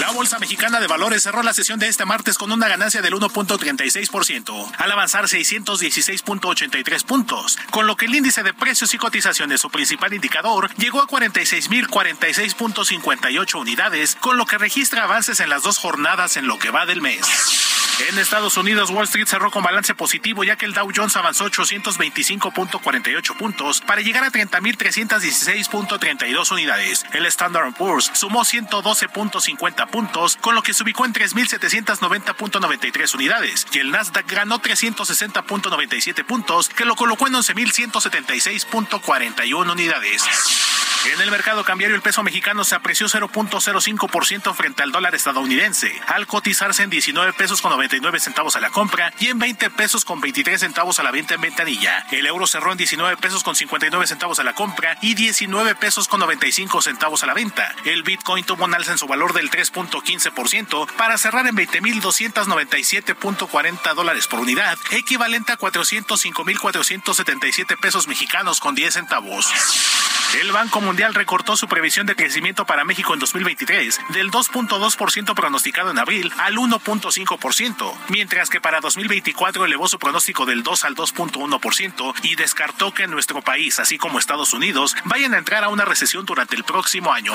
La 0.00 0.10
Bolsa 0.10 0.38
Mexicana 0.38 0.78
de 0.78 0.86
Valores 0.86 1.22
cerró 1.22 1.42
la 1.42 1.54
sesión 1.54 1.78
de 1.78 1.88
este 1.88 2.04
martes 2.04 2.36
con 2.36 2.52
una 2.52 2.68
ganancia 2.68 3.00
del 3.00 3.14
1.36%, 3.14 4.72
al 4.76 4.92
avanzar 4.92 5.24
616.83 5.24 7.04
puntos, 7.04 7.56
con 7.70 7.86
lo 7.86 7.96
que 7.96 8.04
el 8.04 8.14
índice 8.14 8.42
de 8.42 8.52
precios 8.52 8.92
y 8.92 8.98
cotizaciones, 8.98 9.62
su 9.62 9.70
principal 9.70 10.12
indicador, 10.12 10.68
llegó 10.76 11.00
a 11.00 11.06
46.046.58 11.06 13.54
unidades, 13.58 14.16
con 14.16 14.36
lo 14.36 14.44
que 14.44 14.58
registra 14.58 15.04
avances 15.04 15.40
en 15.40 15.48
las 15.48 15.62
dos 15.62 15.78
jornadas 15.78 16.36
en 16.36 16.46
lo 16.46 16.58
que 16.58 16.68
va 16.70 16.84
del 16.84 17.00
mes. 17.00 17.75
En 17.98 18.18
Estados 18.18 18.58
Unidos, 18.58 18.90
Wall 18.90 19.04
Street 19.04 19.26
cerró 19.26 19.50
con 19.50 19.62
balance 19.62 19.94
positivo 19.94 20.44
ya 20.44 20.56
que 20.56 20.66
el 20.66 20.74
Dow 20.74 20.86
Jones 20.94 21.16
avanzó 21.16 21.46
825.48 21.46 23.38
puntos 23.38 23.80
para 23.80 24.02
llegar 24.02 24.22
a 24.22 24.30
30.316.32 24.30 26.52
unidades. 26.52 27.06
El 27.14 27.24
Standard 27.26 27.72
Poor's 27.72 28.10
sumó 28.12 28.44
112.50 28.44 29.88
puntos, 29.88 30.36
con 30.36 30.54
lo 30.54 30.62
que 30.62 30.74
se 30.74 30.82
ubicó 30.82 31.06
en 31.06 31.14
3.790.93 31.14 33.14
unidades. 33.14 33.66
Y 33.72 33.78
el 33.78 33.90
Nasdaq 33.90 34.30
ganó 34.30 34.60
360.97 34.60 36.22
puntos, 36.26 36.68
que 36.68 36.84
lo 36.84 36.96
colocó 36.96 37.28
en 37.28 37.34
11.176.41 37.34 39.72
unidades. 39.72 40.22
En 41.12 41.20
el 41.20 41.30
mercado 41.30 41.62
cambiario 41.62 41.94
el 41.94 42.02
peso 42.02 42.24
mexicano 42.24 42.64
se 42.64 42.74
apreció 42.74 43.06
0.05% 43.06 44.54
frente 44.54 44.82
al 44.82 44.90
dólar 44.90 45.14
estadounidense, 45.14 45.92
al 46.08 46.26
cotizarse 46.26 46.82
en 46.82 46.90
19 46.90 47.32
pesos 47.34 47.62
con 47.62 47.70
99 47.70 48.18
centavos 48.18 48.56
a 48.56 48.60
la 48.60 48.70
compra 48.70 49.12
y 49.20 49.28
en 49.28 49.38
20 49.38 49.70
pesos 49.70 50.04
con 50.04 50.20
23 50.20 50.58
centavos 50.58 50.98
a 50.98 51.04
la 51.04 51.12
venta 51.12 51.34
en 51.34 51.42
ventanilla. 51.42 52.04
El 52.10 52.26
euro 52.26 52.48
cerró 52.48 52.72
en 52.72 52.78
19 52.78 53.18
pesos 53.18 53.44
con 53.44 53.54
59 53.54 54.04
centavos 54.06 54.40
a 54.40 54.44
la 54.44 54.54
compra 54.54 54.98
y 55.00 55.14
19 55.14 55.76
pesos 55.76 56.08
con 56.08 56.18
95 56.20 56.82
centavos 56.82 57.22
a 57.22 57.26
la 57.26 57.34
venta. 57.34 57.72
El 57.84 58.02
Bitcoin 58.02 58.44
tuvo 58.44 58.64
un 58.64 58.74
alza 58.74 58.90
en 58.90 58.98
su 58.98 59.06
valor 59.06 59.32
del 59.32 59.48
3.15% 59.48 60.90
para 60.96 61.18
cerrar 61.18 61.46
en 61.46 61.54
20.297.40 61.56 63.94
dólares 63.94 64.26
por 64.26 64.40
unidad, 64.40 64.76
equivalente 64.90 65.52
a 65.52 65.58
405.477 65.58 67.78
pesos 67.78 68.08
mexicanos 68.08 68.58
con 68.58 68.74
10 68.74 68.94
centavos. 68.94 69.52
El 70.34 70.52
Banco 70.52 70.80
Mundial 70.80 71.14
recortó 71.14 71.56
su 71.56 71.68
previsión 71.68 72.06
de 72.06 72.16
crecimiento 72.16 72.66
para 72.66 72.84
México 72.84 73.14
en 73.14 73.20
2023 73.20 74.00
del 74.10 74.30
2.2% 74.30 75.34
pronosticado 75.34 75.90
en 75.90 75.98
abril 75.98 76.32
al 76.38 76.56
1.5%, 76.56 77.94
mientras 78.08 78.50
que 78.50 78.60
para 78.60 78.80
2024 78.80 79.64
elevó 79.64 79.88
su 79.88 79.98
pronóstico 79.98 80.44
del 80.44 80.62
2 80.62 80.84
al 80.84 80.96
2.1% 80.96 82.14
y 82.22 82.34
descartó 82.34 82.92
que 82.92 83.06
nuestro 83.06 83.40
país, 83.40 83.78
así 83.78 83.98
como 83.98 84.18
Estados 84.18 84.52
Unidos, 84.52 84.94
vayan 85.04 85.34
a 85.34 85.38
entrar 85.38 85.64
a 85.64 85.68
una 85.68 85.84
recesión 85.84 86.26
durante 86.26 86.56
el 86.56 86.64
próximo 86.64 87.12
año. 87.12 87.32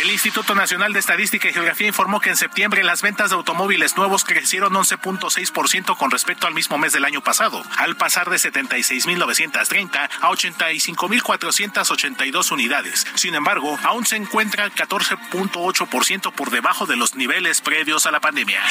El 0.00 0.10
Instituto 0.10 0.54
Nacional 0.54 0.92
de 0.92 1.00
Estadística 1.00 1.48
y 1.48 1.52
Geografía 1.52 1.86
informó 1.86 2.20
que 2.20 2.30
en 2.30 2.36
septiembre 2.36 2.82
las 2.82 3.02
ventas 3.02 3.30
de 3.30 3.36
automóviles 3.36 3.96
nuevos 3.96 4.24
crecieron 4.24 4.72
11.6% 4.72 5.96
con 5.96 6.10
respecto 6.10 6.46
al 6.46 6.54
mismo 6.54 6.78
mes 6.78 6.92
del 6.92 7.04
año 7.04 7.22
pasado, 7.22 7.62
al 7.76 7.96
pasar 7.96 8.30
de 8.30 8.36
76.930 8.36 10.08
a 10.20 10.30
85.482 10.30 12.52
unidades. 12.52 13.06
Sin 13.14 13.34
embargo, 13.34 13.78
aún 13.82 14.06
se 14.06 14.16
encuentra 14.16 14.70
14.8% 14.70 16.32
por 16.32 16.50
debajo 16.50 16.86
de 16.86 16.96
los 16.96 17.14
niveles 17.14 17.60
previos 17.60 18.06
a 18.06 18.10
la 18.10 18.20
pandemia. 18.20 18.62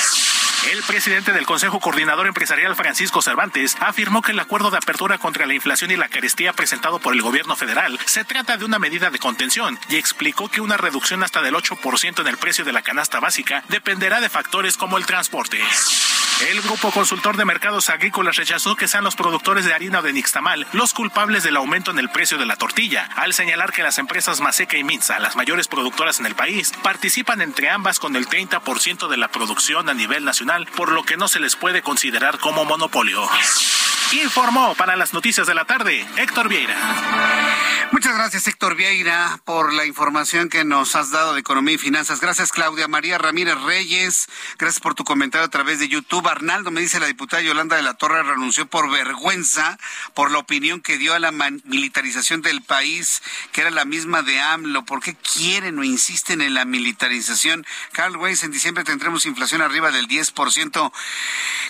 El 0.70 0.84
presidente 0.84 1.34
del 1.34 1.48
Consejo 1.48 1.80
Coordinador 1.80 2.28
Empresarial, 2.28 2.76
Francisco 2.76 3.24
Cervantes, 3.24 3.76
afirmó 3.80 4.22
que 4.22 4.32
el 4.32 4.40
acuerdo 4.40 4.70
de 4.70 4.78
apertura 4.78 5.18
contra 5.18 5.48
la 5.48 5.56
inflación 5.56 5.90
y 5.90 5.96
la 5.96 6.08
carestía 6.08 6.54
presentado 6.54 7.00
por 7.00 7.14
el 7.16 7.22
gobierno 7.24 7.56
federal 7.56 8.00
se 8.06 8.24
trata 8.26 8.58
de 8.58 8.66
una 8.66 8.78
medida 8.78 9.10
de 9.10 9.18
contención 9.18 9.80
y 9.90 9.96
explicó 9.96 10.50
que 10.50 10.62
una 10.62 10.78
reducción 10.78 11.24
hasta 11.24 11.42
del 11.42 11.56
8% 11.56 12.22
en 12.22 12.28
el 12.28 12.38
precio 12.38 12.64
de 12.64 12.74
la 12.74 12.84
canasta 12.84 13.20
básica 13.20 13.64
dependerá 13.70 14.22
de 14.22 14.30
factores 14.30 14.78
como 14.78 15.00
el 15.00 15.06
transporte. 15.08 15.60
El 16.50 16.62
Grupo 16.62 16.92
Consultor 16.92 17.38
de 17.38 17.46
Mercados 17.46 17.90
Agrícolas 17.90 18.36
rechazó 18.36 18.76
que 18.76 18.88
sean 18.88 19.04
los 19.04 19.16
productores 19.16 19.64
de 19.64 19.74
harina 19.74 20.02
de 20.02 20.12
nixtamal 20.12 20.66
los 20.74 20.94
culpables 20.94 21.44
del 21.44 21.56
aumento 21.56 21.92
en 21.92 22.00
el 22.00 22.10
precio 22.10 22.38
de 22.40 22.48
la 22.48 22.56
tortilla, 22.56 23.10
al 23.16 23.34
señalar 23.34 23.72
que 23.72 23.84
las 23.84 24.00
empresas 24.00 24.42
Maseca 24.42 24.76
y 24.76 24.84
Minza, 24.84 25.20
las 25.20 25.36
mayores 25.36 25.68
productoras 25.68 26.20
en 26.20 26.26
el 26.26 26.34
país, 26.34 26.72
participan 26.82 27.42
entre 27.42 27.70
ambas 27.70 28.00
con 28.00 28.16
el 28.16 28.28
30% 28.28 29.08
de 29.08 29.18
la 29.18 29.28
producción 29.28 29.88
a 29.88 29.94
nivel 29.94 30.26
nacional, 30.26 30.68
por 30.76 30.92
lo 30.92 31.04
que 31.04 31.16
no 31.16 31.28
se 31.28 31.40
les 31.40 31.56
puede 31.56 31.84
considerar 31.84 32.40
como 32.40 32.66
monopolio. 32.66 33.22
Informó 34.14 34.76
para 34.76 34.98
las 34.98 35.14
noticias 35.14 35.48
de 35.48 35.56
la 35.56 35.64
tarde 35.64 36.06
Héctor 36.18 36.50
Vieira. 36.50 36.76
Muchas 37.92 38.16
gracias 38.16 38.48
Héctor 38.48 38.76
Vieira 38.76 39.42
por 39.46 39.74
la 39.74 39.86
información 39.86 40.50
que 40.50 40.64
nos 40.64 40.96
has 40.96 41.12
dado 41.12 41.34
de 41.34 41.40
economía 41.40 41.76
y 41.76 41.78
finanzas. 41.78 42.20
Gracias 42.20 42.52
Claudia 42.52 42.88
María 42.88 43.18
Ramírez 43.18 43.60
Reyes. 43.62 44.28
Gracias 44.58 44.82
por 44.82 44.96
tu 44.96 45.04
comentario 45.04 45.46
a 45.46 45.50
través 45.50 45.80
de 45.80 45.88
YouTube. 45.88 46.28
Arnaldo 46.28 46.72
me 46.72 46.82
dice 46.82 47.00
la 47.00 47.08
diputada 47.08 47.42
Yolanda 47.42 47.76
de 47.76 47.82
la 47.84 47.94
Torre 47.94 48.24
renunció 48.24 48.66
por 48.66 48.90
vergüenza 48.90 49.78
por 50.14 50.32
la 50.32 50.40
opinión 50.40 50.82
que 50.82 50.98
dio 50.98 51.14
a 51.14 51.20
la 51.20 51.32
militarización 51.32 52.42
del 52.42 52.62
país, 52.62 53.22
que 53.52 53.62
era 53.62 53.72
la 53.72 53.86
misma 53.86 54.22
de 54.22 54.40
AMLO. 54.40 54.86
¿Por 54.86 55.02
qué 55.02 55.16
quieren 55.16 55.80
o 55.80 55.84
insisten 55.84 56.42
en 56.42 56.54
la 56.54 56.66
militarización? 56.66 57.66
Carl 57.92 58.16
Weiss, 58.18 58.44
en 58.44 58.52
diciembre 58.52 58.84
tendremos 58.84 59.26
inflación 59.26 59.62
arriba 59.62 59.92
del 59.92 60.08
10%. 60.08 60.92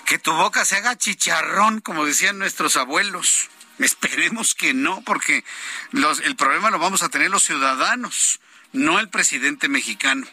Que 0.06 0.18
tu 0.18 0.32
boca 0.32 0.64
se 0.64 0.76
haga 0.76 0.96
chicharrón, 0.96 1.80
como 1.80 2.04
nuestros 2.38 2.76
abuelos. 2.76 3.48
Esperemos 3.78 4.54
que 4.54 4.74
no, 4.74 5.02
porque 5.02 5.44
el 5.92 6.36
problema 6.36 6.70
lo 6.70 6.78
vamos 6.78 7.02
a 7.02 7.08
tener 7.08 7.30
los 7.30 7.44
ciudadanos, 7.44 8.40
no 8.72 8.98
el 8.98 9.08
presidente 9.08 9.68
mexicano. 9.68 10.26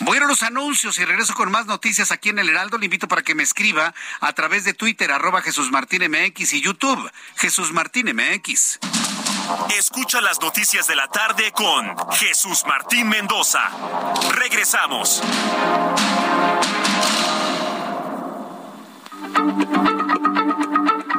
Voy 0.00 0.18
los 0.18 0.42
anuncios 0.42 0.98
y 0.98 1.04
regreso 1.04 1.34
con 1.34 1.50
más 1.50 1.66
noticias 1.66 2.10
aquí 2.10 2.30
en 2.30 2.38
el 2.38 2.48
Heraldo. 2.48 2.78
Le 2.78 2.86
invito 2.86 3.08
para 3.08 3.22
que 3.22 3.34
me 3.34 3.42
escriba 3.42 3.94
a 4.20 4.32
través 4.32 4.64
de 4.64 4.74
Twitter, 4.74 5.12
arroba 5.12 5.42
Jesús 5.42 5.70
Martín 5.70 6.02
MX 6.10 6.52
y 6.54 6.60
YouTube, 6.60 7.10
Jesús 7.36 7.72
Martín 7.72 8.06
MX. 8.14 8.78
Escucha 9.76 10.20
las 10.20 10.40
noticias 10.40 10.86
de 10.86 10.96
la 10.96 11.08
tarde 11.08 11.52
con 11.52 11.94
Jesús 12.12 12.64
Martín 12.66 13.08
Mendoza. 13.08 13.70
Regresamos. 14.32 15.22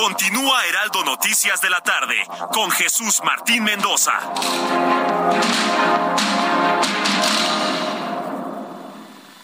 Continúa 0.00 0.64
Heraldo 0.64 1.04
Noticias 1.04 1.60
de 1.60 1.68
la 1.68 1.82
tarde 1.82 2.16
con 2.54 2.70
Jesús 2.70 3.20
Martín 3.22 3.64
Mendoza. 3.64 4.12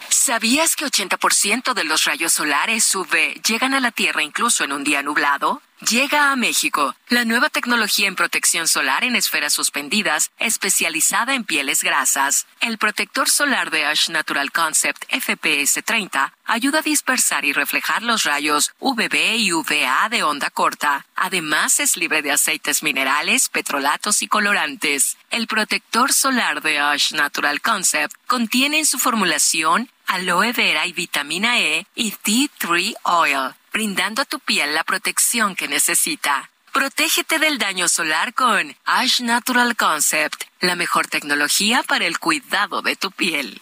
¿Sabías 0.09 0.75
que 0.75 0.87
80% 0.87 1.75
de 1.75 1.85
los 1.85 2.05
rayos 2.05 2.33
solares 2.33 2.95
UV 2.95 3.43
llegan 3.47 3.75
a 3.75 3.81
la 3.81 3.91
Tierra 3.91 4.23
incluso 4.23 4.65
en 4.65 4.73
un 4.73 4.83
día 4.83 5.03
nublado? 5.03 5.61
Llega 5.81 6.33
a 6.33 6.37
México 6.37 6.97
la 7.11 7.27
nueva 7.27 7.51
tecnología 7.51 8.09
en 8.09 8.17
protección 8.17 8.67
solar 8.67 9.05
en 9.05 9.15
esferas 9.15 9.53
suspendidas, 9.53 10.31
especializada 10.39 11.35
en 11.35 11.45
pieles 11.45 11.83
grasas. 11.83 12.47
El 12.61 12.79
protector 12.79 13.29
solar 13.29 13.71
de 13.71 13.85
Ash 13.85 14.09
Natural 14.09 14.51
Concept 14.53 15.05
FPS 15.13 15.83
30 15.85 16.33
ayuda 16.47 16.79
a 16.79 16.83
dispersar 16.83 17.45
y 17.45 17.53
reflejar 17.53 18.03
los 18.03 18.25
rayos 18.25 18.73
UVB 18.79 19.37
y 19.37 19.53
UVA 19.53 20.09
de 20.09 20.23
onda 20.23 20.49
corta. 20.49 21.05
Además, 21.15 21.79
es 21.79 21.99
libre 21.99 22.23
de 22.23 22.33
aceites 22.33 22.83
minerales, 22.83 23.51
petrolatos 23.51 24.23
y 24.23 24.29
colorantes. 24.29 25.19
El 25.31 25.47
protector 25.47 26.11
solar 26.11 26.63
de 26.63 26.79
Ash 26.79 27.13
Natural 27.13 27.61
Concept 27.61 28.15
contiene 28.27 28.79
en 28.79 28.87
su 28.87 28.99
formulación 28.99 29.91
aloe 30.07 30.53
vera 30.53 30.87
y 30.87 30.95
vitamina 30.95 31.61
E 31.61 31.87
y 31.95 32.13
T3 32.13 32.95
Oil 33.03 33.55
brindando 33.77 34.23
a 34.23 34.25
tu 34.25 34.41
piel 34.41 34.73
la 34.73 34.85
protección 34.85 35.55
que 35.55 35.69
necesita. 35.69 36.49
Protégete 36.73 37.39
del 37.39 37.59
daño 37.59 37.91
solar 37.91 38.33
con 38.33 38.75
Ash 38.87 39.21
Natural 39.21 39.77
Concept, 39.77 40.45
la 40.61 40.77
mejor 40.77 41.09
tecnología 41.09 41.83
para 41.83 42.07
el 42.07 42.19
cuidado 42.19 42.81
de 42.81 42.97
tu 42.97 43.11
piel. 43.11 43.61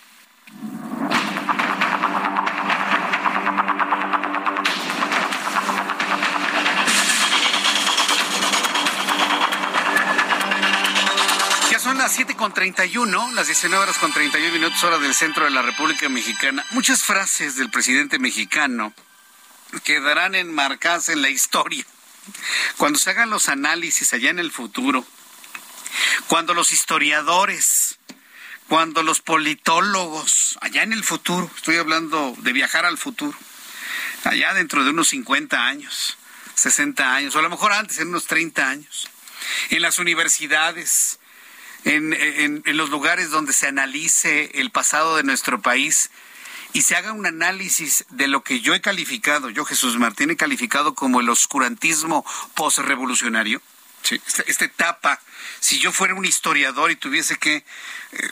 Ya 11.73 11.81
son 11.81 11.99
las 11.99 12.13
7 12.13 12.37
con 12.37 12.55
31, 12.55 13.33
las 13.33 13.49
19 13.49 13.83
horas 13.83 13.99
con 13.99 14.13
31 14.13 14.53
minutos, 14.53 14.85
hora 14.85 14.99
del 14.99 15.13
centro 15.13 15.47
de 15.47 15.51
la 15.51 15.63
República 15.63 16.09
Mexicana. 16.09 16.65
Muchas 16.71 17.03
frases 17.03 17.57
del 17.57 17.69
presidente 17.69 18.21
mexicano 18.21 18.95
quedarán 19.83 20.35
enmarcadas 20.35 21.09
en 21.09 21.23
la 21.23 21.31
historia. 21.31 21.85
Cuando 22.77 22.99
se 22.99 23.11
hagan 23.11 23.31
los 23.31 23.49
análisis 23.49 24.13
allá 24.13 24.31
en 24.31 24.39
el 24.39 24.51
futuro, 24.51 25.07
cuando 26.29 26.55
los 26.55 26.73
historiadores, 26.73 27.99
cuando 28.69 29.03
los 29.03 29.21
politólogos, 29.21 30.59
allá 30.61 30.83
en 30.83 30.93
el 30.93 31.05
futuro, 31.05 31.51
estoy 31.57 31.77
hablando 31.77 32.35
de 32.39 32.53
viajar 32.53 32.87
al 32.87 32.99
futuro, 32.99 33.37
allá 34.25 34.55
dentro 34.55 34.85
de 34.85 34.91
unos 34.91 35.09
50 35.09 35.67
años, 35.67 36.17
60 36.55 37.15
años, 37.15 37.37
o 37.37 37.39
a 37.39 37.43
lo 37.43 37.51
mejor 37.51 37.73
antes, 37.73 37.99
en 37.99 38.09
unos 38.09 38.27
30 38.27 38.69
años, 38.69 39.11
en 39.71 39.83
las 39.83 39.99
universidades, 39.99 41.19
en, 41.85 42.63
los 42.65 42.91
lugares 42.91 43.31
donde 43.31 43.53
se 43.53 43.67
analice 43.67 44.51
el 44.55 44.71
pasado 44.71 45.17
de 45.17 45.23
nuestro 45.23 45.61
país 45.61 46.11
y 46.75 46.83
se 46.83 46.97
haga 46.97 47.13
un 47.13 47.25
análisis 47.25 48.05
de 48.11 48.27
lo 48.27 48.43
que 48.43 48.61
yo 48.61 48.75
he 48.75 48.81
calificado, 48.81 49.49
yo 49.49 49.65
Jesús 49.65 49.97
Martín 49.97 50.31
he 50.31 50.37
calificado 50.37 50.95
como 50.95 51.21
el 51.21 51.31
oscurantismo 51.31 52.27
postrevolucionario, 52.55 53.63
esta, 54.47 54.65
etapa, 54.65 55.21
si 55.61 55.79
yo 55.79 55.93
fuera 55.93 56.15
un 56.15 56.25
historiador 56.25 56.91
y 56.91 56.97
tuviese 56.97 57.39
que 57.39 57.57
eh, 57.57 57.65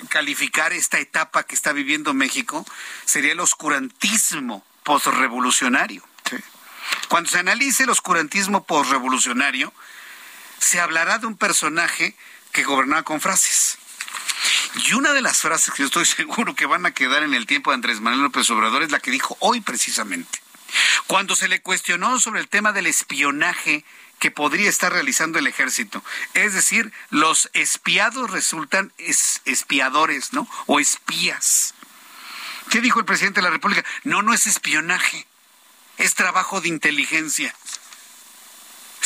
calificar 0.08 0.72
esta 0.72 0.98
etapa 0.98 1.44
que 1.44 1.54
está 1.54 1.72
viviendo 1.72 2.12
México, 2.14 2.66
sería 3.04 3.32
el 3.32 3.40
oscurantismo 3.40 4.66
postrevolucionario. 4.82 6.04
Cuando 7.08 7.30
se 7.30 7.38
analice 7.38 7.84
el 7.84 7.90
oscurantismo 7.90 8.64
postrevolucionario, 8.64 9.72
se 10.58 10.80
hablará 10.80 11.18
de 11.18 11.26
un 11.26 11.36
personaje 11.36 12.16
que 12.50 12.64
gobernaba 12.64 13.04
con 13.04 13.20
frases. 13.20 13.78
Y 14.86 14.94
una 14.94 15.12
de 15.12 15.22
las 15.22 15.38
frases 15.38 15.72
que 15.74 15.82
yo 15.82 15.86
estoy 15.86 16.04
seguro 16.06 16.54
que 16.54 16.66
van 16.66 16.86
a 16.86 16.92
quedar 16.92 17.22
en 17.22 17.34
el 17.34 17.46
tiempo 17.46 17.70
de 17.70 17.76
Andrés 17.76 18.00
Manuel 18.00 18.22
López 18.22 18.48
Obrador 18.50 18.82
es 18.82 18.90
la 18.90 19.00
que 19.00 19.10
dijo 19.10 19.36
hoy 19.40 19.60
precisamente. 19.60 20.40
Cuando 21.06 21.36
se 21.36 21.48
le 21.48 21.60
cuestionó 21.60 22.18
sobre 22.18 22.40
el 22.40 22.48
tema 22.48 22.72
del 22.72 22.86
espionaje 22.86 23.84
que 24.22 24.30
podría 24.30 24.70
estar 24.70 24.92
realizando 24.92 25.40
el 25.40 25.48
ejército. 25.48 26.04
Es 26.32 26.54
decir, 26.54 26.92
los 27.10 27.50
espiados 27.54 28.30
resultan 28.30 28.92
espiadores, 28.96 30.32
¿no? 30.32 30.48
O 30.66 30.78
espías. 30.78 31.74
¿Qué 32.70 32.80
dijo 32.80 33.00
el 33.00 33.04
presidente 33.04 33.40
de 33.40 33.46
la 33.46 33.50
República? 33.50 33.84
No, 34.04 34.22
no 34.22 34.32
es 34.32 34.46
espionaje, 34.46 35.26
es 35.98 36.14
trabajo 36.14 36.60
de 36.60 36.68
inteligencia. 36.68 37.52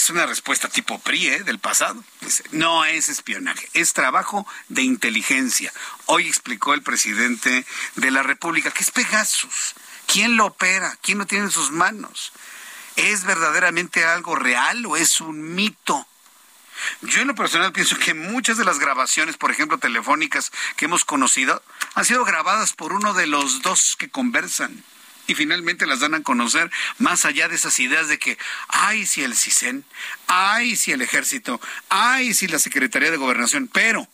Es 0.07 0.11
una 0.11 0.27
respuesta 0.27 0.69
tipo 0.69 1.01
PRI 1.01 1.27
¿eh? 1.27 1.43
del 1.43 1.59
pasado. 1.59 2.05
no 2.53 2.85
es 2.85 3.09
espionaje, 3.09 3.69
es 3.73 3.93
trabajo 3.93 4.47
de 4.69 4.83
inteligencia. 4.83 5.73
Hoy 6.05 6.29
explicó 6.29 6.75
el 6.75 6.83
presidente 6.83 7.67
de 7.97 8.11
la 8.13 8.23
República 8.23 8.71
que 8.71 8.85
es 8.85 8.93
Pegasus. 8.93 9.75
¿Quién 10.07 10.37
lo 10.37 10.47
opera? 10.47 10.97
¿Quién 11.03 11.19
lo 11.19 11.27
tiene 11.27 11.47
en 11.47 11.51
sus 11.51 11.73
manos? 11.73 12.33
¿Es 12.95 13.25
verdaderamente 13.25 14.05
algo 14.05 14.37
real 14.37 14.87
o 14.87 14.97
es 14.97 15.21
un 15.21 15.57
mito? 15.57 16.07
Yo 17.03 17.23
en 17.23 17.27
lo 17.27 17.35
personal 17.35 17.73
pienso 17.73 17.99
que 17.99 18.15
muchas 18.15 18.59
de 18.59 18.65
las 18.65 18.79
grabaciones, 18.79 19.37
por 19.37 19.51
ejemplo, 19.51 19.79
telefónicas 19.79 20.53
que 20.77 20.85
hemos 20.85 21.05
conocido, 21.05 21.65
han 21.95 22.05
sido 22.05 22.25
grabadas 22.25 22.75
por 22.75 22.93
uno 22.93 23.13
de 23.13 23.27
los 23.27 23.61
dos 23.61 23.97
que 23.99 24.09
conversan 24.09 24.85
y 25.27 25.35
finalmente 25.35 25.87
las 25.87 26.01
dan 26.01 26.15
a 26.15 26.23
conocer 26.23 26.71
más 26.99 27.25
allá 27.25 27.49
de 27.49 27.57
esas 27.57 27.79
ideas 27.81 28.09
de 28.09 28.19
que, 28.19 28.39
ay, 28.69 29.07
si 29.07 29.23
el 29.23 29.37
CISEN, 29.37 29.85
ay, 30.27 30.77
si 30.77 30.93
el 30.93 31.03
ejército, 31.03 31.61
ay, 31.89 32.35
si 32.35 32.47
la 32.47 32.59
Secretaría 32.59 33.11
de 33.11 33.17
Gobernación, 33.17 33.69
pero 33.69 34.07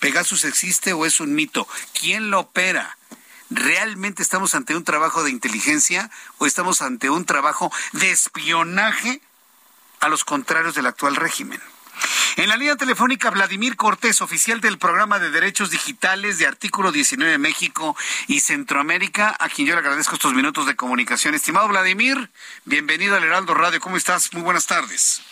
Pegasus 0.00 0.44
existe 0.44 0.92
o 0.92 1.06
es 1.06 1.20
un 1.20 1.34
mito, 1.34 1.68
¿quién 1.98 2.30
lo 2.30 2.40
opera? 2.40 2.96
¿Realmente 3.50 4.22
estamos 4.22 4.54
ante 4.54 4.76
un 4.76 4.84
trabajo 4.84 5.24
de 5.24 5.30
inteligencia 5.30 6.10
o 6.38 6.46
estamos 6.46 6.82
ante 6.82 7.10
un 7.10 7.24
trabajo 7.24 7.72
de 7.92 8.10
espionaje 8.10 9.20
a 9.98 10.08
los 10.08 10.24
contrarios 10.24 10.74
del 10.74 10.86
actual 10.86 11.16
régimen? 11.16 11.60
En 12.36 12.48
la 12.48 12.56
línea 12.56 12.76
telefónica, 12.76 13.30
Vladimir 13.30 13.76
Cortés, 13.76 14.22
oficial 14.22 14.60
del 14.60 14.78
programa 14.78 15.18
de 15.18 15.30
derechos 15.30 15.70
digitales 15.70 16.38
de 16.38 16.46
Artículo 16.46 16.92
19 16.92 17.38
México 17.38 17.96
y 18.28 18.40
Centroamérica, 18.40 19.36
a 19.38 19.48
quien 19.48 19.66
yo 19.66 19.74
le 19.74 19.80
agradezco 19.80 20.14
estos 20.14 20.32
minutos 20.32 20.66
de 20.66 20.76
comunicación. 20.76 21.34
Estimado 21.34 21.68
Vladimir, 21.68 22.30
bienvenido 22.64 23.16
al 23.16 23.24
Heraldo 23.24 23.54
Radio. 23.54 23.80
¿Cómo 23.80 23.96
estás? 23.96 24.32
Muy 24.32 24.42
buenas 24.42 24.66
tardes. 24.66 25.22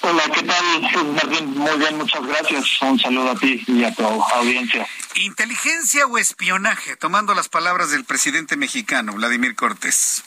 Hola, 0.00 0.24
¿qué 0.34 0.42
tal? 0.42 1.44
Muy 1.44 1.78
bien, 1.78 1.96
muchas 1.96 2.26
gracias. 2.26 2.82
Un 2.82 2.98
saludo 2.98 3.30
a 3.30 3.34
ti 3.36 3.62
y 3.68 3.84
a 3.84 3.94
tu 3.94 4.04
audiencia. 4.04 4.86
¿Inteligencia 5.14 6.06
o 6.06 6.18
espionaje? 6.18 6.96
Tomando 6.96 7.34
las 7.34 7.48
palabras 7.48 7.90
del 7.90 8.04
presidente 8.04 8.56
mexicano, 8.56 9.12
Vladimir 9.12 9.54
Cortés. 9.54 10.24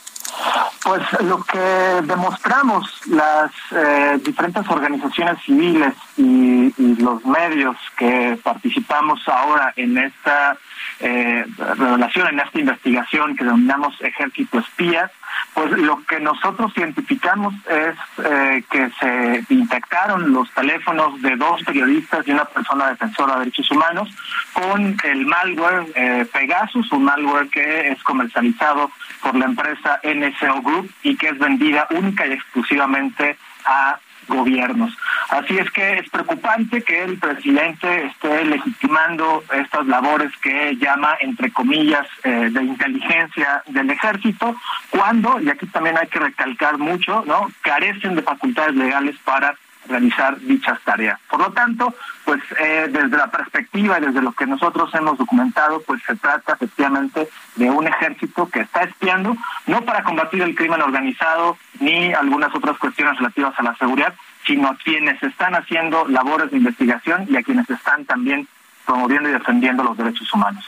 Pues 0.84 1.02
lo 1.22 1.44
que 1.44 2.02
demostramos 2.03 3.02
las 3.07 3.52
eh, 3.72 4.20
diferentes 4.24 4.68
organizaciones 4.70 5.41
civiles 5.44 5.94
y, 6.18 6.74
los 7.02 7.24
medios 7.26 7.76
que 7.98 8.38
participamos 8.44 9.20
ahora 9.28 9.74
en 9.76 9.98
esta 9.98 10.57
eh, 11.00 11.46
revelación, 11.58 12.28
en 12.28 12.40
esta 12.40 12.60
investigación 12.60 13.36
que 13.36 13.44
denominamos 13.44 14.00
Ejército 14.02 14.60
Espías, 14.60 15.12
pues 15.54 15.72
lo 15.72 16.02
que 16.06 16.20
nosotros 16.20 16.72
identificamos 16.76 17.54
es 17.70 17.96
eh, 18.24 18.64
que 18.70 18.90
se 19.00 19.54
infectaron 19.54 20.32
los 20.32 20.50
teléfonos 20.52 21.22
de 21.22 21.36
dos 21.36 21.64
periodistas 21.64 22.28
y 22.28 22.32
una 22.32 22.46
persona 22.46 22.90
defensora 22.90 23.34
de 23.34 23.40
derechos 23.40 23.72
humanos 23.72 24.10
con 24.54 24.98
el 25.04 25.26
malware 25.26 25.86
eh, 25.96 26.26
Pegasus, 26.32 26.92
un 26.92 27.04
malware 27.06 27.50
que 27.50 27.90
es 27.90 28.02
comercializado 28.04 28.92
por 29.22 29.36
la 29.36 29.46
empresa 29.46 30.00
NSO 30.04 30.62
Group 30.62 30.92
y 31.04 31.16
que 31.16 31.30
es 31.30 31.40
vendida 31.40 31.88
única 31.92 32.26
y 32.26 32.34
exclusivamente 32.34 33.38
a 33.66 34.00
gobiernos. 34.27 34.95
Así 35.30 35.57
es 35.57 35.69
que 35.72 35.99
es 35.99 36.10
preocupante 36.10 36.81
que 36.84 37.03
el 37.03 37.18
presidente 37.18 38.06
esté 38.06 38.45
legitimando 38.45 39.43
estas 39.53 39.85
labores 39.88 40.31
que 40.41 40.76
llama, 40.77 41.15
entre 41.19 41.52
comillas, 41.52 42.07
eh, 42.23 42.49
de 42.52 42.64
inteligencia 42.64 43.64
del 43.68 43.89
ejército, 43.89 44.56
cuando, 44.89 45.39
y 45.39 45.49
aquí 45.49 45.65
también 45.68 45.97
hay 45.97 46.07
que 46.07 46.19
recalcar 46.19 46.77
mucho, 46.77 47.23
¿no? 47.26 47.52
carecen 47.61 48.15
de 48.15 48.22
facultades 48.22 48.76
legales 48.76 49.15
para 49.23 49.56
realizar 49.88 50.40
dichas 50.40 50.80
tareas. 50.84 51.20
Por 51.30 51.40
lo 51.40 51.52
tanto, 51.52 51.94
pues 52.24 52.41
eh, 52.60 52.88
desde 52.90 53.18
la 53.18 53.28
perspectiva 53.28 53.98
y 53.98 54.06
desde 54.06 54.22
lo 54.22 54.32
que 54.32 54.45
nosotros 54.45 54.94
hemos 54.95 55.18
documentado, 55.18 55.82
pues 55.86 56.02
se 56.03 56.16
trata 56.16 56.53
efectivamente 56.53 57.30
de 57.56 57.70
un 57.70 57.88
ejército 57.88 58.49
que 58.49 58.62
está 58.62 58.84
espiando, 58.84 59.36
no 59.68 59.82
para 59.84 60.03
combatir 60.03 60.41
el 60.41 60.56
crimen 60.56 60.82
organizado 60.82 61.57
ni 61.80 62.14
algunas 62.14 62.53
otras 62.56 62.78
cuestiones 62.78 63.18
relativas 63.18 63.57
a 63.60 63.64
la 63.64 63.76
seguridad, 63.76 64.14
sino 64.45 64.70
a 64.70 64.78
quienes 64.78 65.22
están 65.24 65.56
haciendo 65.56 66.07
labores 66.07 66.52
de 66.52 66.57
investigación 66.57 67.26
y 67.30 67.38
a 67.38 67.44
quienes 67.44 67.70
están 67.70 68.06
también 68.06 68.48
promoviendo 68.86 69.30
y 69.30 69.34
defendiendo 69.34 69.84
los 69.84 69.98
derechos 69.98 70.32
humanos. 70.34 70.66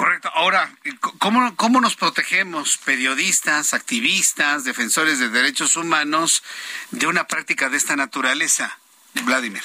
Correcto. 0.00 0.30
Ahora, 0.34 0.70
¿cómo, 1.18 1.54
¿cómo 1.56 1.78
nos 1.78 1.94
protegemos 1.94 2.78
periodistas, 2.78 3.74
activistas, 3.74 4.64
defensores 4.64 5.18
de 5.18 5.28
derechos 5.28 5.76
humanos 5.76 6.42
de 6.90 7.06
una 7.06 7.24
práctica 7.24 7.68
de 7.68 7.76
esta 7.76 7.96
naturaleza, 7.96 8.78
Vladimir? 9.26 9.60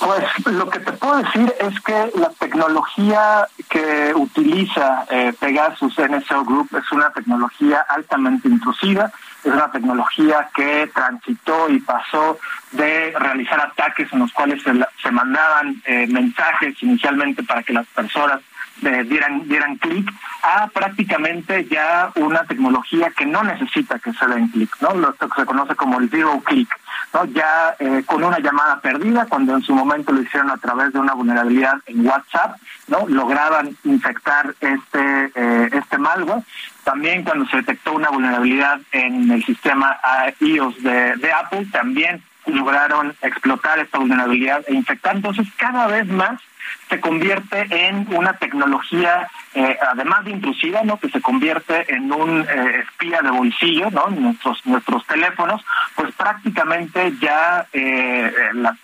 Pues 0.00 0.24
lo 0.46 0.68
que 0.68 0.80
te 0.80 0.90
puedo 0.94 1.18
decir 1.18 1.54
es 1.60 1.80
que 1.82 2.10
la 2.16 2.30
tecnología 2.30 3.46
que 3.68 4.12
utiliza 4.16 5.06
eh, 5.10 5.32
Pegasus 5.38 5.96
NSO 5.96 6.44
Group 6.44 6.68
es 6.76 6.90
una 6.90 7.10
tecnología 7.10 7.86
altamente 7.88 8.48
intrusiva, 8.48 9.12
es 9.44 9.52
una 9.52 9.70
tecnología 9.70 10.50
que 10.52 10.90
transitó 10.92 11.70
y 11.70 11.78
pasó 11.78 12.40
de 12.72 13.14
realizar 13.16 13.60
ataques 13.60 14.12
en 14.12 14.18
los 14.18 14.32
cuales 14.32 14.60
se, 14.64 15.10
mandaban 15.12 15.80
eh, 15.84 16.08
mensajes 16.08 16.74
inicialmente 16.82 17.44
para 17.44 17.62
que 17.62 17.72
las 17.72 17.86
personas 17.86 18.40
eh, 18.82 19.04
dieran, 19.04 19.48
dieran 19.48 19.76
clic 19.76 20.10
a 20.42 20.68
prácticamente 20.68 21.66
ya 21.66 22.10
una 22.16 22.44
tecnología 22.44 23.10
que 23.16 23.24
no 23.24 23.42
necesita 23.42 23.98
que 23.98 24.12
se 24.12 24.26
den 24.26 24.48
clic, 24.48 24.70
¿no? 24.80 24.94
Lo 24.94 25.14
que 25.14 25.26
se 25.34 25.46
conoce 25.46 25.74
como 25.74 25.98
el 25.98 26.10
zero 26.10 26.40
click, 26.44 26.68
¿no? 27.14 27.24
Ya 27.26 27.74
eh, 27.78 28.02
con 28.04 28.22
una 28.22 28.38
llamada 28.38 28.80
perdida, 28.80 29.26
cuando 29.26 29.56
en 29.56 29.62
su 29.62 29.74
momento 29.74 30.12
lo 30.12 30.22
hicieron 30.22 30.50
a 30.50 30.58
través 30.58 30.92
de 30.92 30.98
una 30.98 31.14
vulnerabilidad 31.14 31.76
en 31.86 32.06
WhatsApp, 32.06 32.56
¿no? 32.88 33.06
Lograban 33.08 33.76
infectar 33.84 34.54
este, 34.60 35.32
eh, 35.34 35.70
este 35.72 35.98
malware. 35.98 36.42
También 36.84 37.24
cuando 37.24 37.46
se 37.46 37.56
detectó 37.56 37.94
una 37.94 38.10
vulnerabilidad 38.10 38.80
en 38.92 39.30
el 39.30 39.44
sistema 39.44 39.98
iOS 40.40 40.82
de, 40.82 41.16
de 41.16 41.32
Apple, 41.32 41.66
también 41.72 42.22
lograron 42.46 43.14
explotar 43.22 43.78
esta 43.78 43.98
vulnerabilidad 43.98 44.62
e 44.68 44.74
infectar. 44.74 45.16
Entonces, 45.16 45.48
cada 45.56 45.86
vez 45.88 46.06
más 46.06 46.40
se 46.88 47.00
convierte 47.00 47.66
en 47.70 48.06
una 48.10 48.34
tecnología 48.34 49.28
eh, 49.58 49.74
además 49.90 50.22
de 50.26 50.32
intrusiva, 50.32 50.82
¿no? 50.82 51.00
Que 51.00 51.08
se 51.08 51.22
convierte 51.22 51.90
en 51.90 52.12
un 52.12 52.42
eh, 52.42 52.84
espía 52.86 53.22
de 53.22 53.30
bolsillo, 53.30 53.90
¿no? 53.90 54.08
Nuestros 54.08 54.60
nuestros 54.66 55.06
teléfonos, 55.06 55.64
pues 55.94 56.14
prácticamente 56.14 57.14
ya 57.18 57.66
eh, 57.72 58.30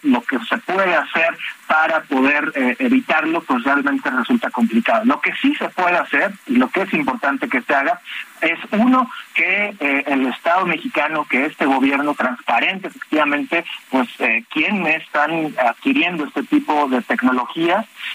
lo 0.03 0.23
que 0.23 0.39
se 0.49 0.57
puede 0.57 0.95
hacer 0.95 1.37
para 1.67 2.01
poder 2.05 2.53
evitarlo, 2.79 3.43
pues 3.43 3.65
realmente 3.65 4.11
resulta 4.11 4.51
complicado. 4.51 5.05
Lo 5.05 5.21
que 5.21 5.35
sí 5.41 5.55
se 5.55 5.69
puede 5.71 5.97
hacer 5.97 6.33
y 6.47 6.57
lo 6.57 6.69
que 6.69 6.83
es 6.83 6.93
importante 6.95 7.49
que 7.49 7.63
se 7.63 7.75
haga 7.75 8.01
es 8.43 8.59
uno 8.73 9.11
que 9.35 9.75
el 10.07 10.27
Estado 10.27 10.67
mexicano, 10.67 11.25
que 11.25 11.47
este 11.47 11.65
gobierno 11.65 12.15
transparente, 12.15 12.89
efectivamente, 12.89 13.65
pues 13.89 14.09
quién 14.51 14.87
están 14.87 15.55
adquiriendo 15.59 16.25
este 16.25 16.43
tipo 16.43 16.89
de 16.89 17.01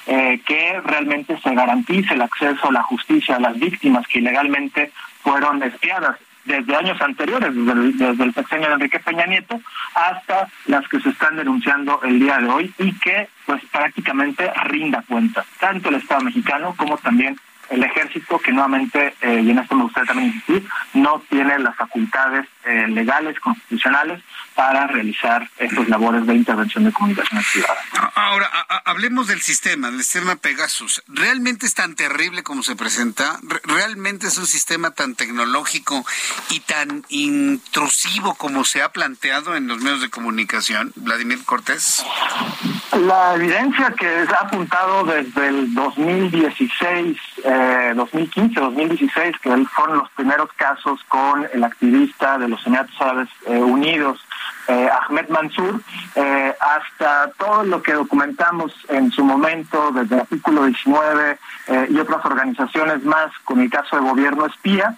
tecnologías, 0.07 0.41
que 0.45 0.81
realmente 0.83 1.37
se 1.41 1.53
garantice 1.53 2.13
el 2.13 2.21
acceso 2.21 2.69
a 2.69 2.71
la 2.71 2.83
justicia 2.83 3.35
a 3.35 3.39
las 3.39 3.59
víctimas 3.59 4.07
que 4.07 4.19
ilegalmente 4.19 4.91
fueron 5.21 5.61
espiadas 5.63 6.17
desde 6.45 6.75
años 6.75 6.99
anteriores, 7.01 7.53
desde 7.53 8.23
el, 8.23 8.33
sexenio 8.33 8.69
de 8.69 8.73
Enrique 8.75 8.99
Peña 8.99 9.25
Nieto, 9.25 9.59
hasta 9.93 10.47
las 10.65 10.87
que 10.87 11.01
se 11.01 11.09
están 11.09 11.35
denunciando 11.35 11.99
el 12.03 12.19
día 12.19 12.37
de 12.37 12.47
hoy 12.47 12.73
y 12.77 12.93
que 12.93 13.27
pues 13.45 13.61
prácticamente 13.71 14.49
rinda 14.63 15.03
cuenta, 15.07 15.45
tanto 15.59 15.89
el 15.89 15.95
Estado 15.95 16.21
mexicano 16.21 16.73
como 16.77 16.97
también 16.97 17.37
el 17.69 17.83
ejército, 17.83 18.39
que 18.39 18.53
nuevamente, 18.53 19.13
eh, 19.21 19.41
y 19.43 19.49
en 19.51 19.59
esto 19.59 19.75
me 19.75 19.83
gustaría 19.83 20.07
también 20.07 20.29
insistir, 20.29 20.65
no 20.93 21.21
tiene 21.29 21.59
las 21.59 21.75
facultades 21.75 22.47
eh, 22.63 22.87
legales, 22.87 23.37
constitucionales, 23.41 24.21
para 24.57 24.87
realizar 24.87 25.47
estas 25.59 25.87
labores 25.87 26.25
de 26.25 26.33
intervención 26.33 26.83
de 26.83 26.91
comunicaciones 26.91 27.45
privadas. 27.53 27.77
Ahora, 28.15 28.49
hablemos 28.85 29.27
del 29.27 29.39
sistema, 29.39 29.91
del 29.91 29.99
sistema 30.03 30.35
Pegasus. 30.35 31.03
¿Realmente 31.07 31.67
es 31.67 31.75
tan 31.75 31.93
terrible 31.93 32.41
como 32.41 32.63
se 32.63 32.75
presenta? 32.75 33.39
¿Realmente 33.63 34.25
es 34.25 34.37
un 34.39 34.47
sistema 34.47 34.89
tan 34.91 35.13
tecnológico 35.13 36.03
y 36.49 36.61
tan 36.61 37.05
intrusivo 37.09 38.33
como 38.33 38.63
se 38.63 38.81
ha 38.81 38.89
planteado 38.89 39.55
en 39.55 39.67
los 39.67 39.79
medios 39.79 40.01
de 40.01 40.09
comunicación? 40.09 40.91
Vladimir 40.95 41.45
Cortés. 41.45 42.03
La 42.93 43.35
evidencia 43.35 43.91
que 43.91 44.25
se 44.25 44.33
ha 44.33 44.39
apuntado 44.39 45.03
desde 45.03 45.49
el 45.49 45.71
2016, 45.75 47.17
eh, 47.43 47.93
2015, 47.95 48.59
2016, 48.59 49.35
que 49.39 49.65
fueron 49.67 49.99
los 49.99 50.09
primeros 50.11 50.51
casos 50.53 50.99
con 51.07 51.47
el 51.53 51.63
activista 51.63 52.39
de 52.39 52.47
los 52.47 52.65
Emiratos 52.65 52.99
Árabes 52.99 53.29
eh, 53.45 53.57
Unidos, 53.57 54.19
eh, 54.67 54.89
Ahmed 55.01 55.29
Mansour, 55.29 55.81
eh, 56.15 56.53
hasta 56.59 57.31
todo 57.37 57.63
lo 57.63 57.81
que 57.81 57.93
documentamos 57.93 58.73
en 58.89 59.11
su 59.11 59.23
momento 59.23 59.91
desde 59.91 60.15
el 60.15 60.21
artículo 60.21 60.65
19 60.65 61.37
eh, 61.67 61.87
y 61.89 61.97
otras 61.97 62.23
organizaciones 62.25 63.03
más 63.03 63.31
con 63.45 63.61
el 63.61 63.69
caso 63.69 63.95
de 63.95 64.01
gobierno 64.01 64.45
espía. 64.45 64.95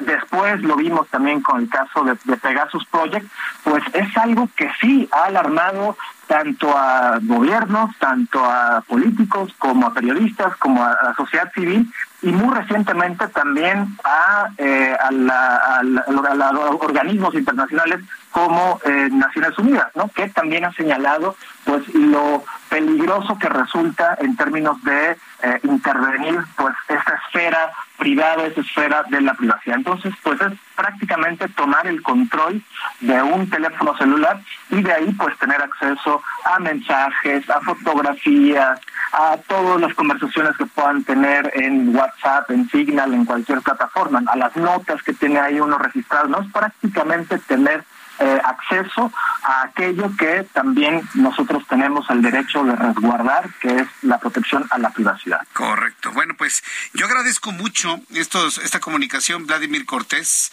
Después 0.00 0.60
lo 0.62 0.76
vimos 0.76 1.08
también 1.08 1.40
con 1.40 1.60
el 1.60 1.68
caso 1.68 2.02
de, 2.04 2.16
de 2.24 2.36
Pegasus 2.36 2.84
Project, 2.86 3.26
pues 3.62 3.82
es 3.92 4.16
algo 4.16 4.48
que 4.56 4.70
sí 4.80 5.08
ha 5.12 5.24
alarmado 5.24 5.96
tanto 6.26 6.76
a 6.76 7.18
gobiernos, 7.22 7.96
tanto 7.98 8.44
a 8.44 8.82
políticos, 8.86 9.52
como 9.58 9.86
a 9.86 9.94
periodistas, 9.94 10.56
como 10.56 10.82
a 10.82 10.96
la 11.02 11.14
sociedad 11.14 11.52
civil, 11.52 11.90
y 12.22 12.32
muy 12.32 12.54
recientemente 12.54 13.28
también 13.28 13.96
a, 14.02 14.48
eh, 14.56 14.96
a, 14.98 16.60
organismos 16.80 17.34
internacionales 17.34 18.00
como 18.30 18.80
eh, 18.84 19.08
Naciones 19.12 19.58
Unidas, 19.58 19.88
¿no? 19.94 20.08
que 20.08 20.28
también 20.28 20.64
ha 20.64 20.72
señalado 20.72 21.36
pues 21.64 21.82
lo 21.94 22.44
peligroso 22.68 23.38
que 23.38 23.48
resulta 23.48 24.16
en 24.20 24.36
términos 24.36 24.82
de 24.84 25.12
eh, 25.12 25.60
intervenir 25.62 26.40
pues 26.56 26.74
esta 26.88 27.20
esfera 27.26 27.72
privada, 27.98 28.46
esa 28.46 28.60
esfera 28.60 29.04
de 29.08 29.20
la 29.20 29.34
privacidad. 29.34 29.76
Entonces, 29.76 30.12
pues 30.22 30.40
es 30.40 30.52
prácticamente 30.74 31.48
tomar 31.48 31.86
el 31.86 32.02
control 32.02 32.62
de 33.00 33.22
un 33.22 33.48
teléfono 33.48 33.96
celular 33.96 34.40
y 34.70 34.82
de 34.82 34.92
ahí 34.92 35.12
pues 35.12 35.38
tener 35.38 35.62
acceso 35.62 36.22
a 36.44 36.58
mensajes, 36.58 37.48
a 37.48 37.60
fotografías, 37.60 38.80
a 39.12 39.36
todas 39.46 39.80
las 39.80 39.94
conversaciones 39.94 40.56
que 40.56 40.66
puedan 40.66 41.04
tener 41.04 41.52
en 41.54 41.94
WhatsApp, 41.94 42.50
en 42.50 42.68
Signal, 42.68 43.14
en 43.14 43.24
cualquier 43.24 43.60
plataforma, 43.60 44.22
a 44.26 44.36
las 44.36 44.56
notas 44.56 45.02
que 45.02 45.12
tiene 45.12 45.38
ahí 45.38 45.60
uno 45.60 45.78
registrado, 45.78 46.26
no 46.26 46.40
es 46.40 46.52
prácticamente 46.52 47.38
tener 47.38 47.84
eh, 48.18 48.40
acceso 48.44 49.12
a 49.42 49.62
aquello 49.62 50.10
que 50.16 50.46
también 50.52 51.02
nosotros 51.14 51.66
tenemos 51.68 52.08
el 52.10 52.22
derecho 52.22 52.62
de 52.62 52.76
resguardar, 52.76 53.50
que 53.60 53.80
es 53.80 53.88
la 54.02 54.18
protección 54.18 54.66
a 54.70 54.78
la 54.78 54.90
privacidad. 54.90 55.40
Correcto. 55.52 56.12
Bueno, 56.12 56.34
pues 56.36 56.62
yo 56.92 57.06
agradezco 57.06 57.52
mucho 57.52 58.00
estos, 58.10 58.58
esta 58.58 58.80
comunicación, 58.80 59.46
Vladimir 59.46 59.84
Cortés. 59.84 60.52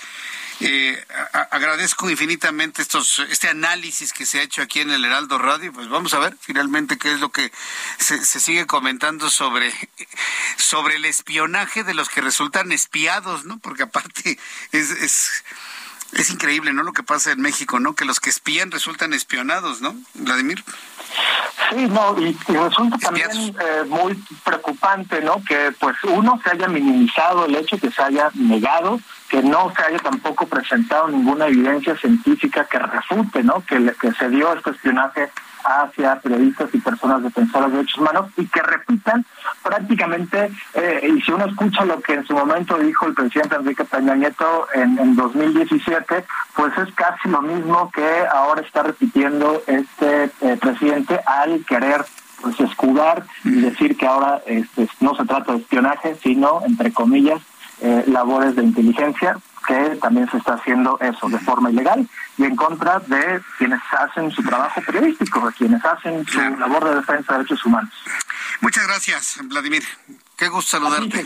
Eh, 0.59 1.03
agradezco 1.49 2.09
infinitamente 2.09 2.83
estos, 2.83 3.19
este 3.29 3.49
análisis 3.49 4.13
que 4.13 4.27
se 4.27 4.39
ha 4.39 4.43
hecho 4.43 4.61
aquí 4.61 4.79
en 4.81 4.91
el 4.91 5.03
Heraldo 5.03 5.39
Radio. 5.39 5.73
Pues 5.73 5.89
vamos 5.89 6.13
a 6.13 6.19
ver 6.19 6.35
finalmente 6.39 6.97
qué 6.97 7.13
es 7.13 7.19
lo 7.19 7.29
que 7.29 7.51
se, 7.97 8.23
sigue 8.23 8.67
comentando 8.67 9.29
sobre, 9.29 9.73
sobre 10.57 10.97
el 10.97 11.05
espionaje 11.05 11.83
de 11.83 11.95
los 11.95 12.09
que 12.09 12.21
resultan 12.21 12.71
espiados, 12.71 13.45
¿no? 13.45 13.57
Porque 13.59 13.83
aparte 13.83 14.37
es 14.71 14.91
es 14.91 15.43
increíble, 16.29 16.73
¿no? 16.73 16.83
Lo 16.83 16.93
que 16.93 17.03
pasa 17.03 17.31
en 17.31 17.41
México, 17.41 17.79
¿no? 17.79 17.95
Que 17.95 18.05
los 18.05 18.19
que 18.19 18.29
espían 18.29 18.71
resultan 18.71 19.13
espionados, 19.13 19.81
¿no? 19.81 19.95
Vladimir. 20.13 20.63
Sí, 21.69 21.87
no, 21.87 22.19
y, 22.19 22.37
resulta 22.47 22.97
también 22.97 23.29
eh, 23.31 23.83
muy 23.87 24.15
preocupante, 24.43 25.21
¿no? 25.21 25.43
Que 25.43 25.71
pues 25.79 25.95
uno 26.03 26.39
se 26.43 26.51
haya 26.51 26.67
minimizado 26.67 27.45
el 27.45 27.55
hecho, 27.55 27.77
que 27.77 27.91
se 27.91 28.01
haya 28.01 28.29
negado, 28.33 28.99
que 29.29 29.41
no 29.41 29.71
se 29.75 29.83
haya 29.83 29.99
tampoco 29.99 30.47
presentado 30.47 31.07
ninguna 31.07 31.47
evidencia 31.47 31.95
científica 31.97 32.65
que 32.65 32.79
refute, 32.79 33.43
¿no? 33.43 33.63
Que, 33.65 33.93
que 33.99 34.11
se 34.13 34.29
dio 34.29 34.53
este 34.53 34.71
espionaje 34.71 35.31
hacia 35.63 36.19
periodistas 36.19 36.69
y 36.73 36.79
personas 36.79 37.23
defensoras 37.23 37.71
de 37.71 37.77
derechos 37.77 37.99
humanos 37.99 38.31
y 38.37 38.45
que 38.47 38.61
repitan 38.61 39.25
prácticamente, 39.63 40.51
eh, 40.73 41.11
y 41.15 41.21
si 41.21 41.31
uno 41.31 41.45
escucha 41.45 41.85
lo 41.85 42.01
que 42.01 42.13
en 42.13 42.25
su 42.25 42.33
momento 42.33 42.77
dijo 42.77 43.07
el 43.07 43.13
presidente 43.13 43.55
Enrique 43.55 43.85
Peña 43.85 44.15
Nieto 44.15 44.67
en, 44.73 44.97
en 44.97 45.15
2017, 45.15 46.25
pues 46.55 46.77
es 46.77 46.93
casi 46.93 47.29
lo 47.29 47.41
mismo 47.41 47.91
que 47.91 48.25
ahora 48.31 48.61
está 48.61 48.83
repitiendo 48.83 49.61
este 49.67 50.31
eh, 50.41 50.57
presidente 50.59 51.19
al 51.25 51.65
querer 51.65 52.05
pues 52.41 52.59
escudar 52.59 53.23
y 53.43 53.61
decir 53.61 53.95
que 53.97 54.07
ahora 54.07 54.41
este, 54.45 54.87
no 54.99 55.15
se 55.15 55.25
trata 55.25 55.53
de 55.53 55.59
espionaje, 55.59 56.15
sino, 56.21 56.61
entre 56.65 56.91
comillas, 56.91 57.41
eh, 57.81 58.03
labores 58.07 58.55
de 58.55 58.63
inteligencia, 58.63 59.37
que 59.65 59.97
también 60.01 60.29
se 60.29 60.37
está 60.37 60.53
haciendo 60.53 60.97
eso 60.99 61.29
de 61.29 61.39
forma 61.39 61.71
ilegal 61.71 62.07
y 62.37 62.43
en 62.43 62.55
contra 62.55 62.99
de 62.99 63.41
quienes 63.57 63.81
hacen 63.91 64.31
su 64.31 64.43
trabajo 64.43 64.81
periodístico, 64.81 65.45
de 65.47 65.53
quienes 65.53 65.83
hacen 65.85 66.25
su 66.25 66.39
labor 66.39 66.85
de 66.85 66.95
defensa 66.95 67.33
de 67.33 67.37
derechos 67.39 67.65
humanos. 67.65 67.93
Muchas 68.61 68.87
gracias, 68.87 69.39
Vladimir. 69.43 69.83
Qué 70.41 70.47
gusto 70.47 70.71
saludarte. 70.71 71.23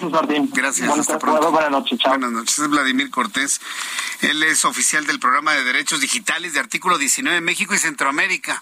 Gracias. 0.52 0.90
hasta 0.90 1.18
pronto. 1.18 1.50
Buenas 1.50 1.72
noches. 1.72 1.98
Chao. 2.00 2.12
Buenas 2.12 2.32
noches. 2.32 2.60
Es 2.60 2.68
Vladimir 2.68 3.10
Cortés. 3.10 3.62
Él 4.20 4.44
es 4.44 4.66
oficial 4.66 5.06
del 5.06 5.20
programa 5.20 5.54
de 5.54 5.64
derechos 5.64 6.02
digitales 6.02 6.54
de 6.54 6.60
Artículo 6.60 6.98
19 6.98 7.40
México 7.40 7.74
y 7.74 7.78
Centroamérica. 7.78 8.62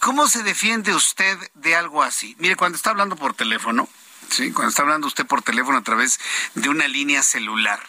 ¿Cómo 0.00 0.26
se 0.26 0.42
defiende 0.42 0.94
usted 0.94 1.38
de 1.54 1.76
algo 1.76 2.02
así? 2.02 2.34
Mire, 2.38 2.56
cuando 2.56 2.74
está 2.74 2.90
hablando 2.90 3.14
por 3.14 3.34
teléfono, 3.34 3.88
sí, 4.30 4.50
cuando 4.52 4.70
está 4.70 4.82
hablando 4.82 5.06
usted 5.06 5.24
por 5.24 5.42
teléfono 5.42 5.78
a 5.78 5.82
través 5.82 6.18
de 6.56 6.68
una 6.68 6.88
línea 6.88 7.22
celular, 7.22 7.80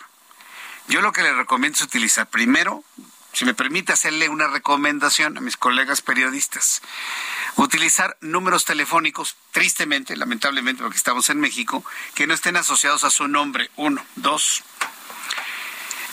yo 0.88 1.02
lo 1.02 1.12
que 1.12 1.24
le 1.24 1.34
recomiendo 1.34 1.78
es 1.78 1.84
utilizar 1.84 2.28
primero, 2.28 2.84
si 3.34 3.44
me 3.44 3.54
permite 3.54 3.92
hacerle 3.92 4.30
una 4.30 4.48
recomendación 4.48 5.38
a 5.38 5.42
mis 5.42 5.58
colegas 5.58 6.02
periodistas, 6.02 6.82
utilizar 7.58 8.16
números 8.22 8.64
telefónicos, 8.64 9.36
tristemente, 9.52 10.16
lamentablemente, 10.16 10.84
porque 10.84 10.98
estamos 10.98 11.30
en 11.30 11.42
México, 11.42 11.84
que 12.14 12.28
no 12.28 12.34
estén 12.34 12.56
asociados 12.56 13.04
a 13.04 13.10
su 13.10 13.28
nombre. 13.28 13.70
Uno, 13.76 14.06
dos. 14.16 14.64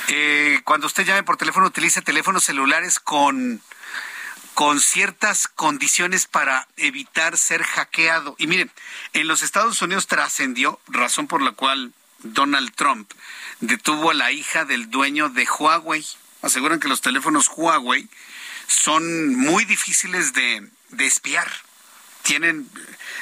Eh, 0.09 0.63
cuando 0.65 0.89
usted 0.89 1.05
llame 1.05 1.23
por 1.23 1.37
teléfono, 1.37 1.67
utilice 1.67 2.03
teléfonos 2.03 2.43
celulares 2.43 2.99
con 2.99 3.63
con 4.55 4.81
ciertas 4.81 5.49
condiciones 5.49 6.27
para 6.27 6.69
evitar 6.77 7.39
ser 7.39 7.63
hackeado. 7.63 8.35
Y 8.39 8.47
miren, 8.47 8.71
en 9.13 9.27
los 9.27 9.43
Estados 9.43 9.81
Unidos 9.81 10.07
trascendió, 10.07 10.79
razón 10.89 11.27
por 11.27 11.41
la 11.41 11.53
cual 11.53 11.93
Donald 12.23 12.75
Trump 12.75 13.11
detuvo 13.61 14.11
a 14.11 14.15
la 14.15 14.33
hija 14.33 14.65
del 14.65 14.91
dueño 14.91 15.29
de 15.29 15.47
Huawei. 15.47 16.05
Aseguran 16.43 16.81
que 16.81 16.89
los 16.89 17.01
teléfonos 17.01 17.49
Huawei 17.49 18.09
son 18.67 19.37
muy 19.37 19.65
difíciles 19.65 20.33
de, 20.33 20.69
espiar. 20.99 21.51
Tienen 22.23 22.69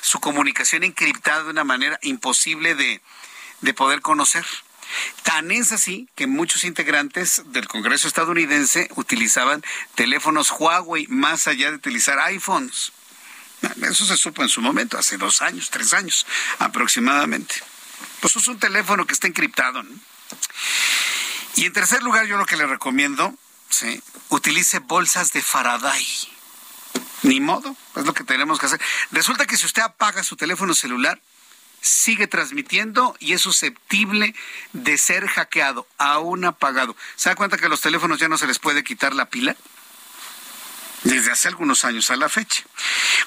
su 0.02 0.20
comunicación 0.20 0.84
encriptada 0.84 1.44
de 1.44 1.50
una 1.50 1.64
manera 1.64 1.98
imposible 2.02 2.74
de, 2.74 3.00
de 3.60 3.74
poder 3.74 4.00
conocer. 4.00 4.46
Tan 5.22 5.50
es 5.50 5.72
así 5.72 6.08
que 6.14 6.26
muchos 6.26 6.64
integrantes 6.64 7.42
del 7.46 7.68
Congreso 7.68 8.08
estadounidense 8.08 8.88
utilizaban 8.96 9.62
teléfonos 9.94 10.50
Huawei 10.50 11.06
más 11.08 11.46
allá 11.46 11.70
de 11.70 11.76
utilizar 11.76 12.18
iPhones. 12.18 12.92
Eso 13.82 14.06
se 14.06 14.16
supo 14.16 14.42
en 14.42 14.48
su 14.48 14.62
momento, 14.62 14.98
hace 14.98 15.18
dos 15.18 15.42
años, 15.42 15.70
tres 15.70 15.92
años 15.92 16.26
aproximadamente. 16.58 17.56
Pues 18.20 18.36
es 18.36 18.48
un 18.48 18.58
teléfono 18.58 19.06
que 19.06 19.12
está 19.12 19.26
encriptado. 19.26 19.82
Y 21.56 21.66
en 21.66 21.72
tercer 21.72 22.02
lugar, 22.02 22.26
yo 22.26 22.36
lo 22.36 22.46
que 22.46 22.56
le 22.56 22.66
recomiendo, 22.66 23.34
¿sí? 23.68 24.02
utilice 24.28 24.78
bolsas 24.78 25.32
de 25.32 25.42
Faraday. 25.42 26.06
Ni 27.22 27.40
modo, 27.40 27.76
es 27.96 28.06
lo 28.06 28.14
que 28.14 28.24
tenemos 28.24 28.58
que 28.58 28.66
hacer. 28.66 28.80
Resulta 29.10 29.46
que 29.46 29.56
si 29.56 29.66
usted 29.66 29.82
apaga 29.82 30.22
su 30.22 30.36
teléfono 30.36 30.74
celular, 30.74 31.20
sigue 31.80 32.26
transmitiendo 32.26 33.16
y 33.18 33.32
es 33.32 33.42
susceptible 33.42 34.34
de 34.72 34.98
ser 34.98 35.26
hackeado, 35.26 35.86
aún 35.98 36.44
apagado. 36.44 36.96
¿Se 37.16 37.28
da 37.28 37.36
cuenta 37.36 37.56
que 37.56 37.66
a 37.66 37.68
los 37.68 37.80
teléfonos 37.80 38.18
ya 38.18 38.28
no 38.28 38.38
se 38.38 38.46
les 38.46 38.58
puede 38.58 38.84
quitar 38.84 39.14
la 39.14 39.28
pila? 39.28 39.56
Desde 41.02 41.30
hace 41.30 41.48
algunos 41.48 41.84
años 41.84 42.10
a 42.10 42.16
la 42.16 42.28
fecha. 42.28 42.62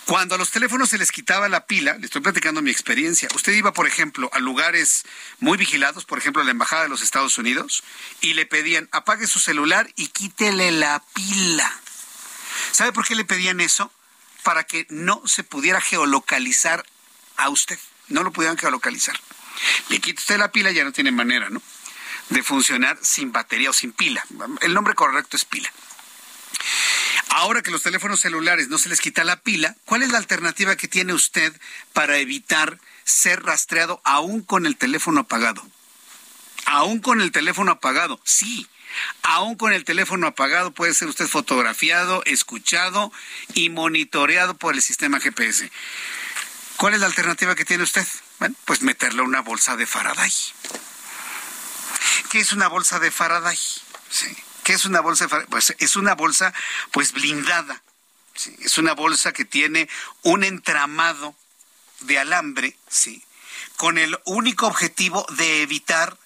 Cuando 0.05 0.35
a 0.35 0.37
los 0.37 0.51
teléfonos 0.51 0.89
se 0.89 0.97
les 0.97 1.11
quitaba 1.11 1.49
la 1.49 1.65
pila, 1.65 1.97
le 1.97 2.05
estoy 2.05 2.21
platicando 2.21 2.61
mi 2.61 2.69
experiencia, 2.69 3.27
usted 3.33 3.53
iba, 3.53 3.73
por 3.73 3.87
ejemplo, 3.87 4.29
a 4.33 4.39
lugares 4.39 5.03
muy 5.39 5.57
vigilados, 5.57 6.05
por 6.05 6.19
ejemplo, 6.19 6.41
a 6.41 6.45
la 6.45 6.51
Embajada 6.51 6.83
de 6.83 6.89
los 6.89 7.01
Estados 7.01 7.37
Unidos, 7.37 7.83
y 8.21 8.35
le 8.35 8.45
pedían, 8.45 8.89
apague 8.91 9.25
su 9.25 9.39
celular 9.39 9.89
y 9.95 10.09
quítele 10.09 10.71
la 10.71 11.03
pila. 11.13 11.71
¿Sabe 12.71 12.91
por 12.91 13.07
qué 13.07 13.15
le 13.15 13.25
pedían 13.25 13.59
eso? 13.59 13.91
Para 14.43 14.65
que 14.65 14.85
no 14.89 15.23
se 15.25 15.43
pudiera 15.43 15.81
geolocalizar 15.81 16.85
a 17.37 17.49
usted 17.49 17.79
no 18.09 18.23
lo 18.23 18.31
pudieran 18.31 18.57
geolocalizar. 18.57 19.19
Le 19.89 19.99
quita 19.99 20.21
usted 20.21 20.37
la 20.37 20.51
pila, 20.51 20.71
ya 20.71 20.83
no 20.83 20.91
tiene 20.91 21.11
manera, 21.11 21.49
¿no? 21.49 21.61
De 22.29 22.43
funcionar 22.43 22.97
sin 23.01 23.31
batería 23.31 23.69
o 23.69 23.73
sin 23.73 23.91
pila. 23.91 24.23
El 24.61 24.73
nombre 24.73 24.95
correcto 24.95 25.37
es 25.37 25.45
pila. 25.45 25.71
Ahora 27.35 27.63
que 27.63 27.71
los 27.71 27.81
teléfonos 27.81 28.19
celulares 28.19 28.67
no 28.67 28.77
se 28.77 28.89
les 28.89 29.01
quita 29.01 29.23
la 29.23 29.41
pila, 29.41 29.75
¿cuál 29.85 30.03
es 30.03 30.11
la 30.11 30.19
alternativa 30.19 30.75
que 30.75 30.87
tiene 30.87 31.13
usted 31.13 31.51
para 31.91 32.19
evitar 32.19 32.79
ser 33.05 33.41
rastreado 33.41 34.01
aún 34.03 34.43
con 34.43 34.67
el 34.67 34.77
teléfono 34.77 35.21
apagado? 35.21 35.65
Aún 36.65 36.99
con 36.99 37.21
el 37.21 37.31
teléfono 37.31 37.71
apagado, 37.71 38.21
sí. 38.23 38.67
Aún 39.23 39.55
con 39.55 39.73
el 39.73 39.83
teléfono 39.83 40.27
apagado 40.27 40.75
puede 40.75 40.93
ser 40.93 41.07
usted 41.07 41.27
fotografiado, 41.27 42.21
escuchado 42.25 43.11
y 43.55 43.69
monitoreado 43.69 44.53
por 44.53 44.75
el 44.75 44.83
sistema 44.83 45.19
GPS. 45.19 45.71
¿Cuál 46.77 46.93
es 46.93 46.99
la 46.99 47.07
alternativa 47.07 47.55
que 47.55 47.65
tiene 47.65 47.81
usted? 47.81 48.05
Bueno, 48.37 48.55
pues 48.65 48.83
meterle 48.83 49.23
una 49.23 49.41
bolsa 49.41 49.75
de 49.75 49.87
Faraday. 49.87 50.31
¿Qué 52.29 52.39
es 52.39 52.51
una 52.51 52.67
bolsa 52.67 52.99
de 52.99 53.09
Faraday? 53.09 53.57
Sí. 54.11 54.37
¿Qué 54.63 54.73
es 54.73 54.85
una 54.85 55.01
bolsa? 55.01 55.27
Pues 55.49 55.75
es 55.79 55.95
una 55.95 56.15
bolsa 56.15 56.53
pues 56.91 57.11
blindada. 57.11 57.81
Es 58.59 58.77
una 58.77 58.93
bolsa 58.93 59.31
que 59.31 59.45
tiene 59.45 59.89
un 60.23 60.43
entramado 60.43 61.35
de 62.01 62.19
alambre, 62.19 62.75
sí, 62.89 63.23
con 63.77 63.97
el 63.97 64.17
único 64.25 64.67
objetivo 64.67 65.25
de 65.37 65.61
evitar 65.61 66.17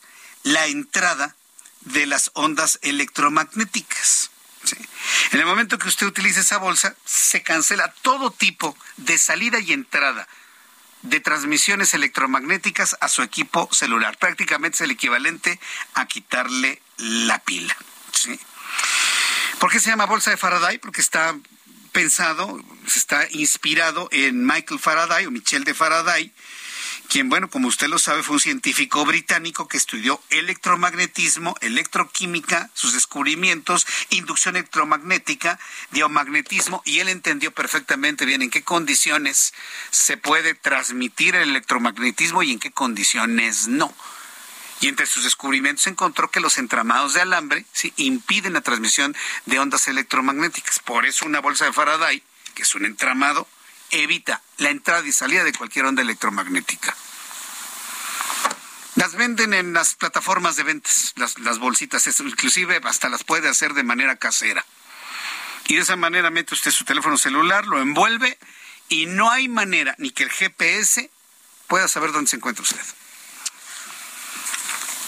la 0.44 0.68
entrada 0.68 1.36
de 1.82 2.06
las 2.06 2.32
ondas 2.34 2.80
electromagnéticas. 2.82 4.32
En 5.32 5.40
el 5.40 5.46
momento 5.46 5.78
que 5.78 5.88
usted 5.88 6.08
utilice 6.08 6.42
esa 6.42 6.58
bolsa, 6.58 6.96
se 7.06 7.44
cancela 7.44 7.94
todo 8.02 8.32
tipo 8.32 8.78
de 8.98 9.18
salida 9.18 9.60
y 9.60 9.74
entrada 9.74 10.28
de 11.04 11.20
transmisiones 11.20 11.94
electromagnéticas 11.94 12.98
a 13.00 13.08
su 13.08 13.22
equipo 13.22 13.70
celular. 13.72 14.18
Prácticamente 14.18 14.76
es 14.76 14.82
el 14.82 14.92
equivalente 14.92 15.60
a 15.94 16.06
quitarle 16.06 16.82
la 16.98 17.40
pila. 17.40 17.76
¿Por 19.60 19.72
qué 19.72 19.80
se 19.80 19.90
llama 19.90 20.06
bolsa 20.06 20.32
de 20.32 20.38
Faraday? 20.38 20.78
Porque 20.78 21.02
está 21.02 21.36
pensado, 21.92 22.64
está 22.96 23.28
inspirado 23.32 24.08
en 24.12 24.46
Michael 24.46 24.80
Faraday 24.80 25.26
o 25.26 25.32
Michel 25.32 25.64
de 25.64 25.74
Faraday, 25.74 26.32
quien, 27.10 27.30
bueno, 27.30 27.50
como 27.50 27.68
usted 27.68 27.88
lo 27.88 28.00
sabe, 28.00 28.22
fue 28.22 28.36
un 28.36 28.40
científico 28.40 29.06
británico 29.06 29.68
que 29.68 29.78
estudió 29.78 30.22
electromagnetismo, 30.30 31.56
electroquímica, 31.62 32.70
sus 32.74 32.94
descubrimientos, 32.94 33.88
inducción 34.10 34.58
electromagnética, 34.58 35.60
diamagnetismo, 35.92 36.82
y 36.86 37.00
él 37.00 37.10
entendió 37.10 37.52
perfectamente 37.52 38.26
bien 38.26 38.42
en 38.42 38.50
qué 38.50 38.64
condiciones 38.64 39.54
se 39.90 40.18
puede 40.18 40.54
transmitir 40.54 41.36
el 41.36 41.50
electromagnetismo 41.50 42.44
y 42.44 42.52
en 42.52 42.60
qué 42.60 42.72
condiciones 42.72 43.68
no. 43.68 43.94
Y 44.80 44.88
entre 44.88 45.06
sus 45.08 45.24
descubrimientos 45.24 45.88
encontró 45.88 46.30
que 46.30 46.40
los 46.40 46.58
entramados 46.58 47.14
de 47.14 47.22
alambre 47.22 47.66
impiden 47.96 48.54
la 48.54 48.62
transmisión 48.62 49.16
de 49.46 49.60
ondas 49.60 49.88
electromagnéticas. 49.88 50.80
Por 50.80 51.06
eso 51.06 51.26
una 51.26 51.40
bolsa 51.40 51.66
de 51.66 51.74
Faraday, 51.74 52.22
que 52.54 52.62
es 52.62 52.76
un 52.76 52.86
entramado, 52.86 53.48
evita 53.92 54.42
la 54.58 54.70
entrada 54.70 55.08
y 55.08 55.12
salida 55.12 55.44
de 55.44 55.54
cualquier 55.54 55.86
onda 55.86 56.02
electromagnética. 56.02 56.96
Las 58.96 59.14
venden 59.16 59.54
en 59.54 59.74
las 59.74 59.94
plataformas 59.94 60.56
de 60.56 60.64
ventas, 60.64 61.14
las, 61.18 61.60
bolsitas, 61.60 62.08
inclusive 62.20 62.82
hasta 62.84 63.10
las 63.10 63.24
puede 63.24 63.48
hacer 63.48 63.74
de 63.74 63.84
manera 63.84 64.16
casera. 64.16 64.66
Y 65.68 65.76
de 65.76 65.82
esa 65.82 65.96
manera 65.96 66.32
mete 66.32 66.56
usted 66.56 66.72
su 66.72 66.84
teléfono 66.84 67.18
celular, 67.18 67.68
lo 67.68 67.80
envuelve 67.80 68.38
y 68.90 69.06
no 69.06 69.30
hay 69.30 69.50
manera 69.50 69.94
ni 70.00 70.10
que 70.10 70.24
el 70.24 70.32
GPS 70.32 71.12
pueda 71.68 71.88
saber 71.88 72.12
dónde 72.12 72.30
se 72.30 72.38
encuentra 72.38 72.64
usted. 72.64 72.82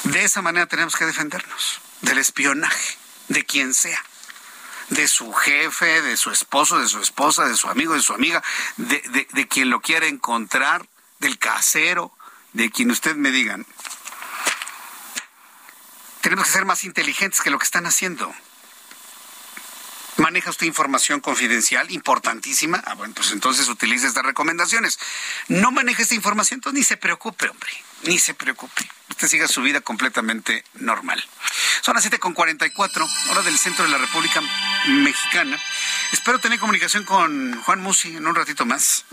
De 0.09 0.23
esa 0.23 0.41
manera 0.41 0.65
tenemos 0.65 0.95
que 0.95 1.05
defendernos 1.05 1.81
del 2.01 2.17
espionaje, 2.17 2.97
de 3.27 3.45
quien 3.45 3.75
sea 3.75 4.03
de 4.89 5.07
su 5.07 5.31
jefe, 5.33 6.01
de 6.01 6.17
su 6.17 6.31
esposo, 6.31 6.79
de 6.79 6.87
su 6.87 6.99
esposa, 6.99 7.45
de 7.45 7.55
su 7.55 7.67
amigo, 7.67 7.93
de 7.93 8.01
su 8.01 8.13
amiga, 8.13 8.43
de, 8.77 9.47
quien 9.47 9.69
lo 9.69 9.81
quiera 9.81 10.07
encontrar, 10.07 10.89
del 11.19 11.37
casero, 11.37 12.11
de 12.53 12.71
quien 12.71 12.89
usted 12.89 13.15
me 13.15 13.29
digan. 13.29 13.67
Tenemos 16.21 16.47
que 16.47 16.53
ser 16.53 16.65
más 16.65 16.83
inteligentes 16.85 17.41
que 17.41 17.51
lo 17.51 17.59
que 17.59 17.65
están 17.65 17.85
haciendo. 17.85 18.33
¿Maneja 20.29 20.51
usted 20.51 20.67
información 20.67 21.21
confidencial 21.21 21.89
importantísima? 21.89 22.83
Ah, 22.85 22.93
bueno, 22.93 23.15
pues 23.15 23.31
entonces 23.31 23.67
utilice 23.67 24.05
estas 24.05 24.23
recomendaciones. 24.23 24.99
No 25.47 25.71
maneja 25.71 26.03
esta 26.03 26.13
información, 26.13 26.59
entonces 26.59 26.77
ni 26.77 26.83
se 26.83 26.97
preocupe, 26.97 27.49
hombre, 27.49 27.71
ni 28.03 28.19
se 28.19 28.35
preocupe. 28.35 28.87
Usted 29.09 29.27
siga 29.27 29.47
su 29.47 29.63
vida 29.63 29.81
completamente 29.81 30.63
normal. 30.75 31.19
Son 31.81 31.95
las 31.95 32.05
7.44, 32.05 33.09
hora 33.31 33.41
del 33.41 33.57
centro 33.57 33.85
de 33.85 33.89
la 33.89 33.97
República 33.97 34.39
Mexicana. 34.87 35.59
Espero 36.11 36.37
tener 36.37 36.59
comunicación 36.59 37.05
con 37.05 37.59
Juan 37.63 37.81
Musi 37.81 38.15
en 38.15 38.27
un 38.27 38.35
ratito 38.35 38.67
más. 38.67 39.05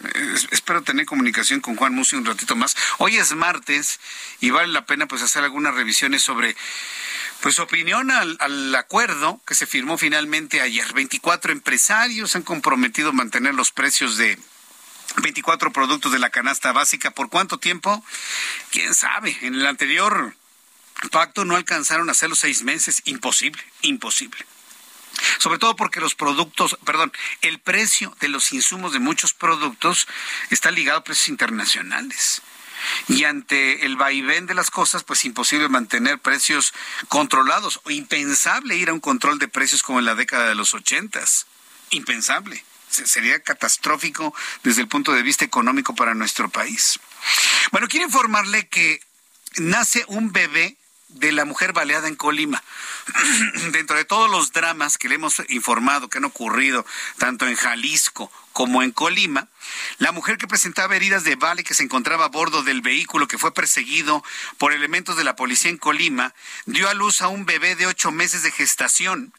espero 0.50 0.82
tener 0.82 1.06
comunicación 1.06 1.62
con 1.62 1.76
Juan 1.76 1.94
Musi 1.94 2.16
un 2.16 2.26
ratito 2.26 2.56
más. 2.56 2.76
Hoy 2.98 3.16
es 3.16 3.34
martes 3.34 4.00
y 4.40 4.50
vale 4.50 4.68
la 4.68 4.84
pena 4.84 5.06
pues 5.06 5.22
hacer 5.22 5.44
algunas 5.44 5.74
revisiones 5.74 6.22
sobre 6.22 6.54
pues 7.40 7.58
opinión 7.58 8.10
al, 8.10 8.74
acuerdo 8.74 9.40
que 9.46 9.54
se 9.54 9.66
firmó 9.66 9.98
finalmente 9.98 10.60
ayer. 10.60 10.92
24 10.92 11.52
empresarios 11.52 12.34
han 12.36 12.42
comprometido 12.42 13.12
mantener 13.12 13.54
los 13.54 13.70
precios 13.70 14.16
de 14.16 14.38
24 15.22 15.72
productos 15.72 16.12
de 16.12 16.18
la 16.18 16.30
canasta 16.30 16.72
básica. 16.72 17.10
¿Por 17.10 17.28
cuánto 17.28 17.58
tiempo? 17.58 18.04
¿Quién 18.70 18.94
sabe? 18.94 19.36
En 19.42 19.54
el 19.54 19.66
anterior 19.66 20.34
pacto 21.10 21.44
no 21.44 21.56
alcanzaron 21.56 22.08
a 22.08 22.12
hacer 22.12 22.28
los 22.28 22.38
seis 22.38 22.62
meses. 22.62 23.02
Imposible, 23.04 23.62
imposible. 23.82 24.44
Sobre 25.38 25.58
todo 25.58 25.76
porque 25.76 26.00
los 26.00 26.14
productos, 26.14 26.76
perdón, 26.84 27.12
el 27.40 27.58
precio 27.58 28.14
de 28.20 28.28
los 28.28 28.52
insumos 28.52 28.92
de 28.92 28.98
muchos 28.98 29.32
productos 29.32 30.06
está 30.50 30.70
ligado 30.70 30.98
a 30.98 31.04
precios 31.04 31.28
internacionales 31.28 32.42
y 33.08 33.24
ante 33.24 33.84
el 33.86 33.96
vaivén 33.96 34.46
de 34.46 34.54
las 34.54 34.70
cosas, 34.70 35.04
pues 35.04 35.24
imposible 35.24 35.68
mantener 35.68 36.18
precios 36.18 36.74
controlados 37.08 37.80
o 37.84 37.90
impensable 37.90 38.76
ir 38.76 38.88
a 38.88 38.92
un 38.92 39.00
control 39.00 39.38
de 39.38 39.48
precios 39.48 39.82
como 39.82 39.98
en 39.98 40.04
la 40.04 40.14
década 40.14 40.48
de 40.48 40.54
los 40.54 40.74
ochentas. 40.74 41.46
Impensable. 41.90 42.64
Sería 42.88 43.40
catastrófico 43.40 44.34
desde 44.62 44.80
el 44.82 44.88
punto 44.88 45.12
de 45.12 45.22
vista 45.22 45.44
económico 45.44 45.94
para 45.94 46.14
nuestro 46.14 46.48
país. 46.48 46.98
Bueno, 47.70 47.88
quiero 47.88 48.06
informarle 48.06 48.68
que 48.68 49.00
nace 49.56 50.04
un 50.08 50.32
bebé 50.32 50.76
de 51.08 51.32
la 51.32 51.44
mujer 51.44 51.72
baleada 51.72 52.08
en 52.08 52.16
Colima. 52.16 52.62
Dentro 53.72 53.96
de 53.96 54.04
todos 54.04 54.30
los 54.30 54.52
dramas 54.52 54.98
que 54.98 55.08
le 55.08 55.16
hemos 55.16 55.42
informado 55.48 56.08
que 56.08 56.18
han 56.18 56.24
ocurrido 56.24 56.84
tanto 57.18 57.46
en 57.46 57.56
Jalisco 57.56 58.30
como 58.52 58.82
en 58.82 58.90
Colima, 58.90 59.48
la 59.98 60.12
mujer 60.12 60.38
que 60.38 60.48
presentaba 60.48 60.96
heridas 60.96 61.24
de 61.24 61.36
bala 61.36 61.62
que 61.62 61.74
se 61.74 61.82
encontraba 61.82 62.26
a 62.26 62.28
bordo 62.28 62.62
del 62.62 62.80
vehículo 62.80 63.28
que 63.28 63.38
fue 63.38 63.52
perseguido 63.52 64.24
por 64.58 64.72
elementos 64.72 65.16
de 65.16 65.24
la 65.24 65.36
policía 65.36 65.70
en 65.70 65.78
Colima, 65.78 66.34
dio 66.64 66.88
a 66.88 66.94
luz 66.94 67.22
a 67.22 67.28
un 67.28 67.44
bebé 67.44 67.76
de 67.76 67.86
ocho 67.86 68.10
meses 68.10 68.42
de 68.42 68.50
gestación, 68.50 69.32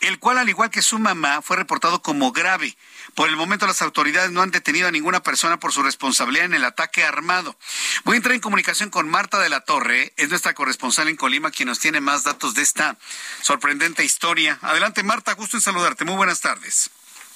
el 0.00 0.18
cual, 0.18 0.38
al 0.38 0.48
igual 0.48 0.70
que 0.70 0.82
su 0.82 0.98
mamá, 0.98 1.42
fue 1.42 1.56
reportado 1.56 2.02
como 2.02 2.32
grave 2.32 2.76
por 3.14 3.28
el 3.28 3.36
momento 3.36 3.66
las 3.66 3.82
autoridades 3.82 4.30
no 4.30 4.42
han 4.42 4.50
detenido 4.50 4.88
a 4.88 4.90
ninguna 4.90 5.22
persona 5.22 5.58
por 5.58 5.72
su 5.72 5.82
responsabilidad 5.82 6.46
en 6.46 6.54
el 6.54 6.64
ataque 6.64 7.04
armado. 7.04 7.56
Voy 8.04 8.14
a 8.14 8.16
entrar 8.16 8.34
en 8.34 8.40
comunicación 8.40 8.90
con 8.90 9.08
Marta 9.08 9.38
de 9.38 9.48
la 9.48 9.60
Torre, 9.60 10.12
es 10.16 10.28
nuestra 10.28 10.54
corresponsal 10.54 11.08
en 11.08 11.16
Colima, 11.16 11.50
quien 11.50 11.68
nos 11.68 11.78
tiene 11.78 12.00
más 12.00 12.24
datos 12.24 12.54
de 12.54 12.62
esta 12.62 12.96
sorprendente 13.42 14.04
historia. 14.04 14.58
Adelante 14.62 15.02
Marta, 15.02 15.34
gusto 15.34 15.56
en 15.56 15.62
saludarte. 15.62 16.04
Muy 16.04 16.16
buenas 16.16 16.40
tardes. 16.40 16.90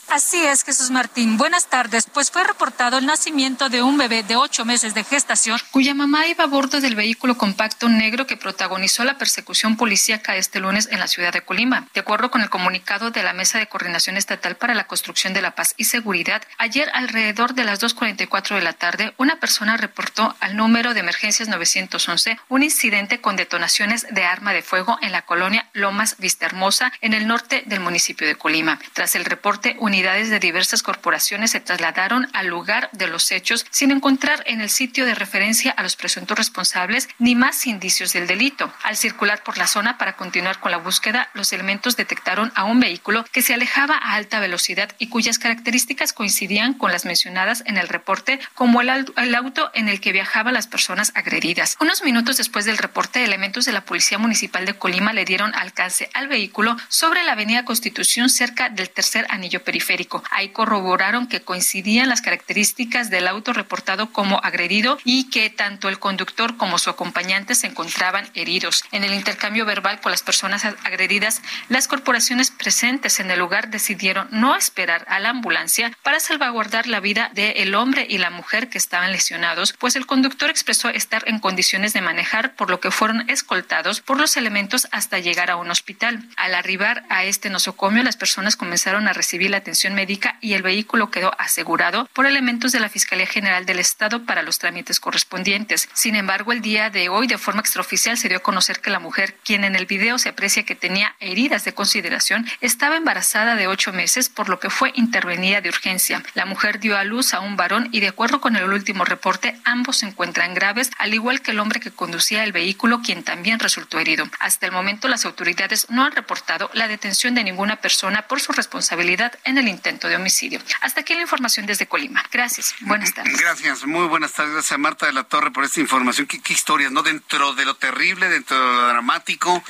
Así 0.09 0.41
es, 0.47 0.63
Jesús 0.63 0.91
Martín. 0.91 1.37
Buenas 1.37 1.67
tardes. 1.67 2.07
Pues 2.13 2.31
fue 2.31 2.45
reportado 2.45 2.99
el 2.99 3.07
nacimiento 3.07 3.69
de 3.69 3.83
un 3.83 3.99
bebé 3.99 4.23
de 4.23 4.37
ocho 4.37 4.65
meses 4.65 4.95
de 4.95 5.03
gestación, 5.03 5.59
cuya 5.73 5.95
mamá 5.95 6.29
iba 6.29 6.45
a 6.45 6.47
bordo 6.47 6.81
del 6.81 6.95
vehículo 6.95 7.37
compacto 7.37 7.89
negro 7.89 8.27
que 8.27 8.37
protagonizó 8.37 9.03
la 9.03 9.19
persecución 9.19 9.77
policíaca 9.77 10.37
este 10.37 10.61
lunes 10.61 10.89
en 10.93 11.01
la 11.01 11.09
ciudad 11.09 11.33
de 11.33 11.43
Colima. 11.43 11.89
De 11.93 12.01
acuerdo 12.01 12.31
con 12.31 12.41
el 12.41 12.51
comunicado 12.51 13.11
de 13.11 13.25
la 13.25 13.33
Mesa 13.33 13.59
de 13.59 13.67
Coordinación 13.67 14.17
Estatal 14.17 14.57
para 14.57 14.75
la 14.75 14.87
Construcción 14.87 15.35
de 15.35 15.43
la 15.43 15.57
Paz 15.57 15.75
y 15.77 15.85
Seguridad, 15.85 16.43
ayer 16.57 16.89
alrededor 16.95 17.55
de 17.55 17.65
las 17.65 17.83
2.44 17.83 18.55
de 18.55 18.63
la 18.63 18.75
tarde, 18.75 19.13
una 19.19 19.41
persona 19.41 19.77
reportó 19.77 20.37
al 20.39 20.57
número 20.57 20.95
de 20.95 21.01
emergencias 21.01 21.49
911 21.49 22.39
un 22.49 22.63
incidente 22.63 23.21
con 23.21 23.37
detonaciones 23.37 24.07
de 24.11 24.25
arma 24.25 24.53
de 24.53 24.63
fuego 24.63 24.99
en 25.03 25.11
la 25.11 25.23
colonia 25.23 25.69
Lomas 25.73 26.17
Vista 26.19 26.47
Hermosa, 26.47 26.93
en 27.01 27.13
el 27.13 27.27
norte 27.27 27.65
del 27.67 27.81
municipio 27.81 28.27
de 28.27 28.37
Colima. 28.37 28.79
Tras 28.93 29.17
el 29.17 29.25
reporte, 29.25 29.77
unidades 29.97 30.29
de 30.29 30.39
diversas 30.39 30.83
corporaciones 30.83 31.53
se 31.53 31.61
trasladaron 31.61 32.29
al 32.35 32.49
lugar 32.49 32.91
de 32.93 33.07
los 33.07 33.33
hechos 33.33 33.65
sin 33.71 33.91
encontrar 33.91 34.43
en 34.45 34.61
el 34.61 34.69
sitio 34.69 35.07
de 35.07 35.15
referencia 35.15 35.71
a 35.71 35.83
los 35.83 35.97
presuntos 35.97 36.37
responsables 36.37 37.09
ni 37.19 37.35
más 37.35 37.67
indicios 37.67 38.13
del 38.13 38.27
delito. 38.27 38.71
Al 38.83 38.99
circular 38.99 39.43
por 39.43 39.57
la 39.57 39.67
zona 39.67 39.97
para 39.97 40.15
continuar 40.15 40.61
con 40.61 40.71
la 40.71 40.77
búsqueda, 40.77 41.31
los 41.33 41.51
elementos 41.55 41.97
detectaron 41.97 42.53
a 42.55 42.65
un 42.65 42.79
vehículo 42.79 43.25
que 43.33 43.41
se 43.41 43.55
alejaba 43.55 43.97
a 43.97 44.17
alta 44.17 44.39
velocidad 44.39 44.91
y 44.99 45.09
cuyas 45.09 45.39
características 45.39 46.13
coincidían 46.13 46.75
con 46.75 46.93
las 46.93 47.07
mencionadas 47.07 47.63
en 47.65 47.79
el 47.79 47.89
reporte 47.89 48.39
como 48.55 48.83
el, 48.83 48.91
el 49.17 49.35
auto 49.35 49.71
en 49.73 49.89
el 49.89 50.03
que 50.03 50.13
viajaban 50.13 50.53
las 50.53 50.67
personas 50.67 51.11
agredidas. 51.15 51.79
Unos 51.81 52.03
minutos 52.05 52.37
después 52.37 52.67
del 52.67 52.77
reporte, 52.77 53.25
elementos 53.25 53.65
de 53.65 53.73
la 53.73 53.87
Policía 53.87 54.19
Municipal 54.19 54.67
de 54.67 54.75
Colima 54.75 55.15
le 55.15 55.25
dieron 55.25 55.55
alcance 55.55 56.11
al 56.13 56.29
vehículo 56.29 56.77
sobre 56.89 57.25
la 57.25 57.33
Avenida 57.33 57.65
Constitución 57.65 58.29
cerca 58.29 58.69
del 58.69 58.91
tercer 58.91 59.27
anillo 59.31 59.65
periférico 59.65 59.86
Ahí 60.31 60.51
corroboraron 60.51 61.29
que 61.29 61.43
coincidían 61.43 62.09
las 62.09 62.23
características 62.23 63.11
del 63.11 63.29
auto 63.29 63.53
reportado 63.53 64.13
como 64.13 64.41
agredido 64.43 64.99
y 65.05 65.31
que 65.31 65.49
tanto 65.51 65.89
el 65.89 65.99
conductor 65.99 66.57
como 66.57 66.79
su 66.79 66.91
acompañante 66.91 67.55
se 67.55 67.69
encontraban 67.69 68.29
heridos. 68.35 68.85
En 68.93 69.05
el 69.05 69.15
intercambio 69.15 69.65
verbal 69.65 70.01
con 70.01 70.11
las 70.11 70.23
personas 70.23 70.65
agredidas, 70.65 71.43
las 71.69 71.89
corporaciones 71.89 72.51
presentes 72.51 73.21
en 73.21 73.31
el 73.31 73.39
lugar 73.39 73.71
decidieron 73.71 74.29
no 74.31 74.57
esperar 74.57 75.05
a 75.09 75.21
la 75.21 75.31
ambulancia 75.31 75.93
para 76.03 76.21
salvaguardar 76.21 76.87
la 76.87 77.01
vida 77.01 77.31
del 77.35 77.75
hombre 77.75 78.07
y 78.09 78.19
la 78.19 78.31
mujer 78.31 78.69
que 78.69 78.79
estaban 78.79 79.13
lesionados, 79.13 79.73
pues 79.79 79.97
el 79.97 80.07
conductor 80.07 80.51
expresó 80.51 80.89
estar 80.89 81.23
en 81.27 81.39
condiciones 81.39 81.93
de 81.93 82.01
manejar, 82.01 82.55
por 82.55 82.71
lo 82.71 82.81
que 82.81 82.91
fueron 82.91 83.29
escoltados 83.31 84.01
por 84.01 84.19
los 84.19 84.37
elementos 84.37 84.89
hasta 84.91 85.19
llegar 85.19 85.51
a 85.51 85.57
un 85.57 85.71
hospital. 85.71 86.29
Al 86.37 86.55
arribar 86.55 87.05
a 87.09 87.25
este 87.25 87.51
nosocomio, 87.51 88.03
las 88.03 88.17
personas 88.17 88.57
comenzaron 88.57 89.09
a 89.09 89.13
recibir 89.13 89.51
la 89.51 89.59
atención 89.59 89.76
médica 89.95 90.39
y 90.41 90.55
el 90.55 90.63
vehículo 90.63 91.11
quedó 91.11 91.33
asegurado 91.39 92.09
por 92.13 92.27
elementos 92.27 92.73
de 92.73 92.81
la 92.81 92.89
Fiscalía 92.89 93.27
General 93.27 93.67
del 93.67 93.79
Estado 93.79 94.25
para 94.25 94.43
los 94.43 94.59
trámites 94.59 95.01
correspondientes. 95.01 95.89
Sin 95.93 96.17
embargo, 96.17 96.53
el 96.53 96.63
día 96.63 96.91
de 96.91 97.09
hoy, 97.09 97.27
de 97.27 97.39
forma 97.39 97.61
extraoficial, 97.61 98.17
se 98.17 98.29
dio 98.29 98.39
a 98.39 98.43
conocer 98.43 98.81
que 98.81 98.91
la 98.91 98.99
mujer, 98.99 99.37
quien 99.45 99.65
en 99.65 99.77
el 99.77 99.87
video 99.87 100.19
se 100.19 100.31
aprecia 100.31 100.65
que 100.65 100.75
tenía 100.75 101.15
heridas 101.21 101.65
de 101.65 101.75
consideración, 101.75 102.47
estaba 102.61 102.97
embarazada 102.97 103.55
de 103.55 103.67
ocho 103.67 103.93
meses, 103.93 104.29
por 104.29 104.49
lo 104.49 104.59
que 104.59 104.71
fue 104.71 104.93
intervenida 104.95 105.61
de 105.61 105.69
urgencia. 105.69 106.23
La 106.35 106.47
mujer 106.47 106.81
dio 106.81 106.97
a 106.97 107.05
luz 107.05 107.35
a 107.35 107.41
un 107.41 107.57
varón 107.57 107.89
y, 107.93 108.01
de 108.01 108.09
acuerdo 108.09 108.41
con 108.41 108.57
el 108.57 108.65
último 108.65 109.05
reporte, 109.05 109.59
ambos 109.65 109.99
se 109.99 110.07
encuentran 110.07 110.55
graves, 110.55 110.91
al 110.99 111.15
igual 111.15 111.43
que 111.43 111.51
el 111.51 111.61
hombre 111.61 111.81
que 111.81 111.91
conducía 111.91 112.45
el 112.45 112.53
vehículo, 112.53 113.03
quien 113.03 113.23
también 113.23 113.59
resultó 113.59 113.99
herido. 113.99 114.29
Hasta 114.41 114.67
el 114.67 114.73
momento, 114.73 115.09
las 115.09 115.25
autoridades 115.25 115.87
no 115.91 116.05
han 116.05 116.13
reportado 116.13 116.71
la 116.73 116.89
detención 116.89 117.35
de 117.35 117.45
ninguna 117.45 117.77
persona 117.77 118.23
por 118.23 118.41
su 118.41 118.53
responsabilidad 118.53 119.33
en 119.45 119.59
el 119.59 119.66
intento 119.69 120.09
de 120.09 120.17
homicidio. 120.17 120.61
Hasta 120.81 121.01
aquí 121.01 121.15
la 121.15 121.23
información 121.23 121.67
desde 121.67 121.87
Colima. 121.87 122.25
Gracias. 122.31 122.75
Buenas 122.81 123.15
tardes. 123.15 123.39
Gracias. 123.39 123.85
Muy 123.85 124.07
buenas 124.07 124.33
tardes. 124.33 124.53
Gracias 124.53 124.73
a 124.73 124.79
Marta 124.79 125.07
de 125.07 125.13
la 125.13 125.25
Torre 125.25 125.51
por 125.51 125.65
esta 125.65 125.81
información. 125.81 126.27
Qué, 126.27 126.41
qué 126.41 126.53
historias, 126.53 126.93
¿no? 126.93 127.03
Dentro 127.03 127.55
de 127.55 127.65
lo 127.65 127.75
terrible, 127.77 128.29
dentro 128.29 128.57
de 128.57 128.65
lo 128.65 128.89
dramático, 128.89 129.63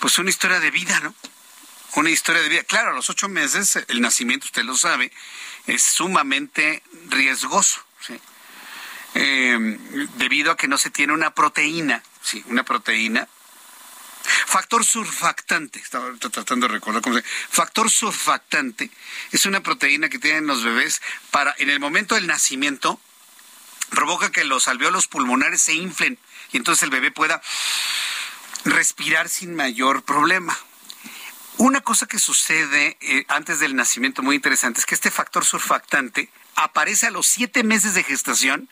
pues 0.00 0.18
una 0.18 0.30
historia 0.30 0.60
de 0.60 0.70
vida, 0.70 1.00
¿no? 1.00 1.14
Una 1.94 2.10
historia 2.10 2.42
de 2.42 2.48
vida. 2.48 2.62
Claro, 2.64 2.90
a 2.90 2.94
los 2.94 3.10
ocho 3.10 3.28
meses, 3.28 3.76
el 3.88 4.00
nacimiento, 4.00 4.46
usted 4.46 4.62
lo 4.62 4.76
sabe, 4.76 5.12
es 5.66 5.82
sumamente 5.82 6.82
riesgoso. 7.08 7.84
¿sí? 8.00 8.20
Eh, 9.14 9.78
debido 10.16 10.52
a 10.52 10.56
que 10.56 10.68
no 10.68 10.78
se 10.78 10.90
tiene 10.90 11.12
una 11.12 11.30
proteína, 11.30 12.02
sí, 12.22 12.44
una 12.48 12.62
proteína 12.62 13.28
Factor 14.46 14.84
surfactante, 14.84 15.78
estaba 15.78 16.12
tratando 16.16 16.66
de 16.66 16.74
recordar 16.74 17.02
cómo 17.02 17.16
se 17.16 17.22
Factor 17.22 17.90
surfactante 17.90 18.90
es 19.32 19.46
una 19.46 19.62
proteína 19.62 20.08
que 20.08 20.18
tienen 20.18 20.46
los 20.46 20.64
bebés 20.64 21.00
para, 21.30 21.54
en 21.58 21.70
el 21.70 21.80
momento 21.80 22.14
del 22.14 22.26
nacimiento, 22.26 23.00
provoca 23.90 24.30
que 24.30 24.44
los 24.44 24.68
alveolos 24.68 25.08
pulmonares 25.08 25.62
se 25.62 25.74
inflen 25.74 26.18
y 26.52 26.56
entonces 26.56 26.82
el 26.82 26.90
bebé 26.90 27.10
pueda 27.10 27.40
respirar 28.64 29.28
sin 29.28 29.54
mayor 29.54 30.02
problema. 30.02 30.58
Una 31.56 31.80
cosa 31.80 32.06
que 32.06 32.18
sucede 32.18 32.96
eh, 33.00 33.24
antes 33.28 33.58
del 33.58 33.74
nacimiento 33.74 34.22
muy 34.22 34.36
interesante 34.36 34.80
es 34.80 34.86
que 34.86 34.94
este 34.94 35.10
factor 35.10 35.44
surfactante 35.44 36.30
aparece 36.58 37.06
a 37.06 37.10
los 37.10 37.28
siete 37.28 37.62
meses 37.62 37.94
de 37.94 38.02
gestación, 38.02 38.68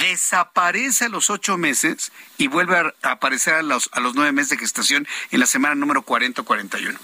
desaparece 0.00 1.04
a 1.04 1.08
los 1.10 1.28
ocho 1.28 1.58
meses 1.58 2.12
y 2.38 2.46
vuelve 2.46 2.78
a 2.78 3.10
aparecer 3.10 3.54
a 3.54 3.62
los, 3.62 3.90
a 3.92 4.00
los 4.00 4.14
nueve 4.14 4.32
meses 4.32 4.50
de 4.50 4.56
gestación 4.56 5.06
en 5.30 5.40
la 5.40 5.46
semana 5.46 5.74
número 5.74 6.00
40 6.00 6.40
o 6.40 6.44
41. 6.46 6.98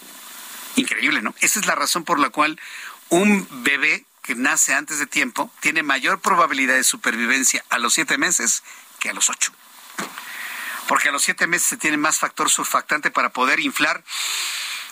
Increíble, 0.76 1.20
¿no? 1.20 1.34
Esa 1.40 1.60
es 1.60 1.66
la 1.66 1.74
razón 1.74 2.04
por 2.04 2.18
la 2.18 2.30
cual 2.30 2.58
un 3.10 3.46
bebé 3.62 4.06
que 4.22 4.34
nace 4.34 4.72
antes 4.72 4.98
de 4.98 5.06
tiempo 5.06 5.50
tiene 5.60 5.82
mayor 5.82 6.20
probabilidad 6.20 6.74
de 6.76 6.84
supervivencia 6.84 7.62
a 7.68 7.78
los 7.78 7.92
siete 7.92 8.16
meses 8.16 8.62
que 8.98 9.10
a 9.10 9.12
los 9.12 9.28
ocho. 9.28 9.52
Porque 10.88 11.10
a 11.10 11.12
los 11.12 11.24
siete 11.24 11.46
meses 11.46 11.68
se 11.68 11.76
tiene 11.76 11.98
más 11.98 12.18
factor 12.18 12.48
surfactante 12.48 13.10
para 13.10 13.30
poder 13.30 13.60
inflar 13.60 14.02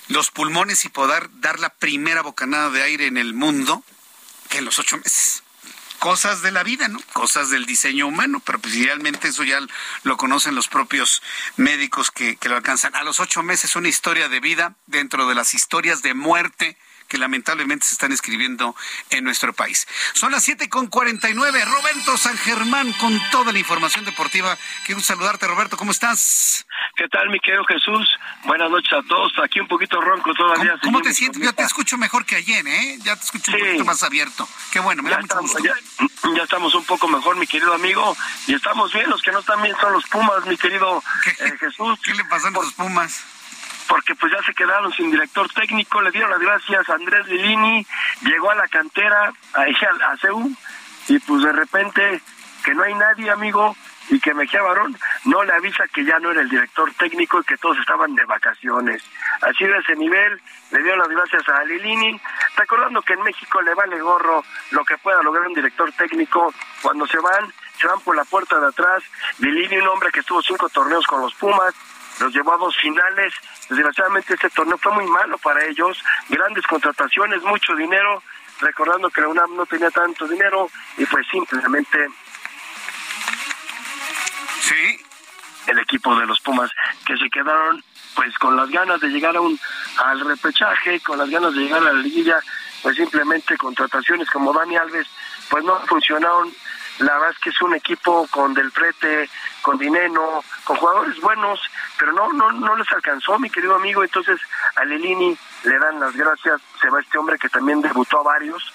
los 0.09 0.30
pulmones 0.30 0.84
y 0.84 0.90
poder 0.90 1.30
dar 1.40 1.60
la 1.60 1.70
primera 1.70 2.20
bocanada 2.20 2.68
de 2.68 2.82
aire 2.82 3.06
en 3.06 3.16
el 3.16 3.32
mundo 3.32 3.82
en 4.55 4.64
los 4.64 4.78
ocho 4.78 4.97
meses. 4.98 5.43
Cosas 5.98 6.43
de 6.43 6.52
la 6.52 6.62
vida, 6.62 6.89
¿no? 6.89 7.01
Cosas 7.12 7.51
del 7.51 7.64
diseño 7.66 8.06
humano, 8.06 8.43
pero 8.44 8.59
pues 8.59 8.78
realmente 8.78 9.28
eso 9.28 9.43
ya 9.43 9.59
lo 10.02 10.16
conocen 10.16 10.55
los 10.55 10.68
propios 10.68 11.22
médicos 11.56 12.10
que, 12.10 12.36
que 12.36 12.48
lo 12.48 12.56
alcanzan. 12.56 12.94
A 12.94 13.05
los 13.05 13.20
ocho 13.20 13.43
meses 13.43 13.76
una 13.76 13.89
historia 13.89 14.28
de 14.28 14.40
vida 14.40 14.76
dentro 14.86 15.26
de 15.26 15.35
las 15.35 15.55
historias 15.55 16.02
de 16.02 16.14
muerte 16.14 16.76
que 17.09 17.18
lamentablemente 17.18 17.86
se 17.86 17.93
están 17.93 18.12
escribiendo 18.12 18.74
en 19.10 19.24
nuestro 19.24 19.52
país. 19.52 19.86
Son 20.14 20.32
las 20.32 20.43
siete 20.43 20.68
con 20.68 20.90
nueve. 21.35 21.64
Roberto 21.64 22.16
San 22.16 22.36
Germán 22.39 22.93
con 22.94 23.20
toda 23.31 23.52
la 23.52 23.59
información 23.59 24.05
deportiva. 24.05 24.56
Quiero 24.86 25.01
saludarte, 25.01 25.47
Roberto. 25.47 25.76
¿Cómo 25.76 25.90
estás? 25.90 26.66
¿Qué 26.97 27.09
tal, 27.09 27.28
mi 27.31 27.40
querido 27.40 27.64
Jesús? 27.64 28.09
Buenas 28.44 28.70
noches 28.70 28.93
a 28.93 29.02
todos. 29.09 29.32
Aquí 29.43 29.60
un 29.60 29.68
poquito 29.68 30.01
ronco 30.01 30.32
todavía. 30.35 30.72
¿Cómo, 30.82 30.98
cómo 30.98 31.02
te 31.02 31.12
sientes? 31.12 31.43
Yo 31.43 31.52
te 31.52 31.62
escucho 31.62 31.98
mejor 31.98 32.24
que 32.24 32.36
ayer, 32.36 32.66
¿eh? 32.66 32.98
Ya 33.02 33.16
te 33.16 33.24
escucho 33.24 33.52
un 33.52 33.59
poquito 33.59 33.85
más 33.85 34.02
abierto. 34.02 34.48
Qué 34.72 34.81
bueno, 34.81 35.02
me 35.02 35.10
ya 35.10 35.16
da 35.16 35.22
mucho 35.22 35.35
estamos, 35.35 35.52
gusto. 35.52 35.68
Ya, 36.28 36.36
ya, 36.36 36.43
estamos 36.44 36.74
un 36.74 36.85
poco 36.85 37.09
mejor, 37.09 37.36
mi 37.36 37.47
querido 37.47 37.74
amigo. 37.74 38.16
Y 38.47 38.55
estamos 38.55 38.93
bien. 38.93 39.09
Los 39.10 39.22
que 39.22 39.32
no 39.32 39.40
están 39.40 39.62
bien 39.62 39.74
son 39.81 39.93
los 39.93 40.05
Pumas, 40.06 40.47
mi 40.47 40.56
querido 40.56 41.02
eh, 41.40 41.52
Jesús. 41.59 41.98
¿Qué 42.05 42.14
le 42.14 42.24
pasan 42.24 42.55
a 42.56 42.60
los 42.60 42.72
Pumas? 42.74 43.24
Porque 43.89 44.15
pues 44.15 44.32
ya 44.32 44.43
se 44.43 44.55
quedaron 44.55 44.93
sin 44.93 45.11
director 45.11 45.48
técnico, 45.52 46.01
le 46.01 46.11
dieron 46.11 46.31
las 46.31 46.40
gracias 46.40 46.89
a 46.89 46.94
Andrés 46.94 47.27
Lilini, 47.27 47.86
llegó 48.23 48.51
a 48.51 48.55
la 48.55 48.69
cantera, 48.69 49.32
a 49.55 49.62
a 49.62 50.16
CEU, 50.16 50.51
y 51.09 51.19
pues 51.19 51.43
de 51.43 51.52
repente 51.52 52.20
que 52.65 52.74
no 52.74 52.82
hay 52.82 52.94
nadie, 52.94 53.31
amigo, 53.31 53.77
y 54.09 54.20
que 54.20 54.35
Mejía 54.35 54.62
Barón 54.62 54.97
no 55.24 55.43
le 55.44 55.52
avisa 55.52 55.86
que 55.89 56.05
ya 56.05 56.19
no 56.19 56.31
era 56.31 56.43
el 56.43 56.48
director 56.48 56.93
técnico 56.94 57.40
y 57.40 57.44
que 57.44 57.56
todos 57.56 57.78
estaban 57.78 58.15
de 58.15 58.24
vacaciones. 58.24 59.02
Así 59.40 59.65
de 59.65 59.78
ese 59.78 59.97
nivel, 59.97 60.40
le 60.70 60.82
dieron 60.82 60.98
las 60.98 61.09
gracias 61.09 61.48
a 61.48 61.65
Lilini, 61.65 62.20
recordando 62.56 63.02
que 63.02 63.15
en 63.15 63.23
México 63.23 63.61
le 63.62 63.74
vale 63.74 64.01
gorro 64.01 64.44
lo 64.70 64.85
que 64.85 64.98
pueda 64.98 65.23
lograr 65.23 65.47
un 65.47 65.55
director 65.55 65.90
técnico 65.93 66.52
cuando 66.82 67.06
se 67.06 67.19
van, 67.19 67.52
se 67.78 67.86
van 67.86 68.01
por 68.01 68.16
la 68.16 68.24
puerta 68.24 68.59
de 68.61 68.69
atrás. 68.69 69.02
Lilini, 69.39 69.78
un 69.78 69.89
hombre 69.89 70.11
que 70.11 70.20
estuvo 70.20 70.43
cinco 70.43 70.69
torneos 70.69 71.06
con 71.06 71.20
los 71.20 71.35
Pumas, 71.35 71.74
los 72.20 72.32
llevó 72.32 72.54
a 72.54 72.58
dos 72.58 72.76
finales. 72.76 73.32
Desgraciadamente 73.68 74.34
este 74.34 74.50
torneo 74.50 74.78
fue 74.78 74.92
muy 74.92 75.06
malo 75.06 75.38
para 75.38 75.64
ellos, 75.64 76.02
grandes 76.28 76.66
contrataciones, 76.66 77.42
mucho 77.42 77.74
dinero, 77.74 78.22
recordando 78.60 79.10
que 79.10 79.20
la 79.20 79.28
UNAM 79.28 79.56
no 79.56 79.66
tenía 79.66 79.90
tanto 79.90 80.26
dinero 80.26 80.68
y 80.96 81.06
pues 81.06 81.26
simplemente 81.30 82.08
sí. 84.60 85.00
el 85.66 85.78
equipo 85.78 86.14
de 86.16 86.26
los 86.26 86.40
Pumas 86.40 86.70
que 87.04 87.16
se 87.16 87.28
quedaron 87.30 87.82
pues 88.14 88.36
con 88.38 88.56
las 88.56 88.68
ganas 88.70 89.00
de 89.00 89.08
llegar 89.08 89.36
a 89.36 89.40
un 89.40 89.58
al 89.98 90.20
repechaje, 90.20 91.00
con 91.00 91.18
las 91.18 91.28
ganas 91.28 91.52
de 91.54 91.62
llegar 91.62 91.80
a 91.80 91.92
la 91.92 92.00
liguilla, 92.00 92.38
pues 92.82 92.96
simplemente 92.96 93.56
contrataciones 93.56 94.30
como 94.30 94.52
Dani 94.52 94.76
Alves 94.76 95.08
pues 95.48 95.64
no 95.64 95.78
funcionaron 95.86 96.52
la 96.98 97.14
verdad 97.14 97.30
es 97.30 97.38
que 97.38 97.50
es 97.50 97.60
un 97.60 97.74
equipo 97.74 98.26
con 98.30 98.54
Del 98.54 98.70
Prete, 98.70 99.28
con 99.62 99.78
Dineno, 99.78 100.44
con 100.64 100.76
jugadores 100.76 101.20
buenos, 101.20 101.60
pero 101.98 102.12
no 102.12 102.32
no 102.32 102.52
no 102.52 102.76
les 102.76 102.90
alcanzó, 102.92 103.38
mi 103.38 103.50
querido 103.50 103.74
amigo. 103.74 104.04
Entonces, 104.04 104.40
a 104.76 104.84
Lelini 104.84 105.36
le 105.64 105.78
dan 105.78 105.98
las 105.98 106.14
gracias, 106.14 106.60
se 106.80 106.88
va 106.90 107.00
este 107.00 107.18
hombre 107.18 107.38
que 107.38 107.48
también 107.48 107.80
debutó 107.80 108.20
a 108.20 108.22
varios, 108.22 108.72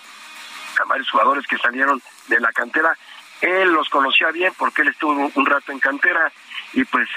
a 0.81 0.85
varios 0.85 1.09
jugadores 1.09 1.47
que 1.47 1.57
salieron 1.57 2.01
de 2.27 2.39
la 2.39 2.51
cantera. 2.51 2.95
Él 3.41 3.71
los 3.71 3.87
conocía 3.89 4.31
bien 4.31 4.53
porque 4.57 4.81
él 4.81 4.89
estuvo 4.89 5.31
un 5.33 5.45
rato 5.45 5.71
en 5.71 5.79
cantera 5.79 6.31
y 6.73 6.83
pues 6.83 7.07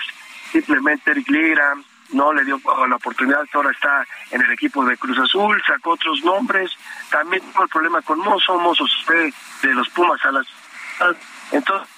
simplemente 0.53 1.11
Eric 1.11 1.29
Lira 1.29 1.75
no 2.13 2.33
le 2.33 2.45
dio 2.45 2.61
la 2.89 2.97
oportunidad, 2.97 3.45
ahora 3.53 3.71
está 3.71 4.07
en 4.31 4.43
el 4.43 4.53
equipo 4.53 4.85
de 4.85 4.97
Cruz 4.97 5.19
Azul, 5.19 5.63
sacó 5.67 5.93
otros 5.93 6.23
nombres, 6.25 6.71
también 7.11 7.43
tuvo 7.53 7.65
el 7.65 7.69
problema 7.69 8.03
con 8.03 8.19
Mozo, 8.19 8.59
Mozo 8.59 8.85
fue 9.05 9.33
de 9.63 9.75
los 9.75 9.89
Pumas 9.91 10.23
a 10.25 10.33
las... 10.33 10.47
Entonces, 11.51 11.89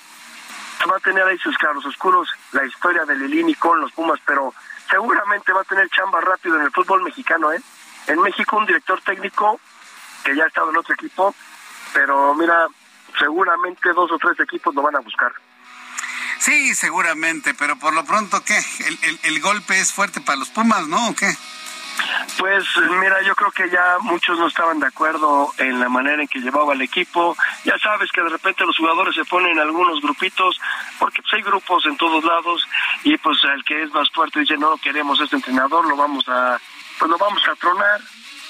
va 0.90 0.97
a 0.97 1.01
tener 1.01 1.22
ahí 1.24 1.39
sus 1.39 1.56
claros 1.56 1.85
oscuros 1.86 2.28
la 2.52 2.64
historia 2.64 3.05
de 3.05 3.16
Lilini 3.16 3.55
con 3.55 3.81
los 3.81 3.93
Pumas, 3.93 4.20
pero 4.24 4.55
seguramente 4.90 5.52
va 5.52 5.62
a 5.62 5.64
tener 5.64 5.89
chamba 5.90 6.20
rápido 6.20 6.56
en 6.56 6.62
el 6.62 6.72
fútbol 6.72 7.02
mexicano, 7.02 7.52
¿eh? 7.52 7.60
En 8.06 8.20
México 8.20 8.56
un 8.56 8.66
director 8.66 9.01
técnico 9.02 9.60
que 10.24 10.36
ya 10.36 10.44
ha 10.44 10.48
estado 10.48 10.70
en 10.70 10.76
otro 10.76 10.94
equipo, 10.94 11.35
pero 11.93 12.35
mira, 12.35 12.66
seguramente 13.18 13.93
dos 13.93 14.10
o 14.12 14.18
tres 14.18 14.39
equipos 14.40 14.74
lo 14.74 14.82
van 14.82 14.97
a 14.97 15.01
buscar. 15.01 15.32
Sí, 16.39 16.74
seguramente, 16.74 17.55
pero 17.55 17.78
por 17.78 17.94
lo 17.94 18.05
pronto, 18.05 18.43
¿qué? 18.44 18.59
El, 18.86 19.20
el, 19.22 19.40
golpe 19.40 19.78
es 19.78 19.93
fuerte 19.93 20.20
para 20.20 20.39
los 20.39 20.51
Pumas, 20.51 20.86
¿no? 20.89 21.09
¿O 21.09 21.14
qué? 21.14 21.35
Pues 22.39 22.65
mira, 23.01 23.23
yo 23.23 23.35
creo 23.35 23.51
que 23.53 23.71
ya 23.71 23.99
muchos 24.01 24.39
no 24.39 24.47
estaban 24.47 24.81
de 24.81 24.87
acuerdo 24.87 25.53
en 25.59 25.79
la 25.81 25.89
manera 25.89 26.23
en 26.23 26.29
que 26.29 26.41
llevaba 26.41 26.75
el 26.75 26.83
equipo. 26.83 27.37
Ya 27.65 27.79
sabes 27.79 28.11
que 28.12 28.23
de 28.23 28.29
repente 28.29 28.66
los 28.66 28.77
jugadores 28.77 29.15
se 29.15 29.25
ponen 29.25 29.53
en 29.53 29.61
algunos 29.61 30.01
grupitos, 30.01 30.61
porque 30.99 31.23
pues, 31.23 31.35
hay 31.35 31.43
grupos 31.43 31.87
en 31.87 31.97
todos 31.97 32.25
lados 32.25 32.66
y 33.05 33.16
pues 33.19 33.39
el 33.45 33.65
que 33.65 33.83
es 33.83 33.93
más 33.93 34.11
fuerte 34.11 34.41
dice 34.41 34.57
no 34.57 34.77
queremos 34.79 35.21
este 35.21 35.37
entrenador, 35.37 35.87
lo 35.87 35.97
vamos 35.97 36.25
a, 36.29 36.59
pues 36.99 37.11
lo 37.11 37.19
vamos 37.19 37.43
a 37.49 37.55
tronar 37.55 38.01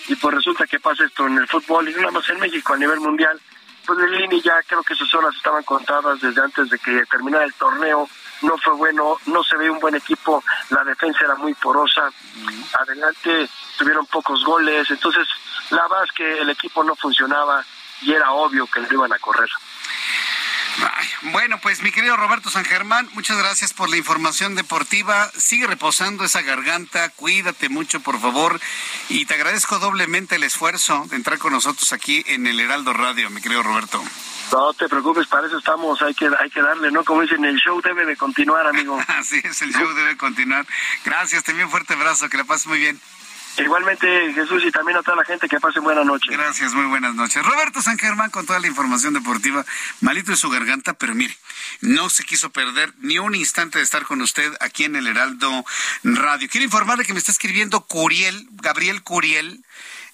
y 0.09 0.17
pues 0.17 0.35
resulta 0.35 0.67
que 0.67 0.81
pasa 0.81 1.05
esto 1.05 1.27
en 1.27 1.39
el 1.39 1.49
fútbol 1.49 1.89
y 1.89 1.93
no 1.93 2.01
nada 2.01 2.13
más 2.13 2.29
en 2.29 2.41
México 2.41 2.75
a 2.75 2.77
nivel 2.77 3.01
mundial 3.01 3.41
pues 3.87 3.99
el 3.99 4.11
Lini 4.13 4.41
ya 4.41 4.63
creo 4.67 4.83
que 4.83 4.95
sus 4.95 5.13
horas 5.15 5.35
estaban 5.37 5.63
contadas 5.63 6.21
desde 6.21 6.41
antes 6.41 6.71
de 6.71 6.79
que 6.79 7.05
terminara 7.11 7.45
el 7.45 7.55
torneo. 7.55 8.09
No 8.45 8.57
fue 8.59 8.75
bueno, 8.75 9.19
no 9.27 9.43
se 9.43 9.57
ve 9.57 9.71
un 9.71 9.79
buen 9.79 9.95
equipo, 9.95 10.43
la 10.71 10.85
defensa 10.85 11.25
era 11.25 11.35
muy 11.35 11.55
porosa, 11.55 12.11
adelante 12.79 13.49
tuvieron 13.79 14.07
pocos 14.07 14.45
goles, 14.45 14.91
entonces 14.91 15.27
la 15.71 15.83
verdad 15.83 16.05
es 16.05 16.13
que 16.13 16.39
el 16.41 16.51
equipo 16.51 16.85
no 16.85 16.95
funcionaba 16.95 17.65
y 18.03 18.13
era 18.13 18.33
obvio 18.33 18.67
que 18.67 18.81
le 18.81 18.89
iban 18.93 19.13
a 19.13 19.19
correr. 19.19 19.49
Bueno, 21.33 21.59
pues 21.61 21.83
mi 21.83 21.91
querido 21.91 22.17
Roberto 22.17 22.51
San 22.51 22.65
Germán, 22.65 23.09
muchas 23.15 23.39
gracias 23.39 23.73
por 23.73 23.89
la 23.89 23.97
información 23.97 24.55
deportiva. 24.55 25.31
Sigue 25.37 25.67
reposando 25.67 26.25
esa 26.25 26.43
garganta, 26.43 27.09
cuídate 27.11 27.69
mucho, 27.69 28.01
por 28.01 28.21
favor. 28.21 28.61
Y 29.09 29.27
te 29.27 29.35
agradezco 29.35 29.79
doblemente 29.79 30.37
el 30.37 30.43
esfuerzo 30.43 31.07
de 31.09 31.17
entrar 31.17 31.39
con 31.39 31.53
nosotros 31.53 31.93
aquí 31.93 32.25
en 32.27 32.47
el 32.47 32.61
Heraldo 32.61 32.93
Radio, 32.93 33.31
mi 33.31 33.41
querido 33.41 33.63
Roberto. 33.63 34.03
No 34.53 34.73
te 34.75 34.89
preocupes, 34.89 35.27
para 35.27 35.47
eso 35.47 35.59
estamos, 35.59 36.01
hay 36.03 36.15
que, 36.15 36.29
hay 36.39 36.51
que 36.51 36.61
darle, 36.61 36.91
¿no? 36.91 37.05
Como 37.05 37.23
dicen, 37.23 37.45
el 37.45 37.57
show 37.57 37.81
debe 37.81 38.05
de 38.05 38.17
continuar, 38.17 38.67
amigo. 38.67 39.01
Así 39.09 39.41
es, 39.43 39.63
el 39.63 39.73
show 39.73 39.89
debe 39.95 40.17
continuar. 40.17 40.67
Gracias, 41.05 41.43
te 41.45 41.53
envío 41.53 41.67
un 41.67 41.71
fuerte 41.71 41.95
abrazo, 41.95 42.29
que 42.29 42.37
la 42.37 42.45
pases 42.45 42.67
muy 42.67 42.79
bien. 42.79 43.01
Igualmente, 43.57 44.33
Jesús, 44.35 44.65
y 44.65 44.73
también 44.73 44.99
a 44.99 45.03
toda 45.03 45.19
la 45.19 45.25
gente 45.25 45.49
que 45.49 45.61
pase 45.61 45.79
buena 45.79 46.03
noche. 46.03 46.31
Gracias, 46.31 46.75
muy 46.75 46.87
buenas 46.87 47.15
noches. 47.15 47.45
Roberto 47.45 47.83
San 47.83 47.99
Germán 47.99 48.31
con 48.31 48.47
toda 48.47 48.59
la 48.59 48.67
información 48.67 49.15
deportiva, 49.15 49.65
malito 50.01 50.33
de 50.33 50.37
su 50.37 50.51
garganta, 50.51 50.95
pero 50.95 51.15
mire, 51.15 51.37
no 51.81 52.11
se 52.11 52.25
quiso 52.25 52.51
perder 52.51 52.93
ni 52.99 53.19
un 53.19 53.35
instante 53.35 53.79
de 53.79 53.85
estar 53.85 54.05
con 54.05 54.21
usted 54.23 54.53
aquí 54.61 54.85
en 54.85 54.97
el 54.97 55.07
Heraldo 55.07 55.65
Radio. 56.03 56.49
Quiero 56.51 56.65
informarle 56.65 57.05
que 57.05 57.13
me 57.13 57.21
está 57.21 57.31
escribiendo 57.31 57.83
Curiel, 57.83 58.49
Gabriel 58.53 59.03
Curiel. 59.03 59.65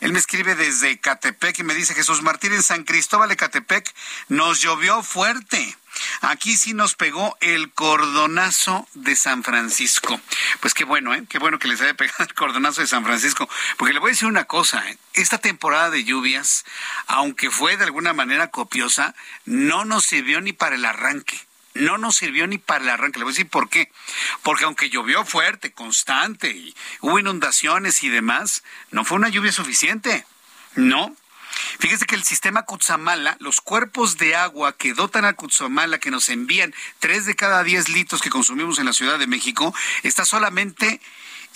Él 0.00 0.12
me 0.12 0.18
escribe 0.18 0.54
desde 0.54 0.98
Catepec 0.98 1.58
y 1.58 1.62
me 1.62 1.74
dice, 1.74 1.94
Jesús 1.94 2.22
Martín, 2.22 2.52
en 2.52 2.62
San 2.62 2.84
Cristóbal 2.84 3.28
de 3.28 3.36
Catepec 3.36 3.94
nos 4.28 4.60
llovió 4.60 5.02
fuerte. 5.02 5.76
Aquí 6.22 6.56
sí 6.56 6.72
nos 6.72 6.94
pegó 6.94 7.36
el 7.40 7.72
cordonazo 7.72 8.88
de 8.94 9.14
San 9.16 9.42
Francisco. 9.42 10.20
Pues 10.60 10.72
qué 10.72 10.84
bueno, 10.84 11.14
¿eh? 11.14 11.24
Qué 11.28 11.38
bueno 11.38 11.58
que 11.58 11.68
les 11.68 11.80
haya 11.80 11.94
pegado 11.94 12.24
el 12.24 12.34
cordonazo 12.34 12.80
de 12.80 12.86
San 12.86 13.04
Francisco. 13.04 13.48
Porque 13.76 13.92
le 13.92 14.00
voy 14.00 14.10
a 14.10 14.12
decir 14.12 14.28
una 14.28 14.44
cosa, 14.44 14.88
¿eh? 14.88 14.98
Esta 15.12 15.38
temporada 15.38 15.90
de 15.90 16.04
lluvias, 16.04 16.64
aunque 17.06 17.50
fue 17.50 17.76
de 17.76 17.84
alguna 17.84 18.12
manera 18.12 18.50
copiosa, 18.50 19.14
no 19.44 19.84
nos 19.84 20.04
sirvió 20.04 20.40
ni 20.40 20.52
para 20.52 20.76
el 20.76 20.84
arranque 20.84 21.49
no 21.74 21.98
nos 21.98 22.16
sirvió 22.16 22.46
ni 22.46 22.58
para 22.58 22.84
el 22.84 22.90
arranque. 22.90 23.18
Le 23.18 23.24
voy 23.24 23.32
a 23.32 23.34
decir 23.34 23.48
por 23.48 23.68
qué. 23.68 23.90
Porque 24.42 24.64
aunque 24.64 24.90
llovió 24.90 25.24
fuerte, 25.24 25.72
constante, 25.72 26.50
y 26.50 26.74
hubo 27.00 27.18
inundaciones 27.18 28.02
y 28.02 28.08
demás, 28.08 28.62
no 28.90 29.04
fue 29.04 29.18
una 29.18 29.28
lluvia 29.28 29.52
suficiente. 29.52 30.24
No, 30.74 31.16
Fíjese 31.78 32.06
que 32.06 32.14
el 32.14 32.22
sistema 32.22 32.64
Cutzamala, 32.64 33.36
los 33.40 33.60
cuerpos 33.60 34.18
de 34.18 34.36
agua 34.36 34.76
que 34.76 34.94
dotan 34.94 35.24
a 35.24 35.32
Cutzamala, 35.32 35.98
que 35.98 36.10
nos 36.10 36.28
envían 36.28 36.74
tres 36.98 37.26
de 37.26 37.34
cada 37.34 37.62
diez 37.64 37.88
litros 37.88 38.22
que 38.22 38.30
consumimos 38.30 38.78
en 38.78 38.86
la 38.86 38.92
Ciudad 38.92 39.18
de 39.18 39.26
México, 39.26 39.74
está 40.02 40.24
solamente 40.24 41.00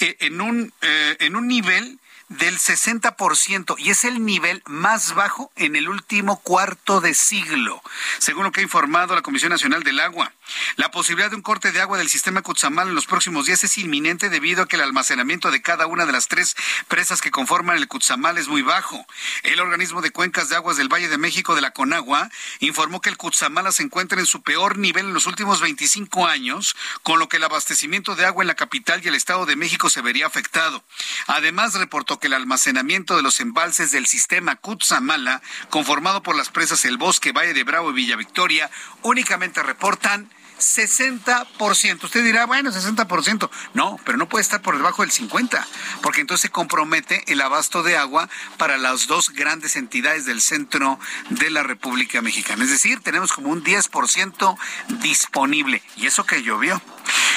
eh, 0.01 0.17
en, 0.21 0.41
un, 0.41 0.73
eh, 0.81 1.17
en 1.21 1.37
un 1.37 1.47
nivel 1.47 2.01
del 2.29 2.59
60% 2.59 3.77
y 3.79 3.91
es 3.91 4.05
el 4.05 4.25
nivel 4.25 4.63
más 4.67 5.15
bajo 5.15 5.53
en 5.57 5.77
el 5.77 5.89
último 5.89 6.41
cuarto 6.41 7.01
de 7.01 7.15
siglo, 7.15 7.83
según 8.19 8.45
lo 8.45 8.53
que 8.53 8.61
ha 8.61 8.65
informado 8.65 9.15
la 9.15 9.23
Comisión 9.23 9.51
Nacional 9.51 9.83
del 9.83 10.01
Agua. 10.01 10.33
La 10.77 10.91
posibilidad 10.91 11.31
de 11.31 11.37
un 11.37 11.43
corte 11.43 11.73
de 11.73 11.81
agua 11.81 11.99
del 11.99 12.09
sistema 12.09 12.43
Cutzamala 12.43 12.91
en 12.91 12.95
los 12.95 13.07
próximos 13.07 13.47
días 13.47 13.65
es 13.65 13.79
inminente 13.79 14.29
debido 14.29 14.63
a 14.63 14.69
que 14.69 14.77
el 14.77 14.83
almacenamiento 14.83 15.51
de 15.51 15.63
cada 15.63 15.87
una 15.87 16.07
de 16.07 16.13
las 16.13 16.29
tres 16.29 16.57
presas 16.89 17.21
que 17.21 17.31
conforman 17.31 17.77
el 17.77 17.89
Cutzamala 17.89 18.41
es 18.41 18.49
muy 18.49 18.63
bajo. 18.63 19.07
El 19.43 19.61
organismo 19.61 20.03
de 20.03 20.11
cuencas 20.11 20.49
de 20.49 20.57
aguas 20.57 20.77
del 20.77 20.93
Valle 20.93 21.09
de 21.09 21.19
México 21.19 21.55
de 21.55 21.61
la 21.61 21.73
Conagua 21.73 22.31
informó 22.61 23.01
que 23.01 23.11
el 23.11 23.17
Cutzamala 23.17 23.73
se 23.73 23.83
encuentra 23.83 24.21
en 24.21 24.27
su 24.27 24.43
peor 24.43 24.79
nivel 24.79 25.07
en 25.07 25.15
los 25.15 25.27
últimos 25.27 25.61
25 25.61 26.27
años, 26.27 26.77
con 27.03 27.19
lo 27.19 27.29
que 27.29 27.39
el 27.39 27.45
abastecimiento 27.45 28.17
de 28.17 28.27
agua 28.27 28.43
en 28.43 28.49
la 28.49 28.55
capital 28.55 29.01
y 29.05 29.09
el 29.09 29.15
Estado 29.15 29.47
de 29.47 29.57
México 29.57 29.91
se 29.91 30.03
vería 30.03 30.27
afectado. 30.27 30.85
Además, 31.27 31.75
reportó 31.75 32.19
que 32.19 32.27
el 32.27 32.35
almacenamiento 32.35 33.17
de 33.17 33.23
los 33.23 33.41
embalses 33.41 33.93
del 33.93 34.07
sistema 34.07 34.57
Cutzamala, 34.57 35.43
conformado 35.71 36.23
por 36.23 36.37
las 36.37 36.51
presas 36.51 36.85
El 36.85 36.97
Bosque, 36.97 37.33
Valle 37.33 37.55
de 37.55 37.65
Bravo 37.65 37.91
y 37.91 37.95
Villa 37.95 38.17
Victoria, 38.17 38.71
únicamente 39.05 39.63
reportan 39.63 40.29
60%. 40.59 42.05
Usted 42.05 42.25
dirá, 42.25 42.47
bueno, 42.47 42.71
60%. 42.71 43.51
No, 43.75 43.99
pero 44.05 44.19
no 44.19 44.29
puede 44.29 44.43
estar 44.43 44.63
por 44.63 44.77
debajo 44.77 45.03
del 45.03 45.11
50%, 45.11 45.65
porque 46.03 46.21
entonces 46.21 46.43
se 46.43 46.51
compromete 46.51 47.23
el 47.33 47.41
abasto 47.41 47.83
de 47.83 47.97
agua 47.97 48.29
para 48.57 48.77
las 48.79 49.07
dos 49.07 49.31
grandes 49.31 49.77
entidades 49.77 50.25
del 50.25 50.41
centro 50.41 50.99
de 51.31 51.51
la 51.51 51.63
República 51.63 52.21
Mexicana. 52.23 52.65
Es 52.65 52.71
decir, 52.71 53.01
tenemos 53.01 53.33
como 53.33 53.51
un 53.51 53.63
10% 53.63 54.57
disponible. 55.01 55.83
Y 55.97 56.07
eso 56.07 56.25
que 56.25 56.43
llovió. 56.43 56.81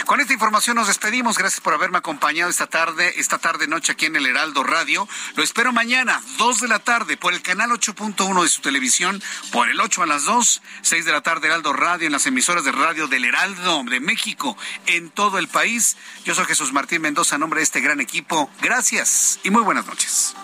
Con 0.06 0.22
esta 0.22 0.34
información 0.34 0.77
nos 0.77 0.88
despedimos. 0.88 1.38
Gracias 1.38 1.60
por 1.60 1.73
haberme 1.73 1.98
acompañado 1.98 2.49
esta 2.49 2.68
tarde, 2.68 3.19
esta 3.19 3.39
tarde 3.39 3.68
noche 3.68 3.91
aquí 3.91 4.06
en 4.06 4.15
el 4.15 4.26
Heraldo 4.26 4.64
Radio. 4.64 5.07
Lo 5.35 5.44
espero 5.44 5.73
mañana, 5.73 6.22
2 6.38 6.61
de 6.61 6.68
la 6.68 6.80
tarde, 6.80 7.18
por 7.18 7.34
el 7.34 7.41
canal 7.41 7.72
8.1 7.72 8.41
de 8.41 8.49
su 8.49 8.61
televisión, 8.61 9.22
por 9.52 9.69
el 9.69 9.81
8 9.81 10.03
a 10.03 10.06
las 10.06 10.23
2, 10.23 10.61
6 10.81 11.06
de 11.06 11.11
la 11.11 11.22
tarde 11.22 11.48
Heraldo 11.48 11.73
Radio 11.73 12.06
en 12.06 12.14
las 12.14 12.26
emisoras 12.26 12.64
de 12.64 12.72
radio 12.72 13.07
del 13.07 13.26
Heraldo 13.26 13.84
de 13.84 13.99
México 13.99 14.57
en 14.85 15.10
todo 15.10 15.39
el 15.39 15.48
país. 15.48 15.98
Yo 16.23 16.35
soy 16.35 16.45
Jesús 16.45 16.72
Martín 16.72 17.02
Mendoza, 17.02 17.35
a 17.35 17.39
nombre 17.39 17.60
de 17.60 17.65
este 17.65 17.81
gran 17.81 17.99
equipo. 17.99 18.49
Gracias 18.61 19.39
y 19.44 19.49
muy 19.49 19.64
buenas 19.64 19.85
noches. 19.85 20.35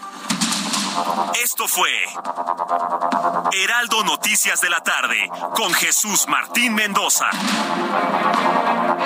Esto 1.42 1.68
fue 1.68 1.90
Heraldo 3.52 4.04
Noticias 4.04 4.62
de 4.62 4.70
la 4.70 4.82
tarde 4.82 5.30
con 5.56 5.74
Jesús 5.74 6.28
Martín 6.28 6.76
Mendoza. 6.76 7.30